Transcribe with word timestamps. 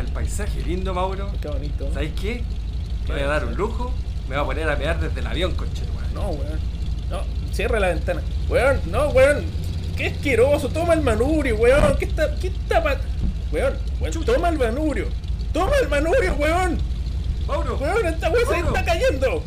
Mira 0.00 0.08
el 0.08 0.14
paisaje 0.14 0.62
lindo, 0.62 0.94
Mauro. 0.94 1.30
Qué 1.42 1.48
bonito. 1.48 1.90
¿Sabes 1.92 2.12
qué? 2.18 2.42
Me 3.06 3.14
voy 3.16 3.22
a 3.22 3.26
dar 3.26 3.44
un 3.44 3.54
lujo. 3.54 3.92
Me 4.28 4.36
voy 4.36 4.42
a 4.42 4.46
poner 4.46 4.70
a 4.70 4.76
mear 4.76 4.98
desde 4.98 5.20
el 5.20 5.26
avión, 5.26 5.54
conche 5.54 5.82
madre. 5.94 6.08
No, 6.14 6.30
weón. 6.30 6.58
No, 7.10 7.20
cierra 7.52 7.78
la 7.80 7.88
ventana. 7.88 8.22
Weón, 8.48 8.80
no, 8.86 9.08
weón. 9.10 9.44
Qué 9.98 10.06
asqueroso. 10.06 10.68
Toma 10.70 10.94
el 10.94 11.02
manubrio, 11.02 11.56
weón. 11.56 11.96
¿Qué 11.98 12.06
está, 12.06 12.34
qué 12.36 12.46
está 12.48 12.82
pa- 12.82 12.96
Weón, 13.52 13.74
weón, 14.00 14.24
toma 14.24 14.48
el 14.48 14.58
manubrio. 14.58 15.06
Toma 15.52 15.72
el 15.82 15.88
manubrio, 15.88 16.34
weón. 16.34 16.78
Mauro, 17.46 17.76
Weón, 17.76 18.06
esta 18.06 18.30
weón 18.30 18.48
se 18.48 18.58
está 18.60 18.84
cayendo. 18.84 19.42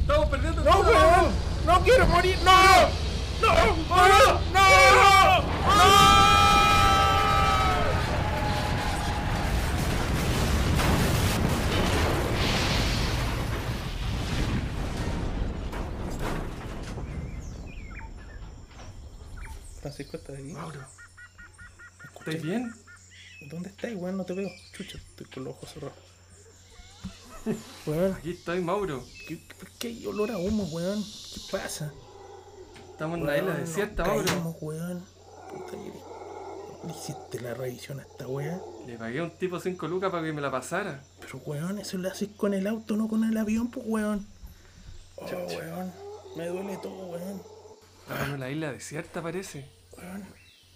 estamos 0.00 0.26
perdiendo 0.28 0.64
No, 0.64 0.70
todo, 0.70 0.90
weón. 0.90 1.26
No 1.66 1.80
quiero 1.82 2.06
morir. 2.08 2.36
No. 2.44 2.52
No, 3.42 3.54
no, 3.88 4.40
no, 4.52 5.42
no. 5.42 6.01
Francisco, 20.04 20.16
¿estás 20.16 20.36
ahí? 20.36 20.52
Mauro, 20.52 20.80
¿estás 22.18 22.42
bien? 22.42 22.72
¿Dónde 23.50 23.68
estás, 23.68 23.92
weón? 23.94 24.16
No 24.16 24.24
te 24.24 24.34
veo. 24.34 24.48
Chucha, 24.76 24.98
estoy 24.98 25.26
con 25.26 25.44
los 25.44 25.54
ojos 25.54 25.70
cerrados. 25.72 25.96
Weón, 27.86 28.12
Aquí 28.14 28.30
estoy, 28.32 28.60
Mauro. 28.60 29.04
¿qué, 29.26 29.36
por 29.58 29.68
qué 29.72 29.88
hay 29.88 30.06
olor 30.06 30.30
a 30.30 30.38
humo, 30.38 30.64
weón? 30.64 31.02
¿Qué 31.02 31.40
pasa? 31.50 31.92
Estamos 32.92 33.16
en 33.18 33.24
una 33.24 33.36
isla 33.36 33.54
desierta, 33.56 34.04
Mauro. 34.04 34.24
caímos, 34.24 34.56
weón. 34.60 35.04
Puta 35.50 35.70
que- 35.72 36.12
¿Le 36.86 36.92
hiciste 36.92 37.40
la 37.40 37.54
revisión 37.54 38.00
a 38.00 38.02
esta 38.02 38.26
weá? 38.26 38.60
Le 38.86 38.98
pagué 38.98 39.20
a 39.20 39.24
un 39.24 39.30
tipo 39.30 39.60
5 39.60 39.86
lucas 39.86 40.10
para 40.10 40.24
que 40.24 40.32
me 40.32 40.40
la 40.40 40.50
pasara. 40.50 41.04
Pero 41.20 41.38
weón, 41.46 41.78
eso 41.78 41.96
lo 41.98 42.08
haces 42.10 42.28
con 42.36 42.54
el 42.54 42.66
auto, 42.66 42.96
no 42.96 43.06
con 43.08 43.22
el 43.24 43.36
avión, 43.36 43.70
pues 43.70 43.86
weón. 43.88 44.26
Oh, 45.16 45.26
weón. 45.26 45.92
Me 46.36 46.46
duele 46.48 46.76
todo, 46.78 47.06
weón. 47.06 47.40
Estamos 48.02 48.28
en 48.28 48.34
una 48.34 48.50
isla 48.50 48.72
desierta, 48.72 49.22
parece. 49.22 49.68
Weón. 50.02 50.24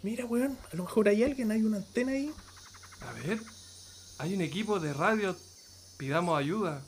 Mira, 0.03 0.25
weón. 0.27 0.59
A 0.73 0.77
lo 0.77 0.85
mejor 0.85 1.09
hay 1.09 1.23
alguien, 1.25 1.51
hay 1.51 1.63
una 1.63 1.79
antena 1.79 2.13
ahí. 2.13 2.33
A 3.01 3.13
ver, 3.13 3.39
hay 4.19 4.35
un 4.35 4.41
equipo 4.41 4.79
de 4.81 4.93
radio. 4.93 5.37
Pidamos 5.99 6.39
ayuda. 6.39 6.83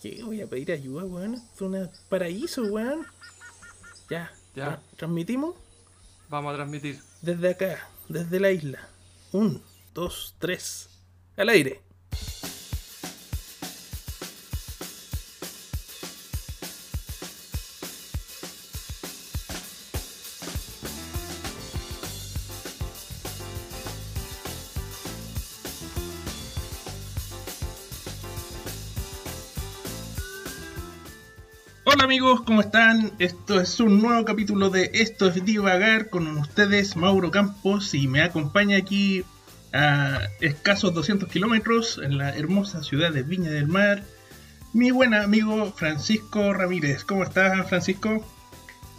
¿Qué? 0.00 0.22
Voy 0.22 0.40
a 0.40 0.46
pedir 0.46 0.72
ayuda, 0.72 1.04
weón. 1.04 1.34
Es 1.34 1.60
un 1.60 1.90
paraíso, 2.08 2.62
weón. 2.64 3.06
Ya. 4.10 4.32
Ya. 4.54 4.66
Tra- 4.66 4.80
¿Transmitimos? 4.96 5.54
Vamos 6.28 6.52
a 6.52 6.56
transmitir. 6.56 7.00
Desde 7.20 7.50
acá, 7.50 7.88
desde 8.08 8.40
la 8.40 8.50
isla. 8.50 8.88
Un, 9.32 9.62
dos, 9.94 10.34
tres. 10.38 10.88
Al 11.36 11.48
aire. 11.48 11.80
Hola 32.02 32.14
amigos, 32.14 32.42
¿cómo 32.42 32.62
están? 32.62 33.12
Esto 33.20 33.60
es 33.60 33.78
un 33.78 34.02
nuevo 34.02 34.24
capítulo 34.24 34.70
de 34.70 34.90
Esto 34.92 35.28
es 35.28 35.44
Divagar 35.44 36.10
con 36.10 36.26
ustedes 36.36 36.96
Mauro 36.96 37.30
Campos 37.30 37.94
y 37.94 38.08
me 38.08 38.22
acompaña 38.22 38.76
aquí 38.76 39.22
a 39.72 40.22
escasos 40.40 40.92
200 40.94 41.28
kilómetros 41.28 42.00
en 42.02 42.18
la 42.18 42.30
hermosa 42.36 42.82
ciudad 42.82 43.12
de 43.12 43.22
Viña 43.22 43.50
del 43.50 43.68
Mar 43.68 44.02
mi 44.72 44.90
buen 44.90 45.14
amigo 45.14 45.72
Francisco 45.76 46.52
Ramírez. 46.52 47.04
¿Cómo 47.04 47.22
estás 47.22 47.68
Francisco? 47.68 48.26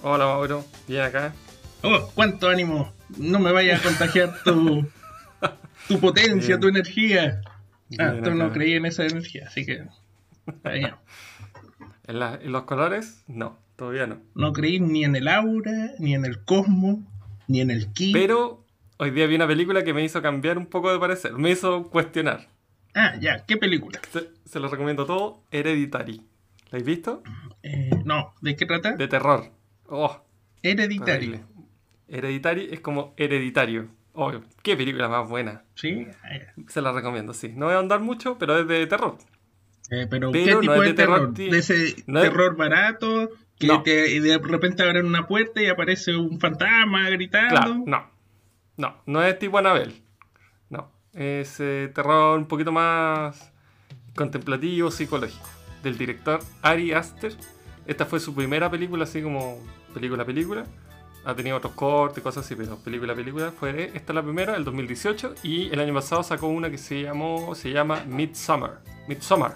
Hola, 0.01 0.25
Mauro. 0.25 0.65
Bien 0.87 1.01
acá. 1.01 1.33
Oh, 1.81 2.09
cuánto 2.15 2.47
ánimo. 2.47 2.93
No 3.17 3.37
me 3.39 3.51
vaya 3.51 3.75
a 3.75 3.81
contagiar 3.81 4.41
tu, 4.45 4.87
tu 5.89 5.99
potencia, 5.99 6.55
Bien. 6.55 6.59
tu 6.61 6.67
energía. 6.69 7.41
Ah, 7.99 8.13
tú 8.23 8.31
no 8.31 8.53
creí 8.53 8.75
en 8.75 8.85
esa 8.85 9.03
energía, 9.03 9.47
así 9.47 9.65
que... 9.65 9.83
¿En, 12.05 12.19
la- 12.19 12.35
en 12.41 12.51
los 12.51 12.63
colores? 12.63 13.23
No, 13.27 13.57
todavía 13.75 14.07
no. 14.07 14.17
No 14.35 14.53
creí 14.53 14.79
ni 14.79 15.03
en 15.03 15.15
el 15.15 15.27
aura, 15.27 15.91
ni 15.99 16.13
en 16.15 16.25
el 16.25 16.43
cosmos, 16.43 16.97
ni 17.47 17.61
en 17.61 17.71
el 17.71 17.91
ki. 17.93 18.11
Pero 18.13 18.65
hoy 18.97 19.11
día 19.11 19.25
vi 19.27 19.35
una 19.35 19.47
película 19.47 19.83
que 19.83 19.93
me 19.93 20.03
hizo 20.03 20.21
cambiar 20.21 20.57
un 20.57 20.65
poco 20.67 20.91
de 20.91 20.99
parecer. 20.99 21.33
Me 21.33 21.51
hizo 21.51 21.89
cuestionar. 21.89 22.47
Ah, 22.95 23.13
ya, 23.19 23.45
¿qué 23.45 23.57
película? 23.57 23.99
Se, 24.11 24.29
se 24.45 24.59
lo 24.59 24.67
recomiendo 24.67 25.05
todo. 25.05 25.43
Hereditary. 25.51 26.17
¿La 26.17 26.77
habéis 26.79 26.85
visto? 26.85 27.23
Eh, 27.63 27.89
no, 28.05 28.33
¿de 28.41 28.55
qué 28.55 28.65
trata? 28.65 28.93
De 28.93 29.07
terror. 29.07 29.51
Oh, 29.87 30.21
Hereditario. 30.61 31.05
terrible. 31.05 31.43
Hereditary 32.07 32.69
es 32.71 32.79
como 32.81 33.13
hereditario. 33.17 33.87
Oh, 34.13 34.31
qué 34.61 34.75
película 34.77 35.07
más 35.09 35.27
buena. 35.27 35.63
Sí, 35.75 36.05
ya. 36.05 36.53
Se 36.67 36.81
la 36.81 36.91
recomiendo, 36.91 37.33
sí. 37.33 37.49
No 37.55 37.65
voy 37.65 37.75
a 37.75 37.79
andar 37.79 37.99
mucho, 37.99 38.37
pero 38.37 38.59
es 38.59 38.67
de 38.67 38.85
terror. 38.85 39.17
Eh, 39.93 40.07
pero, 40.09 40.31
Pero 40.31 40.45
¿qué 40.45 40.53
no 40.53 40.59
tipo 40.61 40.73
es 40.73 40.89
de 40.89 40.93
terror, 40.93 41.19
terror? 41.19 41.33
tío. 41.33 41.51
¿De 41.51 41.57
ese 41.59 42.03
No 42.07 42.19
es- 42.21 42.29
terror 42.29 42.55
barato? 42.55 43.29
Que 43.59 43.67
No. 43.67 43.83
te, 43.83 44.19
de 44.19 44.37
repente 44.39 44.81
abren 44.83 45.05
una 45.05 45.27
puerta 45.27 45.61
y 45.61 45.67
aparece 45.67 46.15
un 46.15 46.39
fantasma 46.39 47.09
gritando. 47.09 47.49
Claro, 47.55 47.83
no. 47.85 48.11
No, 48.77 48.95
no 49.05 49.23
es 49.23 49.37
tipo 49.37 49.57
Anabel. 49.59 50.01
No. 50.69 50.91
Es 51.13 51.59
eh, 51.59 51.91
terror 51.93 52.39
un 52.39 52.47
poquito 52.47 52.71
más 52.71 53.51
contemplativo, 54.15 54.89
psicológico. 54.91 55.47
Del 55.83 55.97
director 55.97 56.39
Ari 56.61 56.93
Aster. 56.93 57.33
Esta 57.85 58.05
fue 58.05 58.19
su 58.19 58.33
primera 58.33 58.71
película, 58.71 59.03
así 59.03 59.21
como 59.21 59.59
película 59.93 60.25
película. 60.25 60.65
Ha 61.25 61.35
tenido 61.35 61.57
otros 61.57 61.73
cortes, 61.73 62.21
cosas 62.23 62.45
así, 62.45 62.55
pero 62.55 62.77
película 62.77 63.13
película 63.15 63.51
fue 63.51 63.91
esta 63.93 64.11
es 64.11 64.15
la 64.15 64.23
primera, 64.23 64.55
el 64.57 64.63
2018, 64.65 65.35
y 65.43 65.69
el 65.71 65.79
año 65.79 65.93
pasado 65.93 66.21
sacó 66.23 66.47
una 66.47 66.69
que 66.69 66.77
se 66.77 67.01
llamó 67.01 67.53
se 67.55 67.69
llama 67.71 68.03
Midsummer. 68.07 68.71
Midsummer. 69.07 69.51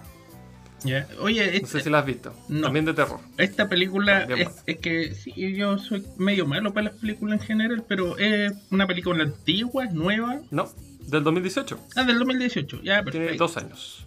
Oye, 1.19 1.45
No 1.45 1.51
esta, 1.51 1.67
sé 1.67 1.79
si 1.81 1.89
la 1.89 1.99
has 1.99 2.05
visto. 2.05 2.33
No. 2.49 2.61
También 2.61 2.85
de 2.85 2.93
terror. 2.93 3.19
esta 3.37 3.67
película 3.69 4.23
es, 4.65 4.77
que 4.77 5.13
sí, 5.13 5.33
yo 5.55 5.77
soy 5.77 6.05
medio 6.17 6.45
malo 6.45 6.73
para 6.73 6.91
las 6.91 6.99
películas 6.99 7.41
en 7.41 7.45
general, 7.47 7.83
pero 7.87 8.17
es 8.17 8.53
una 8.71 8.87
película 8.87 9.23
antigua, 9.23 9.85
es 9.85 9.93
nueva. 9.93 10.39
No, 10.51 10.69
del 11.01 11.23
2018. 11.23 11.79
Ah, 11.95 12.03
del 12.03 12.19
2018. 12.19 12.81
Ya, 12.83 13.03
Tiene 13.03 13.11
perfecto. 13.19 13.43
dos 13.43 13.57
años. 13.57 14.05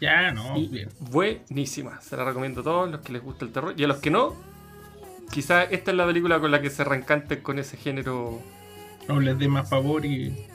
Ya, 0.00 0.30
no, 0.32 0.56
Y 0.56 0.68
bien. 0.68 0.88
buenísima. 1.00 2.00
Se 2.00 2.16
la 2.16 2.24
recomiendo 2.24 2.60
a 2.60 2.64
todos 2.64 2.90
los 2.90 3.00
que 3.00 3.12
les 3.12 3.22
gusta 3.22 3.44
el 3.44 3.50
terror. 3.52 3.74
Y 3.76 3.82
a 3.84 3.88
los 3.88 3.96
que 3.98 4.10
no, 4.10 4.36
quizás 5.32 5.66
esta 5.72 5.90
es 5.90 5.96
la 5.96 6.06
película 6.06 6.38
con 6.40 6.50
la 6.52 6.60
que 6.62 6.70
se 6.70 6.84
reencanten 6.84 7.40
con 7.40 7.58
ese 7.58 7.76
género. 7.76 8.40
No 9.08 9.18
les 9.20 9.38
dé 9.38 9.48
más 9.48 9.68
favor 9.68 10.04
y, 10.06 10.46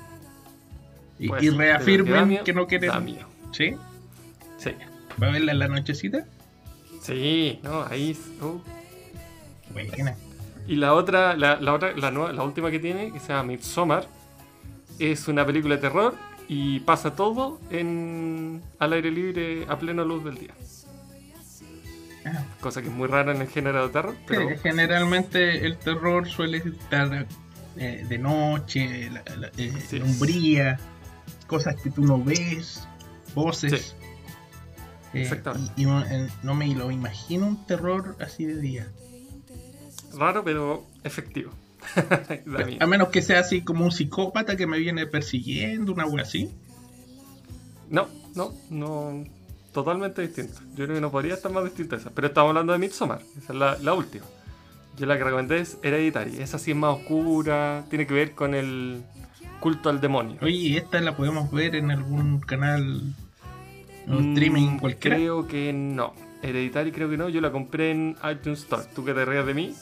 y, 1.20 1.28
Pues, 1.28 1.44
y 1.44 1.48
pero 1.48 1.58
que 1.58 1.64
reafirmen 1.66 2.28
miedo, 2.30 2.44
que 2.46 2.54
no 2.54 2.68
quieren. 2.68 2.92
¿Sí? 3.52 3.76
Sí. 4.58 4.72
¿Va 5.22 5.28
a 5.28 5.32
verla 5.32 5.52
en 5.52 5.60
la 5.60 5.68
nochecita? 5.68 6.26
Sí, 7.02 7.60
no, 7.64 7.84
ahí. 7.84 8.18
uh. 8.42 8.60
Buena. 9.74 10.16
Y 10.68 10.76
la 10.78 10.94
otra, 10.94 11.36
la, 11.36 11.60
la 11.60 11.74
otra, 11.74 11.92
la, 11.98 12.12
nueva- 12.12 12.32
la 12.32 12.44
última 12.44 12.72
que 12.72 12.80
tiene, 12.80 13.12
que 13.12 13.20
se 13.20 13.30
llama 13.30 13.44
Midsommar, 13.44 14.08
es 15.00 15.28
una 15.28 15.46
película 15.46 15.76
de 15.76 15.82
terror 15.82 16.16
y 16.48 16.80
pasa 16.82 17.16
todo 17.16 17.60
en 17.70 18.62
al 18.80 18.94
aire 18.94 19.12
libre 19.12 19.66
a 19.68 19.78
plena 19.78 20.04
luz 20.04 20.24
del 20.24 20.36
día. 20.38 20.52
Ah. 22.26 22.44
Cosa 22.62 22.82
que 22.82 22.88
es 22.88 22.94
muy 22.94 23.08
rara 23.08 23.34
en 23.36 23.42
el 23.42 23.48
género 23.50 23.86
de 23.88 23.92
terror, 23.94 24.16
pero 24.26 24.48
Sí, 24.50 24.56
generalmente 24.64 25.66
el 25.66 25.78
terror 25.78 26.28
suele 26.30 26.58
estar 26.60 27.28
eh, 27.76 28.06
de 28.08 28.18
noche, 28.18 29.10
la, 29.10 29.24
la- 29.38 29.52
eh, 29.58 29.74
Sí. 29.90 30.00
cosas 31.48 31.76
que 31.82 31.90
tú 31.90 32.04
no 32.06 32.24
ves, 32.24 32.88
voces. 33.36 33.96
Eh, 35.14 35.22
Exactamente. 35.22 35.72
y 35.76 35.84
y 35.84 35.86
no, 35.86 36.04
no 36.44 36.56
me 36.56 36.68
lo 36.74 36.90
imagino 36.92 37.48
un 37.48 37.66
terror 37.66 38.16
así 38.20 38.46
de 38.46 38.60
día. 38.60 38.88
raro, 40.18 40.44
pero 40.44 40.86
efectivo. 41.04 41.52
A 42.80 42.86
menos 42.88 43.10
que 43.10 43.22
sea 43.22 43.40
así 43.42 43.62
como 43.62 43.84
un 43.86 43.92
psicópata 43.92 44.56
que 44.56 44.66
me 44.68 44.80
viene 44.80 45.06
persiguiendo, 45.06 45.92
una 45.94 46.06
wea 46.06 46.24
así. 46.24 46.50
No, 47.90 48.08
no, 48.36 48.54
no. 48.70 49.24
Totalmente 49.74 50.22
distinto. 50.22 50.60
Yo 50.76 50.86
creo 50.86 50.96
que 50.96 51.02
no 51.02 51.12
podría 51.12 51.34
estar 51.34 51.52
más 51.52 51.64
distinta 51.64 51.96
esa. 51.96 52.12
Pero 52.12 52.28
estamos 52.28 52.50
hablando 52.50 52.74
de 52.74 52.80
Midsommar. 52.80 53.22
Esa 53.38 53.54
es 53.54 53.60
la, 53.60 53.78
la 53.80 53.94
última. 53.94 54.24
Yo 54.98 55.08
la 55.08 55.18
que 55.18 55.24
recomendé 55.24 55.60
es 55.60 55.78
Hereditary. 55.82 56.42
Esa 56.42 56.60
sí 56.60 56.72
es 56.72 56.78
más 56.78 56.96
oscura. 56.96 57.84
Tiene 57.90 58.06
que 58.06 58.14
ver 58.14 58.32
con 58.34 58.54
el 58.54 59.02
culto 59.60 59.90
al 59.90 60.00
demonio. 60.00 60.38
Oye, 60.42 60.54
¿y 60.54 60.78
esta 60.78 61.02
la 61.02 61.18
podemos 61.18 61.52
ver 61.52 61.76
en 61.76 61.90
algún 61.90 62.40
canal, 62.40 63.16
un 64.08 64.30
Mm, 64.32 64.34
streaming 64.34 64.78
cualquiera? 64.80 65.16
Creo 65.18 65.48
que 65.48 65.72
no. 65.74 66.14
Hereditary 66.42 66.92
creo 66.92 67.10
que 67.10 67.18
no. 67.18 67.30
Yo 67.30 67.40
la 67.42 67.52
compré 67.52 67.92
en 67.92 68.16
iTunes 68.32 68.60
Store. 68.64 68.84
Tú 68.94 69.04
que 69.06 69.14
te 69.14 69.24
rías 69.26 69.46
de 69.46 69.54
mí 69.54 69.74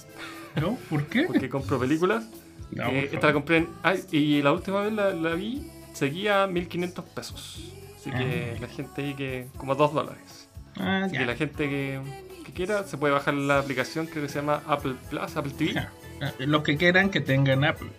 ¿No? 0.60 0.76
¿Por 0.90 1.06
qué? 1.08 1.24
porque 1.24 1.50
compro 1.50 1.80
películas. 1.80 2.26
No, 2.72 2.86
Eh, 2.88 3.10
esta 3.12 3.28
la 3.28 3.34
compré 3.34 3.58
en... 3.58 3.68
ay, 3.84 4.02
y 4.14 4.42
la 4.42 4.54
última 4.54 4.80
vez 4.82 4.94
la, 4.94 5.10
la 5.12 5.34
vi 5.34 5.68
seguía 5.92 6.48
1500 6.48 7.04
pesos. 7.04 7.70
Así 7.98 8.10
que 8.12 8.56
la 8.62 8.68
gente 8.68 9.02
ahí 9.04 9.14
que. 9.14 9.48
como 9.58 9.76
2 9.76 9.94
dólares. 9.94 10.48
Ah, 10.78 11.02
Así 11.04 11.14
ya. 11.16 11.20
que 11.20 11.26
la 11.26 11.36
gente 11.36 11.70
que, 11.70 12.00
que 12.46 12.54
quiera 12.54 12.86
se 12.86 12.98
puede 12.98 13.14
bajar 13.14 13.34
la 13.34 13.60
aplicación 13.60 14.06
creo 14.08 14.24
que 14.24 14.30
se 14.30 14.40
llama 14.40 14.62
Apple 14.68 14.96
Plus, 15.10 15.36
Apple 15.36 15.52
TV. 15.58 15.74
Ya. 15.74 15.92
Ah, 16.22 16.32
Los 16.40 16.64
que 16.64 16.78
quieran 16.78 17.10
que 17.10 17.20
tengan 17.20 17.66
Apple. 17.66 17.90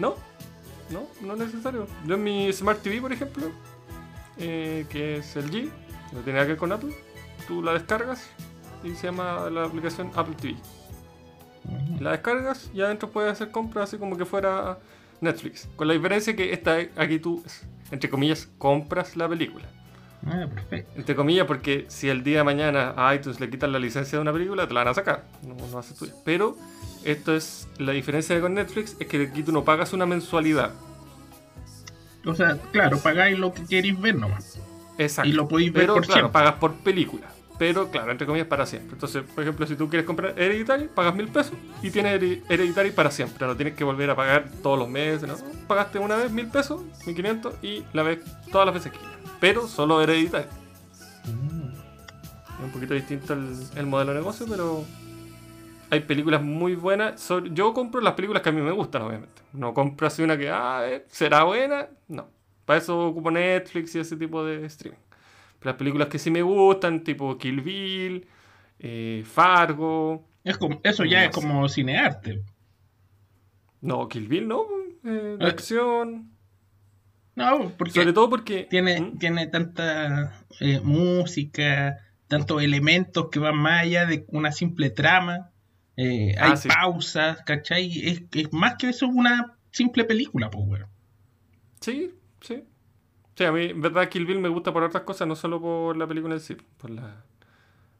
No, 0.00 0.16
no, 0.90 1.06
no 1.22 1.34
es 1.34 1.38
necesario. 1.38 1.86
Yo 2.06 2.16
en 2.16 2.24
mi 2.24 2.52
Smart 2.52 2.82
TV, 2.82 3.00
por 3.00 3.12
ejemplo, 3.12 3.52
eh, 4.38 4.86
que 4.90 5.16
es 5.16 5.36
el 5.36 5.50
G, 5.50 5.70
no 6.12 6.20
tiene 6.20 6.34
nada 6.34 6.44
que 6.44 6.52
ver 6.52 6.58
con 6.58 6.72
Apple, 6.72 6.94
tú 7.46 7.62
la 7.62 7.72
descargas 7.72 8.28
y 8.84 8.90
se 8.94 9.08
llama 9.08 9.48
la 9.50 9.64
aplicación 9.64 10.10
Apple 10.14 10.34
TV. 10.40 10.56
La 12.00 12.12
descargas 12.12 12.70
y 12.72 12.80
adentro 12.80 13.10
puedes 13.10 13.32
hacer 13.32 13.50
compras 13.50 13.88
así 13.88 13.98
como 13.98 14.16
que 14.16 14.24
fuera 14.24 14.78
Netflix. 15.20 15.68
Con 15.76 15.88
la 15.88 15.94
diferencia 15.94 16.36
que 16.36 16.52
esta 16.52 16.76
aquí 16.96 17.18
tú, 17.18 17.42
entre 17.90 18.08
comillas, 18.08 18.48
compras 18.58 19.16
la 19.16 19.28
película. 19.28 19.66
Ah, 20.26 20.46
perfecto. 20.52 20.92
Entre 20.96 21.14
comillas, 21.14 21.46
porque 21.46 21.86
si 21.88 22.08
el 22.08 22.22
día 22.24 22.38
de 22.38 22.44
mañana 22.44 22.94
a 22.96 23.14
iTunes 23.14 23.40
le 23.40 23.48
quitan 23.48 23.72
la 23.72 23.78
licencia 23.78 24.18
de 24.18 24.22
una 24.22 24.32
película, 24.32 24.66
te 24.66 24.74
la 24.74 24.80
van 24.80 24.88
a 24.88 24.94
sacar. 24.94 25.24
No, 25.46 25.54
no 25.54 25.82
ser 25.82 25.96
tuya. 25.96 26.12
Pero 26.24 26.56
esto 27.04 27.34
es 27.34 27.68
la 27.78 27.92
diferencia 27.92 28.40
con 28.40 28.54
Netflix, 28.54 28.96
es 28.98 29.06
que 29.06 29.22
aquí 29.22 29.42
tú 29.42 29.52
no 29.52 29.64
pagas 29.64 29.92
una 29.92 30.06
mensualidad. 30.06 30.72
O 32.26 32.34
sea, 32.34 32.58
claro, 32.72 32.98
pagáis 32.98 33.38
lo 33.38 33.54
que 33.54 33.64
queréis 33.64 33.98
ver 34.00 34.16
nomás. 34.16 34.58
Exacto. 34.98 35.28
Y 35.28 35.32
lo 35.32 35.46
podéis 35.48 35.72
ver 35.72 35.82
Pero 35.84 35.94
por 35.94 36.04
claro, 36.04 36.20
siempre. 36.20 36.32
pagas 36.32 36.54
por 36.54 36.74
película. 36.74 37.28
Pero 37.58 37.90
claro, 37.90 38.10
entre 38.12 38.26
comillas, 38.26 38.48
para 38.48 38.66
siempre. 38.66 38.94
Entonces, 38.94 39.22
por 39.34 39.42
ejemplo, 39.42 39.66
si 39.66 39.76
tú 39.76 39.88
quieres 39.88 40.06
comprar 40.06 40.34
Hereditary, 40.38 40.88
pagas 40.88 41.14
mil 41.14 41.28
pesos 41.28 41.54
y 41.82 41.90
tienes 41.90 42.20
Hereditary 42.48 42.90
para 42.90 43.10
siempre. 43.10 43.46
No 43.46 43.56
tienes 43.56 43.74
que 43.74 43.84
volver 43.84 44.10
a 44.10 44.16
pagar 44.16 44.50
todos 44.62 44.78
los 44.78 44.88
meses. 44.88 45.26
¿no? 45.28 45.36
Pagaste 45.66 45.98
una 45.98 46.16
vez 46.16 46.30
mil 46.30 46.48
pesos, 46.48 46.82
mil 47.06 47.16
quinientos 47.16 47.54
y 47.62 47.82
la 47.94 48.02
vez 48.02 48.20
todas 48.52 48.66
las 48.66 48.74
veces 48.74 48.92
que 48.92 48.98
quieras. 48.98 49.16
Pero 49.40 49.68
solo 49.68 50.02
Hereditary. 50.02 50.46
Mm. 51.24 51.66
Es 52.58 52.64
un 52.64 52.70
poquito 52.72 52.94
distinto 52.94 53.32
el, 53.32 53.54
el 53.76 53.86
modelo 53.86 54.12
de 54.12 54.18
negocio, 54.18 54.46
pero 54.48 54.84
hay 55.90 56.00
películas 56.00 56.42
muy 56.42 56.74
buenas. 56.74 57.20
Sobre- 57.20 57.50
yo 57.52 57.72
compro 57.74 58.00
las 58.00 58.14
películas 58.14 58.42
que 58.42 58.48
a 58.48 58.52
mí 58.52 58.60
me 58.60 58.72
gustan, 58.72 59.02
obviamente. 59.02 59.42
No 59.52 59.72
compro 59.74 60.06
así 60.06 60.22
una 60.22 60.36
que, 60.36 60.50
ah, 60.50 60.82
eh, 60.86 61.04
será 61.08 61.44
buena. 61.44 61.88
No. 62.08 62.28
Para 62.64 62.78
eso 62.78 63.06
ocupo 63.06 63.30
Netflix 63.30 63.94
y 63.94 64.00
ese 64.00 64.16
tipo 64.16 64.44
de 64.44 64.66
streaming. 64.66 64.98
Pero 65.58 65.70
las 65.70 65.76
películas 65.76 66.08
que 66.08 66.18
sí 66.18 66.30
me 66.30 66.42
gustan, 66.42 67.02
tipo 67.04 67.36
Kill 67.38 67.60
Bill, 67.60 68.26
eh, 68.78 69.22
Fargo. 69.26 70.28
Es 70.44 70.58
como, 70.58 70.80
eso 70.82 71.04
ya 71.04 71.24
es 71.24 71.30
como 71.30 71.68
cinearte. 71.68 72.42
No, 73.80 74.08
Kill 74.08 74.28
Bill 74.28 74.48
no. 74.48 74.64
eh, 75.04 75.36
de 75.38 75.44
Ah. 75.44 75.48
acción. 75.48 76.30
No, 77.36 77.70
porque 77.76 77.92
Sobre 77.92 78.12
todo 78.12 78.28
porque. 78.30 78.66
tiene, 78.68 79.00
¿Mm? 79.00 79.18
tiene 79.18 79.46
tanta 79.46 80.32
eh, 80.60 80.80
música, 80.82 81.98
tantos 82.28 82.62
elementos 82.62 83.28
que 83.30 83.38
van 83.38 83.56
más 83.56 83.82
allá 83.82 84.06
de 84.06 84.24
una 84.28 84.52
simple 84.52 84.90
trama. 84.90 85.50
Eh, 85.96 86.34
Ah, 86.38 86.52
hay 86.52 86.56
sí. 86.56 86.68
pausas, 86.68 87.42
¿cachai? 87.44 88.00
Es, 88.08 88.22
es 88.32 88.52
más 88.52 88.74
que 88.76 88.88
eso 88.90 89.06
una 89.08 89.56
simple 89.70 90.04
película, 90.04 90.50
pues, 90.50 90.64
weón. 90.66 90.86
Sí, 91.80 92.14
sí. 92.40 92.64
Sí, 93.34 93.44
a 93.44 93.52
mí, 93.52 93.66
en 93.66 93.80
verdad, 93.82 94.08
Kill 94.08 94.24
Bill 94.26 94.40
me 94.40 94.48
gusta 94.48 94.72
por 94.72 94.82
otras 94.82 95.02
cosas, 95.04 95.28
no 95.28 95.36
solo 95.36 95.60
por 95.60 95.96
la 95.96 96.06
película 96.06 96.34
en 96.34 96.40
sí. 96.40 96.56
Por 96.78 96.90
la... 96.90 97.24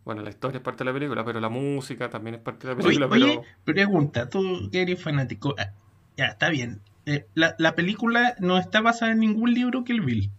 Bueno, 0.05 0.23
la 0.23 0.31
historia 0.31 0.59
es 0.59 0.63
parte 0.63 0.85
de 0.85 0.91
la 0.91 0.95
película, 0.95 1.25
pero 1.25 1.41
la 1.41 1.49
música 1.49 2.09
también 2.09 2.37
es 2.37 2.41
parte 2.41 2.67
de 2.69 2.75
la 2.75 2.81
película. 2.81 3.07
oye, 3.07 3.41
pero... 3.65 3.75
pregunta, 3.75 4.29
tú 4.31 4.69
que 4.71 4.83
eres 4.83 5.03
fanático. 5.03 5.55
ah, 5.59 5.73
ya, 6.17 6.27
está 6.27 6.49
bien. 6.49 6.81
Eh, 7.07 7.27
la, 7.35 7.55
la 7.59 7.75
película 7.75 8.35
no 8.41 8.57
está 8.59 8.81
basada 8.81 9.13
en 9.13 9.21
ningún 9.21 9.53
libro 9.53 9.85
el 9.87 10.01
Bill. 10.01 10.31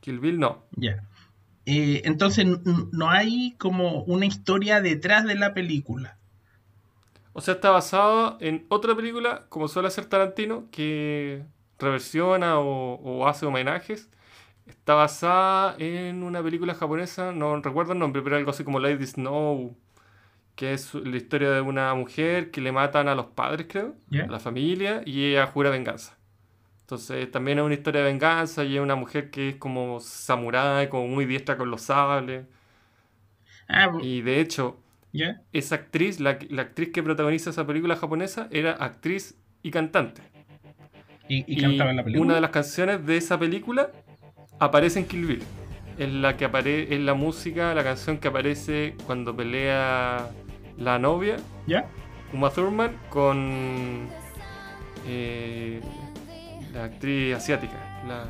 Kill 0.00 0.20
Bill 0.20 0.38
no. 0.38 0.64
Ya. 0.72 1.04
Eh, 1.66 2.02
entonces 2.04 2.46
no 2.92 3.10
hay 3.10 3.54
como 3.58 4.02
una 4.04 4.26
historia 4.26 4.80
detrás 4.80 5.24
de 5.24 5.34
la 5.34 5.54
película. 5.54 6.18
O 7.32 7.40
sea, 7.40 7.54
está 7.54 7.70
basado 7.70 8.38
en 8.40 8.64
otra 8.68 8.94
película, 8.94 9.46
como 9.48 9.66
suele 9.68 9.88
hacer 9.88 10.06
Tarantino, 10.06 10.68
que 10.70 11.42
reversiona 11.78 12.58
o, 12.58 12.94
o 12.94 13.26
hace 13.26 13.46
homenajes. 13.46 14.08
Está 14.66 14.94
basada 14.94 15.74
en 15.78 16.22
una 16.22 16.42
película 16.42 16.74
japonesa, 16.74 17.32
no 17.32 17.60
recuerdo 17.60 17.92
el 17.92 17.98
nombre, 17.98 18.22
pero 18.22 18.36
algo 18.36 18.50
así 18.50 18.64
como 18.64 18.78
Lady 18.78 19.06
Snow, 19.06 19.76
que 20.54 20.72
es 20.72 20.94
la 20.94 21.16
historia 21.16 21.50
de 21.50 21.60
una 21.60 21.92
mujer 21.94 22.50
que 22.50 22.60
le 22.60 22.72
matan 22.72 23.08
a 23.08 23.14
los 23.14 23.26
padres, 23.26 23.66
creo, 23.68 23.94
a 24.12 24.30
la 24.30 24.38
familia, 24.38 25.02
y 25.04 25.24
ella 25.30 25.46
jura 25.46 25.70
venganza. 25.70 26.16
Entonces 26.84 27.30
también 27.30 27.58
es 27.58 27.64
una 27.64 27.74
historia 27.74 28.02
de 28.02 28.08
venganza 28.08 28.64
y 28.64 28.76
es 28.76 28.82
una 28.82 28.94
mujer 28.96 29.30
que 29.30 29.50
es 29.50 29.56
como 29.56 30.00
samurái, 30.00 30.88
como 30.88 31.08
muy 31.08 31.24
diestra 31.26 31.56
con 31.56 31.70
los 31.70 31.82
sables. 31.82 32.46
Ah, 33.68 33.90
Y 33.96 34.22
de 34.22 34.40
hecho, 34.40 34.82
esa 35.52 35.76
actriz, 35.76 36.20
la, 36.20 36.38
la 36.50 36.62
actriz 36.62 36.90
que 36.92 37.02
protagoniza 37.02 37.50
esa 37.50 37.66
película 37.66 37.96
japonesa, 37.96 38.48
era 38.52 38.72
actriz 38.72 39.36
y 39.62 39.70
cantante. 39.70 40.22
Y, 41.28 41.44
y 41.52 41.56
cantaba 41.56 41.90
en 41.90 41.96
la 41.96 42.04
película. 42.04 42.22
una 42.22 42.34
de 42.36 42.40
las 42.40 42.50
canciones 42.50 43.04
de 43.06 43.16
esa 43.16 43.38
película 43.38 43.92
aparece 44.58 45.00
en 45.00 45.08
Kill 45.08 45.26
Bill. 45.26 45.44
Es 45.96 46.10
la 46.12 46.36
que 46.36 46.44
aparece, 46.46 46.94
es 46.94 47.00
la 47.00 47.14
música, 47.14 47.74
la 47.74 47.84
canción 47.84 48.18
que 48.18 48.28
aparece 48.28 49.00
cuando 49.04 49.36
pelea 49.36 50.36
la 50.76 50.98
novia, 50.98 51.48
¿Ya? 51.66 51.94
Uma 52.32 52.50
Thurman, 52.50 53.00
con 53.08 54.16
eh, 55.02 55.86
la 56.74 56.84
actriz 56.84 57.34
asiática. 57.36 57.74
La, 58.06 58.24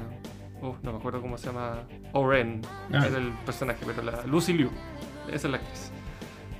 uf, 0.66 0.76
no 0.82 0.92
me 0.92 0.98
acuerdo 0.98 1.20
cómo 1.20 1.36
se 1.38 1.46
llama. 1.46 1.82
Oren 2.12 2.60
Ah. 2.92 3.06
era 3.06 3.18
el 3.18 3.32
personaje, 3.44 3.80
pero 3.86 4.02
la 4.02 4.22
Lucy 4.26 4.52
Liu. 4.52 4.70
Esa 5.28 5.34
es 5.48 5.50
la 5.50 5.56
actriz. 5.56 5.90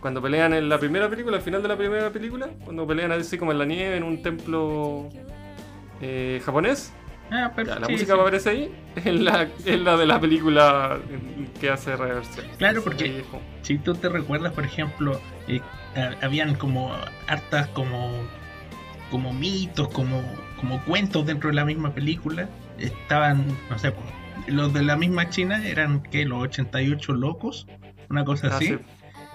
Cuando 0.01 0.21
pelean 0.21 0.53
en 0.53 0.69
la 0.69 0.79
primera 0.79 1.09
película, 1.09 1.37
al 1.37 1.43
final 1.43 1.63
de 1.63 1.69
la 1.69 1.77
primera 1.77 2.11
película, 2.11 2.49
cuando 2.65 2.87
pelean 2.87 3.13
así 3.13 3.39
como 3.39 3.53
en 3.53 3.59
la 3.59 3.65
nieve, 3.65 3.97
en 3.97 4.03
un 4.03 4.23
templo 4.23 5.09
eh, 6.01 6.43
japonés, 6.45 6.93
Ah, 7.31 7.49
ya, 7.49 7.53
perfecto. 7.55 7.81
la 7.81 7.89
música 7.89 8.13
sí. 8.13 8.15
que 8.17 8.21
aparece 8.21 8.51
ahí 8.51 8.75
es 8.97 9.07
la, 9.21 9.49
es 9.65 9.81
la 9.81 9.97
de 9.97 10.05
la 10.07 10.21
película 10.21 10.99
que 11.59 11.71
hace 11.71 11.97
reversión. 11.97 12.45
Claro, 12.59 12.83
porque 12.85 13.25
si 13.63 13.79
tú 13.79 13.95
te 13.95 14.11
recuerdas, 14.11 14.53
por 14.53 14.65
ejemplo, 14.67 15.19
eh, 15.49 15.63
ha- 15.97 16.23
habían 16.25 16.55
como 16.55 16.93
hartas 17.27 17.69
como, 17.69 18.11
como 19.11 19.33
mitos, 19.33 19.89
como, 19.89 20.21
como 20.65 20.83
cuentos 20.85 21.27
dentro 21.27 21.51
de 21.51 21.57
la 21.57 21.65
misma 21.65 21.93
película. 21.95 22.49
Estaban, 22.79 23.45
no 23.71 23.79
sé, 23.79 23.93
pues, 23.93 24.07
los 24.49 24.73
de 24.73 24.83
la 24.83 24.97
misma 24.97 25.29
China 25.31 25.65
eran 25.67 26.03
que 26.03 26.25
los 26.25 26.43
88 26.43 27.13
locos, 27.13 27.67
una 28.11 28.25
cosa 28.25 28.49
Ah, 28.51 28.57
así. 28.57 28.67
sí. 28.69 28.79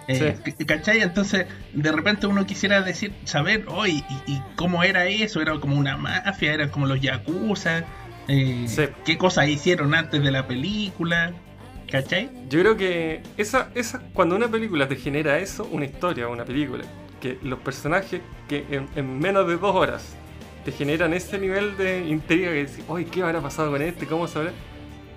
Eh, 0.08 0.36
Sí. 0.44 0.66
¿Cachai? 0.66 1.02
Entonces, 1.02 1.46
de 1.74 1.92
repente 1.92 2.26
uno 2.26 2.46
quisiera 2.48 2.82
decir, 2.82 3.14
saber 3.26 3.66
hoy, 3.68 4.04
y, 4.26 4.32
y 4.34 4.42
cómo 4.56 4.84
era 4.84 5.06
eso, 5.06 5.40
era 5.40 5.60
como 5.60 5.76
una 5.78 5.98
mafia, 5.98 6.52
eran 6.54 6.70
como 6.70 6.88
los 6.88 7.00
yakuza, 7.00 7.84
eh, 8.28 8.66
Sí. 8.68 8.84
qué 9.06 9.18
cosas 9.20 9.48
hicieron 9.50 9.94
antes 9.94 10.24
de 10.24 10.32
la 10.32 10.48
película, 10.48 11.32
¿cachai? 11.92 12.32
Yo 12.50 12.60
creo 12.62 12.76
que 12.76 13.22
esa, 13.38 13.70
esa, 13.76 14.00
cuando 14.14 14.36
una 14.36 14.48
película 14.48 14.88
te 14.88 14.96
genera 14.96 15.38
eso, 15.38 15.68
una 15.72 15.86
historia, 15.86 16.28
una 16.28 16.44
película, 16.44 16.84
que 17.22 17.38
los 17.44 17.60
personajes 17.60 18.22
que 18.48 18.66
en, 18.72 18.88
en 18.96 19.20
menos 19.20 19.48
de 19.48 19.58
dos 19.58 19.76
horas 19.76 20.16
te 20.66 20.72
generan 20.72 21.14
ese 21.14 21.38
nivel 21.40 21.78
de 21.78 22.08
intriga 22.08 22.50
que 22.52 22.62
dices, 22.66 22.84
oye, 22.88 23.06
¿qué 23.06 23.24
habrá 23.24 23.42
pasado 23.42 23.72
con 23.72 23.82
este? 23.82 24.06
¿Cómo 24.06 24.28
sabrá? 24.28 24.52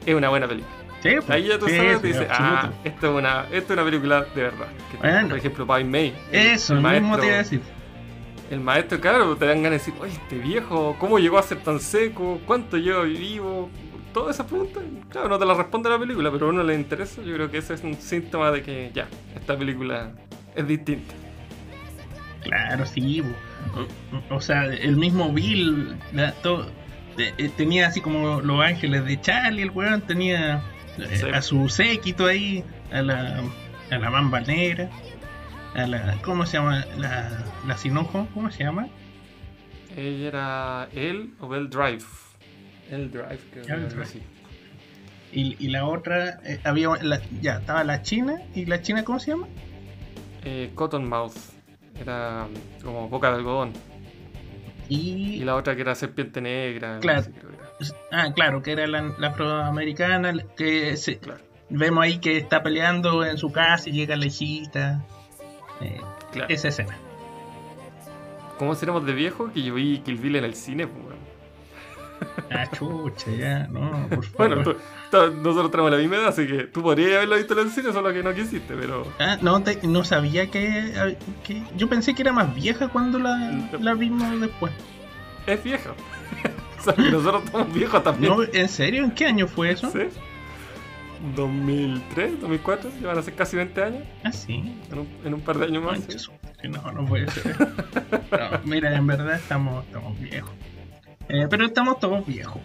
Es 0.07 0.15
una 0.15 0.29
buena 0.29 0.47
película. 0.49 0.73
Sí, 1.03 1.11
pues, 1.17 1.31
Ahí 1.31 1.49
ya 1.49 1.59
tú 1.59 1.67
sí, 1.67 1.77
sabes, 1.77 1.97
sí, 1.97 2.01
te 2.03 2.09
dices, 2.09 2.27
ah, 2.31 2.71
esto 2.85 3.11
es, 3.13 3.19
una, 3.19 3.41
esto 3.51 3.57
es 3.57 3.71
una 3.71 3.85
película 3.85 4.25
de 4.35 4.43
verdad. 4.43 4.67
Que, 4.91 4.97
Bueno. 4.99 5.29
por 5.31 5.39
ejemplo, 5.39 5.67
By 5.67 5.85
May. 5.85 6.15
Eso, 6.31 6.75
el 6.75 6.83
lo 6.83 6.89
mismo 6.91 7.09
maestro- 7.09 7.21
te 7.21 7.27
iba 7.27 7.35
a 7.35 7.39
decir. 7.39 7.61
El 8.51 8.61
maestro, 8.61 9.01
claro, 9.01 9.37
te 9.37 9.47
dan 9.47 9.63
ganas 9.63 9.85
de 9.85 9.91
decir, 9.93 9.95
oye, 10.01 10.13
este 10.13 10.39
viejo, 10.39 10.95
¿cómo 10.99 11.19
llegó 11.19 11.39
a 11.39 11.43
ser 11.43 11.59
tan 11.59 11.81
seco? 11.81 12.39
¿Cuánto 12.47 12.77
lleva 12.77 13.03
vivo? 13.03 13.69
Todas 14.13 14.37
esas 14.37 14.47
preguntas, 14.47 14.83
claro, 15.09 15.29
no 15.31 15.39
te 15.39 15.47
las 15.47 15.57
responde 15.57 15.89
la 15.89 15.99
película, 15.99 16.31
pero 16.31 16.47
a 16.47 16.49
uno 16.51 16.63
le 16.63 16.75
interesa. 16.75 17.23
Yo 17.23 17.35
creo 17.35 17.51
que 17.51 17.59
ese 17.59 17.73
es 17.75 17.83
un 17.83 17.95
síntoma 17.95 18.51
de 18.51 18.63
que 18.63 18.91
ya, 18.95 19.09
esta 19.35 19.57
película 19.57 20.13
es 20.55 20.67
distinta. 20.69 21.15
Claro, 22.43 22.85
sí. 22.87 23.21
bo. 23.23 23.29
O, 24.31 24.35
o 24.37 24.41
sea, 24.41 24.65
el 24.67 24.97
mismo 24.97 25.33
Bill 25.33 25.97
la- 26.13 26.33
todo, 26.33 26.71
eh, 27.19 27.51
tenía 27.57 27.87
así 27.89 28.01
como 28.01 28.41
los 28.41 28.61
ángeles 28.65 29.05
de 29.05 29.21
Charlie, 29.21 29.63
el 29.63 29.71
weón 29.71 30.01
tenía 30.03 30.63
eh, 30.99 31.17
Sí. 31.17 31.27
a 31.33 31.41
su 31.43 31.69
séquito 31.69 32.27
ahí, 32.27 32.65
a 32.93 33.01
la, 33.03 33.41
a 33.91 33.99
la 33.99 34.11
mamba 34.11 34.41
negra, 34.41 34.91
a 35.75 35.87
la, 35.87 36.19
¿cómo 36.23 36.45
se 36.45 36.59
llama? 36.59 36.85
La, 36.99 37.31
la 37.67 37.77
sinojo, 37.79 38.29
¿cómo 38.35 38.51
se 38.51 38.65
llama? 38.65 38.89
Ella 39.97 40.29
era 40.29 40.89
él 40.95 41.31
o 41.41 41.49
Bell 41.49 41.69
Drive. 41.71 42.05
El 42.91 43.11
Drive, 43.11 43.39
creo 43.53 43.65
que 43.67 43.73
El 43.73 43.89
Drive. 43.89 44.03
así. 44.03 44.23
Y, 45.33 45.57
y 45.59 45.69
la 45.69 45.87
otra, 45.87 46.41
eh, 46.45 46.61
había, 46.65 46.89
la- 47.03 47.23
ya, 47.41 47.59
estaba 47.59 47.85
la 47.85 48.03
china, 48.03 48.35
¿y 48.55 48.67
la 48.67 48.83
china 48.83 49.03
cómo 49.03 49.19
se 49.19 49.31
llama? 49.31 49.47
Eh, 50.45 50.71
Cottonmouth. 50.75 51.33
Era 52.03 52.47
como 52.83 53.09
boca 53.09 53.31
de 53.31 53.37
algodón. 53.37 53.73
Y 54.89 55.37
Y 55.37 55.45
la 55.45 55.55
otra 55.57 55.75
que 55.75 55.83
era 55.83 55.95
serpiente 55.95 56.41
negra. 56.41 56.99
Claro. 57.01 57.23
Ah, 58.11 58.33
claro, 58.35 58.63
que 58.63 58.73
era 58.73 58.87
la, 58.87 59.03
la 59.19 59.29
afroamericana, 59.29 60.35
que 60.57 60.97
se- 60.97 61.19
Claro, 61.19 61.41
vemos 61.71 62.05
ahí 62.05 62.19
que 62.19 62.37
está 62.37 62.63
peleando 62.63 63.25
en 63.25 63.39
su 63.39 63.51
casa 63.51 63.89
y 63.89 63.93
llega 63.93 64.17
la 64.17 64.27
hijita. 64.27 65.05
Eh, 65.81 66.01
claro. 66.33 66.53
esa 66.53 66.69
escena. 66.69 66.97
¿Cómo 68.59 68.75
seremos 68.75 69.05
de 69.07 69.13
viejo 69.15 69.51
que 69.53 69.63
yo 69.63 69.75
vi 69.75 69.99
Kill 70.01 70.19
Bill 70.19 70.37
en 70.37 70.45
el 70.45 70.55
cine? 70.55 70.87
pues? 70.87 71.12
Ah, 72.51 72.67
chucha, 72.71 73.31
ya, 73.31 73.67
no, 73.69 74.07
por 74.09 74.25
favor. 74.25 74.49
Bueno, 74.49 74.63
tú- 74.63 74.77
tú- 75.11 75.35
nosotros 75.43 75.71
tenemos 75.71 75.91
la 75.93 75.99
misma 75.99 76.17
edad, 76.17 76.29
así 76.29 76.47
que 76.47 76.65
tú 76.65 76.83
podrías 76.83 77.17
haberlo 77.17 77.37
visto 77.37 77.55
en 77.55 77.67
el 77.67 77.71
cine, 77.73 77.93
solo 77.93 78.13
que 78.13 78.23
no 78.23 78.33
quisiste, 78.35 78.75
pero... 78.75 79.07
Ah, 79.19 79.39
no, 79.41 79.63
te- 79.63 79.79
no 79.87 80.05
sabía 80.05 80.51
que, 80.51 81.17
que- 81.45 81.63
Yo 81.77 81.89
pensé 81.89 82.15
que 82.15 82.23
era 82.23 82.33
más 82.33 82.55
vieja 82.55 82.89
cuando 82.89 83.19
la, 83.19 83.69
la 83.81 83.95
vimos 83.95 84.41
después. 84.41 84.73
Es 85.47 85.63
vieja. 85.65 85.91
o 86.81 86.83
sea, 86.83 86.95
que 86.95 87.11
nosotros 87.11 87.43
estamos 87.45 87.73
viejos 87.75 88.03
también. 88.05 88.33
No, 88.37 88.43
¿En 88.43 88.69
serio? 88.69 89.05
¿En 89.05 89.11
qué 89.13 89.27
año 89.27 89.47
fue 89.49 89.71
eso? 89.73 89.91
¿Sí? 89.91 90.01
2003, 91.37 92.41
2004, 92.41 92.91
ya 93.01 93.09
van 93.09 93.19
a 93.19 93.23
ser 93.23 93.35
casi 93.35 93.57
20 93.57 93.83
años, 93.85 94.03
Ah, 94.25 94.33
sí. 94.33 94.55
en 94.91 94.99
un, 94.99 95.09
en 95.25 95.35
un 95.35 95.41
par 95.41 95.57
de 95.59 95.67
años 95.67 95.83
más. 95.85 96.01
Concha 96.01 96.19
¿sí? 96.19 96.69
No, 96.69 96.93
no 96.93 97.05
puede 97.07 97.31
ser. 97.31 97.57
No, 98.33 98.61
mira, 98.65 98.95
en 98.97 99.07
verdad 99.07 99.35
estamos, 99.35 99.85
estamos 99.85 100.19
viejos. 100.19 100.51
Eh, 101.29 101.47
pero 101.49 101.67
estamos 101.67 101.99
todos 101.99 102.27
viejos. 102.27 102.61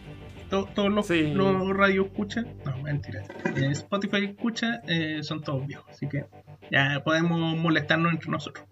To- 0.50 0.66
todos 0.74 0.90
los, 0.92 1.08
Sí. 1.08 1.34
los 1.34 1.76
radio 1.76 2.06
escucha, 2.06 2.44
no, 2.66 2.78
mentira. 2.82 3.24
Eh, 3.56 3.70
Spotify 3.72 4.26
escucha, 4.26 4.82
eh, 4.88 5.20
son 5.22 5.42
todos 5.42 5.66
viejos. 5.68 5.90
Así 5.90 6.08
que 6.08 6.26
ya 6.72 7.02
podemos 7.04 7.58
molestarnos 7.58 8.14
entre 8.14 8.32
nosotros. 8.32 8.66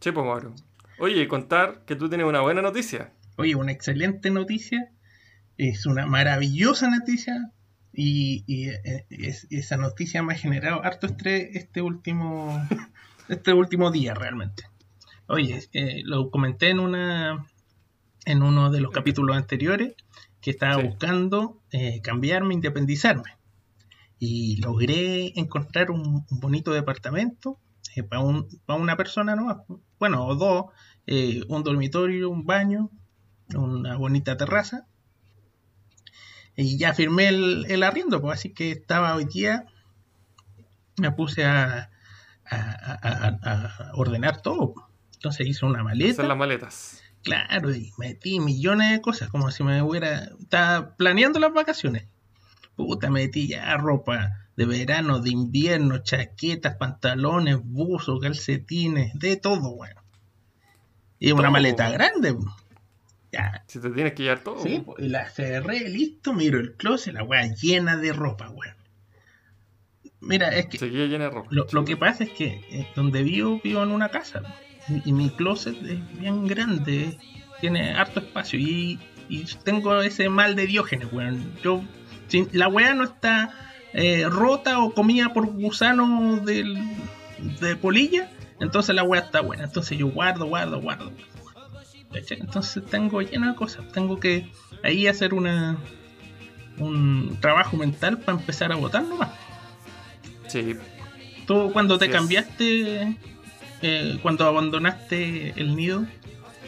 Sí, 0.00 0.12
pues, 0.12 0.24
Mauro. 0.26 0.54
Oye, 0.98 1.28
contar 1.28 1.84
que 1.84 1.94
tú 1.94 2.08
tienes 2.08 2.26
una 2.26 2.40
buena 2.40 2.62
noticia. 2.62 3.12
Oye, 3.36 3.54
una 3.54 3.72
excelente 3.72 4.30
noticia. 4.30 4.90
Es 5.58 5.84
una 5.86 6.06
maravillosa 6.06 6.88
noticia. 6.90 7.52
Y, 7.92 8.44
y, 8.46 8.68
es- 9.10 9.46
esa 9.50 9.76
noticia 9.76 10.22
me 10.22 10.34
ha 10.34 10.36
generado 10.36 10.82
harto 10.84 11.06
estrés 11.06 11.50
este 11.54 11.82
último, 11.82 12.66
este 13.28 13.52
último 13.52 13.90
día 13.90 14.14
realmente. 14.14 14.64
Oye, 15.26 15.60
eh, 15.74 16.02
lo 16.04 16.30
comenté 16.30 16.70
en 16.70 16.78
una 16.80 17.44
en 18.30 18.42
uno 18.42 18.70
de 18.70 18.80
los 18.80 18.92
capítulos 18.92 19.36
anteriores 19.36 19.94
que 20.40 20.50
estaba 20.50 20.80
Sí. 20.80 20.86
buscando 20.86 21.60
eh, 21.72 22.00
cambiarme, 22.02 22.54
independizarme. 22.54 23.36
Y 24.18 24.60
logré 24.60 25.32
encontrar 25.38 25.90
un, 25.90 26.24
un 26.28 26.40
bonito 26.40 26.72
departamento 26.72 27.58
para 28.08 28.76
una 28.78 28.96
persona 28.96 29.34
nomás. 29.34 29.58
Bueno, 29.98 30.26
o 30.26 30.34
dos, 30.36 30.66
eh, 31.06 31.42
un 31.48 31.62
dormitorio, 31.64 32.30
un 32.30 32.44
baño, 32.44 32.90
una 33.54 33.96
bonita 33.96 34.36
terraza. 34.36 34.86
Y 36.56 36.76
ya 36.78 36.92
firmé 36.94 37.28
el, 37.28 37.66
el 37.68 37.82
arriendo, 37.82 38.20
pues 38.20 38.38
así 38.40 38.52
que 38.52 38.72
estaba 38.72 39.14
hoy 39.14 39.24
día, 39.24 39.64
me 41.00 41.12
puse 41.12 41.44
a, 41.44 41.90
a- 42.44 42.56
a- 42.56 43.38
a- 43.42 43.90
a 43.90 43.92
ordenar 43.94 44.42
todo. 44.42 44.74
Entonces 45.14 45.46
hice 45.46 45.64
una 45.66 45.82
maleta. 45.84 46.12
Hacer 46.12 46.24
las 46.26 46.36
maletas. 46.38 47.02
Claro, 47.22 47.74
y 47.74 47.92
metí 47.98 48.40
millones 48.40 48.90
de 48.92 49.00
cosas, 49.00 49.28
como 49.30 49.50
si 49.50 49.62
me 49.64 49.82
hubiera. 49.82 50.30
Estaba 50.40 50.96
planeando 50.96 51.38
las 51.40 51.52
vacaciones. 51.52 52.04
Puta, 52.76 53.10
metí 53.10 53.48
ya 53.48 53.76
ropa 53.76 54.46
de 54.56 54.64
verano, 54.66 55.20
de 55.20 55.30
invierno, 55.30 55.98
chaquetas, 55.98 56.76
pantalones, 56.76 57.58
buzos, 57.62 58.20
calcetines, 58.20 59.12
de 59.18 59.36
todo, 59.36 59.74
bueno. 59.74 60.00
Y 61.18 61.32
una 61.32 61.42
Todo, 61.42 61.50
maleta 61.52 61.84
weón. 61.84 61.94
grande. 61.94 62.36
Ya, 63.32 63.62
Si 63.66 63.78
te 63.80 63.90
tienes 63.90 64.14
que 64.14 64.22
llevar 64.22 64.40
todo. 64.42 64.62
sí, 64.62 64.82
pues, 64.86 65.04
y 65.04 65.08
la 65.08 65.28
cerré, 65.28 65.88
listo, 65.88 66.32
miro 66.32 66.58
el 66.60 66.74
closet, 66.76 67.12
la 67.14 67.24
weá 67.24 67.46
llena 67.54 67.96
de 67.96 68.12
ropa, 68.12 68.48
weón. 68.48 68.76
Mira, 70.20 70.48
es 70.56 70.66
que 70.66 70.78
Seguía 70.78 71.06
llena 71.06 71.24
de 71.24 71.30
ropa. 71.30 71.48
lo, 71.52 71.66
lo 71.70 71.84
que 71.84 71.96
pasa 71.96 72.24
es 72.24 72.30
que 72.30 72.46
eh, 72.70 72.88
donde 72.96 73.22
vivo, 73.22 73.60
vivo 73.62 73.82
en 73.82 73.90
una 73.90 74.08
casa. 74.08 74.40
¿no? 74.40 74.48
Y, 75.04 75.12
mi 75.12 75.30
closet 75.30 75.76
es 75.84 76.18
bien 76.18 76.46
grande, 76.46 77.18
tiene 77.60 77.94
harto 77.94 78.20
espacio. 78.20 78.58
Y, 78.58 78.98
y 79.28 79.44
tengo 79.64 80.00
ese 80.00 80.28
mal 80.28 80.56
de 80.56 80.66
Diógenes, 80.66 81.12
weón. 81.12 81.52
Yo, 81.62 81.82
si 82.28 82.46
la 82.52 82.68
weá 82.68 82.94
no 82.94 83.04
está 83.04 83.54
eh, 83.92 84.26
rota 84.28 84.80
o 84.80 84.92
comida 84.92 85.32
por 85.32 85.46
gusano 85.46 86.36
del, 86.38 86.78
de 87.60 87.76
polilla, 87.76 88.30
entonces 88.60 88.94
la 88.94 89.02
weá 89.02 89.22
está 89.22 89.40
buena. 89.40 89.64
Entonces 89.64 89.98
yo 89.98 90.08
guardo, 90.08 90.46
guardo, 90.46 90.80
guardo. 90.80 91.12
¿Cachai? 92.12 92.38
Entonces 92.40 92.84
tengo 92.86 93.20
lleno 93.20 93.48
de 93.48 93.54
cosas. 93.54 93.86
Tengo 93.92 94.18
que 94.18 94.50
ahí 94.82 95.06
hacer 95.06 95.34
una 95.34 95.78
un 96.78 97.36
trabajo 97.40 97.76
mental 97.76 98.18
para 98.18 98.38
empezar 98.38 98.72
a 98.72 98.76
votar 98.76 99.02
nomás. 99.02 99.30
Sí, 100.46 100.76
Tú 101.46 101.70
cuando 101.72 101.98
te 101.98 102.10
cambiaste, 102.10 103.16
eh, 103.82 104.18
cuando 104.22 104.44
abandonaste 104.46 105.54
el 105.56 105.76
nido, 105.76 106.04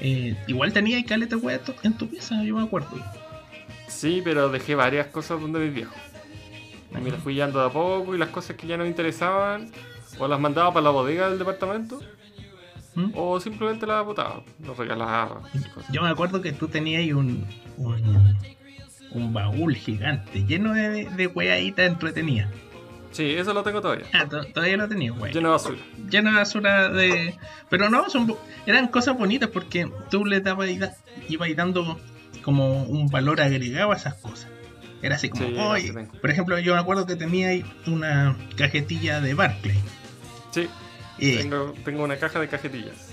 eh, 0.01 0.37
igual 0.47 0.73
tenías 0.73 1.05
caleta 1.05 1.37
de 1.37 1.43
hueá 1.43 1.61
en 1.83 1.95
tu 1.97 2.09
pieza, 2.09 2.43
yo 2.43 2.57
me 2.57 2.63
acuerdo. 2.65 2.91
sí, 3.89 4.21
pero 4.25 4.49
dejé 4.49 4.75
varias 4.75 5.09
cosas 5.09 5.41
donde. 5.41 5.67
Y 5.67 7.01
me 7.01 7.11
las 7.11 7.21
fui 7.23 7.35
llevando 7.35 7.61
de 7.61 7.67
a 7.67 7.71
poco 7.71 8.15
y 8.15 8.19
las 8.19 8.31
cosas 8.31 8.57
que 8.57 8.67
ya 8.67 8.77
no 8.77 8.83
me 8.85 8.89
interesaban, 8.89 9.71
o 10.19 10.27
las 10.27 10.41
mandaba 10.41 10.73
para 10.73 10.85
la 10.85 10.91
bodega 10.91 11.29
del 11.29 11.39
departamento, 11.39 12.01
¿Mm? 12.97 13.13
o 13.15 13.39
simplemente 13.41 13.87
las 13.87 14.05
botaba, 14.05 14.43
los 14.65 14.77
regalaba. 14.77 15.43
cosas. 15.75 15.93
Yo 15.93 16.03
me 16.03 16.09
acuerdo 16.09 16.41
que 16.41 16.53
tú 16.53 16.67
tenías 16.67 17.03
un, 17.15 17.47
un, 17.77 18.37
un 19.13 19.33
baúl 19.33 19.77
gigante 19.77 20.45
lleno 20.45 20.75
de, 20.75 21.05
de 21.11 21.27
hueaditas 21.29 21.87
entretenidas. 21.87 22.51
Sí, 23.13 23.35
eso 23.35 23.53
lo 23.53 23.63
tengo 23.63 23.81
todavía. 23.81 24.07
Ah, 24.13 24.27
to- 24.29 24.45
todavía 24.47 24.77
lo 24.77 24.89
tenías, 24.89 25.17
güey. 25.19 25.33
Lleno 25.33 25.49
de 25.49 25.53
basura. 25.53 25.79
Lleno 26.09 26.31
de 26.31 26.37
basura 26.37 26.89
de... 26.91 27.35
Pero 27.69 27.91
no, 27.91 28.09
son, 28.09 28.35
eran 28.67 28.89
cosas 28.89 29.19
bonitas 29.19 29.49
porque 29.51 29.91
tú 30.11 30.25
le 30.25 30.41
dabas 30.41 30.69
ibas 31.29 31.57
dando 31.57 31.99
como 32.43 32.85
un 32.85 33.09
valor 33.09 33.41
agregado 33.41 33.93
a 33.93 33.97
esas 33.97 34.15
cosas. 34.15 34.49
Era 35.03 35.17
así 35.17 35.29
como, 35.31 35.77
Sí, 35.77 35.91
tengo. 35.93 36.13
por 36.21 36.31
ejemplo, 36.31 36.59
yo 36.59 36.75
me 36.75 36.81
acuerdo 36.81 37.07
que 37.07 37.17
tenía 37.17 37.49
ahí 37.49 37.65
una 37.87 38.37
cajetilla 38.57 39.21
de 39.21 39.35
Barclay. 39.35 39.79
Sí, 40.53 40.69
Eh, 41.19 41.39
tengo, 41.39 41.75
tengo 41.85 42.05
una 42.05 42.17
caja 42.17 42.39
de 42.39 42.49
cajetillas. 42.49 43.09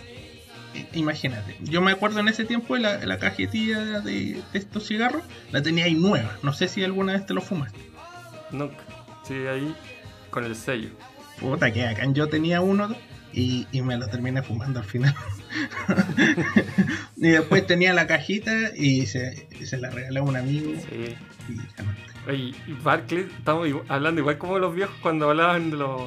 imagínate, 0.94 1.58
yo 1.62 1.82
me 1.82 1.92
acuerdo 1.92 2.20
en 2.20 2.28
ese 2.28 2.46
tiempo 2.46 2.78
la, 2.78 2.98
la 3.06 3.18
cajetilla 3.18 4.02
de, 4.02 4.42
de 4.52 4.60
estos 4.60 4.86
cigarros, 4.88 5.24
la 5.52 5.62
tenía 5.62 5.86
ahí 5.86 5.96
nueva. 5.96 6.38
No 6.44 6.54
sé 6.54 6.68
si 6.68 6.84
alguna 6.84 7.14
vez 7.14 7.26
te 7.26 7.34
lo 7.34 7.42
fumaste. 7.42 7.80
Nunca. 8.52 8.78
Ahí 9.34 9.76
con 10.30 10.44
el 10.44 10.56
sello. 10.56 10.90
Puta, 11.40 11.72
que 11.72 11.86
acá 11.86 12.06
yo 12.12 12.28
tenía 12.28 12.62
uno 12.62 12.96
y, 13.34 13.68
y 13.72 13.82
me 13.82 13.98
lo 13.98 14.08
terminé 14.08 14.42
fumando 14.42 14.80
al 14.80 14.86
final. 14.86 15.14
y 17.18 17.30
después 17.30 17.66
tenía 17.68 17.94
la 17.94 18.08
cajita 18.08 18.52
y 18.76 19.06
se, 19.06 19.48
se 19.66 19.78
la 19.78 19.90
regalé 19.90 20.20
a 20.20 20.24
un 20.24 20.36
amigo. 20.36 20.72
Sí. 20.90 21.16
Y. 21.50 22.30
Oye, 22.30 22.54
y 22.68 22.74
Barclay, 22.84 23.28
estamos 23.38 23.68
hablando 23.88 24.20
igual 24.22 24.38
como 24.38 24.60
los 24.60 24.74
viejos 24.76 24.96
cuando 25.02 25.30
hablaban 25.30 25.72
de 25.72 25.78
los. 25.78 26.02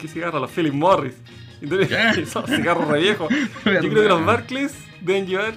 ¿Qué 0.00 0.08
cigarros? 0.08 0.40
Los 0.40 0.50
Philip 0.50 0.74
Morris. 0.74 1.14
Entonces, 1.62 1.96
Ah. 1.98 2.14
son 2.26 2.46
cigarros 2.46 2.86
re 2.88 3.00
viejos. 3.00 3.28
Yo 3.64 3.80
creo 3.80 4.02
que 4.02 4.08
los 4.08 4.24
Barclays 4.24 4.74
deben 5.00 5.26
llevar 5.26 5.54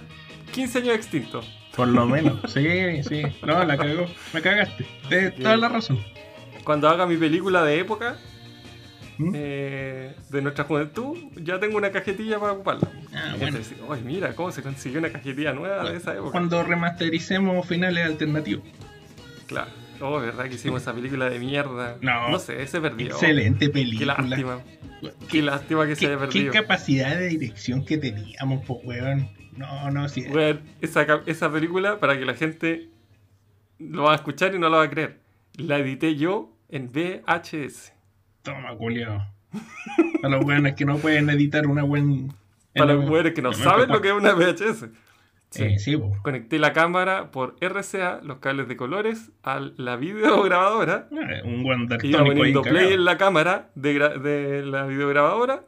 15 0.51 0.77
años 0.79 0.95
extintos. 0.95 1.45
Por 1.75 1.89
lo 1.89 2.05
menos, 2.05 2.39
sí, 2.51 3.03
sí. 3.03 3.21
No, 3.45 3.63
la 3.63 3.77
cagó, 3.77 4.05
la 4.33 4.41
cagaste. 4.41 4.85
Tienes 5.07 5.35
toda 5.35 5.55
la 5.57 5.69
razón. 5.69 5.99
Cuando 6.69 6.87
haga 6.87 7.07
mi 7.07 7.17
película 7.17 7.63
de 7.63 7.79
época, 7.79 8.15
¿Mm? 9.17 9.31
eh, 9.33 10.13
de 10.29 10.41
nuestra 10.43 10.65
juventud, 10.65 11.17
ya 11.41 11.59
tengo 11.59 11.77
una 11.77 11.89
cajetilla 11.89 12.39
para 12.39 12.51
ocuparla. 12.53 12.87
Ah, 13.11 13.31
bueno. 13.39 13.47
entonces, 13.57 13.75
Ay, 13.89 14.03
mira, 14.05 14.35
cómo 14.35 14.51
se 14.51 14.61
consiguió 14.61 14.99
una 14.99 15.11
cajetilla 15.11 15.51
nueva 15.51 15.89
de 15.89 15.97
esa 15.97 16.13
época. 16.13 16.29
Cuando 16.29 16.61
remastericemos 16.61 17.65
finales 17.67 18.05
alternativos. 18.05 18.65
Claro. 19.47 19.71
Oh, 19.99 20.19
verdad 20.19 20.47
que 20.47 20.53
hicimos 20.53 20.83
esa 20.83 20.93
película 20.93 21.27
de 21.27 21.39
mierda. 21.39 21.97
No. 22.01 22.29
No 22.29 22.37
sé, 22.37 22.67
se 22.67 22.79
perdió. 22.79 23.07
Excelente 23.07 23.65
Qué 23.65 23.71
película. 23.71 24.15
lástima. 24.19 24.59
Qué 25.27 25.41
lástima 25.41 25.87
que 25.87 25.95
se 25.95 26.01
¿Qué, 26.01 26.05
haya 26.05 26.17
qué 26.17 26.25
perdido. 26.27 26.53
capacidad 26.53 27.17
de 27.17 27.29
dirección 27.29 27.83
que 27.83 27.97
teníamos, 27.97 28.63
pues, 28.67 28.81
weón. 28.83 29.27
No, 29.57 29.89
no, 29.89 30.07
sí. 30.07 30.23
Weón, 30.29 30.61
esa, 30.81 31.23
esa 31.25 31.51
película, 31.51 31.99
para 31.99 32.15
que 32.19 32.25
la 32.25 32.35
gente 32.35 32.89
lo 33.79 34.03
va 34.03 34.11
a 34.11 34.15
escuchar 34.17 34.53
y 34.53 34.59
no 34.59 34.69
lo 34.69 34.77
va 34.77 34.83
a 34.83 34.89
creer, 34.91 35.19
la 35.57 35.79
edité 35.79 36.15
yo 36.15 36.55
en 36.69 36.91
VHS. 36.91 37.93
Toma, 38.43 38.75
culiao. 38.75 39.21
A 40.23 40.29
los 40.29 40.45
weones 40.45 40.75
que 40.75 40.85
no 40.85 40.97
pueden 40.97 41.29
editar 41.29 41.67
una 41.67 41.83
buena. 41.83 42.33
Para 42.75 42.93
los 42.93 43.05
mujeres 43.05 43.33
que 43.33 43.41
no 43.41 43.51
saben 43.53 43.89
lo 43.89 44.01
que 44.01 44.09
es 44.09 44.13
una 44.13 44.33
VHS. 44.33 44.85
Sí, 45.49 45.79
sí, 45.79 45.97
po. 45.97 46.15
Conecté 46.21 46.59
la 46.59 46.73
cámara 46.73 47.31
por 47.31 47.55
RCA, 47.59 48.21
los 48.23 48.37
cables 48.37 48.67
de 48.67 48.77
colores, 48.77 49.31
a 49.41 49.59
la 49.77 49.95
videograbadora. 49.95 51.07
Ah, 51.11 51.41
Un 51.43 51.63
buen 51.63 51.87
Iba 52.03 52.23
poniendo 52.23 52.61
play 52.61 52.73
cagado. 52.75 52.93
en 52.93 53.05
la 53.05 53.17
cámara 53.17 53.69
de, 53.73 54.63
la 54.63 54.85
videograbadora 54.85 55.63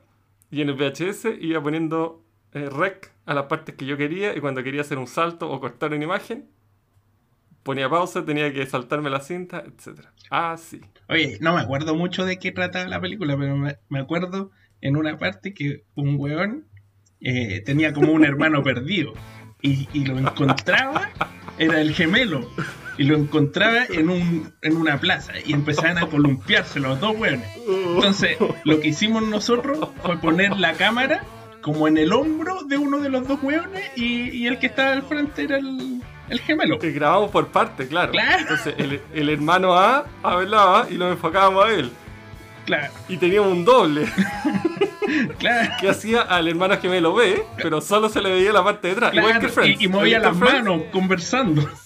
y 0.52 0.62
en 0.62 0.70
el 0.70 0.76
VHS 0.76 1.30
iba 1.40 1.64
poniendo 1.64 2.24
eh, 2.54 2.70
rec 2.70 3.12
a 3.26 3.34
las 3.34 3.46
partes 3.46 3.74
que 3.74 3.86
yo 3.88 3.98
quería 3.98 4.36
y 4.36 4.40
cuando 4.40 4.62
quería 4.64 4.82
hacer 4.82 5.00
un 5.00 5.08
salto 5.08 5.50
o 5.50 5.60
cortar 5.60 5.94
una 5.94 6.04
imagen, 6.04 6.48
ponía 7.64 7.90
pausa, 7.90 8.24
tenía 8.24 8.54
que 8.54 8.66
saltarme 8.68 9.10
la 9.10 9.22
cinta, 9.22 9.64
etc. 9.66 10.02
Ah, 10.30 10.56
sí. 10.60 10.82
Oye, 11.08 11.38
no 11.42 11.54
me 11.56 11.62
acuerdo 11.62 11.96
mucho 11.96 12.26
de 12.26 12.40
qué 12.40 12.52
trataba 12.52 12.88
la 12.88 13.02
película, 13.02 13.38
pero 13.38 13.58
me, 13.58 13.78
me 13.90 14.00
acuerdo 14.00 14.52
en 14.82 14.98
una 14.98 15.18
parte 15.18 15.54
que 15.54 15.84
un 15.96 16.16
weón 16.18 16.68
eh, 17.20 17.62
tenía 17.66 17.94
como 17.94 18.12
un 18.12 18.26
hermano 18.26 18.64
perdido 18.64 19.14
y, 19.62 19.88
y 19.94 20.06
lo 20.06 20.18
encontraba, 20.18 21.12
era 21.60 21.82
el 21.82 21.94
gemelo, 21.94 22.50
y 22.98 23.04
lo 23.04 23.16
encontraba 23.16 23.86
en, 23.90 24.10
un, 24.10 24.54
en 24.62 24.76
una 24.76 25.00
plaza 25.00 25.34
y 25.46 25.54
empezaban 25.54 26.00
a 26.00 26.08
columpiarse 26.08 26.80
los 26.80 27.00
dos 27.00 27.16
weones. 27.18 27.48
Entonces, 27.68 28.38
lo 28.64 28.80
que 28.80 28.90
hicimos 28.90 29.24
nosotros 29.24 29.90
fue 30.04 30.18
poner 30.20 30.58
la 30.58 30.74
cámara 30.74 31.24
como 31.62 31.88
en 31.88 32.00
el 32.00 32.12
hombro 32.12 32.64
de 32.64 32.78
uno 32.78 33.00
de 33.00 33.10
los 33.10 33.28
dos 33.28 33.42
weones 33.44 33.84
y, 33.96 34.32
y 34.32 34.48
el 34.48 34.58
que 34.58 34.66
estaba 34.66 34.94
al 34.94 35.04
frente 35.04 35.44
era 35.44 35.58
el, 35.58 36.01
el 36.32 36.40
gemelo. 36.42 36.80
Que 36.80 36.92
grabamos 36.92 37.30
por 37.32 37.48
parte, 37.48 37.88
claro. 37.88 38.12
Claro. 38.12 38.40
Entonces, 38.40 38.74
el, 38.78 39.02
el 39.14 39.30
hermano 39.30 39.76
A 39.78 40.06
hablaba 40.24 40.88
y 40.90 40.96
lo 40.96 41.10
enfocábamos 41.12 41.66
a 41.66 41.72
él. 41.72 41.92
Claro, 42.66 42.94
Y 43.10 43.18
teníamos 43.18 43.52
un 43.52 43.66
doble 43.66 44.06
claro. 45.40 45.72
que 45.80 45.90
hacía 45.90 46.22
al 46.22 46.48
hermano 46.48 46.78
gemelo 46.80 47.14
B, 47.14 47.44
pero 47.58 47.82
solo 47.82 48.08
se 48.08 48.22
le 48.22 48.30
veía 48.32 48.54
la 48.54 48.64
parte 48.64 48.88
de 48.90 48.94
atrás. 48.94 49.14
Igual 49.14 49.32
claro, 49.34 49.48
que 49.48 49.52
Friends. 49.54 49.82
y, 49.82 49.86
y 49.86 49.88
movía 49.88 50.18
Igual 50.18 50.32
las 50.34 50.54
manos 50.54 50.82
conversando. 50.92 51.68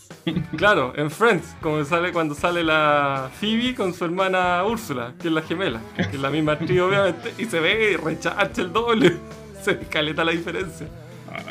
Claro, 0.58 0.92
en 0.96 1.12
Friends, 1.12 1.56
como 1.62 1.86
sale 1.86 2.12
cuando 2.12 2.34
sale 2.34 2.64
la 2.64 3.30
Phoebe 3.40 3.76
con 3.76 3.94
su 3.94 4.06
hermana 4.06 4.64
Úrsula, 4.66 5.14
que 5.22 5.28
es 5.28 5.34
la 5.36 5.44
gemela, 5.44 5.80
que 5.96 6.02
es 6.02 6.20
la 6.20 6.32
misma 6.32 6.54
actriz 6.54 6.82
obviamente, 6.82 7.32
y 7.38 7.46
se 7.46 7.60
ve 7.60 7.92
y 7.92 7.96
rechacha 7.96 8.60
el 8.64 8.74
doble. 8.74 9.18
Se 9.64 9.78
caleta 9.82 10.24
la 10.24 10.32
diferencia. 10.32 10.88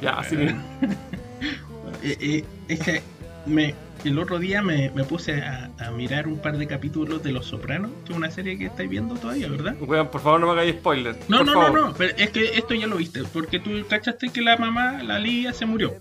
Ya, 0.03 0.15
así 0.15 0.37
mismo. 0.37 0.61
Eh, 2.05 2.17
eh, 2.21 2.45
es 2.69 2.81
que 2.81 3.03
me, 3.47 3.75
el 4.05 4.19
otro 4.19 4.39
día 4.39 4.63
me, 4.63 4.91
me 4.91 5.05
puse 5.05 5.41
a, 5.43 5.71
a 5.79 5.91
mirar 5.91 6.29
un 6.29 6.39
par 6.39 6.57
de 6.59 6.67
capítulos 6.67 7.23
de 7.23 7.33
Los 7.33 7.47
Sopranos, 7.47 7.91
que 8.05 8.13
es 8.13 8.19
una 8.19 8.31
serie 8.31 8.59
que 8.59 8.67
estáis 8.67 8.89
viendo 8.91 9.15
todavía, 9.17 9.49
¿verdad? 9.49 9.75
Weón, 9.81 10.09
por 10.11 10.21
favor 10.21 10.41
no 10.41 10.47
me 10.47 10.53
hagáis 10.53 10.75
spoiler. 10.77 11.17
No, 11.29 11.39
por 11.39 11.47
no, 11.47 11.53
favor. 11.55 11.73
no, 11.73 11.89
no, 11.89 11.95
pero 11.95 12.15
es 12.17 12.31
que 12.31 12.45
esto 12.59 12.75
ya 12.75 12.87
lo 12.87 12.97
viste, 12.97 13.23
porque 13.33 13.59
tú 13.59 13.71
cachaste 13.89 14.29
que 14.29 14.43
la 14.43 14.57
mamá, 14.57 15.03
la 15.03 15.19
Lía, 15.19 15.53
se 15.53 15.67
murió. 15.67 15.95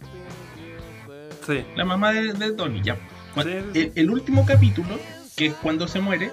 Sí. 1.45 1.65
La 1.75 1.85
mamá 1.85 2.11
de, 2.13 2.33
de 2.33 2.51
Tony, 2.53 2.81
ya. 2.83 2.95
Cu- 3.33 3.41
Sí, 3.43 3.49
sí. 3.73 3.79
El, 3.79 3.91
el 3.95 4.09
último 4.11 4.45
capítulo, 4.45 4.99
que 5.35 5.47
es 5.47 5.53
cuando 5.55 5.87
se 5.87 5.99
muere, 5.99 6.31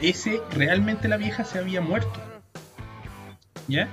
ese 0.00 0.40
realmente 0.50 1.06
la 1.08 1.16
vieja 1.16 1.44
se 1.44 1.58
había 1.58 1.80
muerto. 1.80 2.20
¿Ya? 3.68 3.88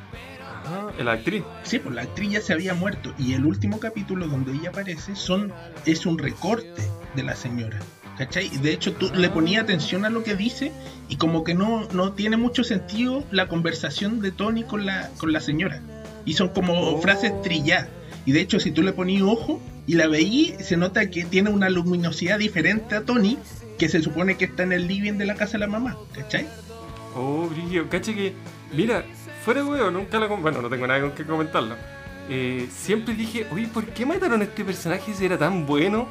Ah, 0.71 0.91
la 1.03 1.13
actriz. 1.13 1.43
Sí, 1.63 1.79
pues 1.79 1.95
la 1.95 2.03
actriz 2.03 2.31
ya 2.31 2.41
se 2.41 2.53
había 2.53 2.73
muerto. 2.75 3.13
Y 3.17 3.33
el 3.33 3.45
último 3.45 3.79
capítulo 3.79 4.27
donde 4.27 4.51
ella 4.53 4.69
aparece 4.69 5.15
son, 5.15 5.51
es 5.85 6.05
un 6.05 6.17
recorte 6.19 6.81
de 7.15 7.23
la 7.23 7.35
señora. 7.35 7.79
¿Cachai? 8.17 8.49
De 8.57 8.73
hecho, 8.73 8.93
tú 8.93 9.09
le 9.15 9.29
ponías 9.29 9.63
atención 9.63 10.03
a 10.05 10.09
lo 10.09 10.23
que 10.23 10.35
dice 10.35 10.71
y 11.07 11.15
como 11.15 11.43
que 11.45 11.53
no, 11.55 11.87
no 11.93 12.11
tiene 12.13 12.35
mucho 12.37 12.63
sentido 12.65 13.23
la 13.31 13.47
conversación 13.47 14.19
de 14.19 14.31
Tony 14.31 14.63
con 14.63 14.85
la, 14.85 15.09
con 15.17 15.31
la 15.31 15.39
señora. 15.39 15.81
Y 16.25 16.33
son 16.33 16.49
como 16.49 16.73
Oh. 16.79 17.01
frases 17.01 17.31
trilladas. 17.41 17.87
Y 18.25 18.33
de 18.33 18.41
hecho, 18.41 18.59
si 18.59 18.71
tú 18.71 18.83
le 18.83 18.91
ponías 18.91 19.23
ojo 19.23 19.61
y 19.87 19.93
la 19.95 20.07
veías, 20.07 20.67
se 20.67 20.75
nota 20.77 21.09
que 21.09 21.23
tiene 21.25 21.49
una 21.49 21.69
luminosidad 21.69 22.37
diferente 22.37 22.93
a 22.95 23.01
Tony, 23.05 23.37
que 23.79 23.87
se 23.87 24.01
supone 24.01 24.35
que 24.37 24.45
está 24.45 24.63
en 24.63 24.73
el 24.73 24.87
living 24.87 25.13
de 25.13 25.25
la 25.25 25.35
casa 25.35 25.53
de 25.53 25.59
la 25.59 25.67
mamá. 25.67 25.97
¿Cachai? 26.13 26.45
Oh, 27.15 27.47
brillo. 27.47 27.87
Caché 27.89 28.13
que. 28.13 28.33
Mira, 28.73 29.03
fuera 29.49 29.65
weón, 29.65 29.93
nunca 29.95 30.19
Bueno, 30.19 30.61
no 30.61 30.69
tengo 30.69 30.85
nada 30.85 31.01
con 31.01 31.11
que 31.11 31.23
comentarlo. 31.23 31.75
Eh, 32.29 32.67
siempre 32.71 33.15
dije, 33.15 33.47
oye, 33.51 33.67
¿por 33.67 33.85
qué 33.87 34.05
mataron 34.05 34.41
a 34.41 34.43
este 34.43 34.63
personaje 34.63 35.11
si 35.13 35.25
era 35.25 35.37
tan 35.39 35.65
bueno? 35.65 36.07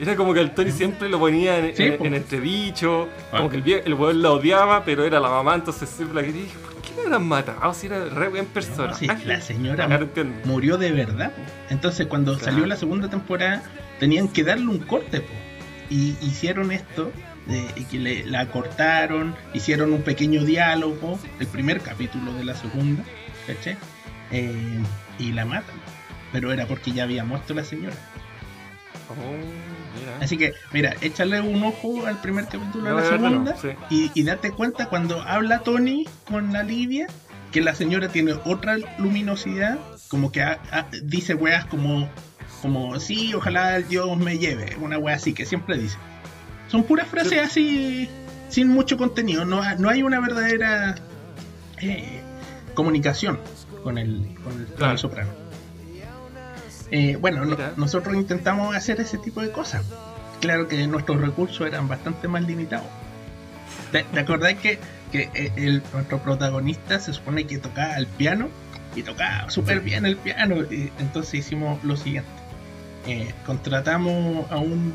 Era 0.00 0.16
como 0.16 0.34
que 0.34 0.40
el 0.40 0.50
Tony 0.52 0.72
siempre 0.72 1.08
lo 1.08 1.20
ponía 1.20 1.58
en, 1.58 1.76
Sí, 1.76 1.84
en, 1.84 1.98
po. 1.98 2.04
en 2.06 2.14
entredicho, 2.14 3.08
Ah. 3.30 3.36
como 3.36 3.50
que 3.50 3.58
el, 3.58 3.68
el 3.86 3.94
weón 3.94 4.20
la 4.20 4.32
odiaba, 4.32 4.84
pero 4.84 5.04
era 5.04 5.20
la 5.20 5.28
mamá, 5.28 5.54
entonces 5.54 5.88
siempre 5.88 6.16
la 6.16 6.22
quería. 6.26 6.42
Dije, 6.42 6.56
¿por 6.58 6.74
qué 6.82 6.90
lo 6.96 7.02
habrán 7.02 7.24
matado 7.28 7.72
si 7.72 7.86
era 7.86 8.04
re 8.06 8.28
buen 8.28 8.46
persona? 8.46 8.88
No, 8.90 8.94
sí, 8.96 9.06
la 9.24 9.40
señora 9.40 10.00
murió 10.44 10.76
de 10.76 10.90
verdad. 10.90 11.30
Entonces, 11.70 12.08
cuando 12.08 12.32
Claro. 12.36 12.44
salió 12.52 12.66
la 12.66 12.74
segunda 12.74 13.08
temporada, 13.08 13.62
tenían 14.00 14.26
que 14.26 14.42
darle 14.42 14.66
un 14.66 14.78
corte. 14.78 15.20
po. 15.20 15.32
Y 15.88 16.16
hicieron 16.20 16.72
esto, 16.72 17.12
de 17.46 17.84
que 17.90 17.98
le, 17.98 18.24
la 18.26 18.48
cortaron, 18.48 19.34
hicieron 19.54 19.92
un 19.92 20.02
pequeño 20.02 20.44
diálogo, 20.44 21.18
el 21.40 21.46
primer 21.46 21.80
capítulo 21.80 22.32
de 22.34 22.44
la 22.44 22.54
segunda. 22.54 23.02
Eh, 24.30 24.78
y 25.18 25.32
la 25.32 25.44
matan. 25.44 25.74
Pero 26.32 26.52
era 26.52 26.66
porque 26.66 26.92
ya 26.92 27.02
había 27.02 27.24
muerto 27.24 27.52
la 27.54 27.64
señora. 27.64 27.96
Oh, 29.10 29.14
mira. 30.00 30.16
Así 30.20 30.38
que, 30.38 30.54
mira, 30.72 30.94
échale 31.02 31.40
un 31.40 31.62
ojo 31.64 32.06
al 32.06 32.20
primer 32.22 32.46
capítulo 32.46 32.84
de 32.84 32.94
la 32.94 33.02
a 33.02 33.04
segunda 33.10 33.52
y, 33.90 34.10
y 34.14 34.22
date 34.22 34.50
cuenta 34.52 34.86
cuando 34.86 35.20
habla 35.22 35.58
Tony 35.58 36.06
con 36.24 36.52
la 36.52 36.62
Livia 36.62 37.06
que 37.50 37.60
la 37.60 37.74
señora 37.74 38.08
tiene 38.08 38.32
otra 38.46 38.78
luminosidad, 38.96 39.78
como 40.08 40.32
que 40.32 40.40
ha- 40.42 40.58
ha- 40.70 40.86
dice 41.02 41.34
weas 41.34 41.66
como, 41.66 42.08
como, 42.62 42.98
sí, 42.98 43.34
ojalá 43.34 43.78
Dios 43.80 44.16
me 44.16 44.38
lleve, 44.38 44.74
una 44.80 44.96
wea 44.96 45.16
así, 45.16 45.34
que 45.34 45.44
siempre 45.44 45.76
dice. 45.76 45.98
Son 46.72 46.84
puras 46.84 47.06
frases 47.06 47.32
Sí. 47.32 47.38
así, 47.38 48.08
sin 48.48 48.68
mucho 48.68 48.96
contenido, 48.96 49.44
no, 49.44 49.60
no 49.78 49.90
hay 49.90 50.02
una 50.02 50.20
verdadera 50.20 50.94
eh, 51.82 52.22
comunicación 52.72 53.38
con 53.84 53.98
el, 53.98 54.26
con 54.78 54.88
el, 54.90 54.98
soprano. 54.98 55.28
Eh, 56.90 57.16
bueno, 57.20 57.44
no- 57.44 57.56
nosotros 57.76 58.14
intentamos 58.16 58.74
hacer 58.74 59.00
ese 59.02 59.18
tipo 59.18 59.42
de 59.42 59.50
cosas. 59.50 59.84
Claro 60.40 60.66
que 60.66 60.86
nuestros 60.86 61.20
recursos 61.20 61.66
eran 61.66 61.88
bastante 61.88 62.26
más 62.26 62.42
limitados. 62.44 62.86
¿Te, 63.92 64.04
te 64.04 64.20
acordás 64.20 64.54
que, 64.54 64.78
que 65.12 65.28
eh, 65.34 65.52
el, 65.56 65.82
nuestro 65.92 66.20
protagonista 66.22 66.98
se 67.00 67.12
supone 67.12 67.46
que 67.46 67.58
tocaba 67.58 67.96
el 67.98 68.06
piano? 68.06 68.48
Y 68.96 69.02
tocaba 69.02 69.50
súper 69.50 69.80
Sí. 69.80 69.84
bien 69.84 70.06
el 70.06 70.16
piano. 70.16 70.56
Y 70.70 70.90
entonces 70.98 71.34
hicimos 71.34 71.84
lo 71.84 71.98
siguiente. 71.98 72.30
Eh, 73.06 73.32
contratamos 73.46 74.50
a 74.50 74.56
un, 74.56 74.92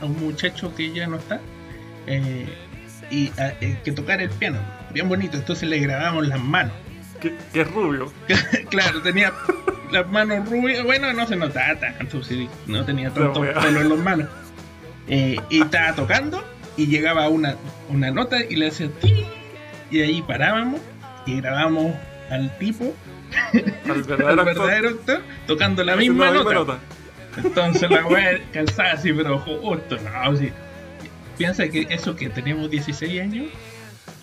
a 0.00 0.04
un 0.06 0.18
muchacho 0.20 0.74
que 0.74 0.92
ya 0.92 1.06
no 1.06 1.16
está. 1.16 1.40
eh, 2.06 2.46
y 3.10 3.28
a- 3.40 3.54
eh, 3.60 3.78
que 3.84 3.92
tocara 3.92 4.22
el 4.22 4.30
piano. 4.30 4.58
Bien 4.92 5.08
bonito. 5.08 5.36
Entonces 5.36 5.68
le 5.68 5.78
grabamos 5.78 6.26
las 6.26 6.40
manos. 6.40 6.72
Que, 7.20 7.34
que 7.52 7.62
es 7.62 7.70
rubio. 7.70 8.12
claro, 8.70 9.00
tenía 9.02 9.32
las 9.90 10.06
manos 10.10 10.48
rubias. 10.48 10.84
Bueno, 10.84 11.12
no 11.14 11.26
se 11.26 11.36
notaba 11.36 11.74
tanto, 11.80 12.22
sí, 12.22 12.48
no 12.66 12.84
tenía 12.84 13.10
tanto 13.10 13.40
pelo 13.40 13.80
en 13.80 13.88
las 13.88 13.98
manos. 13.98 14.28
Eh, 15.08 15.36
y 15.50 15.62
estaba 15.62 15.94
tocando 15.94 16.44
y 16.76 16.86
llegaba 16.86 17.28
una, 17.28 17.56
una 17.88 18.10
nota 18.10 18.38
y 18.44 18.56
le 18.56 18.68
hacía 18.68 18.88
ti. 19.00 19.24
Y 19.90 20.00
ahí 20.02 20.20
parábamos 20.22 20.80
y 21.26 21.40
grabamos 21.40 21.94
al 22.30 22.56
tipo, 22.58 22.94
Al 23.54 23.74
al 23.90 24.02
verdadero, 24.02 24.42
actor, 24.42 24.44
verdadero 24.44 24.88
actor, 24.90 25.22
tocando 25.46 25.82
la 25.82 25.96
misma 25.96 26.26
la 26.26 26.32
nota. 26.32 26.54
nota. 26.54 26.78
Entonces 27.44 27.90
la 27.90 28.06
wea 28.06 28.38
calzada 28.52 28.92
así, 28.92 29.12
pero 29.12 29.38
justo, 29.38 29.96
no, 29.98 30.36
sí. 30.36 30.50
Piensa 31.36 31.68
que 31.68 31.86
eso 31.90 32.16
que 32.16 32.28
tenemos 32.28 32.70
16 32.70 33.20
años, 33.20 33.46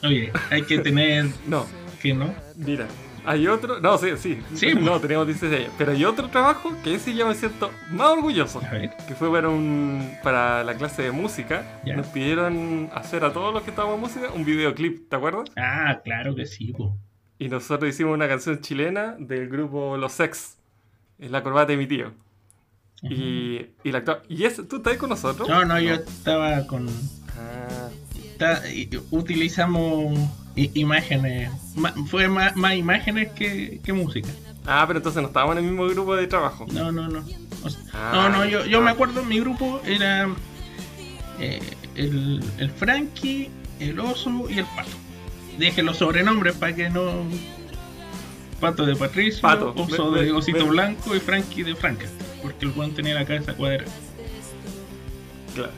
oye, 0.04 0.32
hay 0.49 0.62
que 0.63 0.80
tener 0.80 1.25
No, 1.47 1.65
que 2.01 2.13
no. 2.13 2.34
Mira, 2.56 2.88
hay 3.25 3.47
otro. 3.47 3.80
No, 3.80 3.97
sí, 3.97 4.10
sí. 4.17 4.39
Sí, 4.54 4.73
no, 4.80 4.99
teníamos 4.99 5.28
16 5.28 5.62
años. 5.62 5.71
Pero 5.78 5.91
hay 5.93 6.04
otro 6.06 6.30
trabajo 6.30 6.71
que 6.84 6.93
ese 6.95 7.13
ya 7.13 7.25
me 7.25 7.34
siento 7.34 7.71
más 7.91 8.10
orgulloso. 8.10 8.62
A 8.65 8.71
ver, 8.71 8.91
Que 9.08 9.15
fue 9.15 9.32
para 9.32 9.49
un 9.49 10.12
para 10.23 10.63
la 10.63 10.75
clase 10.75 11.04
de 11.04 11.12
música. 11.12 11.82
Ya. 11.86 11.95
Nos 11.95 12.08
pidieron 12.08 12.89
hacer 12.93 13.23
a 13.23 13.32
todos 13.34 13.54
los 13.54 13.63
que 13.63 13.69
estábamos 13.71 13.95
en 13.95 14.01
música 14.01 14.34
un 14.34 14.45
videoclip, 14.45 15.10
¿te 15.10 15.15
acuerdas? 15.15 15.49
ah, 15.58 16.01
claro 16.04 16.36
que 16.36 16.45
sí, 16.45 16.73
po. 16.73 16.97
Y 17.38 17.49
nosotros 17.49 17.89
hicimos 17.89 18.13
una 18.13 18.28
canción 18.28 18.62
chilena 18.62 19.15
del 19.19 19.49
grupo 19.49 19.97
Los 19.97 20.13
Sex. 20.13 20.58
Es 21.17 21.32
la 21.32 21.43
corbata 21.43 21.71
de 21.71 21.78
mi 21.78 21.88
tío. 21.88 22.13
Y, 23.01 23.65
y 23.84 23.91
la 23.91 24.03
¿Y 24.29 24.43
ese, 24.45 24.63
tú 24.63 24.77
estás 24.77 24.97
con 24.97 25.10
nosotros? 25.10 25.47
No, 25.47 25.63
no, 25.65 25.79
yo 25.79 25.93
estaba 25.95 26.65
con. 26.67 26.88
Ah, 27.38 27.89
está- 28.23 28.63
utilizamos 29.12 30.17
imágenes. 30.55 31.51
ma- 31.75 31.93
fue 32.10 32.27
más, 32.27 32.55
más 32.55 32.75
imágenes 32.75 33.31
que, 33.34 33.79
que 33.84 33.93
música. 33.93 34.29
Ah, 34.65 34.86
pero 34.88 34.97
entonces 34.99 35.21
no 35.21 35.27
estábamos 35.27 35.58
en 35.58 35.63
el 35.65 35.69
mismo 35.69 35.86
grupo 35.88 36.15
de 36.15 36.25
trabajo. 36.27 36.65
No, 36.71 36.91
no, 36.91 37.08
no. 37.08 37.23
O 37.63 37.69
sea, 37.69 37.81
Ah, 37.93 38.12
no, 38.13 38.29
no, 38.29 38.45
yo, 38.45 38.65
yo 38.65 38.79
ah. 38.79 38.81
me 38.81 38.91
acuerdo, 38.91 39.23
mi 39.23 39.39
grupo 39.39 39.81
era 39.86 40.27
eh, 41.39 41.60
el, 41.95 42.43
el 42.58 42.71
Frankie, 42.71 43.49
el 43.79 43.99
oso 43.99 44.45
y 44.49 44.60
el 44.60 44.65
pato. 44.65 44.89
Deje 45.60 45.84
los 45.84 45.97
sobrenombres 45.97 46.55
para 46.55 46.73
que 46.75 46.89
no. 46.89 47.23
Pato 48.60 48.86
de 48.86 48.95
Patricio, 48.95 49.41
Pato. 49.41 49.73
oso 49.75 50.12
de 50.12 50.31
Osito 50.31 50.65
Blanco 50.65 51.15
y 51.15 51.19
Frankie 51.19 51.63
de 51.63 51.75
Frankenstein. 51.75 52.25
Porque 52.45 52.65
el 52.65 52.71
Juan 52.73 52.91
tenía 52.91 53.15
la 53.15 53.25
cabeza 53.25 53.53
cuadrada. 53.55 53.89
Claro. 55.53 55.71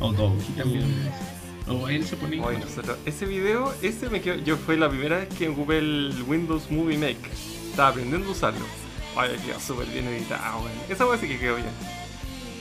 O 0.00 0.12
Doggy 0.12 0.52
también. 0.56 0.84
O 1.68 1.88
él 1.88 2.04
se 2.04 2.16
ponía. 2.16 2.42
Oye, 2.42 2.58
nosotros, 2.58 2.98
ese 3.06 3.24
video, 3.24 3.72
ese 3.82 4.10
me 4.10 4.20
quedó, 4.20 4.36
yo 4.42 4.56
fue 4.56 4.76
la 4.76 4.88
primera 4.90 5.18
vez 5.18 5.28
que 5.28 5.48
ocupé 5.48 5.78
el 5.78 6.12
Windows 6.26 6.70
Movie 6.70 6.98
Maker. 6.98 7.30
Estaba 7.70 7.88
aprendiendo 7.90 8.28
a 8.28 8.32
usarlo. 8.32 8.64
Oye, 9.16 9.36
quedó 9.46 9.60
súper 9.60 9.86
bien 9.86 10.06
editado, 10.08 10.58
weón. 10.58 10.72
Esa 10.88 11.06
weá 11.06 11.18
sí 11.18 11.28
que 11.28 11.38
quedó 11.38 11.56
bien. 11.56 11.68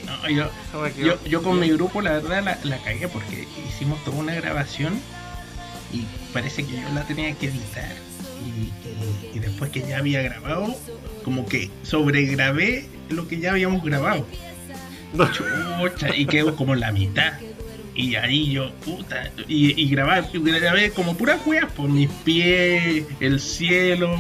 No, 0.05 0.29
yo, 0.29 0.49
yo, 0.97 1.23
yo 1.25 1.41
con 1.43 1.59
mi 1.59 1.69
grupo 1.69 2.01
la 2.01 2.11
verdad 2.13 2.43
la, 2.43 2.59
la 2.63 2.77
cagué 2.83 3.07
porque 3.07 3.47
hicimos 3.67 4.03
toda 4.03 4.17
una 4.17 4.33
grabación 4.35 4.99
y 5.93 6.03
parece 6.33 6.65
que 6.65 6.73
yo 6.73 6.89
la 6.93 7.03
tenía 7.03 7.33
que 7.33 7.47
editar. 7.47 7.91
Y, 8.45 8.49
y- 8.49 8.73
y 9.33 9.39
después 9.39 9.71
que 9.71 9.81
ya 9.81 9.97
había 9.99 10.21
grabado, 10.21 10.75
como 11.23 11.45
que 11.45 11.69
sobregrabé 11.83 12.87
lo 13.13 13.27
que 13.27 13.39
ya 13.39 13.51
habíamos 13.51 13.83
grabado. 13.83 14.25
Chucha, 15.33 16.15
y 16.15 16.25
quedó 16.25 16.55
como 16.55 16.75
la 16.75 16.91
mitad. 16.91 17.33
Y 17.93 18.15
ahí 18.15 18.51
yo, 18.51 18.71
puta, 18.85 19.31
y, 19.47 19.81
y 19.81 19.89
grabé, 19.89 20.23
grabé 20.33 20.91
como 20.91 21.17
puras 21.17 21.41
weas 21.45 21.69
por 21.73 21.89
mis 21.89 22.09
pies, 22.23 23.05
el 23.19 23.39
cielo, 23.39 24.15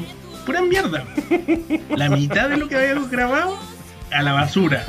pura 0.45 0.61
mierda. 0.61 1.05
La 1.95 2.09
mitad 2.09 2.49
de 2.49 2.57
lo 2.57 2.67
que 2.67 2.75
habíamos 2.75 3.09
grabado 3.09 3.57
a 4.11 4.21
la 4.21 4.33
basura. 4.33 4.85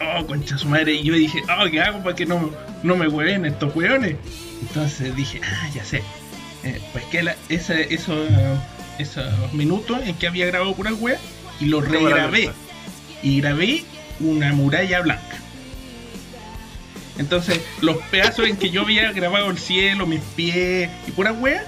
Oh, 0.00 0.26
concha 0.26 0.58
su 0.58 0.68
madre. 0.68 0.94
Y 0.94 1.04
yo 1.04 1.14
dije, 1.14 1.42
oh, 1.58 1.70
¿qué 1.70 1.80
hago 1.80 2.02
para 2.02 2.16
que 2.16 2.26
no, 2.26 2.50
no 2.82 2.96
me 2.96 3.06
hueven 3.06 3.46
estos 3.46 3.74
weones? 3.74 4.16
Entonces 4.60 5.14
dije, 5.14 5.40
ah, 5.44 5.68
ya 5.72 5.84
sé. 5.84 6.02
Eh, 6.64 6.80
pues 6.92 7.04
que 7.04 7.22
la, 7.22 7.36
esa, 7.48 7.78
eso, 7.78 8.26
esos 8.98 9.52
minutos 9.52 10.00
en 10.04 10.16
que 10.16 10.26
había 10.26 10.46
grabado 10.46 10.74
puras 10.74 10.94
weas 10.98 11.20
y 11.60 11.66
lo 11.66 11.80
Cámara 11.80 12.26
regrabé. 12.28 12.50
Y 13.26 13.40
grabé 13.40 13.82
una 14.20 14.52
muralla 14.52 15.00
blanca. 15.00 15.36
Entonces, 17.18 17.60
los 17.80 17.96
pedazos 18.04 18.46
en 18.46 18.56
que 18.56 18.70
yo 18.70 18.82
había 18.82 19.10
grabado 19.10 19.50
el 19.50 19.58
cielo, 19.58 20.06
mis 20.06 20.20
pies 20.36 20.88
y 21.08 21.10
pura 21.10 21.32
wea, 21.32 21.64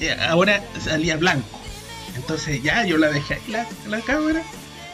eh, 0.00 0.16
ahora 0.28 0.62
salía 0.80 1.16
blanco. 1.16 1.60
Entonces, 2.14 2.62
ya 2.62 2.86
yo 2.86 2.98
la 2.98 3.08
dejé 3.08 3.34
ahí 3.34 3.42
la, 3.48 3.66
la 3.88 4.00
cámara 4.00 4.44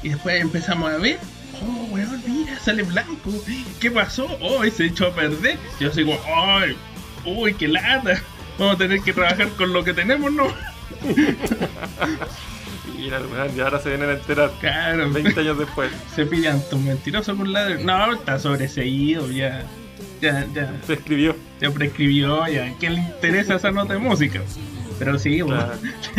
y 0.02 0.08
después 0.08 0.40
empezamos 0.40 0.90
a 0.90 0.96
ver. 0.96 1.18
Oh, 1.60 1.92
weón, 1.92 2.22
mira, 2.26 2.58
sale 2.58 2.84
blanco. 2.84 3.30
¿Qué 3.78 3.90
pasó? 3.90 4.28
Oh, 4.40 4.64
se 4.64 4.86
echó 4.86 5.08
a 5.08 5.14
perder. 5.14 5.58
Yo 5.78 5.92
sigo, 5.92 6.18
¡ay! 6.26 6.74
¡Uy, 7.26 7.52
qué 7.52 7.68
lata! 7.68 8.22
Vamos 8.58 8.76
a 8.76 8.78
tener 8.78 9.02
que 9.02 9.12
trabajar 9.12 9.50
con 9.58 9.74
lo 9.74 9.84
que 9.84 9.92
tenemos, 9.92 10.32
¿no? 10.32 10.46
Weá, 13.06 13.46
y 13.54 13.60
ahora 13.60 13.80
se 13.80 13.90
vienen 13.90 14.10
a 14.10 14.12
enterar 14.14 14.50
Claro, 14.60 15.10
20 15.10 15.40
años 15.40 15.58
después. 15.58 15.90
se 16.14 16.26
pillan 16.26 16.60
tus 16.68 16.80
mentirosos 16.80 17.36
con 17.36 17.52
la. 17.52 17.68
No, 17.76 18.12
está 18.12 18.38
sobreseído, 18.38 19.30
ya. 19.30 19.64
Ya, 20.20 20.46
ya. 20.52 20.72
Se 20.86 20.94
escribió. 20.94 21.36
ya 21.60 21.70
prescribió, 21.70 22.46
ya, 22.48 22.74
¿qué 22.78 22.90
le 22.90 23.00
interesa 23.00 23.54
esa 23.54 23.70
nota 23.70 23.92
de 23.92 24.00
música? 24.00 24.42
Pero 24.98 25.18
sí, 25.18 25.40
Claro. 25.40 25.72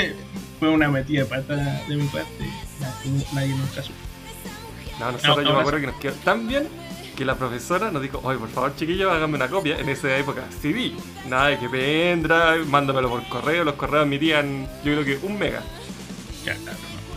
fue 0.59 0.69
una 0.69 0.89
metida 0.89 1.21
de 1.21 1.25
pata 1.25 1.55
de 1.87 1.95
mi 1.95 2.07
parte, 2.07 2.45
nadie, 2.79 3.25
nadie 3.33 3.49
nunca 3.49 3.81
supo. 3.83 3.97
No, 4.99 5.11
nosotros 5.11 5.37
No, 5.37 5.43
yo 5.43 5.53
me 5.53 5.59
acuerdo 5.59 5.79
que 5.81 5.87
nos 5.87 5.95
quedó 5.95 6.13
tan 6.23 6.47
bien 6.47 6.67
que 7.15 7.25
la 7.25 7.35
profesora 7.35 7.91
nos 7.91 8.01
dijo, 8.01 8.21
oye, 8.23 8.39
por 8.39 8.47
favor, 8.49 8.73
chiquillos, 8.77 9.11
háganme 9.11 9.35
una 9.35 9.49
copia. 9.49 9.77
En 9.77 9.89
esa 9.89 10.15
época, 10.17 10.45
CD. 10.61 10.93
Nada 11.27 11.47
de 11.47 11.59
que 11.59 11.67
pendrive, 11.67 12.63
mándamelo 12.65 13.09
por 13.09 13.27
correo. 13.27 13.65
Los 13.65 13.75
correos 13.75 14.05
admitían, 14.05 14.65
yo 14.85 14.93
creo 14.93 15.03
que 15.03 15.19
un 15.25 15.37
mega. 15.37 15.61
Claro, 16.43 16.60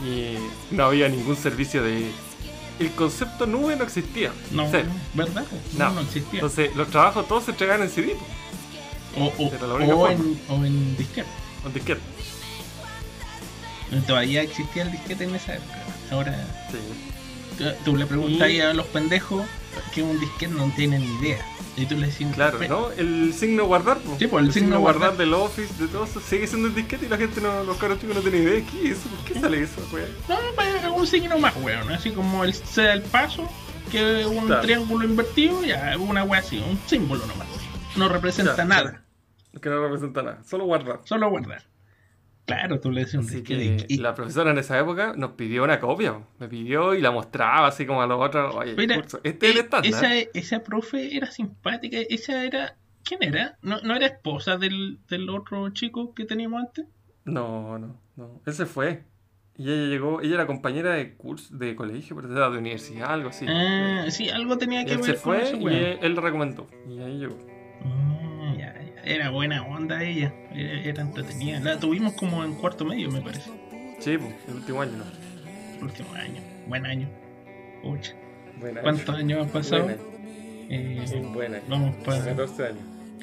Y 0.05 0.37
no 0.75 0.85
había 0.87 1.09
ningún 1.09 1.37
servicio 1.37 1.83
de... 1.83 2.11
El 2.81 2.91
concepto 2.93 3.47
nube 3.47 3.77
no 3.77 3.85
existía. 3.85 4.33
no, 4.51 4.67
Cero. 4.71 4.89
¿verdad? 5.15 5.45
No. 5.77 5.89
No, 5.89 5.95
no 5.95 6.01
existía. 6.01 6.35
Entonces, 6.41 6.75
los 6.75 6.89
trabajos 6.89 7.29
todos 7.29 7.45
se 7.45 7.51
entregaban 7.53 7.83
en 7.83 7.91
CD, 7.91 8.17
po, 9.15 9.25
O, 9.25 9.27
o, 9.39 9.97
o 9.97 10.09
en, 10.09 10.41
o 10.49 10.65
en 10.65 10.97
disquete. 10.97 11.29
con 11.63 11.73
disquete. 11.73 12.01
Todavía 14.07 14.43
existía 14.43 14.83
el 14.85 14.91
disquete 14.93 15.25
en 15.25 15.35
esa 15.35 15.55
época. 15.57 15.79
Ahora, 16.11 16.47
Sí. 16.71 16.79
tú, 17.59 17.65
tú 17.85 17.97
le 17.97 18.07
preguntas 18.07 18.51
Y- 18.51 18.61
a 18.61 18.73
los 18.73 18.87
pendejos 18.87 19.45
que 19.95 20.03
un 20.03 20.19
disquete 20.21 20.53
no 20.55 20.71
tienen 20.77 21.01
ni 21.03 21.15
idea. 21.27 21.45
Y 21.77 21.87
tú 21.87 21.97
le 21.97 22.09
decís, 22.09 22.27
Claro, 22.35 22.59
"Pe- 22.59 22.69
¿no? 22.69 22.91
El 22.93 23.33
signo 23.33 23.65
guardar. 23.65 23.99
Sí, 24.19 24.27
pues, 24.27 24.45
el 24.45 24.53
signo 24.53 24.79
guardar. 24.81 25.17
del 25.17 25.33
Office, 25.33 25.73
de 25.83 25.89
todo 25.89 26.05
eso, 26.05 26.21
sigue 26.21 26.47
siendo 26.47 26.69
el 26.69 26.75
disquete 26.75 27.07
y 27.07 27.09
la 27.09 27.17
gente, 27.17 27.41
no, 27.41 27.65
los 27.65 27.77
caros 27.79 27.99
chicos 27.99 28.15
no 28.17 28.21
tienen 28.23 28.43
idea. 28.43 28.65
¿Qué 28.71 28.91
es 28.91 28.99
eso? 28.99 29.09
¿Por 29.09 29.25
qué 29.25 29.41
sale 29.41 29.63
eso, 29.63 29.81
weón? 29.93 30.09
No, 30.29 30.37
pues, 30.55 30.69
un 30.95 31.07
signo 31.07 31.39
más, 31.39 31.55
weón. 31.63 31.91
Así 31.93 32.11
como 32.11 32.45
el 32.45 32.53
sea 32.53 32.93
el 32.93 33.03
paso, 33.03 33.49
que 33.91 34.27
un 34.27 34.47
Claro. 34.47 34.63
triángulo 34.63 35.05
invertido, 35.07 35.65
ya, 35.65 35.97
una 35.99 36.25
wea 36.25 36.41
así, 36.41 36.59
un 36.59 36.79
símbolo 36.87 37.25
nomás. 37.27 37.49
No 37.97 38.09
representa 38.09 38.55
Claro, 38.55 38.69
nada. 38.69 39.03
Que 39.61 39.69
no 39.71 39.83
representa 39.83 40.23
nada, 40.23 40.43
solo 40.45 40.65
guardar. 40.65 41.01
solo 41.05 41.29
guardar. 41.31 41.63
Claro, 42.45 42.81
tú 42.81 42.91
le 42.91 43.01
decís 43.01 43.15
un 43.15 43.21
Así 43.21 43.43
que 43.43 43.85
y- 43.89 43.99
la 43.99 44.15
profesora 44.15 44.51
en 44.51 44.59
esa 44.59 44.79
época 44.79 45.15
nos 45.17 45.33
pidió 45.33 45.63
una 45.63 45.79
copia. 45.79 46.19
Me 46.39 46.49
pidió 46.49 46.95
y 46.95 47.01
la 47.01 47.11
mostraba 47.13 47.69
así 47.69 47.87
como 47.87 48.03
a 48.03 48.07
los 48.07 48.21
otros. 48.21 48.55
Oye, 48.57 48.75
Mira, 48.77 48.97
curso, 48.97 49.21
este 49.23 49.47
es 49.51 49.53
el 49.55 49.61
estándar. 49.63 49.89
esa, 49.91 50.15
esa 50.35 50.63
profe 50.63 51.17
era 51.17 51.31
simpática, 51.31 51.99
esa 52.09 52.45
era... 52.45 52.77
¿Quién 53.05 53.23
era? 53.23 53.59
¿No, 53.63 53.81
no 53.83 53.95
era 53.97 54.07
esposa 54.07 54.57
del, 54.59 54.99
del 55.09 55.29
otro 55.31 55.69
chico 55.71 56.15
que 56.15 56.25
teníamos 56.25 56.61
antes? 56.63 56.87
No, 57.25 57.79
no, 57.79 58.01
no. 58.17 58.41
Él 58.47 58.53
se 58.53 58.67
fue. 58.67 59.05
Y 59.57 59.65
ella 59.71 59.89
llegó, 59.89 60.21
ella 60.21 60.35
era 60.37 60.47
compañera 60.47 60.95
de 60.95 61.15
curso, 61.15 61.55
de 61.57 61.75
colegio, 61.77 62.17
pero 62.17 62.33
era 62.33 62.49
de 62.51 62.59
universidad, 62.59 63.13
algo 63.13 63.29
así. 63.29 63.45
Ah, 63.49 64.07
sí, 64.09 64.31
algo 64.31 64.57
tenía 64.57 64.83
Y 64.83 64.87
que 64.87 64.93
él 64.93 64.99
ver 64.99 65.17
se 65.17 65.23
con 65.23 65.35
fue 65.37 65.57
y 65.59 65.67
él, 65.67 65.99
él 66.01 66.15
lo 66.15 66.21
recomendó. 66.23 66.67
Y 66.89 66.99
ahí 67.01 67.19
llegó. 67.19 67.37
Mm. 67.85 68.32
Era 69.05 69.31
buena 69.31 69.63
onda 69.67 70.03
ella, 70.03 70.33
era, 70.55 70.81
era 70.81 71.03
entretenida. 71.03 71.61
La 71.61 71.79
tuvimos 71.79 72.13
como 72.15 72.45
en 72.45 72.55
cuarto 72.55 72.85
medio, 72.85 73.11
me 73.11 73.21
parece. 73.21 73.51
Sí, 73.99 74.13
el 74.13 74.55
último 74.55 74.83
año, 74.83 74.93
¿no? 74.99 75.05
El 75.79 75.85
último 75.85 76.13
año. 76.15 76.41
Buen 76.69 76.87
año. 76.87 77.09
Pucha. 77.83 78.15
¿Cuántos 78.83 79.15
años 79.17 79.43
han 79.47 79.49
pasado? 79.49 79.85
Buena. 79.85 80.01
Eh, 80.71 81.03
Sí, 81.05 81.17
buena. 81.19 81.59
vamos 81.69 81.95
para. 82.05 82.25
14 82.25 82.67
años. 82.67 82.79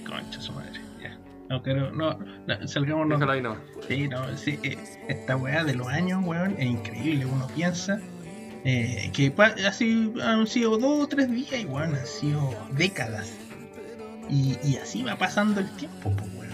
Concha 0.06 0.42
su 0.42 0.52
madre. 0.54 0.80
Ya. 1.02 1.18
No, 1.50 1.63
pero 1.63 1.92
no, 1.92 2.20
no, 2.46 2.68
salgamos 2.68 3.08
no. 3.08 3.15
Déjalo 3.15 3.32
ahí 3.32 3.42
nomás. 3.42 3.60
Sí, 3.88 4.08
no, 4.08 4.38
sí, 4.38 4.60
eh, 4.63 4.78
esta 5.08 5.38
weá 5.38 5.63
de 5.63 5.76
los 5.76 5.88
años, 5.88 6.22
weón, 6.26 6.56
es 6.60 6.65
increíble. 6.65 7.26
Uno 7.26 7.48
piensa 7.56 8.00
eh, 8.65 9.10
que 9.13 9.34
así 9.65 10.13
han 10.22 10.46
sido 10.48 10.78
dos 10.78 11.06
o 11.06 11.08
tres 11.08 11.32
días 11.32 11.54
y 11.62 11.65
weón, 11.65 11.96
han 11.96 12.06
sido 12.06 12.54
décadas. 12.74 13.34
Y, 14.30 14.58
y 14.63 14.78
así 14.78 15.04
va 15.04 15.15
pasando 15.18 15.60
el 15.60 15.70
tiempo, 15.72 16.12
pues, 16.12 16.30
weón. 16.36 16.50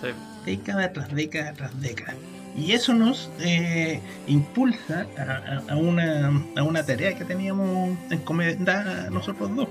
Sí. 0.00 0.08
década 0.46 0.92
tras 0.92 1.12
década 1.14 1.52
tras 1.52 1.80
década. 1.80 2.14
Y 2.56 2.72
eso 2.72 2.94
nos 2.94 3.30
eh, 3.40 4.00
impulsa 4.26 5.06
a, 5.18 5.22
a- 5.22 5.72
a 5.72 5.76
una, 5.76 6.28
a 6.56 6.62
una 6.62 6.82
tarea 6.84 7.14
que 7.16 7.24
teníamos 7.24 7.96
encomendada 8.10 9.10
nosotros 9.10 9.54
dos. 9.54 9.68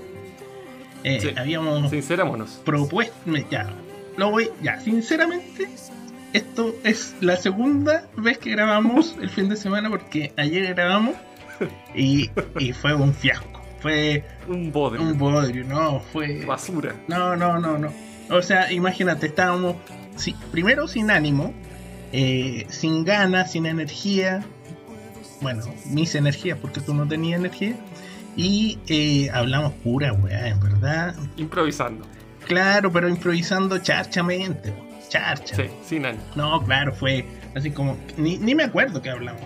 Eh, 1.04 1.18
Sí. 1.20 1.30
Habíamos 1.36 1.90
Sincerémonos. 1.90 2.60
propuesto, 2.64 3.14
ya, 3.50 3.68
lo 4.16 4.30
voy, 4.30 4.50
ya, 4.62 4.80
sinceramente, 4.80 5.68
esto 6.32 6.74
es 6.84 7.14
la 7.20 7.36
segunda 7.36 8.04
vez 8.16 8.38
que 8.38 8.50
grabamos 8.50 9.16
el 9.20 9.30
fin 9.30 9.48
de 9.48 9.56
semana 9.56 9.88
porque 9.90 10.32
ayer 10.36 10.74
grabamos 10.74 11.14
y, 11.94 12.30
y 12.58 12.72
fue 12.72 12.94
un 12.94 13.14
fiasco. 13.14 13.57
Fue 13.80 14.24
Un 14.48 14.72
bodrio. 14.72 15.02
un 15.02 15.18
bodrio, 15.18 15.64
no, 15.64 16.00
fue... 16.00 16.44
Basura. 16.44 16.94
No, 17.06 17.36
no, 17.36 17.58
no, 17.58 17.78
no. 17.78 17.92
O 18.30 18.42
sea, 18.42 18.70
imagínate, 18.72 19.26
estábamos 19.26 19.76
sí, 20.16 20.34
primero 20.50 20.88
sin 20.88 21.10
ánimo, 21.10 21.54
eh, 22.12 22.66
sin 22.68 23.04
ganas, 23.04 23.52
sin 23.52 23.66
energía. 23.66 24.44
Bueno, 25.40 25.62
mis 25.86 26.14
energías, 26.14 26.58
porque 26.60 26.80
tú 26.80 26.92
no 26.94 27.06
tenías 27.06 27.38
energía. 27.38 27.74
Y 28.36 28.78
eh, 28.88 29.30
hablamos 29.32 29.72
pura 29.84 30.12
weá, 30.12 30.48
en 30.48 30.60
verdad. 30.60 31.14
Improvisando. 31.36 32.04
Claro, 32.46 32.92
pero 32.92 33.08
improvisando 33.08 33.78
charchamente. 33.78 34.72
Charcha. 35.08 35.56
Sí, 35.56 35.62
sin 35.84 36.04
ánimo. 36.06 36.22
No, 36.34 36.62
claro, 36.64 36.92
fue 36.92 37.24
así 37.56 37.70
como. 37.70 37.96
Ni, 38.16 38.36
ni 38.38 38.54
me 38.54 38.64
acuerdo 38.64 39.00
que 39.00 39.10
hablamos. 39.10 39.42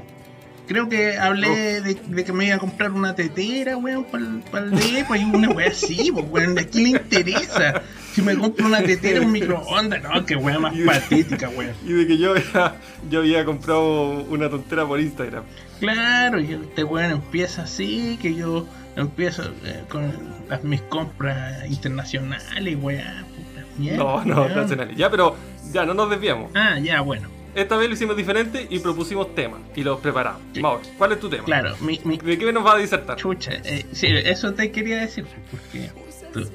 Creo 0.73 0.89
que 0.89 1.19
hablé 1.19 1.83
de, 1.83 1.95
de 1.95 2.25
que 2.25 2.33
me 2.33 2.47
iba 2.47 2.57
a 2.57 2.59
comprar 2.59 2.93
una 2.93 3.15
tetera, 3.15 3.77
weón, 3.77 4.05
para 4.05 4.65
el 4.65 4.71
depo 4.71 5.15
y 5.15 5.23
una 5.23 5.51
wea 5.51 5.69
así, 5.69 6.11
pues, 6.15 6.25
weón. 6.31 6.59
¿A 6.59 6.65
quién 6.65 6.85
le 6.85 6.91
interesa? 6.99 7.83
Si 8.15 8.23
me 8.23 8.35
compro 8.39 8.65
una 8.65 8.83
tetera, 8.83 9.21
un 9.21 9.33
microondas, 9.33 10.03
no, 10.03 10.25
qué 10.25 10.35
wea 10.37 10.59
más 10.59 10.75
patética, 10.87 11.51
weón. 11.51 11.75
Y 11.87 11.93
de 11.93 12.07
que 12.07 12.17
yo 12.17 12.31
había, 12.31 12.77
yo 13.11 13.19
había 13.21 13.45
comprado 13.45 14.25
una 14.31 14.49
tontera 14.49 14.87
por 14.87 14.99
Instagram. 14.99 15.45
Claro, 15.79 16.41
y 16.41 16.55
este 16.55 16.85
weón 16.85 17.11
empieza 17.11 17.65
así, 17.65 18.19
que 18.23 18.35
yo 18.35 18.67
empiezo 18.97 19.43
eh, 19.65 19.85
con 19.91 20.11
las, 20.49 20.65
mis 20.65 20.81
compras 20.81 21.67
internacionales, 21.69 22.79
weón. 22.81 23.03
puta 23.27 23.67
mierda, 23.77 23.99
No, 23.99 24.25
no, 24.25 24.41
weón. 24.43 24.55
nacionales. 24.57 24.97
Ya, 24.97 25.11
pero 25.11 25.37
ya 25.71 25.85
no 25.85 25.93
nos 25.93 26.09
desviamos. 26.09 26.51
Ah, 26.55 26.79
ya, 26.79 27.03
bueno. 27.03 27.29
Esta 27.55 27.77
vez 27.77 27.89
lo 27.89 27.95
hicimos 27.95 28.17
diferente 28.17 28.67
y 28.71 28.79
propusimos 28.79 29.35
temas 29.35 29.61
y 29.77 29.83
los 29.83 30.01
preparamos. 30.01 30.41
Sí. 30.55 30.61
Mauro, 30.61 30.83
¿cuál 30.97 31.13
es 31.13 31.21
tu 31.21 31.29
tema? 31.29 31.45
Claro, 31.45 31.77
mi, 31.81 32.01
mi, 32.05 32.17
¿De 32.17 32.39
qué 32.39 32.53
nos 32.53 32.65
va 32.65 32.75
a 32.75 32.79
disertar? 32.79 33.17
Chucha, 33.17 33.53
eh, 33.65 33.85
sí, 33.93 34.07
eso 34.07 34.55
te 34.55 34.71
quería 34.71 35.01
decir, 35.01 35.27
porque 35.51 35.91
tú, 36.33 36.49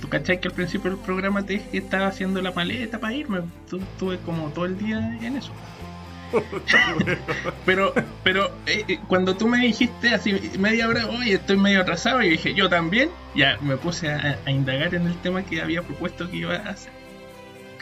tú 0.00 0.08
cachai 0.08 0.38
que 0.38 0.48
al 0.48 0.54
principio 0.54 0.90
del 0.90 1.00
programa 1.00 1.42
te 1.44 1.54
dije 1.54 1.68
que 1.70 1.78
estaba 1.78 2.08
haciendo 2.08 2.42
la 2.42 2.52
maleta 2.52 3.00
para 3.00 3.14
irme, 3.14 3.40
tú, 3.68 3.78
estuve 3.78 4.18
como 4.18 4.50
todo 4.50 4.66
el 4.66 4.78
día 4.78 4.98
en 5.22 5.36
eso. 5.36 5.52
pero 7.64 7.94
pero 8.24 8.50
eh, 8.66 8.84
eh, 8.88 8.98
cuando 9.06 9.36
tú 9.36 9.46
me 9.46 9.58
dijiste 9.58 10.08
así 10.08 10.32
media 10.58 10.88
hora, 10.88 11.06
oye, 11.06 11.34
estoy 11.34 11.56
medio 11.56 11.80
atrasado, 11.80 12.22
y 12.22 12.30
dije, 12.30 12.52
yo 12.52 12.68
también, 12.68 13.08
ya 13.34 13.56
me 13.62 13.78
puse 13.78 14.10
a, 14.10 14.38
a 14.44 14.50
indagar 14.50 14.94
en 14.94 15.06
el 15.06 15.16
tema 15.22 15.44
que 15.44 15.62
había 15.62 15.82
propuesto 15.82 16.30
que 16.30 16.38
iba 16.38 16.56
a 16.56 16.70
hacer. 16.70 16.92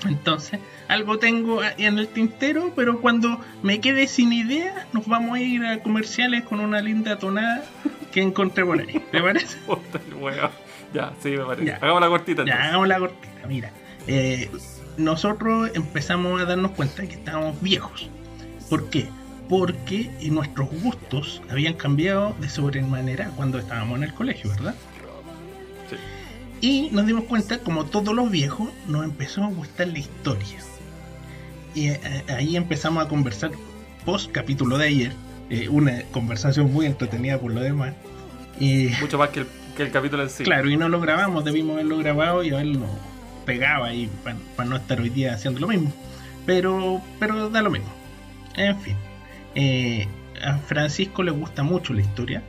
Entonces, 0.06 0.60
algo 0.88 1.18
tengo 1.18 1.60
en 1.78 1.98
el 1.98 2.08
tintero, 2.08 2.72
pero 2.76 3.00
cuando 3.00 3.40
me 3.62 3.80
quede 3.80 4.06
sin 4.06 4.32
idea, 4.32 4.86
nos 4.92 5.06
vamos 5.06 5.36
a 5.36 5.40
ir 5.40 5.64
a 5.64 5.82
comerciales 5.82 6.44
con 6.44 6.60
una 6.60 6.80
linda 6.80 7.18
tonada 7.18 7.64
que 8.12 8.22
encontré 8.22 8.64
por 8.64 8.80
ahí. 8.80 9.02
¿Te 9.10 9.20
parece? 9.20 9.58
Ya, 10.92 11.12
sí, 11.20 11.30
me 11.30 11.44
parece. 11.44 11.72
Hagamos 11.72 12.00
la 12.00 12.08
cortita. 12.08 12.44
Ya, 12.44 12.52
entonces. 12.52 12.68
hagamos 12.68 12.88
la 12.88 12.98
cortita. 13.00 13.46
Mira, 13.48 13.72
eh, 14.06 14.48
nosotros 14.96 15.72
empezamos 15.74 16.40
a 16.40 16.44
darnos 16.44 16.70
cuenta 16.70 17.02
de 17.02 17.08
que 17.08 17.14
estábamos 17.14 17.60
viejos. 17.60 18.08
¿Por 18.70 18.88
qué? 18.90 19.08
Porque 19.48 20.08
nuestros 20.30 20.70
gustos 20.82 21.42
habían 21.50 21.74
cambiado 21.74 22.36
de 22.38 22.48
sobremanera 22.48 23.30
cuando 23.34 23.58
estábamos 23.58 23.96
en 23.96 24.04
el 24.04 24.14
colegio, 24.14 24.50
¿verdad? 24.50 24.76
Sí. 25.90 25.96
Y 26.60 26.90
nos 26.92 27.06
dimos 27.06 27.24
cuenta, 27.24 27.58
como 27.58 27.86
todos 27.86 28.14
los 28.14 28.30
viejos, 28.30 28.70
nos 28.86 29.04
empezó 29.04 29.42
a 29.42 29.48
gustar 29.48 29.88
la 29.88 29.98
historia. 29.98 30.60
Y 31.74 31.88
eh, 31.88 32.00
ahí 32.28 32.56
empezamos 32.56 33.04
a 33.04 33.08
conversar 33.08 33.50
post 34.04 34.30
capítulo 34.30 34.78
de 34.78 34.86
ayer, 34.86 35.12
eh, 35.50 35.68
una 35.68 36.02
conversación 36.12 36.72
muy 36.72 36.86
entretenida 36.86 37.38
por 37.38 37.52
lo 37.52 37.60
demás. 37.60 37.94
Y, 38.60 38.88
Mucho 39.00 39.18
más 39.18 39.30
que 39.30 39.40
el, 39.40 39.46
que 39.76 39.82
el 39.82 39.90
capítulo 39.90 40.22
en 40.22 40.30
sí. 40.30 40.44
Claro, 40.44 40.70
y 40.70 40.76
no 40.76 40.88
lo 40.88 41.00
grabamos, 41.00 41.44
debimos 41.44 41.74
haberlo 41.74 41.98
grabado 41.98 42.44
y 42.44 42.50
haberlo 42.50 42.86
pegado 43.44 43.84
ahí 43.84 44.10
para 44.56 44.68
no 44.68 44.76
estar 44.76 45.00
hoy 45.00 45.10
día 45.10 45.34
haciendo 45.34 45.60
lo 45.60 45.68
mismo. 45.68 45.92
Pero, 46.46 47.00
pero 47.18 47.50
da 47.50 47.62
lo 47.62 47.70
mismo. 47.70 47.88
En 48.56 48.78
fin, 48.80 48.96
eh, 49.54 50.06
a 50.42 50.58
Francisco 50.58 51.22
le 51.22 51.30
gusta 51.30 51.62
mucho 51.62 51.92
la 51.92 52.02
historia 52.02 52.42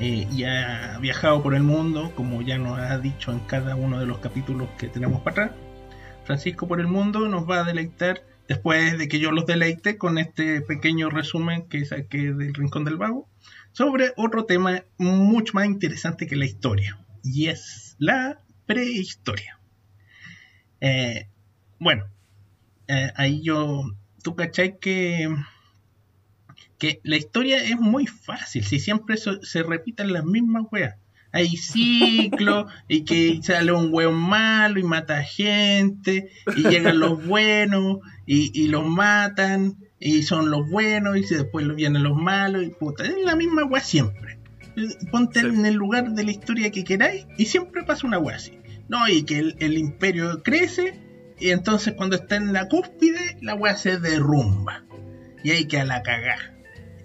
eh, 0.00 0.26
y 0.32 0.44
ha 0.44 0.98
viajado 1.00 1.42
por 1.42 1.54
el 1.54 1.62
mundo, 1.62 2.12
como 2.14 2.42
ya 2.42 2.58
nos 2.58 2.78
ha 2.78 2.98
dicho 2.98 3.30
en 3.32 3.40
cada 3.40 3.76
uno 3.76 4.00
de 4.00 4.06
los 4.06 4.18
capítulos 4.18 4.68
que 4.78 4.88
tenemos 4.88 5.20
para 5.20 5.44
atrás. 5.44 5.58
Francisco 6.24 6.66
por 6.66 6.80
el 6.80 6.86
mundo 6.86 7.28
nos 7.28 7.48
va 7.48 7.60
a 7.60 7.64
deleitar 7.64 8.22
después 8.50 8.98
de 8.98 9.06
que 9.06 9.20
yo 9.20 9.30
los 9.30 9.46
deleite 9.46 9.96
con 9.96 10.18
este 10.18 10.60
pequeño 10.60 11.08
resumen 11.08 11.68
que 11.68 11.84
saqué 11.84 12.32
del 12.32 12.52
Rincón 12.52 12.84
del 12.84 12.96
Vago 12.96 13.28
sobre 13.70 14.12
otro 14.16 14.44
tema 14.44 14.82
mucho 14.98 15.52
más 15.54 15.66
interesante 15.66 16.26
que 16.26 16.34
la 16.34 16.46
historia 16.46 16.98
y 17.22 17.46
es 17.46 17.94
la 18.00 18.40
prehistoria. 18.66 19.60
Eh, 20.80 21.28
bueno, 21.78 22.06
eh, 22.88 23.12
ahí 23.14 23.40
yo, 23.40 23.84
tú 24.24 24.34
cachai 24.34 24.80
que, 24.80 25.32
que 26.76 27.00
la 27.04 27.18
historia 27.18 27.62
es 27.62 27.78
muy 27.78 28.08
fácil, 28.08 28.64
si 28.64 28.80
siempre 28.80 29.16
se 29.16 29.62
repiten 29.62 30.12
las 30.12 30.24
mismas 30.24 30.64
weas. 30.72 30.96
Hay 31.32 31.56
ciclos 31.56 32.72
y 32.88 33.04
que 33.04 33.40
sale 33.44 33.70
un 33.70 33.94
weón 33.94 34.16
malo 34.16 34.80
y 34.80 34.82
mata 34.82 35.22
gente 35.22 36.28
y 36.56 36.68
llegan 36.68 36.98
los 36.98 37.24
buenos 37.24 37.98
y, 38.32 38.52
y 38.54 38.68
los 38.68 38.86
matan 38.86 39.76
y 39.98 40.22
son 40.22 40.52
los 40.52 40.70
buenos 40.70 41.16
y 41.16 41.22
después 41.34 41.66
vienen 41.74 42.04
los 42.04 42.16
malos 42.16 42.62
y 42.62 42.68
puta, 42.68 43.02
es 43.04 43.16
la 43.24 43.34
misma 43.34 43.64
wea 43.64 43.82
siempre. 43.82 44.38
Ponte 45.10 45.40
Sí. 45.40 45.46
en 45.46 45.66
el 45.66 45.74
lugar 45.74 46.12
de 46.12 46.22
la 46.22 46.30
historia 46.30 46.70
que 46.70 46.84
queráis 46.84 47.26
y 47.36 47.46
siempre 47.46 47.82
pasa 47.82 48.06
una 48.06 48.20
wea 48.20 48.36
así. 48.36 48.56
No, 48.88 49.08
y 49.08 49.24
que 49.24 49.38
el, 49.40 49.56
el 49.58 49.76
imperio 49.76 50.44
crece 50.44 50.94
y 51.40 51.50
entonces 51.50 51.94
cuando 51.94 52.14
está 52.14 52.36
en 52.36 52.52
la 52.52 52.68
cúspide 52.68 53.36
la 53.40 53.54
wea 53.56 53.74
se 53.74 53.98
derrumba 53.98 54.84
y 55.42 55.50
hay 55.50 55.64
que 55.64 55.80
a 55.80 55.84
la 55.84 56.04
cagar. 56.04 56.38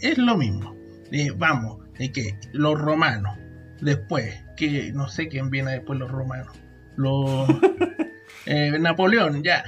Es 0.02 0.20
lo 0.20 0.38
mismo. 0.38 0.76
Eh, 1.12 1.32
vamos, 1.36 1.80
de 1.98 2.12
que 2.12 2.38
los 2.54 2.80
romanos, 2.80 3.36
después, 3.82 4.44
que 4.58 4.92
no 4.94 5.08
sé 5.08 5.28
quién 5.28 5.50
viene 5.50 5.72
después 5.72 5.98
los 5.98 6.12
romanos. 6.12 6.56
Los 6.98 7.50
eh, 8.46 8.78
Napoleón, 8.80 9.42
ya. 9.42 9.64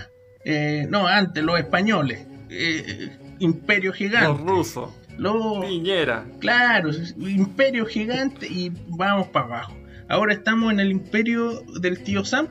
Eh, 0.49 0.87
no, 0.89 1.05
antes 1.07 1.43
los 1.43 1.59
españoles. 1.59 2.25
eh, 2.49 3.09
imperio 3.39 3.89
Los 3.91 3.97
gigante. 3.97 4.43
rusos. 4.43 4.89
Los, 5.17 5.65
Piñera. 5.65 6.25
Claro, 6.39 6.89
imperio 7.17 7.85
gigante 7.85 8.47
y 8.47 8.71
vamos 8.87 9.27
para 9.27 9.45
abajo. 9.45 9.73
Ahora 10.09 10.33
estamos 10.33 10.71
en 10.71 10.79
el 10.79 10.89
imperio 10.91 11.63
del 11.81 12.01
tío 12.03 12.23
Sam, 12.23 12.47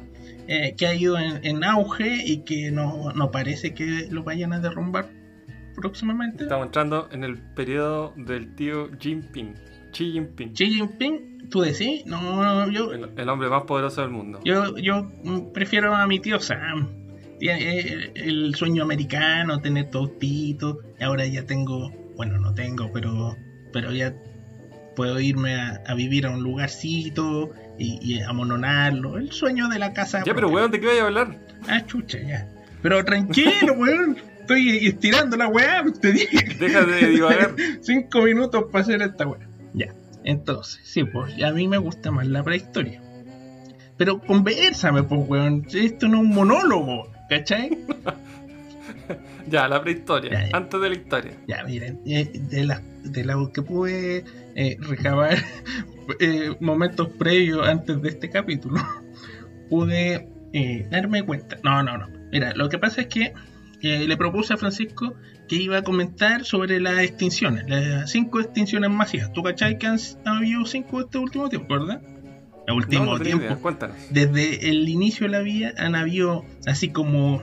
eh, 0.47 0.75
que 0.77 0.87
ha 0.87 0.95
ido 0.95 1.17
en, 1.19 1.45
en 1.45 1.65
auge 1.65 2.23
y 2.25 2.39
que 2.45 2.71
no, 2.71 3.13
no 3.13 3.31
parece 3.31 3.73
que 3.73 4.09
lo 4.11 4.23
vayan 4.25 4.53
a 4.53 4.61
derrumbar 4.61 5.09
próximamente. 5.75 6.43
Estamos 6.45 6.67
entrando 6.67 7.09
en 7.13 7.25
el 7.25 7.39
periodo 7.55 8.13
del 8.17 8.55
tío 8.55 8.91
Jinping. 8.99 9.55
Xi 9.93 10.13
Jinping. 10.13 10.53
Xi 10.55 10.67
Jinping, 10.75 11.49
¿tú 11.51 11.61
decís? 11.63 12.05
No, 12.05 12.21
no, 12.43 12.71
yo, 12.71 12.93
El, 12.93 13.11
el 13.17 13.29
hombre 13.29 13.49
más 13.49 13.63
poderoso 13.63 14.03
del 14.03 14.11
mundo. 14.11 14.41
yo, 14.45 14.77
yo 14.77 15.11
prefiero 15.55 15.95
a 15.95 16.07
mi 16.07 16.21
tío 16.21 16.39
Sam. 16.41 17.06
Eh, 17.41 18.13
El 18.15 18.55
sueño 18.55 18.83
americano, 18.83 19.61
tener 19.61 19.91
tostito. 19.91 20.81
Y 20.99 21.05
ahora 21.05 21.27
ya 21.27 21.45
tengo, 21.45 21.91
bueno, 22.17 22.39
no 22.39 22.55
tengo, 22.55 22.91
pero, 22.93 23.37
pero 23.73 23.93
ya 23.93 24.15
puedo 24.95 25.21
irme 25.21 25.55
a, 25.55 25.83
a 25.87 25.95
vivir 25.95 26.27
a 26.27 26.31
un 26.31 26.43
lugarcito 26.43 27.51
y, 27.79 27.99
y 28.03 28.21
amononarlo. 28.23 29.19
El 29.19 29.33
sueño 29.33 29.69
de 29.69 29.79
la 29.79 29.93
casa. 29.93 30.23
Ya, 30.25 30.35
pero 30.35 30.49
weón, 30.49 30.71
¿de 30.71 30.81
qué 30.81 30.87
voy 30.87 30.99
a 30.99 31.05
hablar? 31.05 31.39
Ah, 31.69 31.85
chucha, 31.87 32.19
ya. 32.21 32.49
Pero 32.83 33.05
tranquilo, 33.05 33.73
weón. 33.77 34.17
Estoy 34.41 34.87
estirando 34.87 35.37
la 35.37 35.49
weá, 35.49 35.85
te 36.01 36.13
dije. 36.13 36.55
Deja 36.61 36.85
de 36.85 37.09
divagar. 37.09 37.57
Cinco 37.81 38.23
minutos 38.23 38.67
para 38.71 38.85
hacer 38.85 39.03
esta 39.03 39.27
weá. 39.27 39.41
Ya. 39.75 39.93
Entonces, 40.23 40.81
sí, 40.85 41.03
pues 41.03 41.43
a 41.43 41.51
mí 41.51 41.67
me 41.67 41.79
gusta 41.79 42.13
más 42.13 42.29
la 42.29 42.45
prehistoria. 42.45 43.03
Pero 43.97 44.21
conversame, 44.21 45.03
pues, 45.03 45.21
weón. 45.29 45.67
Esto 45.75 46.07
no 46.07 46.19
es 46.19 46.23
un 46.23 46.31
monólogo, 46.31 47.11
¿cachai? 47.29 47.71
Ya, 49.49 49.69
la 49.69 49.81
prehistoria. 49.81 50.31
Ya, 50.33 50.49
ya. 50.49 50.57
Antes 50.57 50.81
de 50.81 50.89
la 50.89 50.95
historia. 50.95 51.33
Ya, 51.47 51.65
miren, 51.65 52.01
eh, 52.07 52.31
de 52.35 52.65
la, 52.65 52.83
de 53.05 53.25
la 53.25 53.37
que 53.53 53.63
pude 53.63 54.25
eh, 54.55 54.77
recabar 54.81 55.37
eh, 56.21 56.57
momentos 56.61 57.09
previos 57.11 57.67
antes 57.67 58.01
de 58.03 58.09
este 58.09 58.31
capítulo, 58.31 58.81
pude 59.71 60.29
eh, 60.53 60.87
darme 60.91 61.23
cuenta. 61.25 61.59
No, 61.63 61.83
no, 61.83 61.97
no. 61.99 62.09
Mira, 62.33 62.55
lo 62.55 62.69
que 62.69 62.79
pasa 62.79 63.03
es 63.03 63.07
que 63.07 63.33
eh, 63.83 64.07
le 64.07 64.17
propuse 64.17 64.55
a 64.55 64.57
Francisco 64.57 65.15
que 65.49 65.57
iba 65.57 65.79
a 65.79 65.83
comentar 65.83 66.45
sobre 66.45 66.81
las 66.81 66.99
extinciones, 66.99 67.69
las 67.69 68.11
cinco 68.11 68.41
extinciones 68.41 68.91
masivas. 68.91 69.33
¿Tú 69.33 69.43
cachai 69.43 69.79
que 69.79 69.87
han, 69.87 69.99
han 70.25 70.39
habido 70.39 70.65
cinco 70.67 71.01
este 71.01 71.19
último 71.19 71.49
tiempo, 71.49 71.75
verdad? 71.75 72.03
El 72.67 72.75
último 72.75 73.05
no, 73.05 73.13
no 73.13 73.19
tenía 73.19 73.33
tiempo 73.33 73.47
idea. 73.47 73.57
Cuéntanos. 73.57 73.97
desde 74.11 74.69
el 74.69 74.89
inicio 74.89 75.27
de 75.27 75.33
la 75.33 75.41
vida 75.41 75.73
han 75.79 75.95
habido 75.95 76.45
así 76.67 76.89
como 76.89 77.43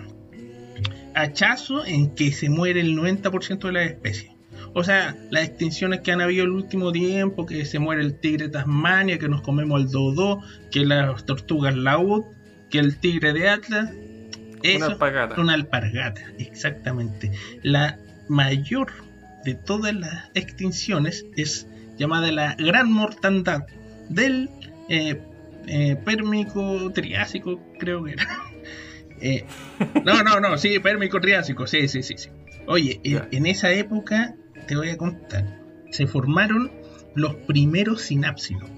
hachazo 1.16 1.86
en 1.86 2.14
que 2.16 2.32
se 2.32 2.50
muere 2.50 2.82
el 2.82 2.98
90% 2.98 3.60
de 3.60 3.72
las 3.72 3.86
especies. 3.86 4.32
O 4.74 4.84
sea, 4.84 5.16
las 5.30 5.44
extinciones 5.44 6.02
que 6.02 6.12
han 6.12 6.22
habido 6.22 6.46
el 6.46 6.52
último 6.52 6.92
tiempo, 6.92 7.46
que 7.46 7.66
se 7.66 7.80
muere 7.80 8.02
el 8.02 8.20
tigre 8.20 8.50
Tasmania, 8.50 9.20
que 9.20 9.30
nos 9.30 9.42
comemos 9.42 9.82
el 9.82 9.90
dodo, 9.90 10.42
que 10.72 10.86
las 10.86 11.26
tortugas 11.26 11.76
laúd, 11.76 12.24
que 12.70 12.80
el 12.80 12.98
tigre 12.98 13.34
de 13.34 13.50
Atlas. 13.50 13.92
Una 13.92 14.88
Eso, 14.88 14.98
una 15.38 15.54
alpargata, 15.54 16.22
exactamente. 16.40 17.32
La 17.62 18.00
mayor 18.30 18.92
de 19.44 19.56
todas 19.56 19.94
las 19.94 20.32
extinciones 20.34 21.26
es 21.36 21.68
llamada 21.98 22.32
la 22.32 22.56
gran 22.56 22.92
mortandad 22.92 23.66
del 24.10 24.50
eh, 24.96 25.22
eh, 25.68 25.96
Pérmico 26.04 26.92
Triásico, 26.94 27.60
creo 27.80 28.04
que 28.04 28.14
era. 28.14 28.26
Eh, 29.26 29.46
no, 30.04 30.22
no, 30.22 30.42
no, 30.42 30.58
sí, 30.58 30.80
Pérmico 30.80 31.22
Triásico, 31.22 31.66
sí, 31.66 31.88
sí, 31.88 32.04
sí. 32.04 32.18
sí. 32.18 32.30
Oye, 32.68 33.00
en, 33.06 33.12
Ya. 33.14 33.28
en 33.32 33.46
esa 33.46 33.72
época, 33.72 34.36
te 34.68 34.76
voy 34.76 34.90
a 34.90 34.98
contar, 34.98 35.62
se 35.92 36.08
formaron 36.08 36.70
los 37.16 37.34
primeros 37.36 38.02
sinápsidos. 38.02 38.70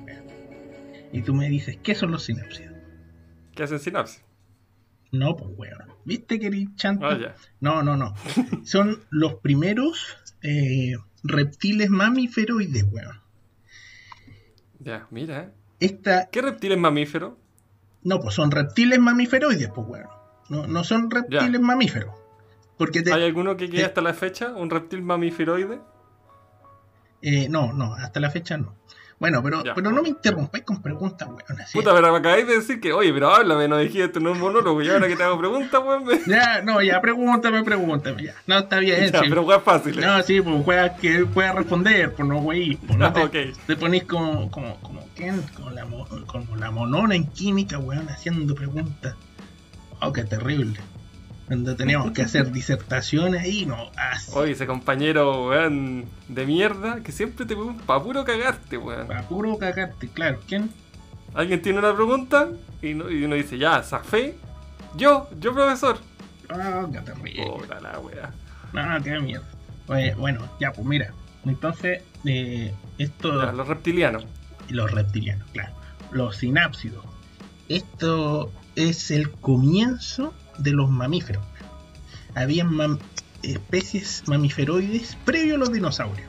Y 1.11 1.21
tú 1.23 1.33
me 1.33 1.49
dices, 1.49 1.77
¿qué 1.81 1.95
son 1.95 2.11
los 2.11 2.25
sinápsidos? 2.25 2.75
¿Qué 3.55 3.63
hacen 3.63 3.79
sinapsis? 3.79 4.23
No, 5.11 5.35
pues, 5.35 5.49
weón. 5.57 5.91
¿Viste 6.03 6.37
que 6.39 6.47
eres 6.47 6.67
chanto? 6.75 7.07
Ah, 7.07 7.17
ya. 7.19 7.35
No, 7.59 7.81
no, 7.81 7.95
no. 7.97 8.13
Son 8.65 9.01
los 9.09 9.35
primeros 9.35 10.17
eh, 10.43 10.93
reptiles 11.23 11.89
mamíferoides, 11.89 12.83
weón. 12.91 13.19
Ya, 14.79 15.07
mira. 15.09 15.53
Esta, 15.85 16.29
¿Qué 16.29 16.41
reptil 16.41 16.71
es 16.73 16.77
mamífero? 16.77 17.37
no, 18.03 18.19
pues 18.19 18.35
son 18.35 18.51
reptiles 18.51 18.99
mamíferoides, 18.99 19.69
pues, 19.73 19.87
weón. 19.87 20.07
No, 20.49 20.67
no 20.67 20.83
son 20.83 21.09
reptiles 21.09 21.51
Ya. 21.53 21.59
mamíferos. 21.59 22.13
Porque 22.77 23.01
te, 23.01 23.11
¿Hay 23.13 23.23
alguno 23.23 23.55
que 23.57 23.67
quede 23.69 23.79
te- 23.81 23.85
hasta 23.85 24.01
la 24.01 24.13
fecha? 24.13 24.53
¿Un 24.53 24.69
reptil 24.69 25.01
mamíferoide? 25.01 25.79
eh, 27.21 27.47
no, 27.49 27.73
no, 27.73 27.93
hasta 27.95 28.19
la 28.19 28.29
fecha 28.29 28.57
no. 28.57 28.75
Bueno, 29.17 29.41
pero, 29.41 29.63
Ya. 29.63 29.73
pero 29.73 29.91
no 29.91 30.01
me 30.01 30.09
interrumpáis 30.09 30.65
con 30.65 30.81
preguntas, 30.81 31.25
weón. 31.29 31.61
Así. 31.61 31.77
Puta, 31.77 31.93
pero 31.93 32.11
me 32.11 32.17
acabáis 32.19 32.45
de 32.47 32.55
decir 32.57 32.81
que, 32.81 32.91
oye, 32.91 33.13
pero 33.13 33.33
háblame, 33.33 33.65
no 33.69 33.77
dijiste 33.77 34.03
esto 34.03 34.19
no 34.19 34.33
es 34.33 34.37
monólogo. 34.39 34.81
Y 34.81 34.89
ahora 34.89 35.07
que 35.07 35.15
te 35.15 35.23
hago 35.23 35.39
preguntas, 35.39 35.81
weón. 35.85 36.03
me- 36.03 36.19
Ya, 36.27 36.61
no, 36.61 36.81
ya, 36.81 36.99
pregúntame, 36.99 37.63
pregúntame, 37.63 38.23
ya. 38.23 38.33
No, 38.45 38.57
está 38.59 38.79
bien, 38.79 39.09
Ya, 39.11 39.21
sí. 39.21 39.25
pero 39.29 39.43
weón 39.43 39.61
fácil. 39.61 39.99
No, 40.01 40.21
sí, 40.21 40.41
pues 40.41 40.61
juega 40.65 40.95
que 40.97 41.25
pueda 41.25 41.53
responder, 41.53 42.13
pues 42.13 42.27
no, 42.27 42.39
güey. 42.41 42.75
Pues, 42.75 42.99
no 42.99 43.05
Ah, 43.05 43.13
te, 43.13 43.23
ok. 43.23 43.57
te 43.65 43.75
ponís 43.77 44.03
como, 44.03 44.51
como, 44.51 44.75
como, 44.81 45.07
¿quién? 45.15 45.41
Como 45.55 45.69
la, 45.69 45.85
mo- 45.85 46.07
como 46.27 46.55
la 46.57 46.71
monona 46.71 47.15
en 47.15 47.25
química, 47.27 47.79
weón, 47.79 48.09
haciendo 48.09 48.53
preguntas. 48.53 49.15
Oh, 50.01 50.11
qué 50.11 50.25
terrible. 50.25 50.77
Cuando 51.47 51.75
teníamos 51.75 52.11
que 52.11 52.23
hacer 52.23 52.51
disertaciones 52.51 53.43
ahí, 53.43 53.65
no, 53.65 53.91
así. 53.95 54.31
Oye, 54.33 54.53
ese 54.53 54.65
compañero, 54.65 55.49
weón, 55.49 56.05
de 56.27 56.45
mierda, 56.45 57.01
que 57.03 57.11
siempre 57.11 57.45
te 57.45 57.53
un 57.53 57.77
pa' 57.77 58.01
puro 58.01 58.25
cagarte, 58.25 58.77
weón. 58.77 59.07
Para 59.07 59.27
puro 59.27 59.57
cagarte, 59.57 60.07
claro. 60.09 60.39
¿Quién? 60.47 60.71
Alguien 61.35 61.61
tiene 61.61 61.79
una 61.79 61.93
pregunta 61.93 62.49
y, 62.81 62.93
no- 62.95 63.11
y 63.11 63.23
uno 63.25 63.35
dice, 63.35 63.57
ya, 63.59 63.83
zafé. 63.83 64.35
Yo, 64.95 65.29
yo 65.39 65.53
profesor. 65.53 65.99
Oh. 66.49 67.57
Puta 67.59 67.79
la 67.79 67.99
weá. 67.99 68.33
No, 68.73 69.03
qué 69.03 69.19
mierda. 69.19 69.45
Oye, 69.87 70.15
bueno, 70.15 70.47
ya, 70.59 70.71
pues 70.71 70.87
mira. 70.87 71.13
Entonces, 71.45 72.01
eh, 72.25 72.73
esto. 72.97 73.43
Ya, 73.45 73.51
los 73.51 73.67
reptilianos. 73.67 74.25
los 74.69 74.91
reptilianos, 74.91 75.47
claro. 75.51 75.73
Los 76.11 76.37
sinápsidos. 76.37 77.05
Esto 77.69 78.51
es 78.75 79.11
el 79.11 79.31
comienzo 79.31 80.33
de 80.57 80.71
los 80.71 80.89
mamíferos. 80.89 81.43
Habían 82.33 82.99
especies 83.43 84.23
mamiferoides 84.27 85.17
previo 85.25 85.55
a 85.55 85.57
los 85.57 85.71
dinosaurios. 85.71 86.27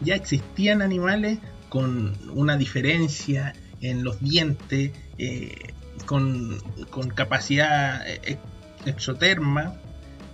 Ya 0.00 0.14
existían 0.14 0.82
animales 0.82 1.38
con 1.68 2.16
una 2.30 2.56
diferencia 2.56 3.54
en 3.80 4.02
los 4.04 4.20
dientes, 4.20 4.92
eh, 5.18 5.72
con, 6.06 6.58
con 6.90 7.08
capacidad 7.10 8.02
eh, 8.06 8.38
exoterma 8.86 9.74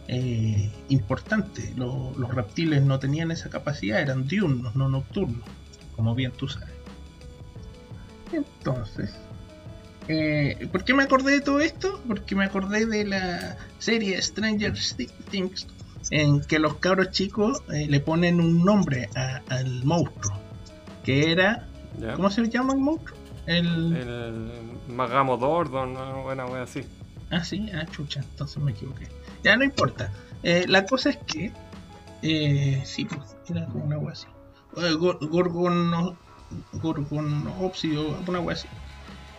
eh, 0.08 0.70
importante. 0.88 1.72
Lo- 1.76 2.12
los 2.16 2.34
reptiles 2.34 2.82
no 2.82 2.98
tenían 2.98 3.30
esa 3.30 3.50
capacidad, 3.50 4.00
eran 4.00 4.26
diurnos, 4.26 4.74
no 4.74 4.88
nocturnos, 4.88 5.44
como 5.96 6.14
bien 6.14 6.32
tú 6.32 6.48
sabes. 6.48 6.74
Entonces, 8.32 9.10
eh, 10.12 10.68
¿por 10.72 10.84
qué 10.84 10.92
me 10.94 11.02
acordé 11.04 11.32
de 11.32 11.40
todo 11.40 11.60
esto? 11.60 12.00
Porque 12.08 12.34
me 12.34 12.44
acordé 12.44 12.84
de 12.86 13.04
la 13.04 13.56
serie 13.78 14.20
Stranger 14.20 14.74
Things, 15.30 15.66
en 16.10 16.40
que 16.42 16.58
los 16.58 16.74
cabros 16.76 17.10
chicos 17.12 17.62
eh, 17.72 17.86
le 17.88 18.00
ponen 18.00 18.40
un 18.40 18.64
nombre 18.64 19.08
a- 19.14 19.40
al 19.48 19.84
monstruo, 19.84 20.36
que 21.04 21.30
era. 21.32 21.66
¿cómo 22.16 22.30
se 22.30 22.48
llama 22.48 22.72
el 22.74 22.80
monstruo? 22.80 23.16
El... 23.46 23.96
El 23.96 24.50
Magamo 24.88 25.36
Dordon, 25.36 25.90
una 25.90 26.12
buena 26.22 26.46
wea 26.46 26.62
así. 26.62 26.82
Ah, 27.30 27.44
sí, 27.44 27.70
ah, 27.74 27.86
chucha, 27.90 28.20
entonces 28.20 28.58
me 28.62 28.72
equivoqué. 28.72 29.06
Ya 29.44 29.56
no 29.56 29.64
importa. 29.64 30.12
Eh, 30.42 30.64
la 30.68 30.84
cosa 30.86 31.10
es 31.10 31.18
que. 31.26 31.52
Eh, 32.22 32.82
sí, 32.84 33.04
pues, 33.04 33.36
era 33.48 33.66
como 33.66 33.84
una 33.84 33.98
wea 33.98 34.12
así. 34.12 34.26
Gor- 34.74 35.18
gorgono. 35.28 36.16
Gorgonopsio, 36.72 38.16
una 38.26 38.40
wea 38.40 38.54
así. 38.56 38.68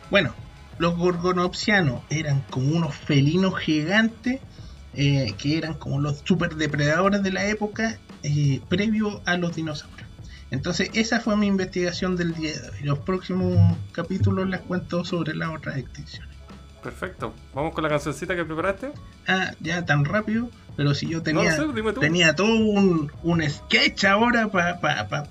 Bueno, 0.09 0.33
los 0.81 0.97
gorgonopsianos 0.97 2.01
eran 2.09 2.41
como 2.49 2.75
unos 2.75 2.95
felinos 2.95 3.57
gigantes. 3.59 4.39
eh, 4.93 5.33
que 5.37 5.57
eran 5.57 5.75
como 5.75 6.01
los 6.01 6.21
superdepredadores 6.25 7.23
de 7.23 7.31
la 7.31 7.45
época 7.45 7.97
eh, 8.23 8.59
previo 8.67 9.21
a 9.25 9.37
los 9.37 9.55
dinosaurios. 9.55 10.09
Entonces, 10.49 10.89
esa 10.93 11.21
fue 11.21 11.37
mi 11.37 11.47
investigación 11.47 12.17
del 12.17 12.33
día 12.33 12.51
de 12.51 12.69
hoy. 12.71 12.83
Los 12.83 12.99
próximos 12.99 13.77
capítulos 13.93 14.49
les 14.49 14.59
cuento 14.59 15.05
sobre 15.05 15.33
las 15.33 15.47
otras 15.55 15.77
extinciones. 15.77 16.35
Perfecto. 16.83 17.33
Vamos 17.53 17.73
con 17.73 17.83
la 17.85 17.89
cancioncita 17.89 18.35
que 18.35 18.43
preparaste. 18.43 18.91
ah, 19.29 19.51
ya 19.61 19.85
tan 19.85 20.03
rápido, 20.03 20.49
pero 20.81 20.95
si 20.95 21.07
yo 21.07 21.21
tenía, 21.21 21.55
no 21.57 21.73
sé, 21.75 21.99
tenía 21.99 22.35
todo 22.35 22.55
un, 22.55 23.11
un 23.21 23.47
sketch 23.47 24.03
ahora 24.05 24.47
para 24.47 24.79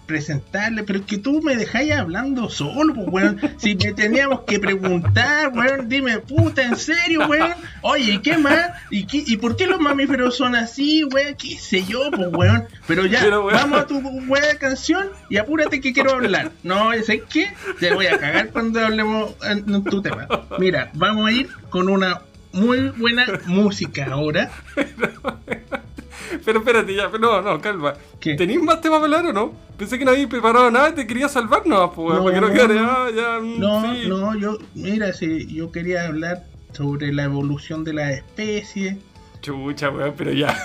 presentarle, 0.06 0.84
pero 0.84 1.00
es 1.00 1.06
que 1.06 1.18
tú 1.18 1.42
me 1.42 1.56
dejáis 1.56 1.90
hablando 1.90 2.48
solo, 2.48 2.94
pues, 2.94 3.08
weón. 3.10 3.40
Si 3.56 3.74
me 3.74 3.92
teníamos 3.92 4.42
que 4.42 4.60
preguntar, 4.60 5.50
weón, 5.52 5.88
dime, 5.88 6.20
puta, 6.20 6.62
en 6.62 6.76
serio, 6.76 7.26
weón. 7.26 7.50
Oye, 7.82 8.12
¿y 8.12 8.18
qué 8.18 8.38
más? 8.38 8.70
¿Y, 8.90 9.06
qué, 9.06 9.24
¿Y 9.26 9.38
por 9.38 9.56
qué 9.56 9.66
los 9.66 9.80
mamíferos 9.80 10.36
son 10.36 10.54
así, 10.54 11.02
weón? 11.02 11.34
¿Qué 11.34 11.58
sé 11.58 11.84
yo, 11.84 12.12
pues, 12.12 12.28
weón? 12.30 12.68
Pero 12.86 13.06
ya, 13.06 13.18
Pero, 13.20 13.44
weón. 13.44 13.58
vamos 13.58 13.80
a 13.80 13.86
tu 13.88 13.98
weón 13.98 14.56
canción 14.60 15.08
y 15.28 15.38
apúrate 15.38 15.80
que 15.80 15.92
quiero 15.92 16.12
hablar. 16.12 16.52
No, 16.62 16.92
¿sabes 17.04 17.22
qué? 17.28 17.52
Te 17.80 17.92
voy 17.92 18.06
a 18.06 18.20
cagar 18.20 18.50
cuando 18.50 18.86
hablemos 18.86 19.34
en, 19.42 19.74
en 19.74 19.82
tu 19.82 20.00
tema. 20.00 20.28
Mira, 20.60 20.92
vamos 20.94 21.28
a 21.28 21.32
ir 21.32 21.48
con 21.70 21.88
una 21.88 22.20
muy 22.52 22.88
buena 22.90 23.26
música 23.46 24.06
ahora. 24.12 24.50
Pero 26.44 26.60
espérate, 26.60 26.94
ya. 26.94 27.08
No, 27.20 27.40
no, 27.42 27.60
calma. 27.60 27.94
¿Qué? 28.20 28.34
¿Tenéis 28.34 28.62
más 28.62 28.80
temas 28.80 29.00
para 29.00 29.16
hablar 29.18 29.26
o 29.26 29.32
no? 29.32 29.52
Pensé 29.76 29.98
que 29.98 30.04
no 30.04 30.12
habías 30.12 30.28
preparado 30.28 30.70
nada 30.70 30.90
y 30.90 30.92
te 30.94 31.06
quería 31.06 31.28
salvar, 31.28 31.66
no, 31.66 31.92
pues, 31.92 32.16
No, 32.18 32.24
para 32.24 32.34
que 32.34 32.40
no 32.40 32.48
no, 32.48 32.52
quedara. 32.54 32.74
ah, 32.88 33.08
ya, 33.14 33.40
mm, 33.40 33.58
No, 33.58 33.94
sí. 33.94 34.08
no, 34.08 34.34
yo, 34.38 34.58
mira, 34.74 35.12
si 35.12 35.46
yo 35.52 35.72
quería 35.72 36.06
hablar 36.06 36.44
sobre 36.72 37.12
la 37.12 37.24
evolución 37.24 37.82
de 37.84 37.94
la 37.94 38.12
especie. 38.12 38.98
Chucha, 39.40 39.90
weón, 39.90 40.14
pero 40.16 40.32
ya. 40.32 40.56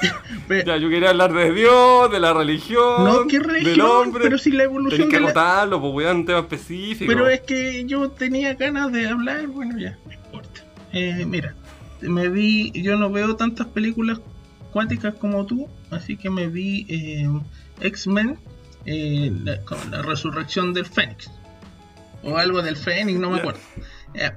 Ya, 0.65 0.77
yo 0.77 0.89
quería 0.89 1.09
hablar 1.11 1.33
de 1.33 1.51
Dios, 1.51 2.11
de 2.11 2.19
la 2.19 2.33
religión. 2.33 3.03
no, 3.03 3.25
¿qué 3.25 3.39
Del 3.39 3.47
religión? 3.49 3.89
hombre. 3.89 4.23
Pero 4.25 4.37
si 4.37 4.51
la 4.51 4.63
evolución 4.65 5.09
Tenés 5.09 5.11
que 5.11 5.15
de 5.17 5.21
la... 5.21 5.27
agotarlo, 5.29 5.81
pues, 5.81 5.93
weón, 5.93 6.17
un 6.17 6.25
tema 6.25 6.39
específico. 6.39 7.11
Pero 7.11 7.27
es 7.29 7.41
que 7.41 7.85
yo 7.85 8.09
tenía 8.11 8.53
ganas 8.53 8.91
de 8.91 9.07
hablar, 9.07 9.47
bueno, 9.47 9.79
ya, 9.79 9.97
no 10.05 10.11
importa. 10.13 10.61
Eh, 10.91 11.25
mira, 11.25 11.55
me 12.01 12.29
vi, 12.29 12.71
yo 12.71 12.97
no 12.97 13.11
veo 13.11 13.35
tantas 13.35 13.67
películas 13.67 14.19
cuánticas 14.71 15.15
como 15.15 15.45
tú, 15.45 15.69
así 15.89 16.17
que 16.17 16.29
me 16.29 16.47
vi 16.47 16.85
eh, 16.89 17.29
X-Men, 17.81 18.37
eh, 18.85 19.31
la, 19.43 20.01
resurrección 20.01 20.73
del 20.73 20.85
Fénix. 20.85 21.31
O 22.23 22.37
algo 22.37 22.61
del 22.61 22.75
Fénix, 22.75 23.19
no 23.19 23.29
me 23.29 23.39
acuerdo. 23.39 23.59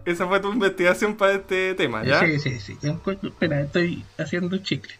Esa 0.04 0.26
fue 0.26 0.40
tu 0.40 0.52
investigación 0.52 1.16
para 1.16 1.34
este 1.34 1.74
tema, 1.74 2.04
¿ya? 2.04 2.20
Sí, 2.20 2.38
sí, 2.38 2.60
sí. 2.60 2.76
Espera, 3.22 3.60
estoy 3.60 4.04
haciendo 4.18 4.58
chicle. 4.58 4.94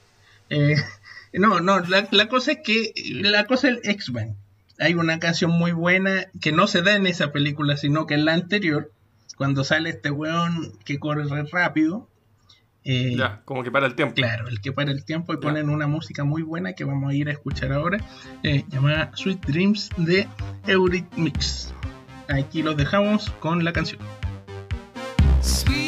Eh, 0.50 0.76
no, 1.34 1.60
no, 1.60 1.80
la, 1.80 2.08
la 2.10 2.28
cosa 2.28 2.52
es 2.52 2.58
que 2.64 2.92
la 3.12 3.44
cosa 3.44 3.68
es 3.68 3.78
el 3.78 3.90
X-Men. 3.90 4.36
Hay 4.80 4.94
una 4.94 5.18
canción 5.18 5.50
muy 5.50 5.72
buena 5.72 6.26
que 6.40 6.52
no 6.52 6.66
se 6.66 6.82
da 6.82 6.94
en 6.94 7.06
esa 7.06 7.32
película, 7.32 7.76
sino 7.76 8.06
que 8.06 8.14
en 8.14 8.24
la 8.24 8.34
anterior, 8.34 8.92
cuando 9.36 9.64
sale 9.64 9.90
este 9.90 10.10
weón 10.10 10.72
que 10.84 10.98
corre 10.98 11.24
re 11.24 11.44
rápido. 11.44 12.08
Eh, 12.84 13.14
Ya, 13.16 13.42
como 13.44 13.62
que 13.62 13.70
para 13.70 13.86
el 13.86 13.94
tiempo. 13.94 14.14
Claro, 14.14 14.48
el 14.48 14.60
que 14.60 14.72
para 14.72 14.90
el 14.90 15.04
tiempo 15.04 15.32
y 15.32 15.36
Ya. 15.36 15.40
ponen 15.40 15.68
una 15.68 15.86
música 15.86 16.24
muy 16.24 16.42
buena 16.42 16.72
que 16.72 16.84
vamos 16.84 17.10
a 17.10 17.14
ir 17.14 17.28
a 17.28 17.32
escuchar 17.32 17.72
ahora, 17.72 17.98
eh, 18.42 18.64
llamada 18.70 19.10
Sweet 19.14 19.44
Dreams 19.46 19.90
de 19.96 20.26
Eurythmics. 20.66 21.74
Aquí 22.28 22.62
los 22.62 22.76
dejamos 22.76 23.30
con 23.40 23.64
la 23.64 23.72
canción. 23.72 24.00
Sweet 25.40 25.87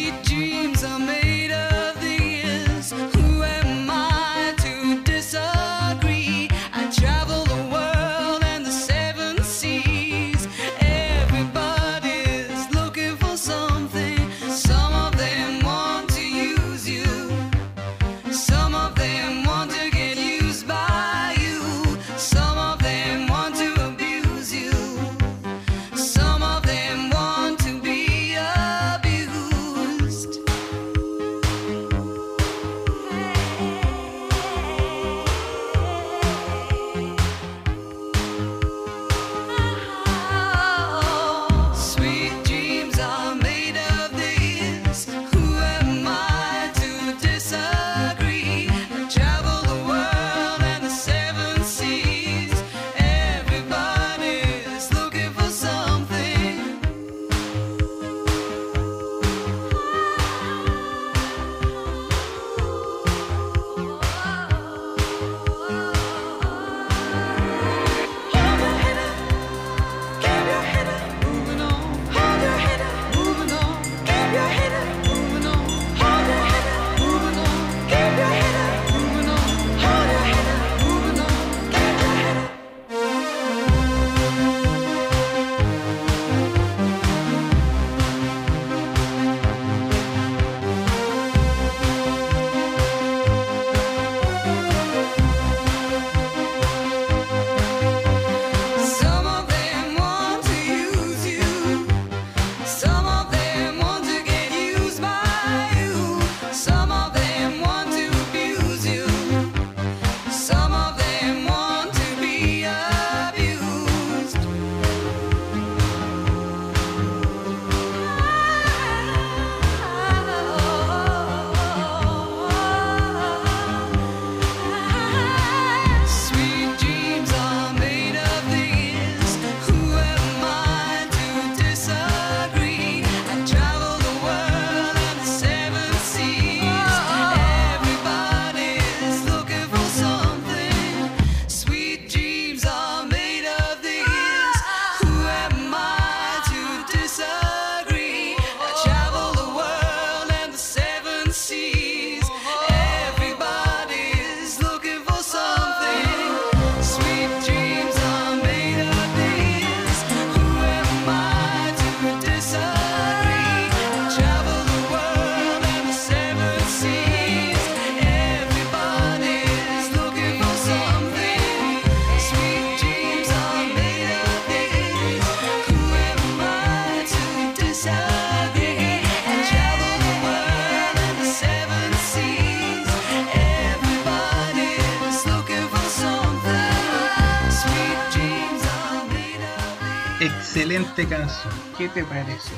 excelente 190.20 191.06
canción. 191.06 191.52
¿Qué 191.78 191.88
te 191.88 192.04
parece? 192.04 192.52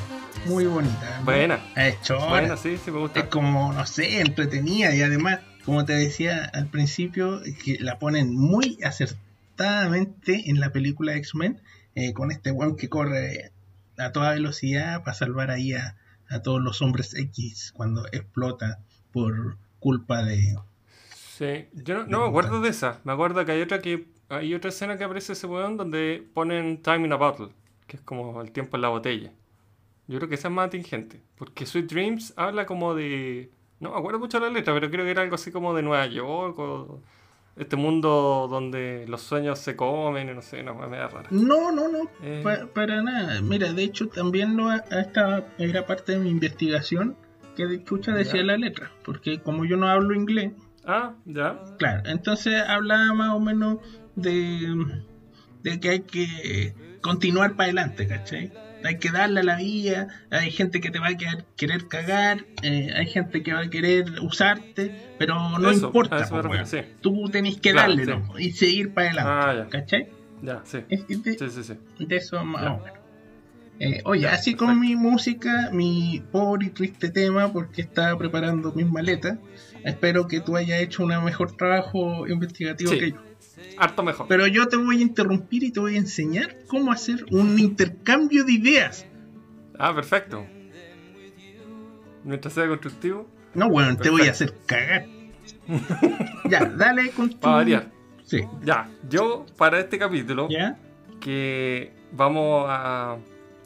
Muy 0.46 0.66
bonita. 0.66 1.18
¿no? 1.18 1.24
Buena. 1.24 1.60
Es. 1.76 1.96
Bueno, 2.28 2.56
sí, 2.56 2.76
sí 2.76 2.90
me 2.90 2.98
gusta. 2.98 3.20
Es 3.20 3.26
como, 3.26 3.72
no 3.72 3.86
sé, 3.86 4.20
entretenida 4.20 4.94
y 4.94 5.02
además, 5.02 5.40
como 5.64 5.84
te 5.84 5.92
decía 5.92 6.50
al 6.52 6.66
principio, 6.66 7.40
que 7.64 7.78
la 7.80 7.98
ponen 7.98 8.34
muy 8.34 8.78
acertadamente 8.84 10.50
en 10.50 10.58
la 10.58 10.72
película 10.72 11.14
X-Men, 11.14 11.60
eh, 11.94 12.12
con 12.12 12.32
este 12.32 12.50
weón 12.50 12.76
que 12.76 12.88
corre 12.88 13.52
a 13.96 14.10
toda 14.10 14.32
velocidad 14.32 15.04
para 15.04 15.14
salvar 15.14 15.50
ahí 15.50 15.74
a, 15.74 15.96
a 16.28 16.42
todos 16.42 16.60
los 16.60 16.82
hombres 16.82 17.14
X 17.14 17.72
cuando 17.74 18.06
explota 18.08 18.80
por 19.12 19.56
culpa 19.78 20.24
de... 20.24 20.56
Sí, 21.14 21.66
yo 21.72 21.98
no, 21.98 22.06
no 22.06 22.20
me 22.22 22.28
acuerdo 22.28 22.60
de 22.60 22.70
esa. 22.70 23.00
Me 23.04 23.12
acuerdo 23.12 23.44
que 23.44 23.52
hay 23.52 23.62
otra 23.62 23.80
que 23.80 24.11
hay 24.33 24.55
otra 24.55 24.70
escena 24.70 24.97
que 24.97 25.05
aparece 25.05 25.33
ese 25.35 25.47
weón 25.47 25.76
donde 25.76 26.26
ponen 26.35 26.83
Time 26.83 27.07
in 27.07 27.12
a 27.12 27.16
Bottle, 27.16 27.49
que 27.87 27.97
es 27.97 28.03
como 28.03 28.41
el 28.43 28.51
tiempo 28.53 28.76
en 28.76 28.83
la 28.83 28.89
botella. 28.89 29.33
Yo 30.09 30.18
creo 30.18 30.28
que 30.28 30.35
esa 30.35 30.49
es 30.49 30.55
más 30.55 30.66
atingente, 30.66 31.22
porque 31.37 31.64
Sweet 31.66 31.87
Dreams 31.91 32.35
habla 32.37 32.66
como 32.66 32.95
de 32.95 33.51
no 33.80 33.91
me 33.93 33.99
acuerdo 33.99 34.18
mucho 34.20 34.39
la 34.39 34.49
letra, 34.49 34.72
pero 34.74 34.91
creo 34.91 35.05
que 35.05 35.11
era 35.11 35.22
algo 35.22 35.35
así 35.35 35.51
como 35.51 35.74
de 35.74 35.83
Nueva 35.83 36.07
York 36.07 36.59
o 36.59 37.01
este 37.57 37.76
mundo 37.76 38.47
donde 38.51 39.05
los 39.09 39.20
sueños 39.22 39.59
se 39.59 39.74
comen, 39.76 40.28
y 40.30 40.35
no 40.35 40.41
sé, 40.41 40.61
una 40.62 40.72
manera 40.72 41.09
rara. 41.09 41.28
No, 41.30 41.70
no, 41.72 41.89
no, 41.89 42.09
Eh. 42.22 42.41
pa- 42.45 42.66
para 42.72 43.03
nada. 43.03 43.41
Mira, 43.43 43.72
de 43.72 43.83
hecho 43.85 44.09
también 44.09 44.57
lo, 44.57 44.72
esta 44.72 45.47
era 45.59 45.85
parte 45.87 46.12
de 46.12 46.18
mi 46.18 46.30
investigación 46.30 47.16
que 47.57 47.66
de 47.66 47.83
chucha 47.85 48.12
decía 48.12 48.41
Ya. 48.41 48.47
la 48.47 48.57
letra, 48.57 48.91
porque 49.05 49.41
como 49.41 49.64
yo 49.64 49.76
no 49.76 49.89
hablo 49.89 50.14
inglés, 50.14 50.53
Ah, 50.85 51.14
ya. 51.26 51.61
Claro, 51.78 52.03
entonces 52.09 52.55
hablaba 52.66 53.12
más 53.14 53.35
o 53.35 53.39
menos 53.41 53.78
de, 54.14 54.74
de 55.62 55.80
que 55.80 55.88
hay 55.90 56.00
que 56.00 56.74
continuar 57.00 57.56
para 57.56 57.64
adelante, 57.66 58.06
¿cachai? 58.06 58.52
Hay 58.84 58.98
que 58.98 59.10
darle 59.10 59.40
a 59.40 59.44
la 59.44 59.56
vida, 59.56 60.08
hay 60.30 60.50
gente 60.50 60.80
que 60.80 60.90
te 60.90 60.98
va 60.98 61.08
a 61.08 61.16
querer, 61.16 61.44
querer 61.56 61.86
cagar, 61.86 62.46
eh, 62.62 62.90
hay 62.96 63.06
gente 63.06 63.42
que 63.42 63.52
va 63.52 63.60
a 63.60 63.70
querer 63.70 64.06
usarte, 64.22 64.92
pero 65.18 65.56
no 65.58 65.70
Eso, 65.70 65.86
importa, 65.86 66.18
refiero, 66.18 66.66
sí. 66.66 66.78
tú 67.00 67.28
tenés 67.30 67.60
que 67.60 67.70
Claro, 67.70 67.90
darle 67.94 68.04
sí. 68.04 68.10
¿no? 68.10 68.38
y 68.40 68.50
seguir 68.52 68.92
para 68.92 69.06
adelante, 69.08 69.30
Ah, 69.32 69.54
ya. 69.64 69.68
¿cachai? 69.70 70.08
Ya, 70.42 70.62
sí. 70.64 70.78
Es- 70.88 71.22
de, 71.22 71.38
Sí, 71.38 71.50
sí, 71.50 71.62
sí. 71.62 72.04
de 72.04 72.16
eso 72.16 72.44
más 72.44 72.62
Ya. 72.62 72.72
o 72.72 72.78
menos. 72.82 72.98
Eh, 73.78 74.00
oye, 74.04 74.22
Ya, 74.22 74.32
así 74.32 74.54
con 74.54 74.68
perfecto. 74.80 74.88
mi 74.88 74.96
música, 74.96 75.70
mi 75.72 76.22
pobre 76.32 76.66
y 76.66 76.70
triste 76.70 77.10
tema, 77.10 77.52
porque 77.52 77.82
estaba 77.82 78.16
preparando 78.18 78.72
mis 78.72 78.86
maletas, 78.86 79.38
espero 79.84 80.26
que 80.26 80.40
tú 80.40 80.56
hayas 80.56 80.80
hecho 80.80 81.04
un 81.04 81.24
mejor 81.24 81.56
trabajo 81.56 82.26
investigativo 82.28 82.90
que 82.92 83.10
yo. 83.12 83.22
Harto 83.83 84.05
mejor. 84.05 84.26
Pero 84.28 84.47
yo 84.47 84.68
te 84.68 84.76
voy 84.76 84.99
a 84.99 85.03
interrumpir 85.03 85.64
y 85.64 85.72
te 85.72 85.80
voy 85.80 85.97
a 85.97 85.99
enseñar 85.99 86.57
cómo 86.68 86.93
hacer 86.93 87.24
un 87.33 87.59
intercambio 87.59 88.45
de 88.45 88.53
ideas. 88.53 89.07
Ah, 89.76 89.93
perfecto. 89.93 90.47
Mientras 92.22 92.55
sea 92.55 92.68
constructivo, 92.68 93.28
No, 93.55 93.68
bueno, 93.68 93.97
te 93.97 94.09
voy 94.09 94.28
a 94.28 94.30
hacer 94.30 94.55
cagar. 94.66 95.07
ya, 96.49 96.64
dale 96.66 97.11
con 97.11 97.30
tu... 97.30 97.39
para 97.41 97.57
variar. 97.57 97.91
Sí, 98.24 98.43
Ya, 98.62 98.89
yo 99.09 99.47
para 99.59 99.80
este 99.80 99.99
capítulo 99.99 100.49
¿ya? 100.49 100.78
que 101.20 101.93
vamos 102.12 102.66
a, 102.68 103.16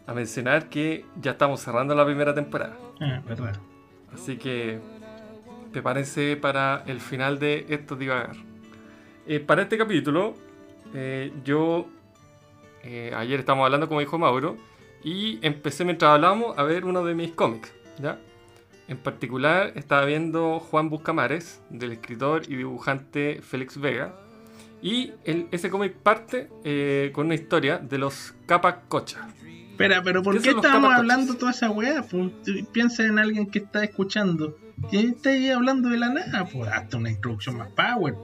a 0.06 0.14
mencionar 0.14 0.70
que 0.70 1.04
ya 1.20 1.32
estamos 1.32 1.60
cerrando 1.60 1.94
la 1.94 2.06
primera 2.06 2.34
temporada. 2.34 2.78
Ah, 3.00 3.20
verdad. 3.28 3.60
Así 4.14 4.38
que 4.38 4.80
prepárense 5.72 6.38
para 6.40 6.82
el 6.86 7.00
final 7.00 7.38
de 7.38 7.66
esto 7.68 7.96
divagar. 7.96 8.45
Eh, 9.26 9.40
para 9.40 9.62
este 9.62 9.76
capítulo, 9.78 10.34
eh, 10.94 11.32
yo 11.44 11.86
eh, 12.84 13.12
ayer 13.16 13.40
estábamos 13.40 13.64
hablando, 13.64 13.88
como 13.88 14.00
dijo 14.00 14.18
Mauro, 14.18 14.56
y 15.02 15.38
empecé 15.42 15.84
mientras 15.84 16.10
hablábamos 16.12 16.56
a 16.58 16.62
ver 16.62 16.84
uno 16.84 17.04
de 17.04 17.14
mis 17.14 17.32
cómics. 17.32 17.72
¿ya? 18.00 18.18
En 18.88 18.98
particular, 18.98 19.72
estaba 19.74 20.04
viendo 20.04 20.60
Juan 20.60 20.88
Buscamares, 20.90 21.60
del 21.70 21.92
escritor 21.92 22.42
y 22.48 22.56
dibujante 22.56 23.40
Félix 23.42 23.78
Vega. 23.80 24.14
Y 24.82 25.12
el- 25.24 25.48
ese 25.50 25.70
cómic 25.70 25.94
parte 25.94 26.48
eh, 26.64 27.10
con 27.12 27.26
una 27.26 27.34
historia 27.34 27.78
de 27.78 27.98
los 27.98 28.34
Capacocha. 28.46 29.26
Espera, 29.70 30.02
pero 30.02 30.22
¿por 30.22 30.34
¿Qué 30.36 30.42
qué 30.42 30.54
capacoches? 30.54 30.90
hablando 30.98 31.34
toda 31.34 31.50
esa 31.50 31.70
weá? 31.70 32.04
Piensa 32.72 33.04
en 33.04 33.18
alguien 33.18 33.46
que 33.50 33.58
está 33.58 33.82
escuchando. 33.84 34.56
¿Qué 34.90 35.00
está 35.00 35.30
ahí 35.30 35.50
hablando 35.50 35.88
de 35.88 35.98
la 35.98 36.10
nada? 36.10 36.46
Pues 36.50 36.70
hasta 36.70 36.96
una 36.96 37.10
introducción 37.10 37.56
más 37.58 37.68
power. 37.72 38.14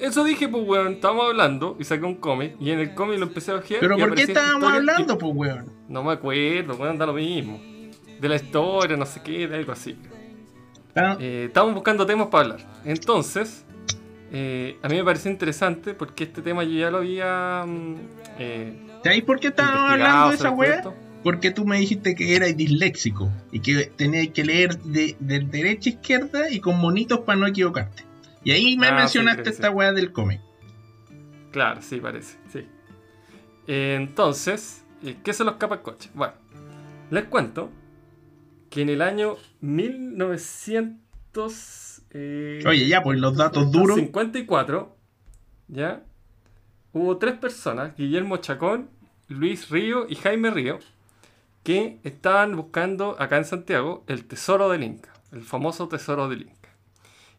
Eso 0.00 0.22
dije, 0.24 0.48
pues, 0.48 0.64
weón, 0.66 0.94
estábamos 0.94 1.26
hablando 1.26 1.76
y 1.78 1.84
saqué 1.84 2.04
un 2.04 2.16
cómic 2.16 2.54
y 2.60 2.70
en 2.70 2.78
el 2.78 2.94
cómic 2.94 3.18
lo 3.18 3.26
empecé 3.26 3.50
a 3.52 3.56
ojear. 3.56 3.80
Pero 3.80 3.96
y 3.98 4.00
¿por 4.00 4.14
qué 4.14 4.22
estábamos 4.22 4.72
y- 4.72 4.76
hablando, 4.76 5.18
pues 5.18 5.32
weón? 5.34 5.72
No 5.88 6.02
me 6.04 6.12
acuerdo, 6.12 6.74
weón, 6.76 6.98
da 6.98 7.06
lo 7.06 7.14
mismo. 7.14 7.60
De 8.20 8.28
la 8.28 8.36
historia, 8.36 8.96
no 8.96 9.06
sé 9.06 9.20
qué, 9.22 9.46
de 9.48 9.56
algo 9.56 9.72
así. 9.72 9.96
Ah, 10.94 11.16
Eh, 11.20 11.44
estábamos 11.46 11.74
buscando 11.74 12.04
temas 12.06 12.28
para 12.28 12.44
hablar. 12.44 12.60
Entonces, 12.84 13.64
eh, 14.32 14.76
a 14.82 14.88
mí 14.88 14.96
me 14.96 15.04
pareció 15.04 15.30
interesante 15.30 15.94
porque 15.94 16.24
este 16.24 16.42
tema 16.42 16.64
yo 16.64 16.78
ya 16.78 16.90
lo 16.90 16.98
había. 16.98 17.64
mm, 17.66 17.94
eh, 18.38 18.72
¿Sabéis 19.04 19.24
por 19.24 19.38
qué 19.40 19.48
estábamos 19.48 19.90
hablando 19.92 20.28
de 20.30 20.34
esa 20.34 20.44
¿sabes 20.44 20.58
weá? 20.58 20.82
Porque 21.22 21.50
tú 21.50 21.64
me 21.64 21.78
dijiste 21.78 22.14
que 22.14 22.36
eras 22.36 22.56
disléxico 22.56 23.30
y 23.52 23.60
que 23.60 23.86
tenías 23.96 24.28
que 24.28 24.44
leer 24.44 24.78
de, 24.78 25.16
de 25.18 25.40
derecha 25.40 25.90
a 25.90 25.92
izquierda 25.92 26.50
y 26.50 26.60
con 26.60 26.78
monitos 26.78 27.20
para 27.20 27.38
no 27.38 27.46
equivocarte. 27.46 28.04
Y 28.48 28.52
ahí 28.52 28.76
me 28.78 28.86
Ah, 28.88 28.94
mencionaste 28.94 29.50
esta 29.50 29.70
weá 29.70 29.92
del 29.92 30.10
cómic. 30.10 30.40
Claro, 31.52 31.82
sí, 31.82 32.00
parece, 32.00 32.38
sí. 32.50 32.66
Entonces, 33.66 34.86
eh, 35.04 35.18
¿qué 35.22 35.34
son 35.34 35.48
los 35.48 35.56
capacoches? 35.56 36.10
Bueno, 36.14 36.32
les 37.10 37.24
cuento 37.24 37.68
que 38.70 38.80
en 38.80 38.88
el 38.88 39.02
año 39.02 39.36
1900... 39.60 42.02
eh, 42.12 42.64
Oye, 42.66 42.88
ya, 42.88 43.02
pues 43.02 43.18
los 43.18 43.36
datos 43.36 43.70
duros. 43.70 43.98
54, 43.98 44.96
¿ya? 45.68 46.02
Hubo 46.94 47.18
tres 47.18 47.34
personas, 47.36 47.94
Guillermo 47.98 48.38
Chacón, 48.38 48.88
Luis 49.28 49.68
Río 49.68 50.06
y 50.08 50.14
Jaime 50.14 50.48
Río, 50.50 50.78
que 51.64 52.00
estaban 52.02 52.56
buscando 52.56 53.14
acá 53.20 53.36
en 53.36 53.44
Santiago 53.44 54.04
el 54.06 54.24
tesoro 54.24 54.70
del 54.70 54.84
Inca, 54.84 55.12
el 55.32 55.42
famoso 55.42 55.86
tesoro 55.88 56.30
del 56.30 56.44
Inca. 56.44 56.54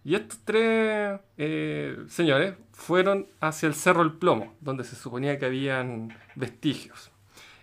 Y 0.10 0.16
estos 0.16 0.40
tres 0.44 1.20
eh, 1.38 1.98
señores 2.08 2.56
fueron 2.74 3.28
hacia 3.42 3.68
el 3.68 3.76
Cerro 3.76 4.02
El 4.02 4.14
Plomo, 4.14 4.56
donde 4.60 4.84
se 4.84 4.96
suponía 4.96 5.38
que 5.38 5.46
habían 5.46 6.18
vestigios. 6.34 7.12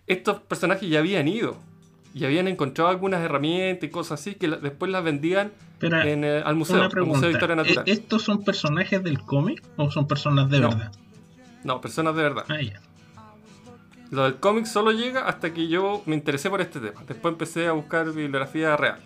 Estos 0.06 0.40
personajes 0.42 0.88
ya 0.88 1.00
habían 1.00 1.26
ido 1.26 1.56
y 2.14 2.24
habían 2.24 2.46
encontrado 2.46 2.88
algunas 2.90 3.20
herramientas 3.20 3.88
y 3.88 3.90
cosas 3.90 4.20
así 4.20 4.36
que 4.36 4.46
después 4.46 4.92
las 4.92 5.02
vendían 5.02 5.50
en, 5.80 6.22
eh, 6.22 6.42
al 6.44 6.54
museo, 6.54 6.82
al 6.84 7.20
de 7.20 7.30
Historia 7.32 7.56
Natural. 7.56 7.82
¿E- 7.84 7.90
¿Estos 7.90 8.22
son 8.22 8.44
personajes 8.44 9.02
del 9.02 9.20
cómic 9.22 9.64
o 9.76 9.90
son 9.90 10.06
personas 10.06 10.48
de 10.48 10.60
No. 10.60 10.68
verdad? 10.68 10.92
No, 11.64 11.80
personas 11.80 12.14
de 12.14 12.22
verdad. 12.22 12.44
Ah, 12.48 12.62
ya. 12.62 12.80
Lo 14.12 14.22
del 14.22 14.36
cómic 14.36 14.66
solo 14.66 14.92
llega 14.92 15.26
hasta 15.26 15.52
que 15.52 15.66
yo 15.66 16.04
me 16.06 16.14
interesé 16.14 16.48
por 16.48 16.60
este 16.60 16.78
tema. 16.78 17.02
Después 17.08 17.32
empecé 17.32 17.66
a 17.66 17.72
buscar 17.72 18.06
bibliografía 18.12 18.76
real. 18.76 19.00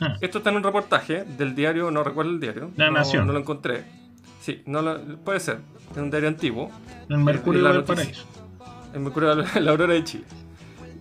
Ah, 0.00 0.16
Esto 0.20 0.38
está 0.38 0.50
en 0.50 0.56
un 0.56 0.62
reportaje 0.62 1.24
del 1.24 1.54
diario, 1.54 1.90
no 1.90 2.04
recuerdo 2.04 2.30
el 2.30 2.40
diario. 2.40 2.70
La 2.76 2.86
no, 2.86 2.92
Nación. 2.98 3.26
No 3.26 3.32
lo 3.32 3.38
encontré. 3.40 3.84
Sí, 4.40 4.62
no 4.66 4.80
lo- 4.82 5.00
puede 5.18 5.40
ser. 5.40 5.58
Es 5.90 5.96
un 5.96 6.10
diario 6.10 6.28
antiguo. 6.28 6.70
el 7.08 7.18
Mercurio 7.18 7.64
del. 7.72 7.84
Paraíso. 7.84 8.24
En 8.94 9.02
Mercurio 9.04 9.34
de 9.36 9.60
la, 9.60 9.70
Aurora 9.70 9.94
de 9.94 10.04
Chile. 10.04 10.24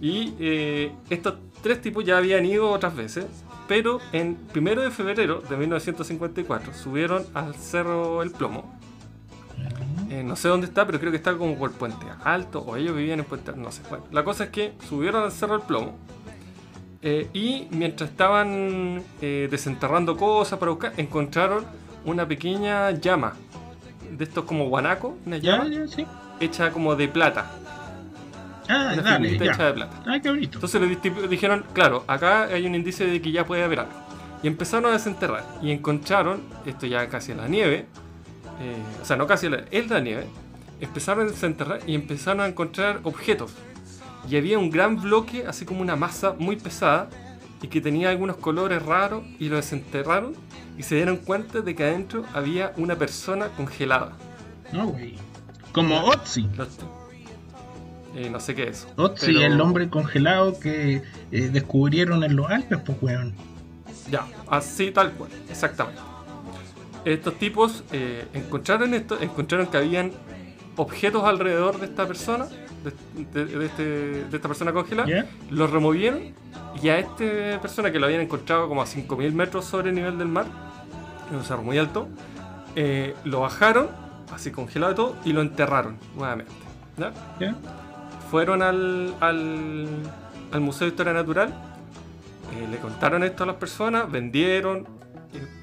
Y 0.02 0.34
eh, 0.40 0.92
estos 1.10 1.36
tres 1.62 1.82
tipos 1.82 2.04
ya 2.06 2.18
habían 2.18 2.46
ido 2.46 2.70
otras 2.70 2.96
veces. 2.96 3.26
Pero 3.68 4.00
en 4.14 4.36
primero 4.36 4.82
de 4.82 4.92
febrero 4.92 5.42
de 5.42 5.58
1954 5.58 6.74
subieron 6.74 7.26
al 7.34 7.54
Cerro 7.56 8.24
El 8.24 8.32
Plomo. 8.32 8.74
Eh, 10.10 10.24
no 10.24 10.38
sé 10.38 10.48
dónde 10.48 10.68
está, 10.68 10.86
pero 10.86 11.00
creo 11.00 11.12
que 11.12 11.18
está 11.18 11.36
como 11.38 11.58
por 11.58 11.72
Puente 11.74 12.06
Alto, 12.24 12.62
o 12.62 12.78
ellos 12.78 12.96
vivían 12.96 13.20
en 13.20 13.26
Puente 13.26 13.50
Alto, 13.52 13.62
no 13.62 13.72
sé. 13.72 13.82
Bueno, 13.90 14.06
la 14.12 14.24
cosa 14.24 14.46
es 14.46 14.50
que 14.52 14.74
subieron 14.88 15.24
al 15.24 15.32
Cerro 15.34 15.58
del 15.58 15.68
Plomo 15.68 15.98
eh, 17.10 17.30
y 17.34 17.70
mientras 17.72 18.10
estaban 18.10 19.02
eh, 19.22 19.48
desenterrando 19.50 20.18
cosas 20.18 20.60
para 20.60 20.72
buscar, 20.72 20.92
encontraron 20.98 21.64
una 22.04 22.28
pequeña 22.28 22.92
llama, 22.92 23.34
de 24.12 24.26
estos 24.26 24.44
como 24.44 24.68
guanaco, 24.68 25.18
una 25.26 25.38
llama 25.38 25.70
ya, 25.70 25.88
sí. 25.88 26.06
hecha 26.42 26.70
como 26.70 26.98
de 26.98 27.08
plata, 27.08 27.50
Ah, 28.68 28.90
una 28.92 29.02
dale, 29.02 29.36
hecha 29.38 29.68
de 29.68 29.74
plata. 29.74 30.04
Ah, 30.06 30.20
qué 30.22 30.32
bonito. 30.32 30.58
Entonces 30.58 30.90
discípulos 30.90 31.30
dijeron, 31.30 31.64
claro, 31.72 32.04
acá 32.08 32.44
hay 32.44 32.66
un 32.68 32.76
indicio 32.76 33.08
de 33.08 33.22
que 33.22 33.32
ya 33.32 33.46
puede 33.46 33.64
haber 33.64 33.80
algo. 33.80 33.94
Y 34.44 34.48
empezaron 34.48 34.88
a 34.88 34.94
desenterrar. 34.94 35.46
Y 35.62 35.72
encontraron, 35.72 36.42
esto 36.66 36.88
ya 36.88 37.08
casi 37.08 37.32
en 37.32 37.38
la 37.38 37.48
nieve, 37.48 37.86
eh, 38.60 38.76
o 39.02 39.06
sea, 39.06 39.16
no 39.16 39.28
casi 39.28 39.46
en 39.46 39.54
la, 39.54 39.64
en 39.72 39.88
la 39.88 40.02
nieve, 40.02 40.26
empezaron 40.82 41.28
a 41.28 41.32
desenterrar 41.32 41.80
y 41.88 41.96
empezaron 41.96 42.42
a 42.42 42.48
encontrar 42.48 43.00
objetos. 43.04 43.54
Y 44.30 44.36
había 44.38 44.60
un 44.60 44.70
gran 44.70 45.02
bloque, 45.02 45.46
así 45.48 45.66
como 45.66 45.82
una 45.82 45.96
masa 45.96 46.36
muy 46.38 46.56
pesada, 46.58 47.10
y 47.62 47.68
que 47.68 47.82
tenía 47.82 48.10
algunos 48.10 48.38
colores 48.38 48.84
raros, 48.84 49.24
y 49.40 49.50
lo 49.50 49.56
desenterraron 49.56 50.34
y 50.78 50.84
se 50.84 50.96
dieron 50.96 51.18
cuenta 51.18 51.62
de 51.62 51.74
que 51.76 51.84
adentro 51.84 52.24
había 52.34 52.72
una 52.78 52.96
persona 52.96 53.48
congelada. 53.50 54.12
No, 54.72 54.88
güey. 54.88 55.16
Como 55.72 56.00
Otzi. 56.04 56.48
Eh, 58.16 58.30
no 58.30 58.40
sé 58.40 58.54
qué 58.56 58.68
es. 58.70 58.88
Otzi, 58.96 59.28
pero- 59.28 59.42
el 59.42 59.62
hombre 59.62 59.90
congelado 59.90 60.60
que 60.60 61.02
eh, 61.32 61.50
descubrieron 61.52 62.24
en 62.24 62.36
los 62.36 62.50
Alpes, 62.50 62.80
pues 62.86 62.98
weón. 63.02 63.34
Ya, 64.12 64.26
así 64.50 64.92
tal 64.92 65.12
cual, 65.14 65.30
exactamente. 65.50 66.02
Estos 67.06 67.36
tipos 67.36 67.84
eh, 67.92 68.26
encontraron 68.34 68.94
esto, 68.94 69.20
encontraron 69.20 69.68
que 69.68 69.78
habían 69.78 70.12
objetos 70.76 71.24
alrededor 71.24 71.80
de 71.80 71.86
esta 71.88 72.08
persona, 72.08 72.48
de, 73.34 73.46
de- 73.46 73.58
de 73.60 73.66
este- 73.66 73.84
de 74.26 74.36
esta 74.36 74.48
persona 74.48 74.72
congelada, 74.74 75.08
los 75.50 75.70
removieron 75.72 76.20
y 76.82 76.90
a 76.90 77.00
esta 77.00 77.60
persona 77.62 77.92
que 77.92 78.00
lo 78.00 78.06
habían 78.06 78.22
encontrado 78.22 78.68
como 78.68 78.82
a 78.82 78.86
5.000 78.86 79.34
metros 79.34 79.66
sobre 79.66 79.90
el 79.90 79.96
nivel 79.96 80.18
del 80.18 80.28
mar, 80.28 80.46
en 81.30 81.38
un 81.38 81.44
cerro 81.44 81.64
muy 81.64 81.78
alto, 81.78 82.08
eh, 82.76 83.16
lo 83.24 83.42
bajaron, 83.42 83.88
así 84.34 84.52
congelado 84.52 84.92
y 84.92 84.96
todo, 84.96 85.16
y 85.26 85.34
lo 85.34 85.42
enterraron 85.42 85.98
nuevamente. 86.16 86.52
Fueron 88.30 88.62
al, 88.62 89.14
al, 89.22 89.88
al 90.52 90.62
Museo 90.62 90.86
de 90.86 90.92
Historia 90.92 91.14
Natural, 91.14 91.50
eh, 91.50 92.68
le 92.70 92.78
contaron 92.78 93.24
esto 93.24 93.44
a 93.44 93.48
las 93.48 93.56
personas, 93.56 94.12
vendieron, 94.12 94.88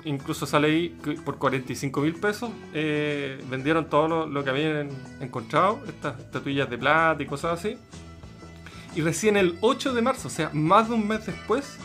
incluso 0.05 0.46
sale 0.46 0.68
ahí 0.68 0.98
que 1.02 1.12
por 1.12 1.38
45 1.38 2.00
mil 2.00 2.14
pesos, 2.14 2.50
eh, 2.72 3.42
vendieron 3.48 3.88
todo 3.88 4.09
lo, 4.09 4.26
lo 4.26 4.44
que 4.44 4.50
habían 4.50 4.88
encontrado, 5.20 5.80
estas 5.86 6.18
estatuillas 6.20 6.68
de 6.70 6.78
plata 6.78 7.22
y 7.22 7.26
cosas 7.26 7.59
así. 7.59 7.76
Y 8.94 9.00
recién 9.00 9.36
el 9.36 9.59
8 9.61 9.92
de 9.92 10.02
marzo, 10.02 10.28
o 10.28 10.30
sea, 10.30 10.50
más 10.52 10.88
de 10.88 10.94
un 10.94 11.09
mes 11.09 11.26
después, 11.26 11.78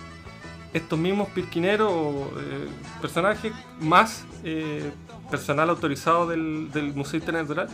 estos 0.74 1.00
mismos 1.00 1.30
pirquineros, 1.30 1.92
eh, 1.92 2.68
personajes, 3.02 3.52
más 3.80 4.26
eh, 4.44 4.92
personal 5.32 5.70
autorizado 5.70 6.28
del, 6.28 6.70
del 6.72 6.94
Museo 6.94 7.20
Natural, 7.32 7.68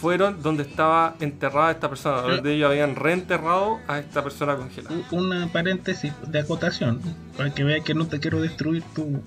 fueron 0.00 0.42
donde 0.42 0.64
estaba 0.64 1.14
enterrada 1.20 1.70
esta 1.70 1.88
persona, 1.88 2.20
donde 2.22 2.54
ellos 2.54 2.70
habían 2.70 2.96
reenterrado 2.96 3.78
a 3.88 3.98
esta 3.98 4.22
persona 4.22 4.56
congelada. 4.56 4.94
Una 5.10 5.46
paréntesis 5.48 6.12
de 6.26 6.40
acotación, 6.40 7.00
para 7.36 7.50
que 7.54 7.64
veas 7.64 7.84
que 7.84 7.94
no 7.94 8.06
te 8.06 8.20
quiero 8.20 8.40
destruir 8.40 8.82
tu 8.94 9.22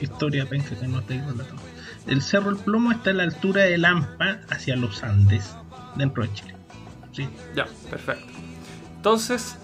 historia 0.00 0.46
penca 0.46 0.74
que 0.78 0.86
no 0.86 1.02
te 1.02 1.14
digo 1.14 1.30
la. 1.32 1.44
El 2.06 2.22
Cerro 2.22 2.50
El 2.50 2.56
Plomo 2.56 2.92
está 2.92 3.10
a 3.10 3.14
la 3.14 3.24
altura 3.24 3.62
de 3.62 3.78
Lampa 3.78 4.38
hacia 4.50 4.76
los 4.76 5.02
Andes, 5.02 5.54
dentro 5.96 6.22
de 6.22 6.32
Chile. 6.32 6.54
Sí. 7.12 7.28
Ya, 7.54 7.66
perfecto. 7.90 8.26
Entonces, 8.96 9.56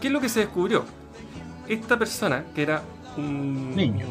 ¿qué 0.00 0.06
es 0.06 0.12
lo 0.12 0.20
que 0.20 0.28
se 0.28 0.40
descubrió? 0.40 0.84
Esta 1.68 1.98
persona, 1.98 2.44
que 2.54 2.62
era 2.62 2.82
un 3.16 3.74
Niño. 3.76 4.06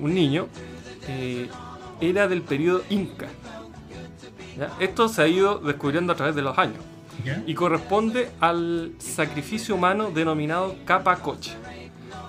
un 0.00 0.14
niño, 0.14 0.48
eh, 1.08 1.48
era 2.00 2.28
del 2.28 2.42
periodo 2.42 2.82
Inca. 2.90 3.28
¿Ya? 4.58 4.70
Esto 4.80 5.08
se 5.08 5.22
ha 5.22 5.28
ido 5.28 5.58
descubriendo 5.60 6.12
a 6.12 6.16
través 6.16 6.34
de 6.34 6.42
los 6.42 6.58
años 6.58 6.78
¿Ya? 7.24 7.42
y 7.46 7.54
corresponde 7.54 8.30
al 8.40 8.92
sacrificio 8.98 9.74
humano 9.76 10.10
denominado 10.10 10.74
capacocha. 10.84 11.54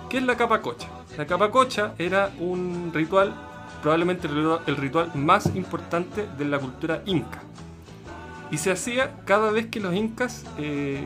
¿Qué 0.08 0.18
es 0.18 0.24
la 0.24 0.36
capacocha? 0.36 0.88
La 1.18 1.26
capacocha 1.26 1.94
era 1.98 2.30
un 2.40 2.90
ritual, 2.94 3.34
probablemente 3.82 4.28
el 4.28 4.76
ritual- 4.76 5.14
más 5.14 5.46
importante 5.54 6.26
de 6.38 6.44
la 6.44 6.58
cultura 6.58 7.02
inca. 7.06 7.42
Y 8.50 8.58
se 8.58 8.70
hacía 8.70 9.16
cada 9.24 9.50
vez 9.50 9.66
que 9.66 9.80
los 9.80 9.94
incas 9.94 10.44
eh, 10.58 11.04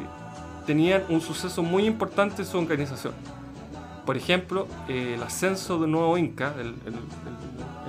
tenían 0.67 1.03
un 1.09 1.21
suceso 1.21 1.63
muy 1.63 1.87
importante 1.87 2.43
en 2.43 2.49
su 2.49 2.59
organización. 2.59 3.15
Por 4.05 4.17
ejemplo, 4.17 4.69
eh, 4.89 5.15
el 5.17 5.23
ascenso 5.23 5.79
de 5.79 5.85
un 5.85 5.93
nuevo 5.93 6.17
inca, 6.19 6.55
el, 6.61 6.75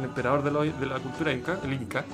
emperador 0.03 0.43
de, 0.43 0.51
lo- 0.51 0.63
de 0.63 0.85
la 0.85 0.99
cultura 0.99 1.31
inca, 1.33 1.59
el 1.63 1.73
inca, 1.73 2.05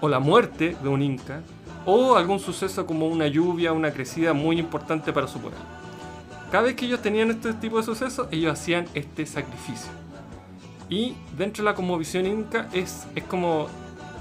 o 0.00 0.08
la 0.08 0.18
muerte 0.20 0.76
de 0.82 0.88
un 0.88 1.02
inca, 1.02 1.40
o 1.86 2.16
algún 2.16 2.38
suceso 2.40 2.86
como 2.86 3.06
una 3.08 3.26
lluvia, 3.26 3.72
una 3.72 3.90
crecida 3.92 4.32
muy 4.32 4.58
importante 4.58 5.12
para 5.12 5.26
su 5.28 5.40
pueblo. 5.40 5.58
Cada 6.54 6.66
vez 6.66 6.76
que 6.76 6.86
ellos 6.86 7.02
tenían 7.02 7.32
este 7.32 7.52
tipo 7.54 7.78
de 7.78 7.82
sucesos, 7.82 8.28
ellos 8.30 8.52
hacían 8.52 8.86
este 8.94 9.26
sacrificio. 9.26 9.90
Y 10.88 11.16
dentro 11.36 11.64
de 11.64 11.70
la 11.70 11.74
cosmovisión 11.74 12.26
inca 12.26 12.68
es, 12.72 13.08
es 13.16 13.24
como 13.24 13.66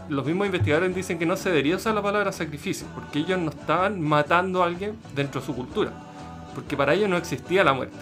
los 0.09 0.25
mismos 0.25 0.47
investigadores 0.47 0.95
dicen 0.95 1.19
que 1.19 1.27
no 1.27 1.37
se 1.37 1.49
debería 1.49 1.75
usar 1.75 1.93
la 1.93 2.01
palabra 2.01 2.31
sacrificio, 2.31 2.87
porque 2.95 3.19
ellos 3.19 3.37
no 3.37 3.51
estaban 3.51 4.01
matando 4.01 4.63
a 4.63 4.65
alguien 4.65 4.97
dentro 5.13 5.41
de 5.41 5.45
su 5.45 5.53
cultura, 5.53 5.91
porque 6.55 6.75
para 6.75 6.95
ellos 6.95 7.07
no 7.07 7.17
existía 7.17 7.63
la 7.63 7.73
muerte. 7.73 7.99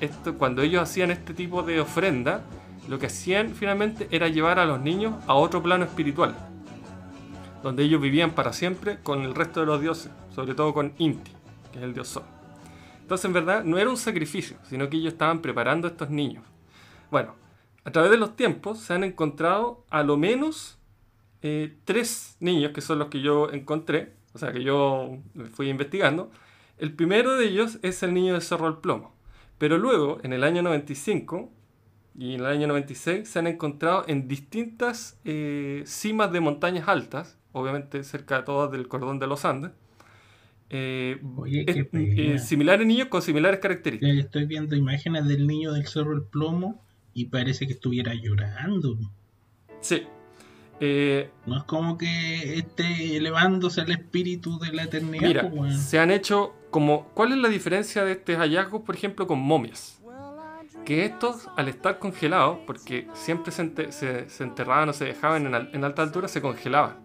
Esto, 0.00 0.34
cuando 0.34 0.62
ellos 0.62 0.82
hacían 0.82 1.12
este 1.12 1.32
tipo 1.32 1.62
de 1.62 1.80
ofrenda, 1.80 2.42
lo 2.88 2.98
que 2.98 3.06
hacían 3.06 3.54
finalmente 3.54 4.08
era 4.10 4.26
llevar 4.26 4.58
a 4.58 4.66
los 4.66 4.80
niños 4.80 5.14
a 5.28 5.34
otro 5.34 5.62
plano 5.62 5.84
espiritual, 5.84 6.34
donde 7.62 7.84
ellos 7.84 8.00
vivían 8.00 8.32
para 8.32 8.52
siempre 8.52 8.98
con 9.00 9.22
el 9.22 9.36
resto 9.36 9.60
de 9.60 9.66
los 9.66 9.80
dioses, 9.80 10.10
sobre 10.34 10.56
todo 10.56 10.74
con 10.74 10.92
Inti, 10.98 11.30
que 11.70 11.78
es 11.78 11.84
el 11.84 11.94
dios 11.94 12.08
sol. 12.08 12.24
Entonces, 13.08 13.24
en 13.24 13.32
verdad, 13.32 13.64
no 13.64 13.78
era 13.78 13.88
un 13.88 13.96
sacrificio, 13.96 14.58
sino 14.64 14.90
que 14.90 14.98
ellos 14.98 15.14
estaban 15.14 15.40
preparando 15.40 15.88
a 15.88 15.92
estos 15.92 16.10
niños. 16.10 16.44
Bueno, 17.10 17.36
a 17.82 17.90
través 17.90 18.10
de 18.10 18.18
los 18.18 18.36
tiempos 18.36 18.80
se 18.80 18.92
han 18.92 19.02
encontrado 19.02 19.86
a 19.88 20.02
lo 20.02 20.18
menos 20.18 20.78
eh, 21.40 21.78
tres 21.86 22.36
niños, 22.38 22.72
que 22.72 22.82
son 22.82 22.98
los 22.98 23.08
que 23.08 23.22
yo 23.22 23.50
encontré, 23.50 24.12
o 24.34 24.38
sea, 24.38 24.52
que 24.52 24.62
yo 24.62 25.20
fui 25.54 25.70
investigando. 25.70 26.30
El 26.76 26.92
primero 26.92 27.38
de 27.38 27.46
ellos 27.46 27.78
es 27.80 28.02
el 28.02 28.12
niño 28.12 28.34
de 28.34 28.42
Cerro 28.42 28.66
del 28.66 28.82
Plomo. 28.82 29.14
Pero 29.56 29.78
luego, 29.78 30.18
en 30.22 30.34
el 30.34 30.44
año 30.44 30.60
95 30.60 31.50
y 32.14 32.34
en 32.34 32.40
el 32.40 32.46
año 32.46 32.66
96, 32.66 33.26
se 33.26 33.38
han 33.38 33.46
encontrado 33.46 34.04
en 34.06 34.28
distintas 34.28 35.18
eh, 35.24 35.82
cimas 35.86 36.30
de 36.30 36.40
montañas 36.40 36.86
altas, 36.88 37.38
obviamente 37.52 38.04
cerca 38.04 38.36
de 38.36 38.42
todas 38.42 38.70
del 38.70 38.86
cordón 38.86 39.18
de 39.18 39.28
los 39.28 39.46
Andes, 39.46 39.70
eh, 40.70 41.20
Oye, 41.36 41.64
es- 41.66 41.86
pena. 41.86 42.34
eh, 42.34 42.38
similares 42.38 42.86
niños 42.86 43.08
con 43.08 43.22
similares 43.22 43.58
Ya 43.58 43.62
características. 43.62 44.16
estoy 44.18 44.44
viendo 44.46 44.76
imágenes 44.76 45.26
del 45.26 45.46
niño 45.46 45.72
del 45.72 45.86
Cerro 45.86 46.12
El 46.14 46.22
Plomo 46.22 46.82
y 47.14 47.26
parece 47.26 47.66
que 47.66 47.72
estuviera 47.72 48.12
llorando. 48.14 48.98
Sí. 49.80 50.02
Eh, 50.80 51.30
No 51.46 51.56
es 51.58 51.64
como 51.64 51.98
que 51.98 52.54
esté 52.58 53.16
elevándose 53.16 53.80
el 53.80 53.90
espíritu 53.90 54.58
de 54.60 54.72
la 54.72 54.84
eternidad. 54.84 55.26
Mira, 55.26 55.50
pues, 55.50 55.76
se 55.80 55.98
han 55.98 56.10
hecho 56.10 56.54
como... 56.70 57.08
¿Cuál 57.14 57.32
es 57.32 57.38
la 57.38 57.48
diferencia 57.48 58.04
de 58.04 58.12
estos 58.12 58.36
hallazgos, 58.36 58.82
por 58.82 58.94
ejemplo, 58.94 59.26
con 59.26 59.40
momias? 59.40 60.00
Que 60.84 61.04
estos, 61.04 61.48
al 61.56 61.68
estar 61.68 61.98
congelados, 61.98 62.58
porque 62.66 63.08
siempre 63.12 63.50
se, 63.52 63.90
se- 63.92 64.28
se 64.30 64.44
enterraban 64.44 64.88
o 64.88 64.92
se 64.92 65.04
dejaban 65.06 65.46
en, 65.46 65.54
al- 65.54 65.70
en 65.72 65.84
alta 65.84 66.02
altura, 66.02 66.28
se 66.28 66.40
congelaban. 66.40 66.96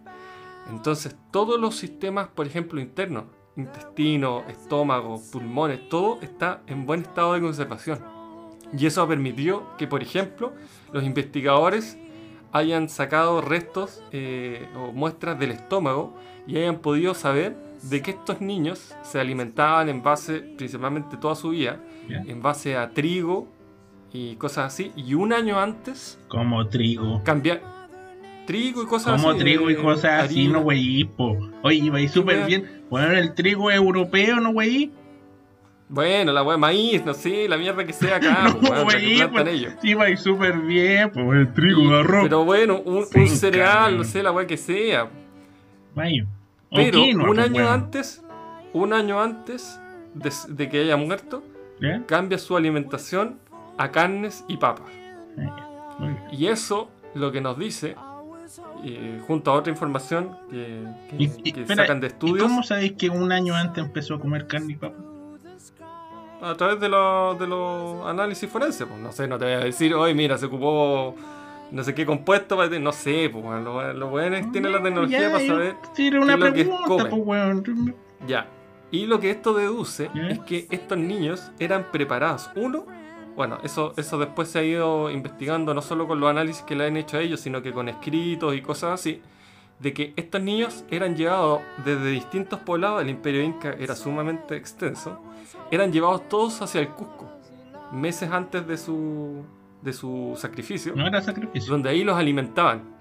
Entonces, 0.70 1.16
todos 1.32 1.59
los 1.59 1.76
sistemas, 1.76 2.28
por 2.30 2.45
ejemplo, 2.47 2.80
internos, 2.80 3.26
intestino, 3.56 4.43
estómago, 4.47 5.22
pulmones, 5.32 5.88
todo 5.89 6.20
está 6.22 6.62
en 6.68 6.86
buen 6.86 7.01
estado 7.01 7.34
de 7.34 7.41
conservación. 7.41 7.99
Y 8.78 8.86
eso 8.86 9.08
permitió 9.08 9.76
que, 9.78 9.88
por 9.88 10.01
ejemplo, 10.01 10.54
los 10.91 11.04
investigadores 11.04 11.97
hayan 12.51 12.89
sacado 12.89 13.41
restos 13.41 14.01
eh, 14.12 14.68
o 14.76 14.91
muestras 14.91 15.38
del 15.39 15.51
estómago 15.51 16.16
y 16.47 16.58
hayan 16.58 16.80
podido 16.80 17.14
saber 17.14 17.56
de 17.84 18.01
que 18.01 18.12
estos 18.12 18.41
niños 18.41 18.95
se 19.04 19.20
alimentaban 19.20 19.89
en 19.89 20.01
base, 20.01 20.39
principalmente 20.58 21.18
toda 21.18 21.36
su 21.36 21.49
vida, 21.49 21.80
en 22.08 22.41
base 22.41 22.78
a 22.78 22.91
trigo 22.91 23.47
y 24.12 24.36
cosas 24.36 24.74
así. 24.74 24.91
Y 24.95 25.16
un 25.16 25.34
año 25.34 25.60
antes 25.60 26.20
Como 26.28 26.68
trigo. 26.68 27.22
cambiar 27.24 27.62
trigo 28.46 28.84
y 28.84 28.86
cosas 28.86 29.16
Como 29.16 29.32
así. 29.32 29.39
trigo 29.39 29.70
y 29.70 29.74
eh, 29.74 29.78
cosas 29.78 30.24
así, 30.26 30.48
no 30.48 30.60
wey, 30.60 31.04
po. 31.06 31.38
Oye, 31.64 31.78
iba 31.78 31.98
ahí 31.98 32.08
súper 32.08 32.46
bien. 32.46 32.84
Bueno, 32.89 33.14
el 33.14 33.34
trigo 33.34 33.72
europeo, 33.72 34.38
no 34.39 34.50
wey. 34.52 34.91
Bueno, 35.89 36.32
la 36.32 36.41
wea 36.44 36.58
maíz, 36.58 37.06
no 37.06 37.14
sé, 37.14 37.48
la 37.48 37.58
mierda 37.58 37.86
que 37.86 37.94
sea 37.94 38.16
acá, 38.16 38.44
no 38.48 38.60
pues, 38.60 38.72
la 38.72 38.78
que 39.00 39.06
wey, 39.08 39.28
pues, 39.32 39.48
ellos. 39.48 39.74
iba 39.84 40.06
ahí 40.06 40.18
súper 40.18 40.58
bien, 40.60 41.12
pues 41.12 41.28
el 41.39 41.54
trigo, 41.54 41.82
Y- 41.82 41.94
arroz. 41.94 42.24
Pero 42.24 42.46
bueno, 42.46 42.80
un, 42.84 43.06
cereal, 43.28 43.98
no 43.98 44.04
sé, 44.04 44.24
la 44.24 44.32
wea 44.32 44.48
que 44.48 44.58
sea. 44.58 45.10
Vaya. 45.94 46.26
O 46.70 46.76
Pero 46.76 47.00
quinoa, 47.00 47.30
un 47.30 47.36
pues, 47.36 47.48
año 47.48 47.70
antes, 47.70 48.24
un 48.74 48.94
año 48.94 49.22
antes 49.22 49.80
de, 50.16 50.32
de 50.50 50.70
que 50.70 50.80
haya 50.82 50.98
muerto, 50.98 51.44
cambia 52.08 52.38
su 52.39 52.58
alimentación 52.58 53.38
a 53.78 53.91
carnes 53.91 54.44
y 54.48 54.58
papas. 54.58 54.88
Bien. 56.00 56.18
Y 56.32 56.48
eso 56.48 56.89
lo 57.14 57.32
que 57.32 57.41
nos 57.41 57.60
dice, 57.60 57.96
eh, 58.84 59.22
junto 59.28 59.52
a 59.52 59.56
otra 59.56 59.72
información 59.72 60.38
que, 60.50 60.84
que- 61.10 61.16
Y- 61.24 61.32
y- 61.44 61.52
que 61.52 61.62
espera, 61.62 61.84
sacan 61.84 62.00
de 62.02 62.08
¿Y 62.08 62.10
estudios, 62.10 62.44
cómo 62.48 62.64
sabéis 62.64 62.94
que 62.94 63.10
un 63.10 63.32
año 63.32 63.56
antes 63.56 63.84
empezó 63.84 64.16
a 64.16 64.20
comer 64.20 64.48
carne 64.48 64.74
y 64.74 64.76
papa? 64.76 64.98
a 66.41 66.56
través 66.56 66.78
de 66.82 66.89
los 66.89 67.39
de 67.39 67.48
los 67.48 68.06
análisis 68.06 68.50
forenses. 68.50 68.86
Pues, 68.86 69.00
no 69.00 69.12
sé, 69.14 69.28
no 69.30 69.38
te 69.38 69.46
voy 69.46 69.54
a 69.54 69.60
decir, 69.60 69.94
hoy 69.94 70.14
mira, 70.14 70.38
se 70.38 70.48
ocupó 70.48 71.16
no 71.72 71.84
sé 71.84 71.96
qué 71.96 72.06
compuesto, 72.06 72.58
para- 72.58 72.78
no 72.80 72.91
sé, 72.91 73.30
pues, 73.32 73.44
bueno, 73.44 73.62
los 73.62 73.96
los 73.96 74.10
buenos 74.12 74.52
tienen 74.52 74.72
la 74.74 74.84
tecnología 74.84 75.22
Ya, 75.22 75.32
para 75.32 75.48
saber. 75.48 75.76
Sí, 75.94 76.08
era 76.08 76.20
una 76.22 76.28
qué 76.28 76.34
es 76.34 76.39
lo 76.39 76.54
que 76.54 76.64
pregunta, 76.66 76.86
comen. 76.88 77.10
pues, 77.10 77.22
weón. 77.26 77.96
Ya. 78.28 78.48
Y 78.91 79.06
lo 79.08 79.20
que 79.20 79.32
esto 79.32 79.54
deduce 79.56 80.12
es 80.30 80.38
que 80.41 80.68
estos 80.70 80.98
niños 81.00 81.52
eran 81.60 81.86
preparados. 81.91 82.52
Uno, 82.56 82.86
bueno, 83.36 83.58
eso, 83.64 83.94
eso 83.98 84.18
después 84.18 84.50
se 84.50 84.60
ha 84.60 84.64
ido 84.64 85.10
investigando 85.10 85.74
no 85.74 85.82
solo 85.82 86.08
con 86.08 86.20
los 86.20 86.30
análisis 86.30 86.64
que 86.64 86.76
le 86.76 86.86
han 86.86 86.98
hecho 86.98 87.18
a 87.18 87.22
ellos, 87.22 87.40
sino 87.40 87.62
que 87.62 87.72
con 87.72 87.90
escritos 87.90 88.56
y 88.56 88.62
cosas 88.62 89.00
así, 89.00 89.22
de 89.80 89.94
que 89.94 90.14
estos 90.16 90.42
niños 90.42 90.86
eran 90.92 91.16
llevados 91.16 91.62
desde 91.84 92.10
distintos 92.10 92.60
poblados, 92.60 93.02
el 93.02 93.10
imperio 93.10 93.42
inca 93.42 93.74
era 93.80 93.96
sumamente 93.96 94.56
extenso, 94.56 95.20
eran 95.72 95.92
llevados 95.92 96.30
todos 96.30 96.62
hacia 96.62 96.82
el 96.82 96.90
Cusco, 96.90 97.28
meses 97.92 98.32
antes 98.32 98.66
de 98.68 98.78
su, 98.78 99.44
de 99.82 99.94
su 99.94 100.34
sacrificio, 100.38 100.94
No 100.96 101.08
era 101.08 101.22
sacrificio. 101.22 101.72
donde 101.72 101.90
ahí 101.90 102.04
los 102.04 102.16
alimentaban, 102.18 102.94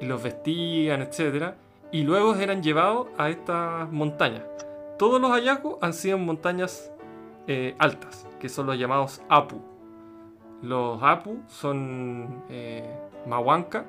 y 0.00 0.06
los 0.06 0.22
vestían, 0.22 1.02
etc. 1.02 1.54
Y 1.92 2.02
luego 2.02 2.34
eran 2.34 2.62
llevados 2.62 3.08
a 3.18 3.28
estas 3.30 3.90
montañas. 3.92 4.42
Todos 4.98 5.20
los 5.20 5.30
hallazgos 5.30 5.76
han 5.80 5.92
sido 5.92 6.16
en 6.16 6.24
montañas 6.24 6.90
eh, 7.46 7.74
altas, 7.78 8.26
que 8.40 8.48
son 8.48 8.66
los 8.66 8.76
llamados 8.76 9.22
Apu. 9.28 9.60
Los 10.62 11.00
Apu 11.02 11.42
son 11.46 12.42
eh, 12.48 12.84
Mahuanca, 13.26 13.84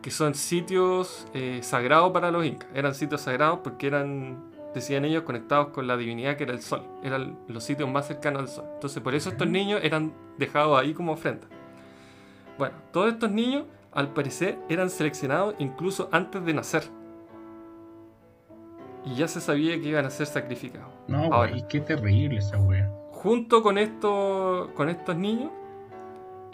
que 0.00 0.10
son 0.10 0.34
sitios 0.34 1.26
eh, 1.34 1.60
sagrados 1.62 2.10
para 2.12 2.30
los 2.30 2.44
incas. 2.44 2.68
Eran 2.74 2.94
sitios 2.94 3.20
sagrados 3.20 3.60
porque 3.62 3.86
eran, 3.86 4.50
decían 4.74 5.04
ellos, 5.04 5.22
conectados 5.22 5.68
con 5.68 5.86
la 5.86 5.96
divinidad 5.96 6.36
que 6.36 6.44
era 6.44 6.52
el 6.52 6.62
sol. 6.62 6.82
Eran 7.02 7.38
los 7.48 7.62
sitios 7.62 7.88
más 7.88 8.06
cercanos 8.06 8.42
al 8.42 8.48
sol. 8.48 8.64
Entonces 8.74 9.02
por 9.02 9.14
eso 9.14 9.30
estos 9.30 9.48
niños 9.48 9.80
eran 9.82 10.12
dejados 10.38 10.80
ahí 10.80 10.94
como 10.94 11.12
ofrenda. 11.12 11.46
Bueno, 12.58 12.74
todos 12.92 13.12
estos 13.12 13.30
niños, 13.30 13.64
al 13.92 14.08
parecer, 14.12 14.58
eran 14.68 14.90
seleccionados 14.90 15.54
incluso 15.58 16.08
antes 16.12 16.44
de 16.44 16.54
nacer. 16.54 16.82
Y 19.04 19.16
ya 19.16 19.26
se 19.26 19.40
sabía 19.40 19.80
que 19.80 19.88
iban 19.88 20.06
a 20.06 20.10
ser 20.10 20.26
sacrificados. 20.26 20.92
No, 21.08 21.28
güey, 21.28 21.66
qué 21.68 21.80
terrible 21.80 22.38
esa 22.38 22.58
wea. 22.58 22.90
Junto 23.22 23.62
con, 23.62 23.78
esto, 23.78 24.72
con 24.74 24.88
estos 24.88 25.16
niños, 25.16 25.52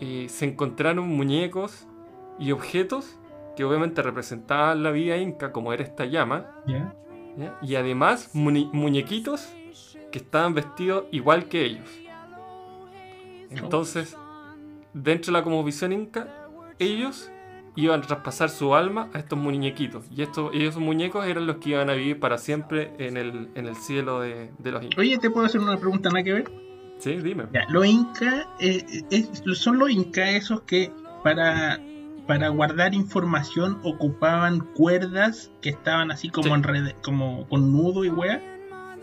eh, 0.00 0.26
se 0.28 0.44
encontraron 0.44 1.08
muñecos 1.08 1.86
y 2.38 2.52
objetos 2.52 3.18
que 3.56 3.64
obviamente 3.64 4.02
representaban 4.02 4.82
la 4.82 4.90
vida 4.90 5.16
inca, 5.16 5.50
como 5.50 5.72
era 5.72 5.82
esta 5.82 6.04
llama, 6.04 6.62
y 7.62 7.74
además 7.74 8.34
muñequitos 8.34 9.50
que 10.12 10.18
estaban 10.18 10.52
vestidos 10.52 11.04
igual 11.10 11.48
que 11.48 11.64
ellos. 11.64 11.88
Entonces, 13.50 14.14
dentro 14.92 15.32
de 15.32 15.38
la 15.38 15.44
cosmovisión 15.44 15.92
inca, 15.92 16.28
ellos 16.78 17.32
iban 17.82 18.00
a 18.02 18.06
traspasar 18.06 18.50
su 18.50 18.74
alma 18.74 19.08
a 19.12 19.18
estos 19.18 19.38
muñequitos. 19.38 20.04
Y 20.14 20.22
estos, 20.22 20.54
y 20.54 20.64
esos 20.64 20.80
muñecos 20.82 21.26
eran 21.26 21.46
los 21.46 21.56
que 21.56 21.70
iban 21.70 21.88
a 21.90 21.94
vivir 21.94 22.18
para 22.20 22.38
siempre 22.38 22.92
en 22.98 23.16
el, 23.16 23.48
en 23.54 23.66
el 23.66 23.76
cielo 23.76 24.20
de, 24.20 24.50
de 24.58 24.72
los 24.72 24.82
incas. 24.82 24.98
Oye, 24.98 25.18
¿te 25.18 25.30
puedo 25.30 25.46
hacer 25.46 25.60
una 25.60 25.76
pregunta 25.76 26.08
nada 26.10 26.22
que 26.22 26.32
ver? 26.32 26.50
Sí, 26.98 27.14
dime. 27.16 27.44
Ya, 27.52 27.64
los 27.70 27.86
incas, 27.86 28.46
eh, 28.60 28.84
es- 29.10 29.42
son 29.58 29.78
los 29.78 29.90
incas 29.90 30.30
esos 30.30 30.62
que 30.62 30.90
para, 31.22 31.78
para 32.26 32.48
guardar 32.48 32.94
información 32.94 33.78
ocupaban 33.84 34.60
cuerdas 34.74 35.50
que 35.62 35.68
estaban 35.70 36.10
así 36.10 36.28
como, 36.30 36.48
Sí. 36.48 36.52
enrede- 36.54 36.96
como 37.04 37.46
con 37.48 37.72
nudo 37.72 38.04
y 38.04 38.08
wea. 38.10 38.42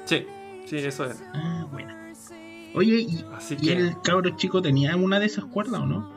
Sí, 0.05 0.26
sí, 0.65 0.78
eso 0.78 1.05
es. 1.05 1.23
Ah, 1.34 1.65
buena. 1.71 2.01
Oye, 2.73 2.95
¿y, 3.07 3.26
Así 3.34 3.53
y 3.53 3.67
que 3.67 3.73
el 3.73 4.01
cabro 4.03 4.32
chico 4.36 4.61
tenía 4.61 4.97
una 4.97 5.17
de 5.21 5.28
esas 5.28 5.45
cuerdas 5.45 5.80
o 5.80 5.86
no? 5.86 6.14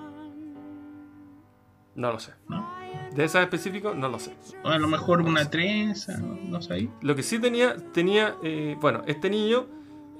No 1.98 2.12
lo 2.12 2.18
sé. 2.18 2.32
¿No? 2.48 2.66
De 3.14 3.24
esas 3.24 3.42
específicos, 3.42 3.96
no 3.96 4.08
lo 4.08 4.18
sé. 4.18 4.34
O 4.62 4.68
a 4.68 4.78
lo 4.78 4.86
mejor 4.88 5.20
una 5.20 5.50
trenza, 5.50 6.16
no, 6.18 6.38
no 6.48 6.62
sé. 6.62 6.88
Lo 7.02 7.14
que 7.16 7.22
sí 7.22 7.38
tenía, 7.38 7.76
tenía 7.92 8.36
eh, 8.42 8.76
bueno, 8.80 9.02
este 9.06 9.28
niño, 9.28 9.66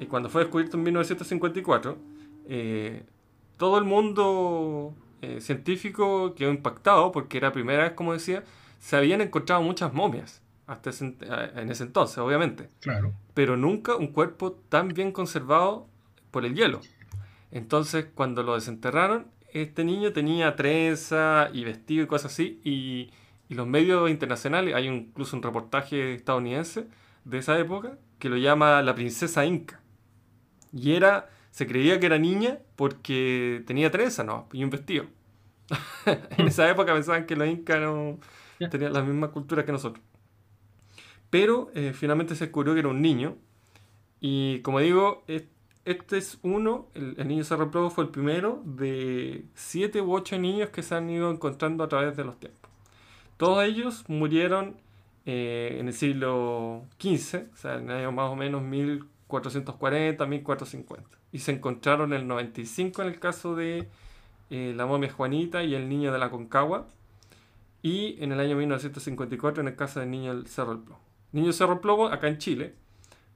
eh, 0.01 0.07
cuando 0.07 0.29
fue 0.29 0.43
descubierto 0.43 0.77
en 0.77 0.83
1954, 0.83 1.97
eh, 2.49 3.05
todo 3.57 3.79
el 3.79 3.85
mundo 3.85 4.95
científico 5.41 6.33
quedó 6.37 6.51
impactado 6.51 7.11
porque 7.11 7.39
era 7.39 7.49
la 7.49 7.53
primera 7.53 7.83
vez, 7.83 7.93
como 7.95 8.13
decía, 8.13 8.45
se 8.79 8.97
habían 8.97 9.21
encontrado 9.21 9.61
muchas 9.63 9.93
momias 9.93 10.43
hasta 10.69 10.91
ese 10.91 11.17
en 11.57 11.71
ese 11.71 11.83
entonces, 11.83 12.19
obviamente, 12.19 12.69
Claro. 12.81 13.13
pero 13.35 13.57
nunca 13.57 13.97
un 13.97 14.09
cuerpo 14.09 14.53
tan 14.69 14.89
bien 14.89 15.11
conservado 15.11 15.89
por 16.31 16.45
el 16.45 16.55
hielo. 16.55 16.81
Entonces, 17.51 18.07
cuando 18.15 18.43
lo 18.45 18.55
desenterraron, 18.55 19.27
este 19.53 19.85
niño 19.85 20.13
tenía 20.13 20.57
trenza 20.57 21.51
y 21.53 21.65
vestido 21.65 22.05
y 22.05 22.07
cosas 22.07 22.33
así, 22.33 22.61
y, 22.65 23.11
y 23.49 23.55
los 23.55 23.67
medios 23.67 24.11
internacionales, 24.11 24.75
hay 24.75 24.89
un- 24.89 24.97
incluso 24.97 25.37
un 25.37 25.43
reportaje 25.43 26.15
estadounidense 26.15 26.87
de 27.25 27.39
esa 27.39 27.59
época 27.59 27.99
que 28.19 28.29
lo 28.29 28.37
llama 28.37 28.83
la 28.83 28.95
princesa 28.95 29.45
inca. 29.47 29.81
Y 30.73 30.95
era, 30.95 31.31
se 31.51 31.67
creía 31.67 32.01
que 32.01 32.07
era 32.07 32.19
niña 32.19 32.59
porque 32.77 33.63
tenía 33.67 33.91
trenza, 33.91 34.25
¿no? 34.25 34.49
Y 34.53 34.65
un 34.65 34.71
vestido. 34.71 35.07
en 36.39 36.49
esa 36.49 36.69
época 36.71 36.93
pensaban 36.95 37.27
que 37.27 37.37
los 37.37 37.49
incas 37.49 37.81
no 37.81 38.19
tenían 38.69 38.93
la 38.93 39.03
misma 39.03 39.31
cultura 39.31 39.65
que 39.65 39.73
nosotros. 39.73 40.05
Pero 41.31 41.71
eh, 41.75 41.93
finalmente 41.95 42.35
se 42.35 42.47
descubrió 42.47 42.75
que 42.75 42.81
era 42.81 42.89
un 42.89 43.03
niño. 43.03 43.37
Y 44.21 44.61
como 44.63 44.81
digo, 44.81 45.25
es- 45.29 45.45
este 45.91 46.19
es 46.19 46.39
uno, 46.43 46.89
el, 46.95 47.15
el 47.19 47.29
niño 47.29 47.45
Cerro 47.45 47.71
Provo 47.71 47.91
fue 47.91 48.05
el 48.05 48.11
primero 48.11 48.63
de 48.65 49.45
siete 49.55 50.01
u 50.01 50.13
ocho 50.13 50.39
niños 50.39 50.71
que 50.71 50.83
se 50.83 50.95
han 50.95 51.09
ido 51.11 51.31
encontrando 51.31 51.85
a 51.85 51.89
través 51.89 52.17
de 52.17 52.25
los 52.25 52.39
tiempos. 52.39 52.71
Todos 53.39 53.65
ellos 53.65 54.05
murieron 54.09 54.77
eh, 55.31 55.77
en 55.79 55.89
el 55.89 55.93
siglo 55.93 56.87
XV, 56.99 57.53
o 57.53 57.57
sea, 57.57 57.75
en 57.77 57.91
el 57.91 57.99
año 57.99 58.13
más 58.13 58.31
o 58.31 58.35
menos 58.35 58.63
1440, 58.63 60.25
1450. 60.25 61.19
Y 61.33 61.41
se 61.41 61.53
encontraron 61.53 62.15
en 62.15 62.21
el 62.23 62.27
95 62.27 63.03
en 63.03 63.09
el 63.09 63.21
caso 63.21 63.55
de 63.55 63.89
eh, 64.49 64.73
la 64.75 64.87
momia 64.87 65.13
Juanita 65.13 65.63
y 65.63 65.75
el 65.75 65.89
niño 65.89 66.13
de 66.13 66.19
la 66.19 66.31
Concagua. 66.31 66.89
Y 67.83 68.17
en 68.25 68.33
el 68.33 68.41
año 68.41 68.57
1954 68.57 69.61
en 69.61 69.69
el 69.69 69.77
caso 69.77 70.01
del 70.01 70.11
niño 70.11 70.35
del 70.35 70.47
Cerro 70.47 70.75
del 70.75 70.83
Plomo. 70.85 71.01
Niño 71.33 71.53
Cerro 71.53 71.75
del 71.75 71.81
Plomo 71.81 72.07
acá 72.07 72.29
en 72.29 72.39
Chile. 72.39 72.75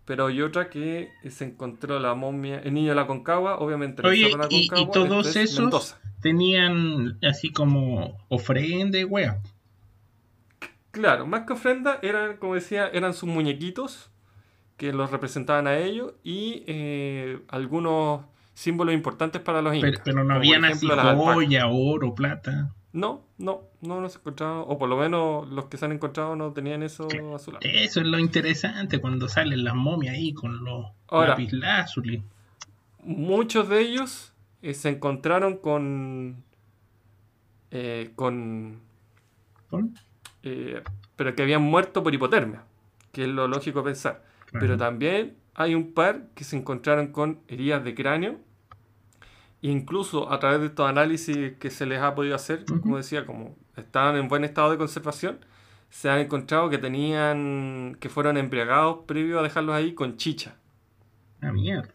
Pero 0.04 0.26
hay 0.26 0.42
otra 0.42 0.68
que 0.68 1.10
se 1.28 1.44
encontró 1.44 1.98
la 2.00 2.14
momia, 2.14 2.58
el 2.58 2.74
niño 2.74 2.90
de 2.90 2.96
la 2.96 3.06
Concagua, 3.06 3.58
obviamente 3.58 4.06
Oye, 4.06 4.36
la 4.36 4.46
y- 4.50 4.68
todos 4.68 5.26
es 5.28 5.36
esos- 5.36 5.60
Mendoza. 5.60 5.98
Tenían 6.20 7.18
así 7.22 7.50
como 7.52 8.16
ofrenda 8.28 8.98
y 8.98 9.04
wea. 9.04 9.40
Claro, 10.92 11.26
más 11.26 11.46
que 11.46 11.54
ofrenda, 11.54 11.98
eran, 12.02 12.36
como 12.36 12.54
decía, 12.54 12.88
eran 12.88 13.14
sus 13.14 13.28
muñequitos 13.28 14.10
que 14.76 14.92
los 14.92 15.10
representaban 15.10 15.66
a 15.66 15.78
ellos 15.78 16.12
y 16.22 16.64
eh, 16.66 17.40
algunos 17.48 18.24
símbolos 18.54 18.94
importantes 18.94 19.40
para 19.40 19.62
los 19.62 19.74
incas. 19.74 19.90
Pero, 19.92 20.02
pero 20.04 20.24
no 20.24 20.34
habían 20.34 20.64
así 20.64 20.86
joya, 20.86 21.66
oro, 21.68 22.14
plata. 22.14 22.74
No, 22.94 23.22
no, 23.38 23.62
no 23.80 24.00
los 24.02 24.16
encontrado, 24.16 24.62
o 24.66 24.78
por 24.78 24.88
lo 24.88 24.98
menos 24.98 25.48
los 25.48 25.64
que 25.66 25.78
se 25.78 25.86
han 25.86 25.92
encontrado 25.92 26.36
no 26.36 26.52
tenían 26.52 26.82
eso 26.82 27.08
Claro. 27.08 27.34
a 27.34 27.38
su 27.38 27.50
lado. 27.52 27.60
Eso 27.64 28.00
es 28.00 28.06
lo 28.06 28.18
interesante 28.18 29.00
cuando 29.00 29.28
salen 29.28 29.64
las 29.64 29.74
momias 29.74 30.14
ahí 30.14 30.34
con 30.34 30.62
los 30.62 30.86
Ahora. 31.08 31.30
lapislázuli. 31.30 32.22
Muchos 33.02 33.68
de 33.70 33.80
ellos 33.80 34.34
eh, 34.60 34.74
se 34.74 34.90
encontraron 34.90 35.56
con. 35.56 36.44
eh, 37.70 38.12
con. 38.14 38.80
¿Con? 39.70 39.94
eh, 40.42 40.82
pero 41.16 41.34
que 41.34 41.42
habían 41.42 41.62
muerto 41.62 42.02
por 42.02 42.12
hipotermia, 42.14 42.64
que 43.12 43.22
es 43.22 43.28
lo 43.28 43.48
lógico 43.48 43.82
pensar. 43.82 44.22
Claro. 44.46 44.66
Pero 44.66 44.76
también 44.76 45.36
hay 45.54 45.74
un 45.74 45.92
par 45.94 46.26
que 46.34 46.44
se 46.44 46.56
encontraron 46.56 47.08
con 47.08 47.40
heridas 47.48 47.82
de 47.84 47.94
cráneo. 47.94 48.38
Incluso 49.62 50.32
a 50.32 50.40
través 50.40 50.60
de 50.60 50.66
estos 50.66 50.88
análisis 50.88 51.54
que 51.58 51.70
se 51.70 51.86
les 51.86 52.00
ha 52.00 52.14
podido 52.14 52.34
hacer, 52.34 52.66
como 52.80 52.96
decía, 52.96 53.26
como 53.26 53.56
estaban 53.76 54.16
en 54.16 54.28
buen 54.28 54.44
estado 54.44 54.70
de 54.72 54.78
conservación, 54.78 55.38
se 55.90 56.10
han 56.10 56.20
encontrado 56.20 56.68
que 56.70 56.78
tenían. 56.78 57.96
que 58.00 58.08
fueron 58.08 58.36
embriagados 58.38 59.00
previo 59.06 59.38
a 59.40 59.42
dejarlos 59.42 59.74
ahí 59.76 59.94
con 59.94 60.16
chicha. 60.16 60.56
Ah, 61.42 61.52
mierda. 61.52 61.92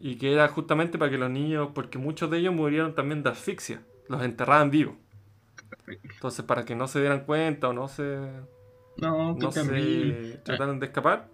Y 0.00 0.16
que 0.16 0.32
era 0.32 0.48
justamente 0.48 0.98
para 0.98 1.10
que 1.12 1.18
los 1.18 1.30
niños, 1.30 1.70
porque 1.74 1.98
muchos 1.98 2.28
de 2.30 2.38
ellos 2.38 2.52
murieron 2.54 2.94
también 2.96 3.22
de 3.22 3.30
asfixia, 3.30 3.82
los 4.08 4.22
enterraban 4.22 4.70
vivos. 4.70 4.96
Entonces, 6.14 6.44
para 6.44 6.64
que 6.64 6.74
no 6.76 6.88
se 6.88 7.00
dieran 7.00 7.24
cuenta 7.24 7.68
o 7.68 7.72
no 7.72 7.88
se, 7.88 8.18
No, 8.96 9.36
qué 9.38 9.46
no 9.46 9.52
se 9.52 9.60
terrible. 9.64 10.38
trataran 10.44 10.78
de 10.80 10.86
escapar, 10.86 11.28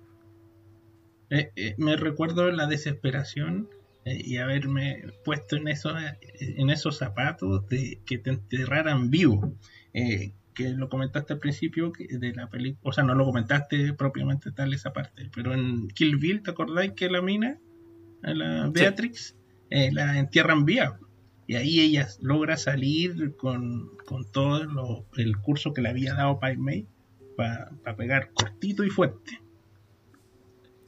Eh, 1.31 1.53
eh, 1.57 1.75
me 1.79 1.97
recuerdo 1.97 2.51
la 2.51 2.67
desesperación 2.67 3.69
y 4.15 4.37
haberme 4.39 5.05
puesto 5.25 5.57
en 5.57 5.69
esos, 5.69 5.95
en 6.41 6.71
esos 6.71 6.97
zapatos 6.99 7.69
de 7.69 8.01
que 8.07 8.19
te 8.19 8.31
enterraran 8.31 9.11
vivo. 9.11 9.53
Eh, 9.93 10.33
que 10.55 10.71
lo 10.71 10.89
comentaste 10.89 11.35
al 11.35 11.39
principio 11.39 11.93
de 11.99 12.33
la 12.33 12.49
película, 12.49 12.81
o 12.89 12.93
sea, 12.93 13.05
no 13.05 13.15
lo 13.15 13.27
comentaste 13.27 13.93
propiamente 13.93 14.53
tal 14.53 14.73
esa 14.73 14.91
parte, 14.95 15.29
pero 15.35 15.53
en 15.53 15.89
Kill 15.89 16.17
Bill, 16.17 16.43
¿te 16.43 16.51
acordáis 16.53 16.93
que 16.93 17.11
la 17.11 17.21
mina, 17.21 17.59
a 18.23 18.33
la 18.33 18.71
Beatrix, 18.71 19.37
eh, 19.69 19.91
la 19.93 20.19
entierran 20.19 20.65
viva? 20.65 20.99
Y 21.47 21.57
ahí 21.57 21.81
ella 21.81 22.09
logra 22.23 22.57
salir 22.57 23.37
con, 23.37 23.91
con 24.07 24.25
todo 24.33 24.65
lo- 24.65 25.05
el 25.19 25.37
curso 25.37 25.75
que 25.75 25.83
le 25.83 25.91
había 25.91 26.15
dado 26.15 26.41
Pai 26.41 26.57
Mei 26.57 26.87
para 27.37 27.71
pegar 27.95 28.31
cortito 28.33 28.83
y 28.83 28.89
fuerte. 28.89 29.43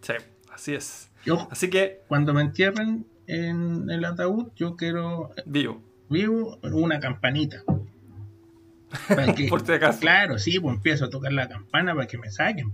sí, 0.01 0.15
así 0.51 0.75
es. 0.75 1.11
Yo, 1.29 1.47
Así 1.51 1.69
que, 1.69 2.01
cuando 2.09 2.33
me 2.33 2.41
entierren 2.41 3.07
en 3.27 3.91
el 3.91 4.05
ataúd, 4.07 4.49
yo 4.57 4.77
quiero 4.77 5.31
vivo. 5.45 5.83
vivo 6.09 6.59
una 6.63 6.99
campanita. 7.01 7.63
Para 9.09 9.35
que- 9.35 9.47
Por 9.49 9.65
si 9.67 9.73
acaso. 9.73 10.01
Claro, 10.01 10.39
sí, 10.39 10.59
pues 10.59 10.75
empiezo 10.77 11.05
a 11.05 11.11
tocar 11.11 11.33
la 11.35 11.47
campana 11.47 11.95
para 11.95 12.07
que 12.07 12.17
me 12.17 12.31
saquen. 12.31 12.73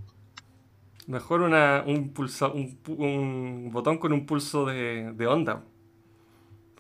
Mejor 1.09 1.43
una, 1.43 1.83
un, 1.85 2.11
pulsa, 2.11 2.47
un, 2.47 3.71
botón 3.73 3.99
con 3.99 4.13
un 4.13 4.25
pulso 4.25 4.65
de, 4.67 5.13
de 5.13 5.27
onda. 5.27 5.65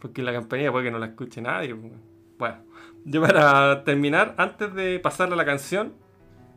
Porque 0.00 0.22
la 0.22 0.32
campanilla 0.32 0.70
puede 0.70 0.84
que 0.84 0.90
no 0.92 0.98
la 1.00 1.06
escuche 1.06 1.40
nadie. 1.42 1.74
pues. 1.74 1.92
Bueno, 2.38 2.56
yo 3.04 3.20
para 3.20 3.82
terminar, 3.82 4.34
antes 4.38 4.72
de 4.74 5.00
pasar 5.00 5.32
a 5.32 5.36
la 5.36 5.44
canción, 5.44 5.92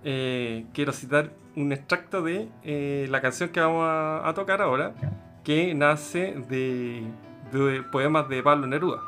eh, 0.10 0.66
quiero 0.74 0.94
citar 0.94 1.32
un 1.58 1.74
extracto 1.74 2.22
de 2.22 2.48
eh, 2.64 3.08
la 3.10 3.20
canción 3.20 3.50
que 3.50 3.60
vamos 3.60 3.84
a, 3.84 4.26
a 4.26 4.34
tocar 4.34 4.62
ahora, 4.62 4.94
que 5.44 5.74
nace 5.74 6.34
de, 6.48 7.04
de 7.52 7.84
poemas 7.92 8.30
de 8.30 8.42
Pablo 8.42 8.68
Neruda. 8.68 9.02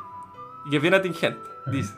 Y 0.66 0.70
que 0.70 0.76
es 0.76 0.82
bien 0.82 0.92
atingente. 0.92 1.40
Dice, 1.72 1.94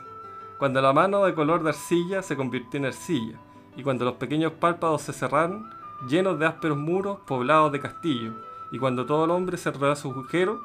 cuando 0.57 0.81
la 0.81 0.93
mano 0.93 1.25
de 1.25 1.33
color 1.33 1.63
de 1.63 1.69
arcilla 1.71 2.21
se 2.21 2.37
convirtió 2.37 2.79
en 2.79 2.85
arcilla, 2.85 3.37
y 3.75 3.83
cuando 3.83 4.05
los 4.05 4.13
pequeños 4.13 4.53
párpados 4.53 5.01
se 5.01 5.11
cerraron, 5.11 5.69
llenos 6.07 6.39
de 6.39 6.45
ásperos 6.45 6.77
muros 6.77 7.19
poblados 7.27 7.73
de 7.73 7.81
castillos, 7.81 8.35
y 8.71 8.79
cuando 8.79 9.05
todo 9.05 9.25
el 9.25 9.31
hombre 9.31 9.57
cerró 9.57 9.93
su 9.97 10.11
agujero, 10.11 10.61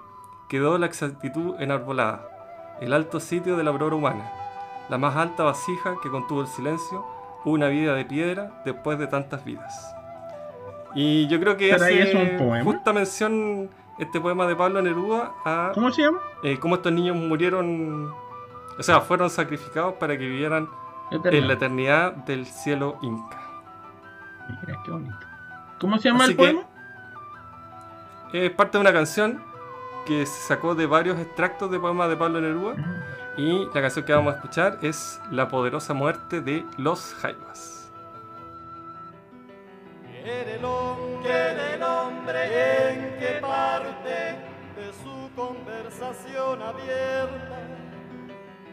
quedó 0.48 0.78
la 0.78 0.86
exactitud 0.86 1.56
enarbolada, 1.58 2.28
el 2.80 2.92
alto 2.92 3.18
sitio 3.18 3.56
de 3.56 3.64
la 3.64 3.70
aurora 3.70 3.96
humana, 3.96 4.30
la 4.88 4.96
más 4.96 5.16
alta 5.16 5.42
vasija 5.42 5.96
que 6.00 6.08
contuvo 6.08 6.42
el 6.42 6.46
silencio, 6.46 7.04
una 7.44 7.68
vida 7.68 7.94
de 7.94 8.04
piedra 8.04 8.62
después 8.64 8.98
de 8.98 9.06
tantas 9.06 9.44
vidas. 9.44 9.94
Y 10.94 11.26
yo 11.28 11.38
creo 11.38 11.56
que 11.56 11.72
hace 11.72 12.02
es 12.02 12.14
un 12.14 12.38
poema. 12.38 12.64
justa 12.64 12.92
mención 12.92 13.70
este 13.98 14.20
poema 14.20 14.46
de 14.46 14.56
Pablo 14.56 14.80
Neruda 14.80 15.32
a 15.44 15.72
¿Cómo 15.74 15.90
se 15.90 16.02
llama? 16.02 16.18
eh, 16.42 16.58
cómo 16.58 16.76
estos 16.76 16.92
niños 16.92 17.16
murieron, 17.16 18.12
o 18.78 18.82
sea, 18.82 19.00
fueron 19.00 19.28
sacrificados 19.28 19.94
para 19.94 20.16
que 20.16 20.24
vivieran 20.24 20.68
en 21.10 21.46
la 21.48 21.54
eternidad 21.54 22.12
del 22.12 22.46
cielo 22.46 22.98
inca. 23.02 23.38
Mira, 24.48 24.80
qué 24.84 24.90
bonito. 24.90 25.16
¿Cómo 25.80 25.98
se 25.98 26.08
llama 26.08 26.24
Así 26.24 26.32
el 26.32 26.36
poema? 26.36 26.62
Es 28.32 28.50
parte 28.50 28.78
de 28.78 28.82
una 28.82 28.92
canción 28.92 29.42
que 30.06 30.26
se 30.26 30.40
sacó 30.48 30.74
de 30.74 30.86
varios 30.86 31.18
extractos 31.18 31.70
de 31.70 31.78
poemas 31.78 32.08
de 32.08 32.16
Pablo 32.16 32.40
Neruda 32.40 32.74
y 33.38 33.66
la 33.66 33.80
canción 33.80 34.04
que 34.04 34.12
vamos 34.12 34.34
a 34.34 34.36
escuchar 34.38 34.78
es 34.82 35.20
La 35.30 35.48
poderosa 35.48 35.94
muerte 35.94 36.40
de 36.40 36.66
los 36.76 37.14
Jaivas. 37.14 37.88
El 40.24 40.64
hombre, 40.64 41.74
el 41.74 41.82
hombre 41.82 42.90
en 42.90 43.18
qué 43.20 43.38
parte 43.40 44.36
de 44.76 44.92
su 45.04 45.30
conversación 45.36 46.60
abierta 46.60 47.60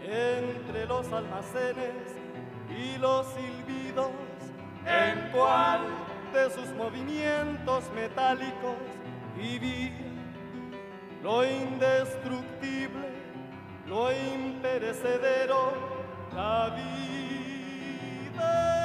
entre 0.03 0.87
los 0.87 1.11
almacenes 1.13 1.93
y 2.75 2.97
los 2.97 3.27
silbidos, 3.27 4.09
en 4.83 5.31
cuál 5.31 5.81
de 6.33 6.49
sus 6.49 6.69
movimientos 6.75 7.83
metálicos 7.93 8.75
vivía 9.37 10.05
lo 11.25 11.43
indestructible, 11.43 13.14
lo 13.87 14.11
imperecedero, 14.11 15.73
la 16.33 16.75
vida. 16.75 18.84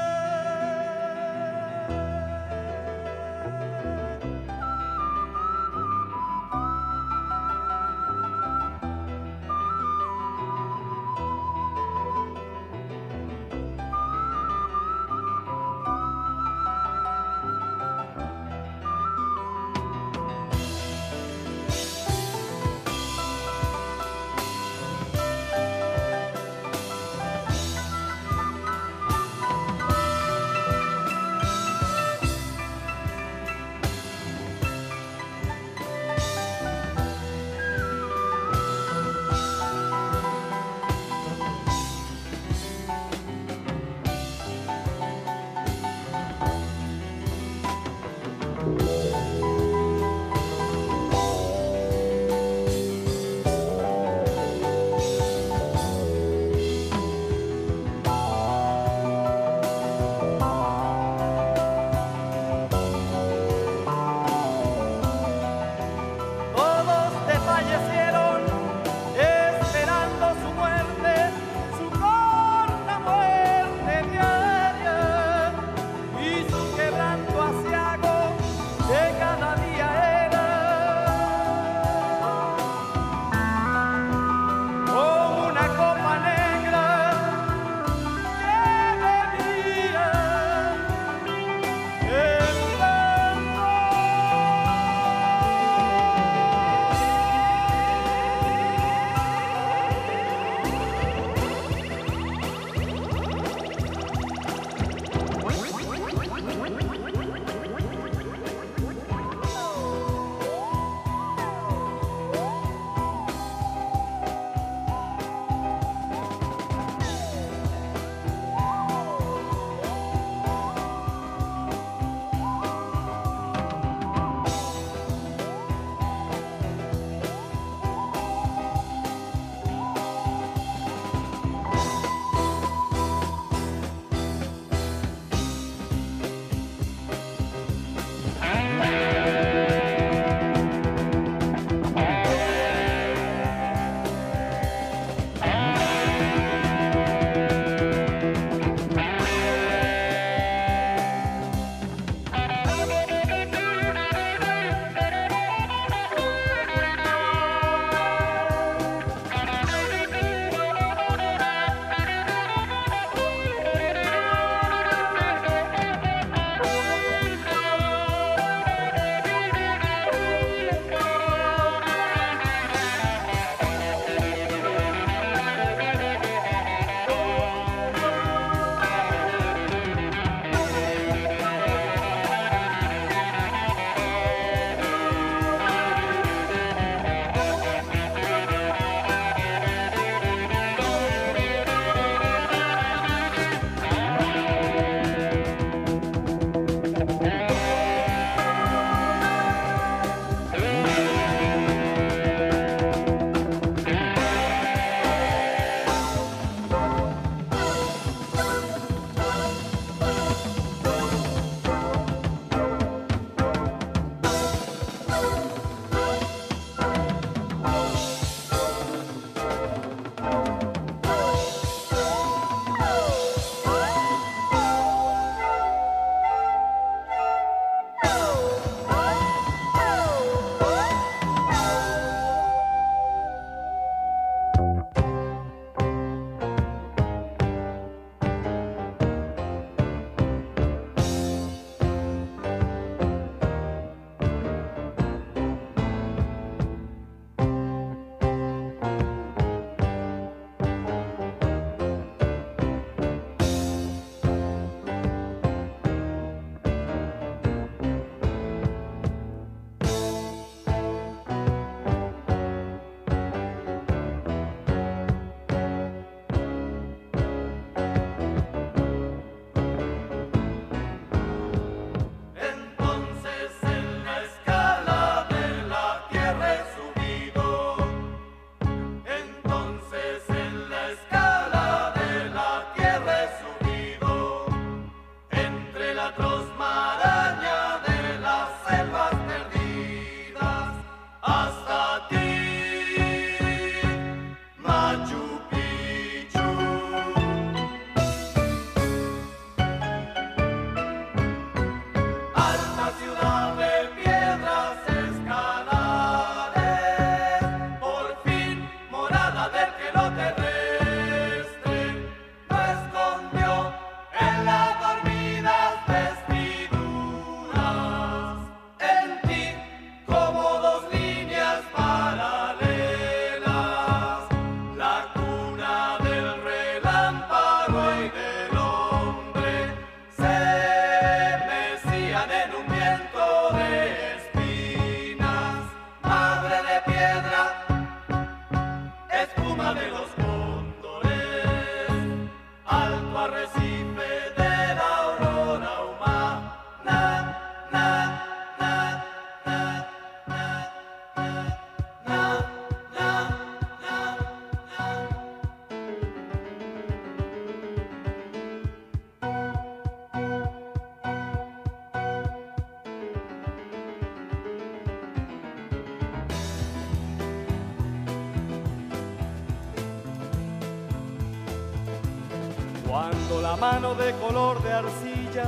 Mano 373.60 373.94
de 373.94 374.14
color 374.14 374.62
de 374.62 374.72
arcilla 374.72 375.44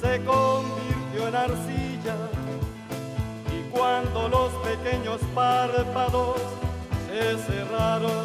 se 0.00 0.24
convirtió 0.24 1.28
en 1.28 1.36
arcilla. 1.36 2.16
Y 3.54 3.68
cuando 3.70 4.28
los 4.28 4.50
pequeños 4.66 5.20
párpados 5.34 6.40
se 7.06 7.36
cerraron, 7.46 8.15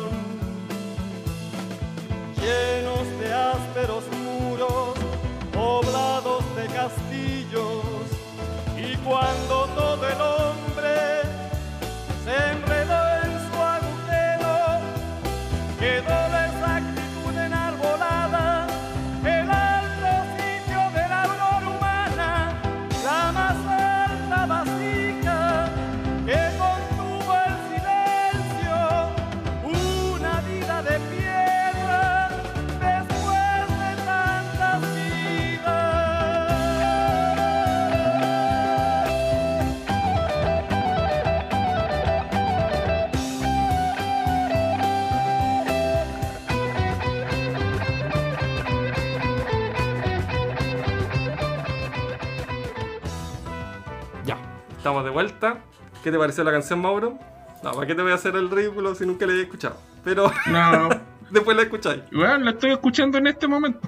estamos 55.02 55.06
de 55.06 55.12
vuelta. 55.12 55.58
¿Qué 56.04 56.12
te 56.12 56.18
pareció 56.18 56.43
la 56.43 56.52
canción, 56.52 56.80
Mauro? 56.82 57.18
No, 57.64 57.72
¿para 57.72 57.86
qué 57.88 57.95
te 57.95 58.02
voy 58.02 58.12
a 58.12 58.16
hacer 58.16 58.36
el 58.36 58.49
ridículo 58.49 58.95
si 58.95 59.06
nunca 59.06 59.26
la 59.26 59.34
he 59.34 59.41
escuchado? 59.41 59.78
Pero 60.04 60.32
No, 60.47 60.89
después 61.30 61.56
la 61.56 61.64
escucháis. 61.64 62.02
bueno, 62.12 62.38
la 62.39 62.52
estoy 62.52 62.72
escuchando 62.72 63.18
en 63.18 63.28
este 63.28 63.47
momento. 63.47 63.88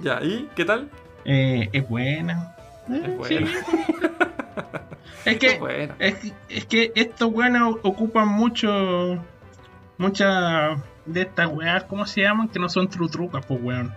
Ya, 0.00 0.20
¿y 0.22 0.48
qué 0.54 0.64
tal? 0.64 0.90
Eh, 1.24 1.68
es 1.72 1.88
buena. 1.88 2.54
Eh, 2.88 3.02
Es 3.04 3.16
buena. 3.16 3.46
sí. 3.46 3.54
es 5.24 5.38
que 5.38 5.46
Es 5.46 5.60
buena. 5.60 5.94
es, 5.98 6.14
que- 6.16 6.32
es 6.48 6.64
que 6.66 6.92
estos 6.94 7.30
weones 7.32 7.62
ocupan 7.82 8.28
mucho 8.28 9.18
muchas 9.98 10.78
de 11.06 11.22
estas 11.22 11.46
weas, 11.52 11.84
¿cómo 11.84 12.06
se 12.06 12.22
llaman? 12.22 12.48
Que 12.48 12.58
no 12.58 12.68
son 12.68 12.88
trutrucas, 12.88 13.44
pues 13.46 13.60
weón. 13.62 13.92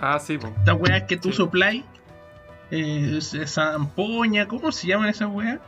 Ah, 0.00 0.18
sí, 0.18 0.38
pues. 0.38 0.52
Estas 0.58 0.76
weas 0.78 1.02
que 1.04 1.16
tú 1.16 1.30
Sí. 1.30 1.36
sopláis, 1.36 1.84
eh, 2.70 3.18
esa 3.18 3.74
ampoña, 3.74 4.46
¿cómo 4.48 4.72
se 4.72 4.86
llaman 4.88 5.08
esas 5.10 5.28
weas? 5.30 5.60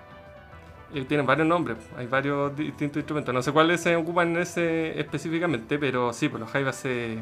Eh, 0.92 1.04
Tienen 1.04 1.24
varios 1.26 1.46
nombres, 1.46 1.78
hay 1.96 2.06
varios 2.06 2.54
di- 2.56 2.64
distintos 2.64 2.96
instrumentos. 2.98 3.32
No 3.32 3.42
sé 3.42 3.52
cuáles 3.52 3.80
se 3.80 3.94
ocupan 3.96 4.30
en 4.34 4.38
ese 4.42 4.98
específicamente, 4.98 5.78
pero 5.78 6.12
sí, 6.12 6.28
pues 6.28 6.40
los 6.40 6.50
jaivas 6.50 6.76
se. 6.76 7.18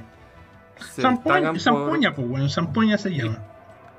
se 0.90 1.02
Zampoña, 1.02 1.50
por- 1.50 1.60
zampoña, 1.60 2.14
pues 2.14 2.28
weón, 2.28 2.48
zampoña 2.50 2.96
se 2.98 3.10
llama. 3.10 3.38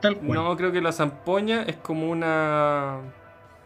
Tal 0.01 0.15
cual. 0.17 0.33
No, 0.33 0.57
creo 0.57 0.71
que 0.71 0.81
la 0.81 0.91
zampoña 0.91 1.63
es 1.63 1.75
como 1.77 2.09
una. 2.09 2.97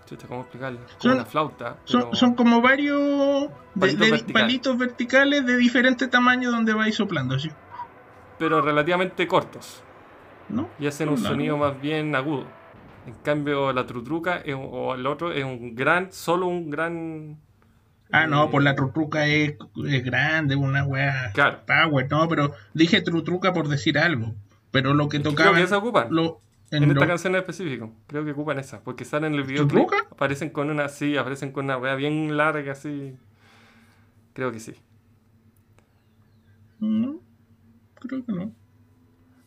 Chucha, 0.06 0.28
¿cómo 0.28 0.41
explicarlo? 0.41 0.80
Como 0.80 0.99
Son- 0.99 1.12
una 1.14 1.26
flauta. 1.26 1.78
Son, 1.86 2.01
pero- 2.01 2.16
son 2.16 2.34
como 2.36 2.62
varios 2.62 3.47
Palitos 3.80 3.99
de- 4.06 4.12
verticales. 4.12 4.41
palitos 4.43 4.78
verticales 4.78 5.45
de 5.45 5.56
diferente 5.56 6.08
tamaño 6.10 6.51
donde 6.51 6.74
vais 6.74 6.93
soplando, 6.95 7.39
¿sí? 7.39 7.49
pero 8.39 8.62
relativamente 8.62 9.26
cortos. 9.28 9.82
¿no? 10.49 10.68
Y 10.78 10.88
hacen 10.88 11.08
un 11.08 11.18
sonido 11.18 11.56
más 11.56 11.80
bien 11.80 12.14
agudo. 12.16 12.43
En 13.06 13.14
cambio, 13.24 13.74
la 13.74 13.86
trutruca 13.86 14.38
es 14.38 14.56
o 14.58 14.95
el 14.95 15.06
otro 15.08 15.32
es 15.34 15.43
un 15.43 15.76
gran, 15.76 16.12
solo 16.12 16.47
un 16.47 16.70
gran. 16.70 17.38
Ah, 18.12 18.28
no, 18.28 18.49
pues 18.51 18.64
la 18.64 18.76
trutruca 18.76 19.26
es, 19.28 19.56
es 19.89 20.04
grande, 20.06 20.56
una 20.56 20.86
wea 20.86 21.32
Claro. 21.34 21.60
power, 21.66 22.08
no, 22.10 22.28
pero 22.30 22.54
dije 22.74 23.01
trutruca 23.01 23.54
por 23.54 23.68
decir 23.68 23.97
algo. 23.97 24.34
Pero 24.72 24.93
lo 24.93 25.10
que 25.10 25.20
Creo 25.20 25.32
tocaba. 25.32 25.58
que 25.58 25.64
esa 25.64 25.78
ocupan. 25.80 26.08
Lo, 26.12 26.39
En 26.72 26.84
en 26.84 26.91
esta 26.91 27.06
canción 27.08 27.34
en 27.36 27.39
específico, 27.39 27.91
creo 28.08 28.24
que 28.24 28.32
ocupan 28.32 28.58
esa, 28.60 28.82
porque 28.84 29.04
salen 29.06 29.34
en 29.34 29.39
el 29.39 29.45
videoclip, 29.45 29.88
¿Trutruca? 29.88 30.08
aparecen 30.12 30.49
con 30.51 30.70
una 30.70 30.86
así, 30.86 31.18
aparecen 31.18 31.51
con 31.51 31.66
una 31.66 31.78
wea 31.78 31.95
bien 31.95 32.38
larga 32.38 32.72
así. 32.72 33.16
Creo 34.34 34.51
que 34.51 34.60
sí. 34.60 34.74
No, 36.80 37.20
creo 37.99 38.26
que 38.26 38.32
no. 38.32 38.51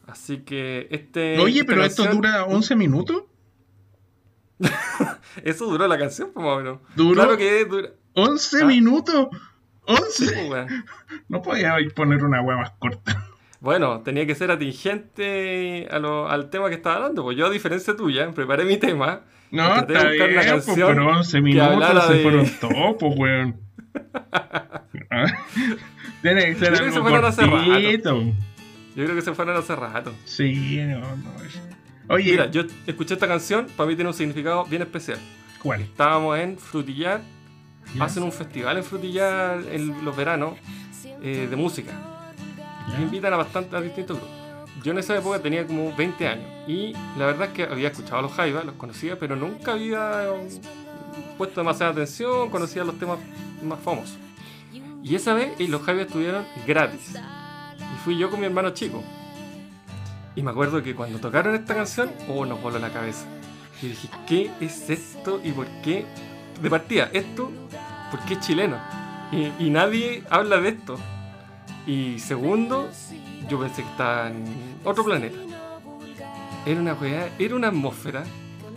Así 0.07 0.39
que 0.39 0.87
este. 0.91 1.39
Oye, 1.39 1.65
pero 1.65 1.85
esto 1.85 2.05
dura 2.07 2.45
11 2.45 2.77
minutos. 2.77 3.25
Eso 5.45 5.67
duró 5.67 5.87
la 5.87 5.99
canción, 5.99 6.31
pues, 6.33 6.45
más 6.45 6.55
o 6.55 6.59
menos. 6.59 6.79
¿Duró? 6.95 7.15
Claro 7.23 7.37
que 7.37 7.65
dura. 7.65 7.89
11 8.15 8.59
Ah. 8.63 8.67
minutos. 8.67 9.29
Sí, 10.11 10.25
11. 10.27 10.33
pues, 10.35 10.51
weón. 10.51 10.85
No 11.29 11.43
podía 11.43 11.77
poner 11.95 12.25
una 12.25 12.41
wea 12.43 12.57
más 12.57 12.71
corta. 12.79 13.27
Bueno, 13.61 14.01
tenía 14.03 14.27
que 14.27 14.35
ser 14.35 14.51
atingente 14.51 15.87
a 15.91 15.99
lo- 15.99 16.29
al 16.29 16.51
tema 16.51 16.69
que 16.69 16.75
estaba 16.75 16.97
hablando. 16.97 17.23
Pues 17.23 17.37
yo, 17.37 17.47
a 17.47 17.51
diferencia 17.51 17.97
tuya, 17.97 18.31
preparé 18.33 18.65
mi 18.65 18.77
tema. 18.79 19.23
No, 19.51 19.73
Traté 19.75 19.93
de 19.93 19.99
está 19.99 20.09
buscar 20.09 20.29
bien, 20.29 20.41
una 20.41 20.49
canción 20.51 20.89
pero 20.97 21.09
11 21.19 21.37
que 21.37 21.43
minutos 21.43 22.05
se 22.07 22.15
de- 22.15 22.23
fueron 22.23 22.47
topos, 22.61 23.15
weón. 23.17 23.61
Tiene 26.23 26.47
que 26.47 26.55
ser 26.57 26.71
Yo 26.73 26.77
creo 26.77 26.85
que 26.87 26.91
se 26.91 26.97
algo 26.97 27.09
fueron 27.09 27.25
hace 27.25 27.47
rato. 27.47 28.23
Yo 28.97 29.05
creo 29.05 29.15
que 29.15 29.23
se 29.23 29.35
fueron 29.35 29.57
hace 29.57 29.77
rato. 29.77 30.13
Sí, 30.25 30.81
no, 30.87 30.99
no. 31.01 31.33
Oye, 32.09 32.33
Mira, 32.33 32.51
yo 32.51 32.63
escuché 32.87 33.15
esta 33.15 33.27
canción, 33.27 33.67
para 33.77 33.89
mí 33.89 33.97
tiene 33.97 34.09
un 34.09 34.15
significado 34.15 34.65
bien 34.65 34.83
especial. 34.83 35.19
¿cuál? 35.63 35.81
Estábamos 35.81 36.39
en 36.39 36.57
Frutillar, 36.57 37.21
hacen 37.99 38.23
un 38.23 38.31
festival 38.31 38.77
en 38.77 38.85
Frutillar 38.85 39.61
en 39.71 40.05
los 40.05 40.17
veranos 40.17 40.55
eh, 41.23 41.49
de 41.51 41.57
música. 41.57 41.93
Me 42.97 43.03
invitan 43.03 43.33
a 43.33 43.37
bastantes 43.37 43.75
a 43.75 43.81
distintos 43.81 44.19
grupos. 44.19 44.37
Yo 44.85 44.93
en 44.93 44.99
esa 44.99 45.17
época 45.17 45.41
tenía 45.41 45.67
como 45.67 45.95
20 45.97 46.29
años 46.29 46.47
y 46.69 46.93
la 47.19 47.27
verdad 47.27 47.49
es 47.49 47.55
que 47.55 47.63
había 47.65 47.89
escuchado 47.89 48.19
a 48.19 48.23
los 48.23 48.33
Jaivas, 48.33 48.65
los 48.65 48.77
conocía, 48.77 49.19
pero 49.19 49.35
nunca 49.35 49.73
había 49.73 50.27
puesto 51.37 51.61
demasiada 51.61 51.93
atención, 51.93 52.51
conocía 52.51 52.85
los 52.85 52.97
temas 52.99 53.19
más 53.65 53.81
famosos. 53.81 54.17
Y 55.03 55.15
esa 55.15 55.35
vez 55.35 55.59
los 55.69 55.83
Jaivas 55.83 56.07
estuvieron 56.07 56.45
gratis. 56.67 57.15
Y 57.17 58.05
fui 58.05 58.17
yo 58.17 58.31
con 58.31 58.39
mi 58.39 58.47
hermano 58.47 58.71
chico. 58.71 59.03
Y 60.37 60.43
me 60.43 60.51
acuerdo 60.51 60.83
que 60.83 60.95
cuando 60.95 61.19
tocaron 61.19 61.55
esta 61.55 61.75
canción, 61.75 62.13
oh, 62.29 62.45
nos 62.45 62.61
voló 62.61 62.79
la 62.79 62.93
cabeza. 62.93 63.25
Y 63.83 63.89
dije, 63.89 64.09
¿qué 64.29 64.51
es 64.61 64.91
esto? 64.91 65.41
¿Y 65.43 65.51
por 65.53 65.67
qué? 65.83 66.05
De 66.61 66.71
partida, 66.71 67.09
esto, 67.13 67.51
¿por 68.11 68.21
qué 68.21 68.35
es 68.35 68.41
chileno? 68.41 68.77
Y, 69.33 69.71
nadie 69.71 70.23
habla 70.31 70.61
de 70.61 70.69
esto. 70.69 70.99
Y 71.87 72.19
segundo, 72.19 72.89
yo 73.49 73.59
pensé 73.59 73.83
que 73.83 73.89
estaba 73.89 74.29
en 74.29 74.45
otro 74.85 75.05
planeta. 75.05 75.39
Era 76.67 76.81
una 76.81 76.97
era 77.39 77.57
una 77.57 77.69
atmósfera. 77.69 78.23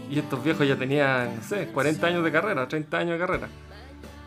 Y 0.09 0.17
estos 0.17 0.43
viejos 0.43 0.67
ya 0.67 0.75
tenían, 0.75 1.35
no 1.35 1.43
sé, 1.43 1.67
40 1.67 2.07
años 2.07 2.23
de 2.23 2.31
carrera, 2.31 2.67
30 2.67 2.97
años 2.97 3.11
de 3.11 3.19
carrera. 3.19 3.47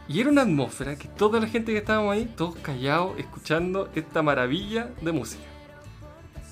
Y 0.06 0.20
era 0.20 0.30
una 0.30 0.42
atmósfera 0.42 0.96
que 0.96 1.08
toda 1.08 1.40
la 1.40 1.46
gente 1.46 1.72
que 1.72 1.78
estábamos 1.78 2.14
ahí, 2.14 2.30
todos 2.36 2.56
callados, 2.56 3.18
escuchando 3.18 3.88
esta 3.94 4.22
maravilla 4.22 4.90
de 5.00 5.12
música. 5.12 5.51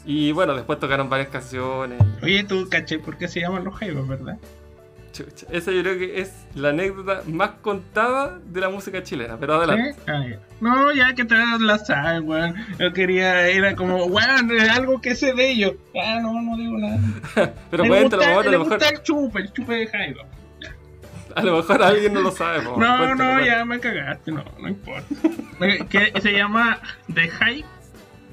Y 0.04 0.32
bueno, 0.32 0.54
después 0.54 0.78
tocaron 0.78 1.08
varias 1.10 1.28
canciones. 1.28 2.00
Oye, 2.22 2.44
tú 2.44 2.68
caché 2.70 2.98
por 2.98 3.16
qué 3.18 3.28
se 3.28 3.40
llaman 3.40 3.64
los 3.64 3.74
jaivas, 3.76 4.06
¿verdad? 4.08 4.38
Chucha, 5.12 5.46
esa 5.50 5.72
yo 5.72 5.82
creo 5.82 5.98
que 5.98 6.20
es 6.20 6.32
la 6.54 6.68
anécdota 6.68 7.22
más 7.26 7.50
contada 7.62 8.38
de 8.44 8.60
la 8.60 8.68
música 8.68 9.02
chilena. 9.02 9.36
Pero 9.38 9.54
adelante. 9.54 9.94
¿Sí? 9.94 10.00
Ah, 10.06 10.24
ya. 10.28 10.38
No, 10.60 10.92
ya 10.92 11.14
que 11.14 11.24
te 11.24 11.34
la 11.58 11.78
sabes, 11.78 12.22
weón. 12.22 12.54
Yo 12.78 12.92
quería, 12.92 13.48
era 13.48 13.74
como, 13.74 14.04
weón, 14.04 14.50
algo 14.70 15.00
que 15.00 15.14
sé 15.16 15.32
de 15.34 15.50
ellos. 15.50 15.74
Ah, 16.00 16.20
no, 16.22 16.40
no 16.40 16.56
digo 16.56 16.78
nada. 16.78 17.52
Pero 17.70 17.86
cuéntalo, 17.86 18.22
a 18.22 18.42
lo 18.44 18.50
mejor, 18.50 18.68
gusta 18.68 18.88
el 18.88 19.02
chupe, 19.02 19.40
el 19.40 19.52
chupe 19.52 19.74
de 19.74 19.86
jaiba. 19.88 20.22
a 21.34 21.42
lo 21.42 21.56
mejor 21.56 21.82
alguien 21.82 22.14
no 22.14 22.20
lo 22.20 22.30
sabe. 22.30 22.62
No, 22.62 22.74
Cuéntalo, 22.74 23.08
no, 23.08 23.16
cuéntalo. 23.16 23.44
ya 23.46 23.64
me 23.64 23.80
cagaste, 23.80 24.30
no, 24.32 24.44
no 24.60 24.68
importa. 24.68 25.14
Eh, 25.60 25.84
que 25.90 26.12
se 26.20 26.32
llama 26.32 26.80
The 27.12 27.28
High, 27.28 27.64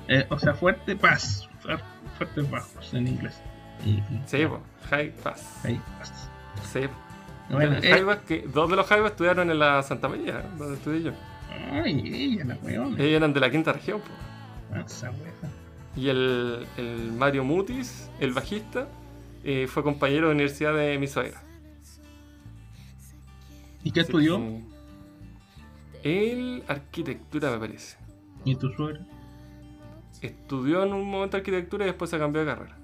eh, 0.09 0.26
o 0.30 0.38
sea, 0.39 0.53
fuerte 0.53 0.95
paz, 0.95 1.46
fuertes 2.18 2.49
bajos 2.49 2.93
en 2.93 3.07
inglés. 3.07 3.41
Y, 3.86 4.01
Sí, 4.26 4.45
po, 4.45 4.59
High 4.89 5.11
Pass. 5.24 5.59
High 5.63 5.80
Pass. 5.99 6.30
Sí. 6.72 6.82
Bueno, 7.49 7.78
eh, 7.82 8.18
que, 8.28 8.41
dos 8.41 8.70
de 8.70 8.76
los 8.76 8.86
Jaivas 8.88 9.11
estudiaron 9.11 9.49
en 9.49 9.59
la 9.59 9.82
Santa 9.84 10.07
María, 10.09 10.41
donde 10.57 10.76
estudié 10.76 11.03
yo. 11.03 11.11
ay, 11.72 12.01
ella 12.34 12.43
la. 12.45 12.55
Ellos 12.55 12.99
eran 12.99 13.34
de 13.34 13.39
la 13.39 13.49
quinta 13.51 13.72
región. 13.74 14.01
Esa 14.86 15.11
wea. 15.11 15.32
Y 15.95 16.09
el, 16.09 16.68
el 16.78 17.11
Mario 17.13 17.43
Mutis, 17.43 18.09
el 18.20 18.34
bajista, 18.34 18.88
eh, 19.43 19.68
fue 19.68 19.82
compañero 19.84 20.28
de 20.28 20.34
universidad 20.36 20.76
de 20.76 20.97
mi 20.99 21.07
suegra. 21.07 21.41
¿Y 23.84 23.91
qué 23.91 24.01
Así 24.01 24.07
estudió? 24.11 24.38
que- 24.38 24.63
Él, 26.03 26.63
arquitectura, 26.68 27.51
me 27.51 27.59
parece. 27.59 27.97
¿Y 28.45 28.55
tu 28.55 28.70
suegra? 28.74 29.01
Estudió 30.22 30.84
en 30.84 30.93
un 30.93 31.09
momento 31.09 31.38
arquitectura 31.38 31.86
y 31.86 31.88
después 31.88 32.09
se 32.09 32.18
cambió 32.18 32.41
de 32.41 32.47
carrera. 32.47 32.78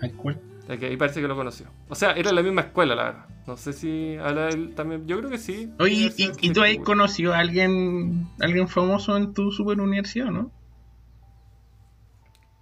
Ay, 0.00 0.10
¿cuál? 0.10 0.40
Que 0.66 0.86
ahí 0.86 0.96
parece 0.96 1.20
que 1.20 1.28
lo 1.28 1.36
conoció. 1.36 1.66
O 1.88 1.94
sea, 1.94 2.12
era 2.12 2.32
la 2.32 2.42
misma 2.42 2.62
escuela, 2.62 2.96
la 2.96 3.04
verdad. 3.04 3.26
No 3.46 3.56
sé 3.56 3.72
si 3.72 4.16
habla 4.16 4.48
él 4.48 4.74
también. 4.74 5.06
Yo 5.06 5.18
creo 5.18 5.30
que 5.30 5.38
sí. 5.38 5.72
Oye, 5.78 6.12
¿y, 6.16 6.24
y 6.40 6.52
tú 6.52 6.62
seguro. 6.62 6.84
conocido 6.84 7.34
a 7.34 7.38
alguien, 7.38 8.28
alguien 8.40 8.66
famoso 8.66 9.16
en 9.16 9.32
tu 9.32 9.52
super 9.52 9.80
universidad, 9.80 10.26
no? 10.26 10.50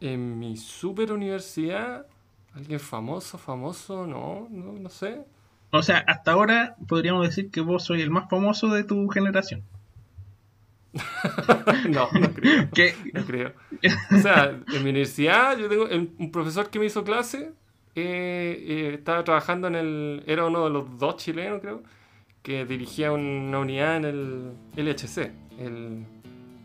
En 0.01 0.39
mi 0.39 0.59
super 0.59 1.13
universidad, 1.13 2.07
alguien 2.53 2.79
famoso, 2.79 3.39
famoso, 3.39 4.07
no, 4.07 4.49
no, 4.51 4.75
no 4.75 4.89
sé. 4.91 5.25
O 5.71 5.83
sea, 5.83 6.05
hasta 6.07 6.33
ahora 6.33 6.77
podríamos 6.87 7.27
decir 7.27 7.51
que 7.51 7.63
vos 7.63 7.85
sois 7.85 8.03
el 8.03 8.11
más 8.11 8.29
famoso 8.29 8.69
de 8.69 8.85
tu 8.85 9.09
generación. 9.09 9.63
No, 11.91 12.09
no 12.13 12.33
creo. 12.33 12.71
Que, 12.71 12.95
No 13.13 13.25
creo. 13.25 13.53
O 14.13 14.19
sea, 14.19 14.57
en 14.73 14.85
mi 14.85 14.91
universidad 14.91 15.59
yo 15.59 15.69
tengo 15.69 15.89
un 16.19 16.31
profesor 16.31 16.71
que 16.71 16.79
me 16.79 16.87
hizo 16.87 17.05
clase, 17.05 17.53
eh, 17.97 18.65
eh, 18.67 18.95
estaba 18.95 19.23
trabajando 19.23 19.69
en 19.69 19.77
el... 19.77 20.25
Era 20.27 20.47
uno 20.47 20.65
de 20.65 20.71
los 20.71 20.99
dos 20.99 21.17
chilenos, 21.17 21.61
creo, 21.61 21.83
que 22.43 22.65
dirigía 22.65 23.13
una 23.13 23.59
unidad 23.59 23.97
en 23.97 24.05
el 24.05 24.53
LHC, 24.77 25.31
el 25.59 26.05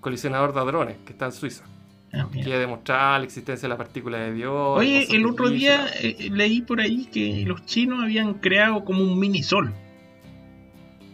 colisionador 0.02 0.54
de 0.54 0.60
hadrones, 0.60 0.98
que 1.06 1.14
está 1.14 1.26
en 1.26 1.32
Suiza. 1.32 1.66
Ah. 2.12 2.28
Que 2.32 2.58
demostraba 2.58 3.20
la 3.20 3.26
existencia 3.26 3.68
de 3.68 3.70
la 3.70 3.78
partícula 3.78 4.18
de 4.18 4.34
Dios. 4.34 4.80
Oye, 4.80 5.08
el 5.16 5.28
otro 5.28 5.50
día 5.50 5.86
eh, 6.02 6.30
leí 6.32 6.62
por 6.62 6.82
ahí 6.82 7.06
que 7.06 7.44
los 7.46 7.64
chinos 7.66 8.04
habían 8.04 8.36
creado 8.36 8.84
como 8.84 9.04
un 9.04 9.20
mini 9.20 9.44
sol. 9.44 9.72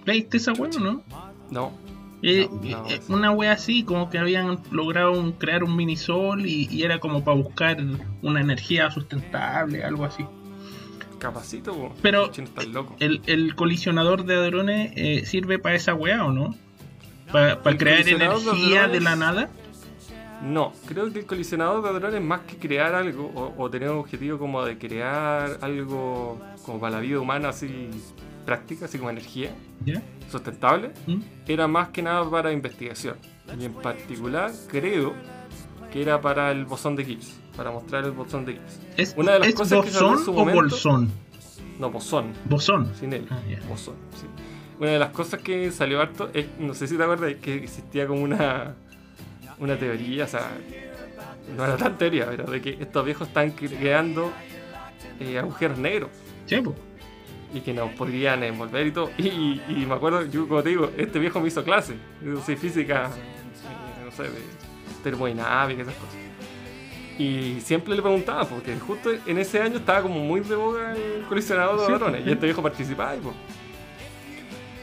¿Leíste 0.05 0.37
esa 0.37 0.53
o 0.53 0.67
no? 0.79 1.03
No, 1.51 1.73
Eh, 2.27 2.49
No, 2.51 2.87
eh, 2.89 3.01
sí. 3.05 3.13
una 3.13 3.29
wea 3.31 3.51
así, 3.51 3.83
como 3.83 4.09
que 4.09 4.17
habían 4.17 4.57
logrado 4.71 5.11
un- 5.11 5.33
crear 5.33 5.63
un 5.63 5.75
mini 5.75 5.95
sol 5.95 6.45
y, 6.47 6.67
y 6.71 6.81
era 6.81 6.99
como 6.99 7.23
para 7.23 7.37
buscar 7.37 7.77
una 8.23 8.41
energía 8.41 8.89
sustentable, 8.89 9.83
algo 9.83 10.05
así. 10.05 10.25
capacito. 11.19 11.93
Pero. 12.01 12.31
¿El, 12.99 13.21
el 13.27 13.55
colisionador 13.55 14.25
de 14.25 14.35
hadrones 14.35 14.91
eh, 14.95 15.23
sirve 15.25 15.59
para 15.59 15.75
esa 15.75 15.93
wea 15.93 16.25
o 16.25 16.31
no? 16.31 16.55
¿Para 17.31 17.61
crear 17.77 18.03
de 18.03 18.11
energía 18.11 18.87
de 18.87 19.01
la 19.01 19.15
nada? 19.15 19.49
No, 20.43 20.73
creo 20.87 21.11
que 21.11 21.19
el 21.19 21.25
colisionador 21.25 21.81
de 21.83 21.89
hadrones 21.89 22.21
más 22.21 22.41
que 22.41 22.57
crear 22.57 22.93
algo 22.93 23.31
o, 23.33 23.53
o 23.63 23.69
tener 23.69 23.89
un 23.89 23.99
objetivo 23.99 24.37
como 24.37 24.63
de 24.65 24.77
crear 24.77 25.57
algo 25.61 26.39
como 26.63 26.79
para 26.79 26.97
la 26.97 27.01
vida 27.01 27.19
humana 27.19 27.49
así 27.49 27.89
práctica, 28.45 28.85
así 28.85 28.97
como 28.97 29.09
energía 29.09 29.51
sustentable, 30.31 30.91
¿Mm? 31.07 31.21
era 31.47 31.67
más 31.67 31.89
que 31.89 32.01
nada 32.01 32.29
para 32.29 32.51
investigación. 32.51 33.17
Y 33.59 33.65
en 33.65 33.73
particular 33.73 34.51
creo 34.67 35.13
que 35.91 36.01
era 36.01 36.19
para 36.21 36.51
el 36.51 36.65
bosón 36.65 36.95
de 36.95 37.05
Gibbs, 37.05 37.39
para 37.55 37.71
mostrar 37.71 38.03
el 38.05 38.11
bosón 38.11 38.45
de 38.45 38.53
Gibbs. 38.53 38.79
¿Es, 38.97 39.13
Una 39.17 39.33
de 39.33 39.39
las 39.39 39.47
es 39.49 39.55
cosas 39.55 39.81
que 39.83 39.87
en 39.89 39.93
su 40.17 40.31
o 40.31 40.33
momento- 40.33 40.61
bolsón? 40.61 41.11
No, 41.79 41.89
bosón, 41.91 42.31
Bosón. 42.45 42.91
sin 42.97 43.11
él. 43.13 43.27
Ah, 43.29 43.39
ya. 43.49 43.59
Bosón, 43.67 43.95
sí. 44.15 44.25
Una 44.79 44.91
de 44.91 44.99
las 44.99 45.09
cosas 45.09 45.41
que 45.41 45.71
salió 45.71 46.01
harto, 46.01 46.29
es, 46.33 46.45
no 46.59 46.73
sé 46.73 46.87
si 46.87 46.95
te 46.97 47.03
acuerdas, 47.03 47.33
que 47.41 47.55
existía 47.55 48.07
como 48.07 48.21
una, 48.23 48.75
una 49.59 49.77
teoría, 49.77 50.23
o 50.23 50.27
sea, 50.27 50.51
no 51.55 51.63
era 51.65 51.77
tan 51.77 51.97
teoría, 51.97 52.27
pero 52.29 52.45
de 52.45 52.61
que 52.61 52.77
estos 52.79 53.05
viejos 53.05 53.27
están 53.27 53.51
creando 53.51 54.31
eh, 55.19 55.37
agujeros 55.37 55.77
negros 55.77 56.09
Sí, 56.45 56.59
po. 56.61 56.75
Y 57.55 57.61
que 57.61 57.73
nos 57.73 57.89
podrían 57.93 58.43
envolver 58.43 58.85
y 58.85 58.91
todo. 58.91 59.09
Y, 59.17 59.27
y- 59.27 59.61
y 59.69 59.85
me 59.87 59.95
acuerdo, 59.95 60.25
yo 60.25 60.47
como 60.47 60.61
te 60.61 60.69
digo, 60.69 60.91
este 60.97 61.17
viejo 61.19 61.39
me 61.39 61.47
hizo 61.47 61.63
clase, 61.63 61.95
yo 62.23 62.39
soy 62.43 62.55
física, 62.57 63.09
no 64.05 64.11
sé, 64.11 64.23
de 64.23 64.39
termodinámica, 65.03 65.81
esas 65.81 65.95
cosas. 65.95 66.15
Y 67.17 67.61
siempre 67.61 67.95
le 67.95 68.01
preguntaba, 68.01 68.43
porque 68.43 68.75
justo 68.77 69.09
en 69.25 69.37
ese 69.37 69.61
año 69.61 69.77
estaba 69.77 70.01
como 70.01 70.19
muy 70.19 70.41
de 70.41 70.55
boga 70.55 70.93
el 70.93 71.23
colisionador 71.29 71.79
de 72.11 72.17
sí. 72.21 72.23
y 72.27 72.31
este 72.33 72.45
viejo 72.45 72.61
participaba. 72.61 73.15
Y, 73.15 73.19
pues. 73.19 73.35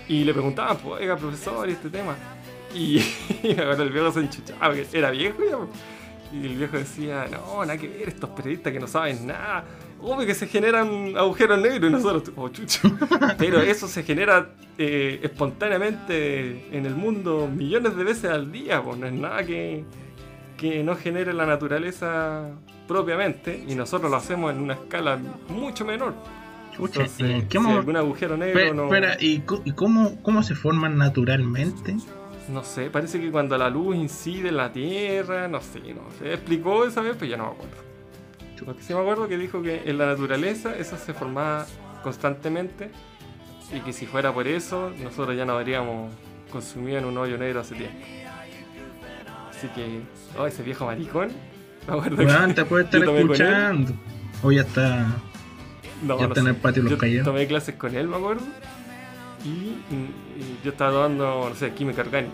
y 0.09 0.25
le 0.25 0.33
preguntaba, 0.33 0.75
pues, 0.79 1.03
oiga, 1.03 1.17
profesor, 1.17 1.69
y 1.69 1.73
este 1.73 1.91
tema. 1.91 2.17
Y, 2.75 2.99
y 3.43 3.49
me 3.55 3.63
acuerdo 3.63 3.83
el 3.83 3.91
viejo 3.91 4.11
se 4.13 4.21
enchuchaba, 4.21 4.69
porque 4.69 4.87
era 4.95 5.11
viejo 5.11 5.39
ya. 5.45 5.57
pues. 5.59 5.69
Y 6.33 6.47
el 6.47 6.57
viejo 6.57 6.79
decía, 6.79 7.27
no, 7.31 7.61
nada 7.67 7.77
que 7.77 7.87
ver, 7.89 8.09
estos 8.09 8.31
periodistas 8.31 8.73
que 8.73 8.81
no 8.81 8.87
saben 8.87 9.27
nada. 9.27 9.67
Obvio 10.03 10.27
que 10.27 10.35
se 10.35 10.47
generan 10.47 11.17
agujeros 11.17 11.61
negros 11.61 11.91
y 11.91 11.93
nosotros, 11.93 12.33
oh 12.37 12.49
chucho. 12.49 12.81
Pero 13.39 13.61
eso 13.61 13.87
se 13.87 14.03
genera 14.03 14.51
eh, 14.77 15.21
espontáneamente 15.23 16.77
en 16.77 16.87
el 16.87 16.95
mundo 16.95 17.49
millones 17.49 17.97
de 17.97 18.05
veces 18.05 18.31
al 18.31 18.51
día, 18.51 18.83
pues 18.83 18.99
no 18.99 19.07
es 19.07 19.13
nada 19.13 19.45
que, 19.45 19.85
que 20.57 20.83
no 20.83 20.97
genere 20.97 21.33
la 21.33 21.47
naturaleza 21.47 22.51
propiamente 22.89 23.65
y 23.67 23.75
nosotros 23.75 24.11
lo 24.11 24.17
hacemos 24.17 24.53
en 24.53 24.61
una 24.61 24.75
escala 24.75 25.19
mucho 25.49 25.85
menor. 25.85 26.15
Chucha, 26.75 27.03
Entonces, 27.03 27.31
¿en 27.31 27.49
qué 27.49 27.59
si 27.59 27.71
algún 27.71 27.97
agujero 27.97 28.37
negro 28.37 28.75
no, 28.75 28.85
espera, 28.85 29.17
¿y, 29.21 29.43
y 29.65 29.73
cómo, 29.73 30.21
cómo 30.23 30.43
se 30.43 30.55
forman 30.55 30.97
naturalmente? 30.97 31.97
no 32.49 32.65
sé, 32.65 32.91
parece 32.91 33.21
que 33.21 33.31
cuando 33.31 33.57
la 33.57 33.71
luz 33.71 33.97
incide 33.97 34.49
en 34.49 34.57
la 34.57 34.73
Tierra, 34.73 35.49
no 35.49 35.61
sé, 35.61 35.81
no 35.95 36.11
sé, 36.19 36.35
explicó 36.35 36.85
esa 36.85 37.01
vez, 37.01 37.15
pero 37.19 37.31
ya 37.31 37.37
no 37.37 37.45
me 37.45 37.51
acuerdo. 37.53 37.92
Lo 38.67 38.77
que 38.77 38.83
sí 38.83 38.95
me 38.95 39.01
acuerdo 39.01 39.29
que 39.29 39.37
dijo 39.39 39.63
que 39.63 39.83
en 39.87 39.99
la 39.99 40.07
naturaleza 40.07 40.75
eso 40.77 40.97
se 40.97 41.15
formaba 41.15 41.67
constantemente 42.03 42.91
y 43.75 43.81
que 43.81 43.93
si 43.93 44.07
fuera 44.07 44.33
por 44.33 44.47
eso 44.47 44.93
nosotros 45.03 45.37
ya 45.37 45.45
no 45.45 45.53
habríamos 45.55 46.13
consumido 46.51 46.99
en 46.99 47.05
un 47.07 47.17
hoyo 47.19 47.39
negro 47.39 47.61
hace 47.61 47.75
tiempo. 47.75 47.99
Así 49.51 49.69
que, 49.69 50.01
oh, 50.39 50.47
ese 50.47 50.63
viejo 50.63 50.87
maricón, 50.87 51.31
me 51.87 51.95
acuerdo 51.95 52.17
te 52.55 52.65
puede 52.65 52.85
estar 52.85 53.03
escuchando. 53.03 53.93
O 54.43 54.51
ya 54.53 54.63
está. 54.63 55.07
No, 56.03 56.19
Ya 56.19 56.23
no 56.27 56.29
está 56.29 56.41
en 56.41 56.47
el 56.49 56.57
patio 56.57 56.83
los 56.83 56.95
callados. 56.95 57.25
tomé 57.25 57.47
clases 57.47 57.77
con 57.77 57.95
él, 57.95 58.09
me 58.09 58.17
acuerdo. 58.17 58.43
Y, 59.45 59.49
y 59.49 60.59
yo 60.65 60.71
estaba 60.73 61.03
dando, 61.03 61.49
no 61.49 61.55
sé, 61.55 61.73
química 61.73 62.03
orgánica. 62.03 62.33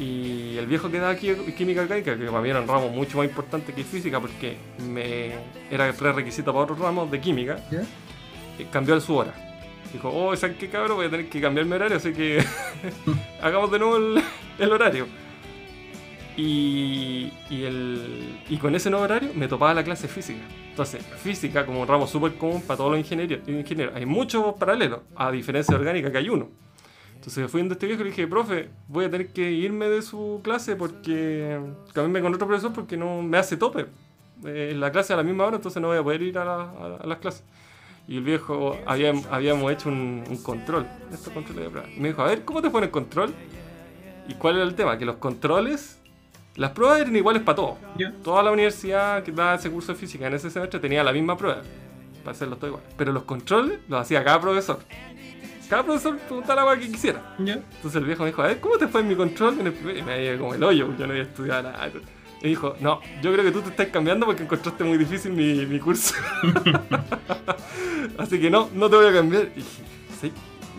Y 0.00 0.56
el 0.56 0.66
viejo 0.66 0.90
que 0.90 0.98
daba 0.98 1.14
química 1.14 1.82
orgánica, 1.82 2.16
que 2.16 2.24
para 2.24 2.40
mí 2.40 2.48
era 2.48 2.60
un 2.62 2.66
ramo 2.66 2.88
mucho 2.88 3.18
más 3.18 3.26
importante 3.26 3.74
que 3.74 3.84
física, 3.84 4.18
porque 4.18 4.56
me 4.88 5.32
era 5.70 5.92
prerequisito 5.92 6.52
para 6.52 6.64
otros 6.64 6.78
ramos 6.78 7.10
de 7.10 7.20
química, 7.20 7.58
¿Ya? 7.70 7.82
eh, 8.58 8.66
cambió 8.72 8.98
su 8.98 9.14
hora. 9.14 9.34
Dijo, 9.92 10.10
oh, 10.10 10.34
¿sabes 10.36 10.56
qué 10.56 10.70
cabrón? 10.70 10.96
Voy 10.96 11.06
a 11.06 11.10
tener 11.10 11.28
que 11.28 11.38
cambiar 11.38 11.66
mi 11.66 11.74
horario, 11.74 11.98
así 11.98 12.14
que 12.14 12.42
hagamos 13.42 13.70
de 13.70 13.78
nuevo 13.78 13.96
el, 13.98 14.22
el 14.58 14.72
horario. 14.72 15.06
Y, 16.34 17.30
y, 17.50 17.64
el, 17.64 18.38
y 18.48 18.56
con 18.56 18.74
ese 18.74 18.88
nuevo 18.88 19.04
horario 19.04 19.30
me 19.34 19.48
topaba 19.48 19.74
la 19.74 19.84
clase 19.84 20.08
física. 20.08 20.40
Entonces, 20.70 21.04
física 21.22 21.66
como 21.66 21.82
un 21.82 21.88
ramo 21.88 22.06
súper 22.06 22.36
común 22.36 22.62
para 22.62 22.78
todos 22.78 22.92
los 22.92 23.00
ingenieros, 23.00 23.46
ingenieros. 23.46 23.94
Hay 23.94 24.06
muchos 24.06 24.54
paralelos, 24.54 25.00
a 25.14 25.30
diferencia 25.30 25.74
de 25.74 25.80
orgánica 25.80 26.10
que 26.10 26.16
hay 26.16 26.30
uno. 26.30 26.48
Entonces 27.20 27.50
fui 27.50 27.60
donde 27.60 27.74
este 27.74 27.86
viejo 27.86 28.00
y 28.00 28.04
le 28.04 28.10
dije, 28.10 28.26
profe, 28.26 28.70
voy 28.88 29.04
a 29.04 29.10
tener 29.10 29.28
que 29.28 29.50
irme 29.52 29.90
de 29.90 30.00
su 30.00 30.40
clase 30.42 30.74
porque 30.74 31.60
cambiarme 31.92 32.22
con 32.22 32.34
otro 32.34 32.46
profesor 32.46 32.72
porque 32.72 32.96
no 32.96 33.20
me 33.20 33.36
hace 33.36 33.58
tope. 33.58 33.86
Eh, 34.46 34.72
la 34.74 34.90
clase 34.90 35.12
a 35.12 35.16
la 35.16 35.22
misma 35.22 35.44
hora, 35.44 35.56
entonces 35.56 35.82
no 35.82 35.88
voy 35.88 35.98
a 35.98 36.02
poder 36.02 36.22
ir 36.22 36.38
a, 36.38 36.44
la- 36.46 36.54
a- 36.62 36.96
a 37.02 37.06
las 37.06 37.18
clases. 37.18 37.44
Y 38.08 38.16
el 38.16 38.22
viejo, 38.22 38.74
habíamos, 38.86 39.26
habíamos 39.26 39.70
hecho 39.70 39.90
un, 39.90 40.24
un 40.30 40.42
control, 40.42 40.86
estos 41.12 41.30
controles 41.32 41.64
de 41.64 41.70
prueba. 41.70 41.88
Y 41.94 42.00
me 42.00 42.08
dijo, 42.08 42.22
a 42.22 42.26
ver, 42.26 42.42
¿cómo 42.44 42.62
te 42.62 42.70
pone 42.70 42.86
el 42.86 42.90
control? 42.90 43.34
¿Y 44.26 44.34
cuál 44.34 44.54
era 44.56 44.64
el 44.64 44.74
tema? 44.74 44.96
Que 44.96 45.04
los 45.04 45.16
controles, 45.16 46.00
las 46.56 46.70
pruebas 46.70 47.02
eran 47.02 47.14
iguales 47.14 47.42
para 47.42 47.56
todos. 47.56 47.74
Toda 48.24 48.42
la 48.42 48.50
universidad 48.50 49.22
que 49.22 49.30
daba 49.30 49.56
ese 49.56 49.70
curso 49.70 49.92
de 49.92 49.98
física 49.98 50.26
en 50.26 50.32
ese 50.34 50.48
semestre 50.50 50.80
tenía 50.80 51.04
la 51.04 51.12
misma 51.12 51.36
prueba. 51.36 51.60
Para 52.24 52.32
hacerlos 52.32 52.58
todos 52.58 52.70
iguales. 52.70 52.94
Pero 52.96 53.12
los 53.12 53.22
controles 53.24 53.78
los 53.88 54.00
hacía 54.00 54.24
cada 54.24 54.40
profesor. 54.40 54.78
Cada 55.70 55.84
profesor 55.84 56.18
preguntaba 56.18 56.74
la 56.74 56.78
que 56.80 56.90
quisiera. 56.90 57.34
¿Ya? 57.38 57.54
Entonces 57.54 57.94
el 57.96 58.04
viejo 58.04 58.24
me 58.24 58.30
dijo, 58.30 58.42
a 58.42 58.48
ver, 58.48 58.60
¿cómo 58.60 58.76
te 58.76 58.88
fue 58.88 59.00
en 59.02 59.08
mi 59.08 59.14
control? 59.14 59.60
En 59.60 59.68
el 59.68 59.72
primer- 59.72 59.96
y 59.98 60.02
me 60.02 60.14
había 60.14 60.36
como 60.36 60.52
el 60.54 60.62
hoyo, 60.64 60.86
porque 60.86 61.00
yo 61.00 61.06
no 61.06 61.12
había 61.12 61.22
estudiado 61.24 61.62
nada. 61.70 61.90
Y 62.42 62.48
dijo, 62.48 62.74
no, 62.80 63.00
yo 63.22 63.32
creo 63.32 63.44
que 63.44 63.52
tú 63.52 63.60
te 63.62 63.68
estás 63.70 63.86
cambiando 63.88 64.26
porque 64.26 64.42
encontraste 64.42 64.82
muy 64.82 64.98
difícil 64.98 65.32
mi, 65.32 65.64
mi 65.66 65.78
curso. 65.78 66.14
Así 68.18 68.40
que 68.40 68.50
no, 68.50 68.68
no 68.74 68.90
te 68.90 68.96
voy 68.96 69.06
a 69.06 69.12
cambiar. 69.12 69.44
Y 69.54 69.60
dije, 69.60 69.82
sí, 70.20 70.32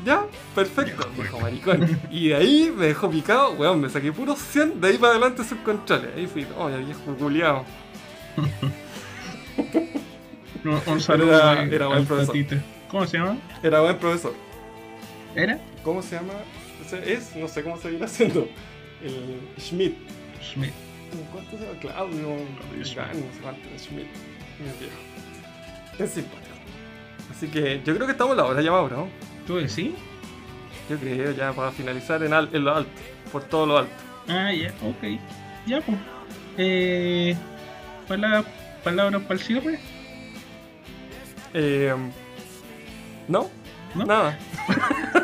ya, 0.06 0.26
perfecto. 0.56 1.08
Dijo, 1.18 1.40
maricón. 1.40 1.88
Y 2.12 2.30
de 2.30 2.36
ahí 2.36 2.74
me 2.76 2.88
dejó 2.88 3.10
picado, 3.10 3.52
weón, 3.52 3.80
me 3.82 3.90
saqué 3.90 4.12
puro 4.12 4.36
100, 4.36 4.82
de 4.82 4.88
ahí 4.90 4.98
para 4.98 5.12
adelante 5.14 5.44
sus 5.44 5.58
controles. 5.60 6.10
Ahí 6.18 6.28
fui, 6.28 6.46
oh, 6.58 6.70
ya 6.70 6.78
viejo 6.78 7.00
culiao. 7.18 7.66
Un, 10.64 10.80
un 10.86 11.02
saludo 11.02 11.34
Era- 11.38 11.64
era 11.64 11.88
buen 11.88 12.06
profesor. 12.06 12.36
¿Cómo 12.90 13.08
se 13.08 13.18
llama? 13.18 13.38
Era 13.64 13.82
buen 13.82 13.98
profesor. 13.98 14.34
¿Era? 15.36 15.60
¿Cómo 15.84 16.02
se 16.02 16.16
llama? 16.16 16.34
Es, 17.06 17.36
no 17.36 17.48
sé 17.48 17.64
cómo 17.64 17.78
seguir 17.78 18.04
haciendo. 18.04 18.48
El 19.04 19.40
Schmidt. 19.60 19.96
Schmidt. 20.42 20.74
¿Cuánto 21.32 21.58
se 21.58 21.66
llama? 21.66 21.80
Claudio. 21.80 22.36
Claudio 22.60 22.86
Schmidt. 22.86 23.80
Schmidt. 23.80 24.08
Muy 24.60 24.78
viejo. 24.80 26.00
Es 26.00 26.10
simpático. 26.12 26.48
Así 27.30 27.48
que 27.48 27.82
yo 27.86 27.96
creo 27.96 28.06
que 28.08 28.12
estamos 28.12 28.36
la 28.36 28.46
hora 28.46 28.62
ya, 28.62 28.72
Mauro. 28.72 29.08
¿Tú 29.48 29.56
decís? 29.58 29.92
Yo 30.90 30.98
creo 30.98 31.32
ya 31.32 31.54
para 31.54 31.72
finalizar 31.72 32.22
en, 32.24 32.34
al- 32.34 32.50
en 32.54 32.64
lo 32.64 32.76
alto. 32.76 32.92
Por 33.32 33.44
todo 33.46 33.66
lo 33.66 33.78
alto. 33.78 33.94
Ah, 34.28 34.52
ya, 34.54 34.70
ok. 34.84 35.20
Ya, 35.66 35.80
pues. 35.82 35.98
Eh, 36.58 37.36
palabras, 38.08 38.46
palabras 38.84 39.22
para 39.24 39.34
el 39.36 39.40
cierre. 39.40 39.80
Eh, 41.54 41.94
¿No? 43.28 43.50
¿No? 43.96 44.06
Nada. 44.06 44.38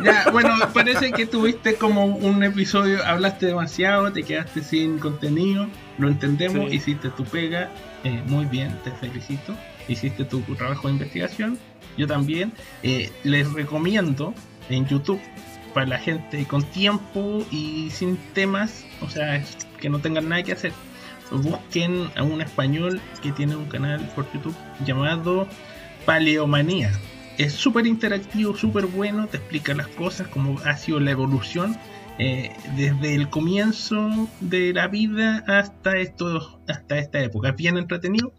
Ya, 0.03 0.30
bueno, 0.31 0.49
parece 0.76 1.11
que 1.11 1.26
tuviste 1.26 1.73
como 1.76 2.06
un 2.06 2.44
episodio, 2.44 3.03
hablaste 3.03 3.48
demasiado, 3.48 4.14
te 4.14 4.22
quedaste 4.22 4.61
sin 4.61 4.99
contenido, 4.99 5.65
lo 5.98 6.07
entendemos, 6.07 6.69
Sí. 6.69 6.76
hiciste 6.76 7.10
tu 7.10 7.23
pega, 7.26 7.72
eh, 8.03 8.22
muy 8.27 8.45
bien, 8.45 8.77
te 8.84 8.91
felicito, 8.91 9.56
hiciste 9.88 10.23
tu 10.23 10.41
trabajo 10.56 10.88
de 10.88 10.94
investigación, 10.94 11.57
yo 11.98 12.06
también, 12.06 12.53
eh, 12.84 13.11
les 13.23 13.52
recomiendo 13.53 14.35
en 14.69 14.85
YouTube 14.88 15.19
para 15.73 15.88
la 15.88 15.98
gente 15.98 16.45
con 16.45 16.61
tiempo 16.61 17.44
y 17.49 17.89
sin 17.89 18.18
temas, 18.34 18.85
o 19.02 19.10
sea, 19.10 19.44
que 19.81 19.89
no 19.89 19.98
tengan 19.98 20.30
nada 20.30 20.44
que 20.44 20.52
hacer, 20.52 20.73
busquen 21.31 22.07
a 22.15 22.22
un 22.22 22.41
español 22.41 23.02
que 23.23 23.31
tiene 23.31 23.56
un 23.56 23.65
canal 23.65 23.99
por 24.15 24.31
YouTube 24.31 24.56
llamado 24.85 25.48
Paleomanía. 26.06 26.91
Es 27.38 27.53
súper 27.53 27.85
interactivo, 27.85 28.55
súper 28.55 28.88
bueno, 28.88 29.27
te 29.27 29.38
explica 29.38 29.76
las 29.76 29.88
cosas, 29.89 30.27
cómo 30.27 30.59
ha 30.65 30.76
sido 30.76 30.99
la 30.99 31.11
evolución 31.11 31.77
eh, 32.18 32.51
desde 32.76 33.14
el 33.14 33.30
comienzo 33.30 34.27
de 34.39 34.73
la 34.73 34.88
vida 34.88 35.43
hasta, 35.45 35.97
esto, 35.97 36.59
hasta 36.68 36.97
esta 36.97 37.19
época. 37.19 37.49
Es 37.49 37.55
bien 37.55 37.77
entretenido, 37.77 38.34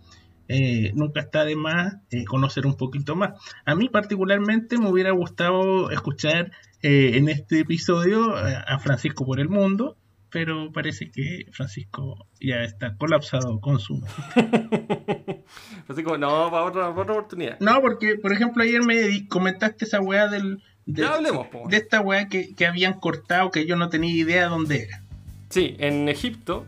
eh, 0.49 0.91
nunca 0.97 1.21
está 1.21 1.45
de 1.45 1.55
más 1.55 1.95
eh, 2.11 2.25
conocer 2.25 2.67
un 2.67 2.77
poquito 2.77 3.15
más. 3.15 3.35
A 3.65 3.77
mí 3.77 3.89
particularmente 3.89 4.79
me 4.79 4.91
hubiera 4.91 5.13
gustado 5.13 5.91
escuchar 5.91 6.51
en 6.81 7.29
este 7.29 7.61
episodio 7.61 8.37
a 8.37 8.79
Francisco 8.79 9.27
por 9.27 9.41
el 9.41 9.49
mundo, 9.49 9.97
pero 10.31 10.73
parece 10.73 11.11
que 11.11 11.47
Francisco 11.53 12.27
ya 12.41 12.63
está 12.63 12.97
colapsado 12.97 13.61
con 13.61 13.79
su 13.79 14.01
como, 16.05 16.19
no, 16.19 16.51
para 16.51 16.65
otra, 16.65 16.89
para 16.91 17.03
otra 17.03 17.15
oportunidad. 17.15 17.59
No, 17.61 17.81
porque, 17.81 18.17
por 18.17 18.33
ejemplo, 18.33 18.63
ayer 18.63 18.83
me 18.83 19.27
comentaste 19.29 19.85
esa 19.85 20.01
weá 20.01 20.29
del. 20.29 20.63
De, 20.87 21.03
Ya 21.03 21.15
hablemos, 21.15 21.49
po. 21.49 21.65
de 21.69 21.77
esta 21.77 22.01
weá 22.01 22.29
que, 22.29 22.55
que 22.55 22.67
habían 22.67 22.95
cortado 22.95 23.51
que 23.51 23.67
yo 23.67 23.77
no 23.77 23.89
tenía 23.89 24.15
idea 24.15 24.49
dónde 24.49 24.85
era. 24.85 25.03
Sí, 25.51 25.77
en 25.79 26.09
Egipto, 26.09 26.67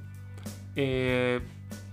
eh, 0.77 1.41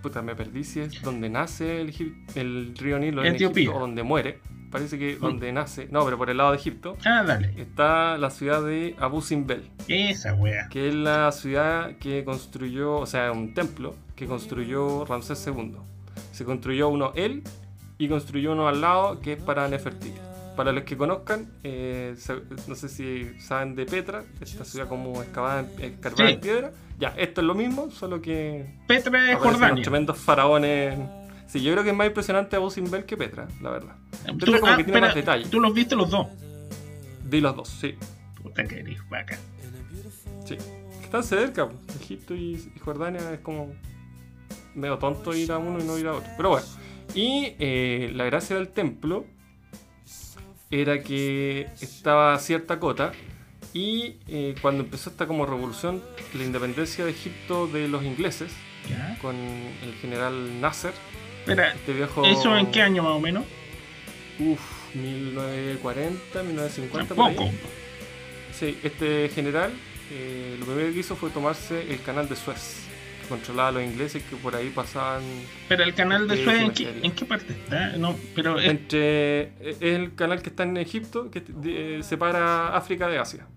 puta, 0.02 0.22
me 0.22 0.36
perdí 0.36 0.64
si 0.64 0.80
es 0.82 1.02
donde 1.02 1.30
nace 1.30 1.82
el, 1.82 1.94
el 2.36 2.76
río 2.78 3.00
Nilo 3.00 3.24
en 3.24 3.36
Etiopía. 3.36 3.64
Egipto 3.64 3.78
o 3.78 3.82
donde 3.82 4.04
muere. 4.04 4.40
Parece 4.72 5.00
que 5.00 5.16
donde 5.16 5.52
nace, 5.54 5.88
no, 5.92 6.04
pero 6.04 6.18
por 6.18 6.30
el 6.30 6.36
lado 6.38 6.52
de 6.52 6.58
Egipto, 6.58 6.98
Ah, 7.06 7.24
dale. 7.26 7.54
está 7.56 8.18
la 8.18 8.30
ciudad 8.30 8.62
de 8.62 8.96
Abu 9.00 9.22
Simbel, 9.22 9.70
Esa 9.88 10.34
weá. 10.34 10.68
que 10.70 10.90
es 10.90 10.94
la 10.94 11.32
ciudad 11.32 11.96
que 12.00 12.26
construyó, 12.26 12.98
o 12.98 13.06
sea, 13.06 13.32
un 13.32 13.54
templo 13.54 13.96
que 14.18 14.26
construyó 14.26 15.06
Ramsés 15.06 15.48
II. 15.48 15.78
Se 16.34 16.44
construyó 16.44 16.90
uno 16.90 17.14
él 17.16 17.44
y 17.98 18.10
construyó 18.10 18.52
uno 18.52 18.68
al 18.68 18.82
lado 18.82 19.22
que 19.22 19.34
es 19.34 19.42
para 19.42 19.68
Nefertiti. 19.70 20.20
Para 20.58 20.72
los 20.74 20.84
que 20.84 20.98
conozcan, 20.98 21.48
eh, 21.64 22.16
no 22.68 22.76
sé 22.76 22.90
si 22.90 23.40
saben 23.40 23.76
de 23.76 23.86
Petra, 23.86 24.24
esta 24.42 24.66
ciudad 24.66 24.90
como 24.90 25.22
excavada 25.22 25.62
en, 25.78 25.94
escarbada 25.94 26.28
Sí. 26.28 26.34
en 26.34 26.40
piedra. 26.42 26.72
Ya, 27.00 27.10
esto 27.10 27.42
es 27.42 27.48
lo 27.48 27.54
mismo, 27.56 27.92
solo 27.92 28.22
que 28.22 28.66
Petra 28.88 29.34
los 29.34 29.42
Jordania. 29.44 29.84
tremendos 29.84 30.18
faraones. 30.18 30.98
Sí, 31.48 31.62
yo 31.62 31.72
creo 31.72 31.84
que 31.84 31.92
es 31.92 31.96
más 31.96 32.08
impresionante 32.08 32.56
Abu 32.56 32.72
Simbel 32.72 33.06
que 33.06 33.16
Petra, 33.16 33.48
la 33.62 33.70
verdad. 33.70 33.96
Tú, 34.26 34.38
Petra 34.40 34.60
como 34.60 34.74
ah, 34.74 34.78
que 34.78 34.84
tiene 34.84 34.98
espera, 34.98 35.06
más 35.08 35.16
detalle. 35.16 35.46
tú 35.48 35.60
los 35.62 35.74
viste 35.74 35.96
los 35.96 36.10
dos. 36.10 36.28
Vi 37.24 37.40
los 37.40 37.56
dos, 37.56 37.70
sí. 37.70 37.96
Puta 38.42 38.64
que 38.66 38.80
eres 38.80 38.98
vaca. 39.10 39.38
Sí. 40.44 40.58
Están 41.04 41.24
cerca, 41.24 41.70
pues. 41.70 41.96
Egipto 42.02 42.34
y, 42.36 42.56
y 42.76 42.80
Jordania 42.80 43.22
es 43.32 43.40
como 43.42 43.74
medio 44.76 44.98
tonto 44.98 45.34
ir 45.36 45.52
a 45.52 45.58
uno 45.60 45.80
y 45.80 45.84
no 45.84 45.98
ir 46.00 46.08
a 46.08 46.14
otro. 46.14 46.30
Pero 46.36 46.50
bueno. 46.50 46.66
Y 47.14 47.54
eh, 47.60 48.12
la 48.14 48.26
gracia 48.26 48.56
del 48.58 48.70
templo 48.70 49.26
era 50.72 51.02
que 51.02 51.68
estaba 51.82 52.34
a 52.34 52.40
cierta 52.40 52.80
cota 52.80 53.12
y 53.74 54.16
eh, 54.28 54.56
cuando 54.62 54.84
empezó 54.84 55.10
esta 55.10 55.28
como 55.28 55.46
revolución, 55.46 56.04
la 56.34 56.44
independencia 56.44 57.06
de 57.06 57.12
Egipto 57.12 57.68
de 57.68 57.88
los 57.88 58.04
ingleses, 58.04 58.52
Ya. 58.90 59.18
con 59.22 59.36
el 59.36 59.94
general 60.02 60.60
Nasser, 60.62 60.94
Espera, 61.40 61.74
este 61.74 61.94
viejo... 61.94 62.26
¿eso 62.26 62.56
en 62.58 62.72
qué 62.72 62.82
año 62.82 63.04
más 63.04 63.14
o 63.14 63.20
menos? 63.20 63.44
Uf, 64.40 64.60
1940, 64.96 66.44
1950. 66.44 67.16
por 67.16 67.26
ahí. 67.30 67.36
Tampoco. 67.36 67.58
Sí, 68.58 68.78
este 68.84 69.30
general 69.30 69.72
eh, 70.12 70.56
lo 70.60 70.66
primero 70.66 70.92
que 70.94 71.00
hizo 71.00 71.16
fue 71.16 71.30
tomarse 71.30 71.92
el 71.92 72.02
canal 72.02 72.28
de 72.30 72.36
Suez, 72.36 72.87
controlaba 73.28 73.70
a 73.70 73.72
los 73.74 73.84
ingleses 73.84 74.24
que 74.24 74.36
por 74.38 74.56
ahí 74.56 74.70
pasaban 74.70 75.22
Pero 75.70 75.84
el 75.84 75.94
canal 75.94 76.28
de 76.28 76.44
Suez, 76.44 76.62
¿en 76.62 76.72
qué. 76.72 77.00
¿en 77.04 77.12
qué 77.12 77.26
parte 77.26 77.54
está? 77.54 77.98
No, 77.98 78.16
pero 78.36 78.60
es- 78.60 78.68
entre... 78.70 79.52
El 79.80 80.16
canal 80.16 80.42
que 80.42 80.50
está 80.50 80.64
en 80.64 80.78
Egipto 80.78 81.30
que 81.32 81.44
eh, 81.66 82.00
separa 82.04 82.76
África 82.76 83.08
de 83.08 83.20
Asia. 83.20 83.48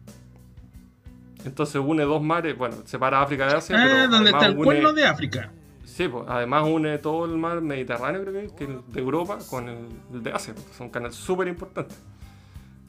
Entonces 1.44 1.76
une 1.76 2.02
dos 2.04 2.22
mares, 2.22 2.56
bueno, 2.56 2.76
separa 2.84 3.22
África 3.22 3.46
de 3.46 3.54
Asia. 3.56 3.76
Ah, 3.78 3.84
pero 3.86 4.08
donde 4.08 4.30
está 4.30 4.46
el 4.46 4.56
une- 4.56 4.64
cuerno 4.64 4.92
de 4.92 5.06
África. 5.06 5.50
Sí, 5.84 6.06
pues, 6.08 6.24
además 6.28 6.64
une 6.66 6.98
todo 6.98 7.24
el 7.24 7.36
mar 7.36 7.60
Mediterráneo, 7.60 8.22
creo 8.22 8.32
que, 8.34 8.44
es, 8.46 8.52
que 8.52 8.64
el 8.64 8.80
de 8.88 9.00
Europa 9.00 9.38
con 9.48 9.68
el, 9.68 9.86
el 10.12 10.22
de 10.22 10.32
Asia. 10.32 10.54
porque 10.54 10.70
Es 10.70 10.80
un 10.80 10.90
canal 10.90 11.12
súper 11.12 11.48
importante. 11.48 11.94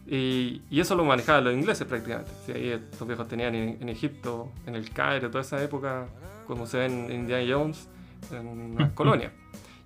Y, 0.07 0.61
y 0.69 0.79
eso 0.81 0.95
lo 0.95 1.05
manejaban 1.05 1.43
los 1.45 1.53
ingleses 1.53 1.87
prácticamente. 1.87 2.31
Sí, 2.45 2.51
ahí 2.51 2.69
estos 2.69 3.07
viejos 3.07 3.27
tenían 3.27 3.55
en, 3.55 3.77
en 3.81 3.89
Egipto, 3.89 4.51
en 4.65 4.75
el 4.75 4.89
Cairo, 4.89 5.29
toda 5.29 5.41
esa 5.41 5.61
época, 5.63 6.07
como 6.51 6.67
se 6.67 6.77
ve 6.79 6.85
en 6.87 7.09
Indiana 7.11 7.45
Jones, 7.49 7.87
en 8.31 8.75
las 8.77 8.91
colonias. 8.93 9.31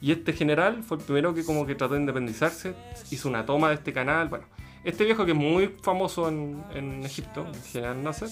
Y 0.02 0.12
este 0.12 0.34
general 0.34 0.82
fue 0.84 0.98
el 0.98 1.04
primero 1.04 1.34
que 1.36 1.46
como 1.46 1.68
que 1.68 1.76
trató 1.76 1.94
de 1.94 2.00
independizarse, 2.00 2.74
hizo 3.12 3.30
una 3.30 3.46
toma 3.46 3.70
de 3.70 3.76
este 3.76 3.94
canal. 3.94 4.30
Bueno, 4.30 4.46
este 4.84 5.06
viejo 5.06 5.26
que 5.26 5.32
es 5.32 5.38
muy 5.38 5.76
famoso 5.84 6.28
en, 6.28 6.64
en 6.74 7.04
Egipto, 7.06 7.46
el 7.48 7.62
general 7.62 8.04
Nasser, 8.04 8.30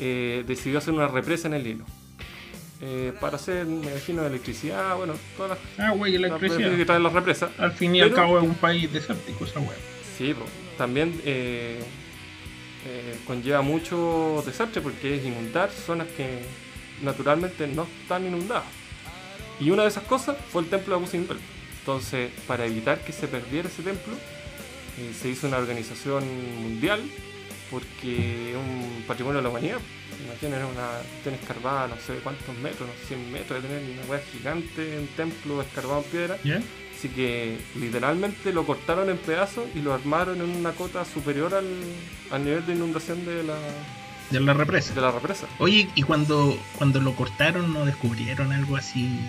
eh, 0.00 0.42
decidió 0.46 0.78
hacer 0.78 0.94
una 0.94 1.06
represa 1.08 1.48
en 1.48 1.54
el 1.54 1.64
Nilo. 1.64 1.84
Eh, 2.80 3.12
para 3.20 3.36
hacer, 3.36 3.66
me 3.66 3.90
imagino, 3.90 4.24
electricidad, 4.26 4.96
bueno, 4.96 5.14
todas 5.36 5.50
las, 5.50 5.58
Ah, 5.78 5.92
güey, 5.92 6.16
las 6.18 6.30
electricidad. 6.32 6.76
que 6.76 6.84
traen 6.86 7.02
las 7.02 7.12
represas. 7.12 7.50
Al 7.58 7.72
fin 7.72 7.94
y 7.94 8.00
al 8.00 8.08
Pero- 8.10 8.22
cabo 8.22 8.38
es 8.38 8.44
un 8.44 8.54
país 8.54 8.90
desértico 8.92 9.44
esa 9.44 9.60
weá. 9.60 9.76
Sí, 10.16 10.32
po. 10.34 10.44
también 10.78 11.18
eh, 11.24 11.82
conlleva 13.26 13.62
mucho 13.62 14.42
desastre 14.46 14.80
porque 14.82 15.16
es 15.16 15.24
inundar 15.24 15.70
zonas 15.70 16.06
que 16.16 16.40
naturalmente 17.02 17.66
no 17.66 17.86
están 18.02 18.26
inundadas. 18.26 18.64
Y 19.60 19.70
una 19.70 19.82
de 19.82 19.88
esas 19.88 20.04
cosas 20.04 20.36
fue 20.50 20.62
el 20.62 20.68
templo 20.68 20.94
de 20.94 21.00
Abu 21.00 21.10
Simbel. 21.10 21.38
Entonces, 21.80 22.30
para 22.46 22.66
evitar 22.66 23.00
que 23.00 23.12
se 23.12 23.28
perdiera 23.28 23.68
ese 23.68 23.82
templo, 23.82 24.14
eh, 24.98 25.12
se 25.18 25.28
hizo 25.28 25.46
una 25.46 25.58
organización 25.58 26.24
mundial 26.62 27.00
porque 27.70 28.50
es 28.52 28.56
un 28.56 29.04
patrimonio 29.06 29.38
de 29.38 29.42
la 29.42 29.48
humanidad. 29.48 29.78
Imaginen 30.24 30.64
una 30.64 30.98
cuestión 31.10 31.34
escarbada, 31.34 31.88
no 31.88 31.96
sé 31.96 32.14
cuántos 32.22 32.56
metros, 32.58 32.88
no 32.88 32.94
sé, 33.00 33.14
100 33.14 33.32
metros, 33.32 33.62
de 33.62 33.68
tener 33.68 33.90
una 33.90 34.10
hueá 34.10 34.20
gigante, 34.32 34.98
un 34.98 35.08
templo 35.08 35.62
escarbado 35.62 36.02
en 36.02 36.10
piedra. 36.10 36.38
Así 36.96 37.08
que 37.08 37.58
literalmente 37.78 38.52
lo 38.52 38.64
cortaron 38.64 39.10
en 39.10 39.18
pedazos 39.18 39.64
y 39.74 39.80
lo 39.80 39.92
armaron 39.92 40.40
en 40.40 40.56
una 40.56 40.72
cota 40.72 41.04
superior 41.04 41.54
al, 41.54 41.66
al 42.30 42.44
nivel 42.44 42.64
de 42.64 42.72
inundación 42.72 43.24
de 43.26 43.42
la, 43.42 43.58
De 44.30 44.40
la 44.40 44.52
represa. 44.54 44.92
de 44.94 45.00
la 45.00 45.10
represa. 45.12 45.46
Oye, 45.58 45.88
y 45.94 46.02
cuando, 46.02 46.58
cuando 46.78 47.00
lo 47.00 47.14
cortaron, 47.14 47.72
¿no 47.72 47.84
descubrieron 47.84 48.52
algo 48.52 48.76
así? 48.76 49.20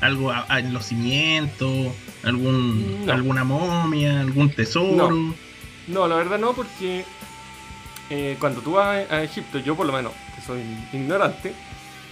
Algo 0.00 0.30
a- 0.30 0.44
a- 0.48 0.60
en 0.60 0.72
los 0.72 0.86
cimientos, 0.86 1.88
algún, 2.22 3.06
No. 3.06 3.12
alguna 3.12 3.44
momia, 3.44 4.20
algún 4.20 4.50
tesoro. 4.50 5.10
No. 5.10 5.34
No, 5.88 6.08
la 6.08 6.16
verdad 6.16 6.38
no, 6.38 6.52
porque 6.52 7.04
eh, 8.10 8.36
cuando 8.38 8.60
tú 8.60 8.72
vas 8.72 9.10
a, 9.10 9.22
Egipto, 9.22 9.58
yo 9.58 9.74
por 9.74 9.86
lo 9.86 9.92
menos, 9.92 10.12
que 10.34 10.40
soy 10.42 10.60
ignorante, 10.92 11.52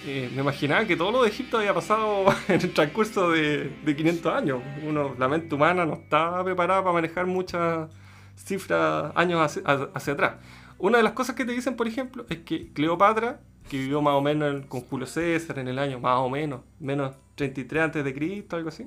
eh, 0.05 0.29
me 0.35 0.41
imaginaba 0.41 0.85
que 0.85 0.95
todo 0.97 1.11
lo 1.11 1.23
de 1.23 1.29
Egipto 1.29 1.57
había 1.57 1.73
pasado 1.73 2.25
en 2.49 2.61
el 2.61 2.71
transcurso 2.73 3.31
de, 3.31 3.71
de 3.83 3.95
500 3.95 4.33
años. 4.33 4.59
Uno, 4.83 5.15
la 5.17 5.27
mente 5.27 5.55
humana 5.55 5.85
no 5.85 5.93
estaba 5.95 6.43
preparada 6.43 6.81
para 6.83 6.93
manejar 6.93 7.25
muchas 7.27 7.87
cifras 8.35 9.11
años 9.15 9.39
hacia, 9.41 9.61
hacia 9.93 10.13
atrás. 10.13 10.33
Una 10.77 10.97
de 10.97 11.03
las 11.03 11.13
cosas 11.13 11.35
que 11.35 11.45
te 11.45 11.51
dicen, 11.53 11.75
por 11.75 11.87
ejemplo, 11.87 12.25
es 12.29 12.39
que 12.39 12.71
Cleopatra, 12.73 13.39
que 13.69 13.77
vivió 13.77 14.01
más 14.01 14.13
o 14.15 14.21
menos 14.21 14.53
en- 14.53 14.63
con 14.63 14.81
Julio 14.81 15.07
César 15.07 15.57
en 15.59 15.67
el 15.67 15.79
año 15.79 15.99
más 15.99 16.19
o 16.19 16.29
menos, 16.29 16.61
menos 16.79 17.15
33 17.35 17.83
antes 17.83 18.03
de 18.03 18.13
Cristo, 18.13 18.55
algo 18.55 18.69
así. 18.69 18.85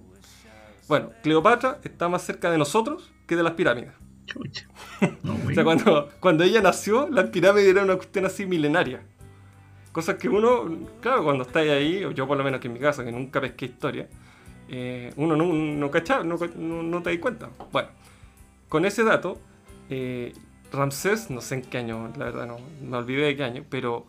Bueno, 0.86 1.10
Cleopatra 1.22 1.80
está 1.84 2.08
más 2.08 2.22
cerca 2.22 2.50
de 2.50 2.58
nosotros 2.58 3.10
que 3.26 3.36
de 3.36 3.42
las 3.42 3.52
pirámides. 3.52 3.92
No. 5.22 5.34
O 5.34 5.54
sea, 5.54 5.64
cuando, 5.64 6.08
cuando 6.20 6.44
ella 6.44 6.60
nació, 6.60 7.08
las 7.08 7.30
pirámides 7.30 7.68
eran 7.68 7.84
una 7.84 7.96
cuestión 7.96 8.26
así 8.26 8.46
milenaria. 8.46 9.02
Cosas 9.92 10.16
que 10.16 10.28
uno, 10.28 10.86
claro, 11.00 11.24
cuando 11.24 11.44
está 11.44 11.60
ahí, 11.60 12.04
o 12.04 12.10
yo 12.10 12.26
por 12.26 12.36
lo 12.36 12.44
menos 12.44 12.60
que 12.60 12.66
en 12.68 12.74
mi 12.74 12.80
caso, 12.80 13.04
que 13.04 13.12
nunca 13.12 13.40
pesqué 13.40 13.66
historia, 13.66 14.08
eh, 14.68 15.12
uno 15.16 15.36
no, 15.36 15.46
no 15.46 15.90
cachaba, 15.90 16.24
no, 16.24 16.36
no, 16.56 17.02
te 17.02 17.10
di 17.10 17.18
cuenta. 17.18 17.48
Bueno, 17.72 17.88
con 18.68 18.84
ese 18.84 19.02
dato, 19.04 19.38
eh, 19.88 20.32
Ramsés, 20.72 21.30
no 21.30 21.40
sé 21.40 21.56
en 21.56 21.62
qué 21.62 21.78
año, 21.78 22.10
la 22.16 22.26
verdad 22.26 22.46
no 22.46 22.58
me 22.82 22.96
olvidé 22.96 23.26
de 23.26 23.36
qué 23.36 23.44
año, 23.44 23.64
pero 23.68 24.06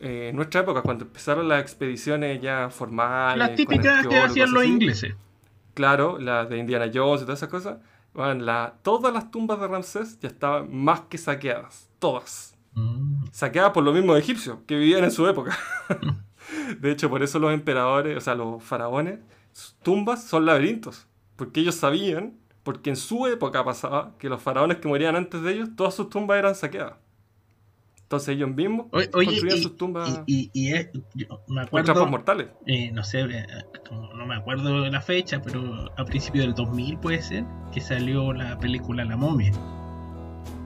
eh, 0.00 0.28
en 0.30 0.36
nuestra 0.36 0.60
época, 0.60 0.82
cuando 0.82 1.04
empezaron 1.04 1.48
las 1.48 1.60
expediciones 1.60 2.40
ya 2.40 2.68
formales. 2.70 3.38
Las 3.38 3.54
típicas 3.56 4.06
que 4.06 4.18
hacían 4.18 4.52
los 4.52 4.62
así, 4.62 4.72
ingleses. 4.72 5.14
Claro, 5.74 6.18
las 6.18 6.48
de 6.48 6.58
Indiana 6.58 6.90
Jones 6.92 7.22
y 7.22 7.24
todas 7.24 7.38
esas 7.40 7.48
cosas. 7.48 7.78
Bueno, 8.14 8.44
la- 8.44 8.74
todas 8.82 9.12
las 9.12 9.30
tumbas 9.30 9.58
de 9.58 9.66
Ramsés 9.68 10.20
ya 10.20 10.28
estaban 10.28 10.72
más 10.74 11.00
que 11.02 11.16
saqueadas. 11.18 11.88
Todas. 11.98 12.54
Mm. 12.74 13.24
Saqueadas 13.32 13.72
por 13.72 13.82
los 13.82 13.94
mismos 13.94 14.18
egipcios 14.18 14.58
que 14.66 14.76
vivían 14.76 15.02
en 15.04 15.10
su 15.10 15.26
época. 15.26 15.56
de 16.78 16.90
hecho, 16.92 17.08
por 17.08 17.22
eso 17.22 17.38
los 17.38 17.52
emperadores, 17.52 18.16
o 18.16 18.20
sea, 18.20 18.34
los 18.34 18.62
faraones, 18.62 19.18
sus 19.52 19.74
tumbas 19.82 20.22
son 20.24 20.44
laberintos. 20.46 21.06
Porque 21.36 21.60
ellos 21.60 21.74
sabían, 21.74 22.34
porque 22.62 22.90
en 22.90 22.96
su 22.96 23.26
época 23.26 23.64
pasaba 23.64 24.12
que 24.18 24.28
los 24.28 24.40
faraones 24.42 24.78
que 24.78 24.88
morían 24.88 25.16
antes 25.16 25.42
de 25.42 25.52
ellos, 25.52 25.70
todas 25.76 25.94
sus 25.94 26.08
tumbas 26.08 26.38
eran 26.38 26.54
saqueadas. 26.54 26.94
Entonces 28.02 28.28
ellos 28.36 28.50
mismos 28.54 28.86
Oye, 28.92 29.10
construían 29.10 29.56
y, 29.58 29.62
sus 29.62 29.76
tumbas 29.76 30.20
y, 30.26 30.50
y- 30.52 30.68
y 30.68 30.74
es- 30.74 30.90
yo 31.14 31.26
me 31.48 31.64
trampas 31.66 31.88
acuerdo, 31.88 32.06
mortales. 32.06 32.48
eh, 32.66 32.90
no 32.92 33.02
sé, 33.04 33.20
eh, 33.22 33.46
no 33.90 34.26
me 34.26 34.34
acuerdo 34.36 34.86
la 34.86 35.00
fecha, 35.00 35.40
pero 35.42 35.90
a 35.96 36.04
principios 36.04 36.44
del 36.44 36.54
2000 36.54 36.98
puede 36.98 37.22
ser, 37.22 37.44
que 37.72 37.80
salió 37.80 38.32
la 38.34 38.58
película 38.58 39.04
La 39.06 39.16
Momia. 39.16 39.52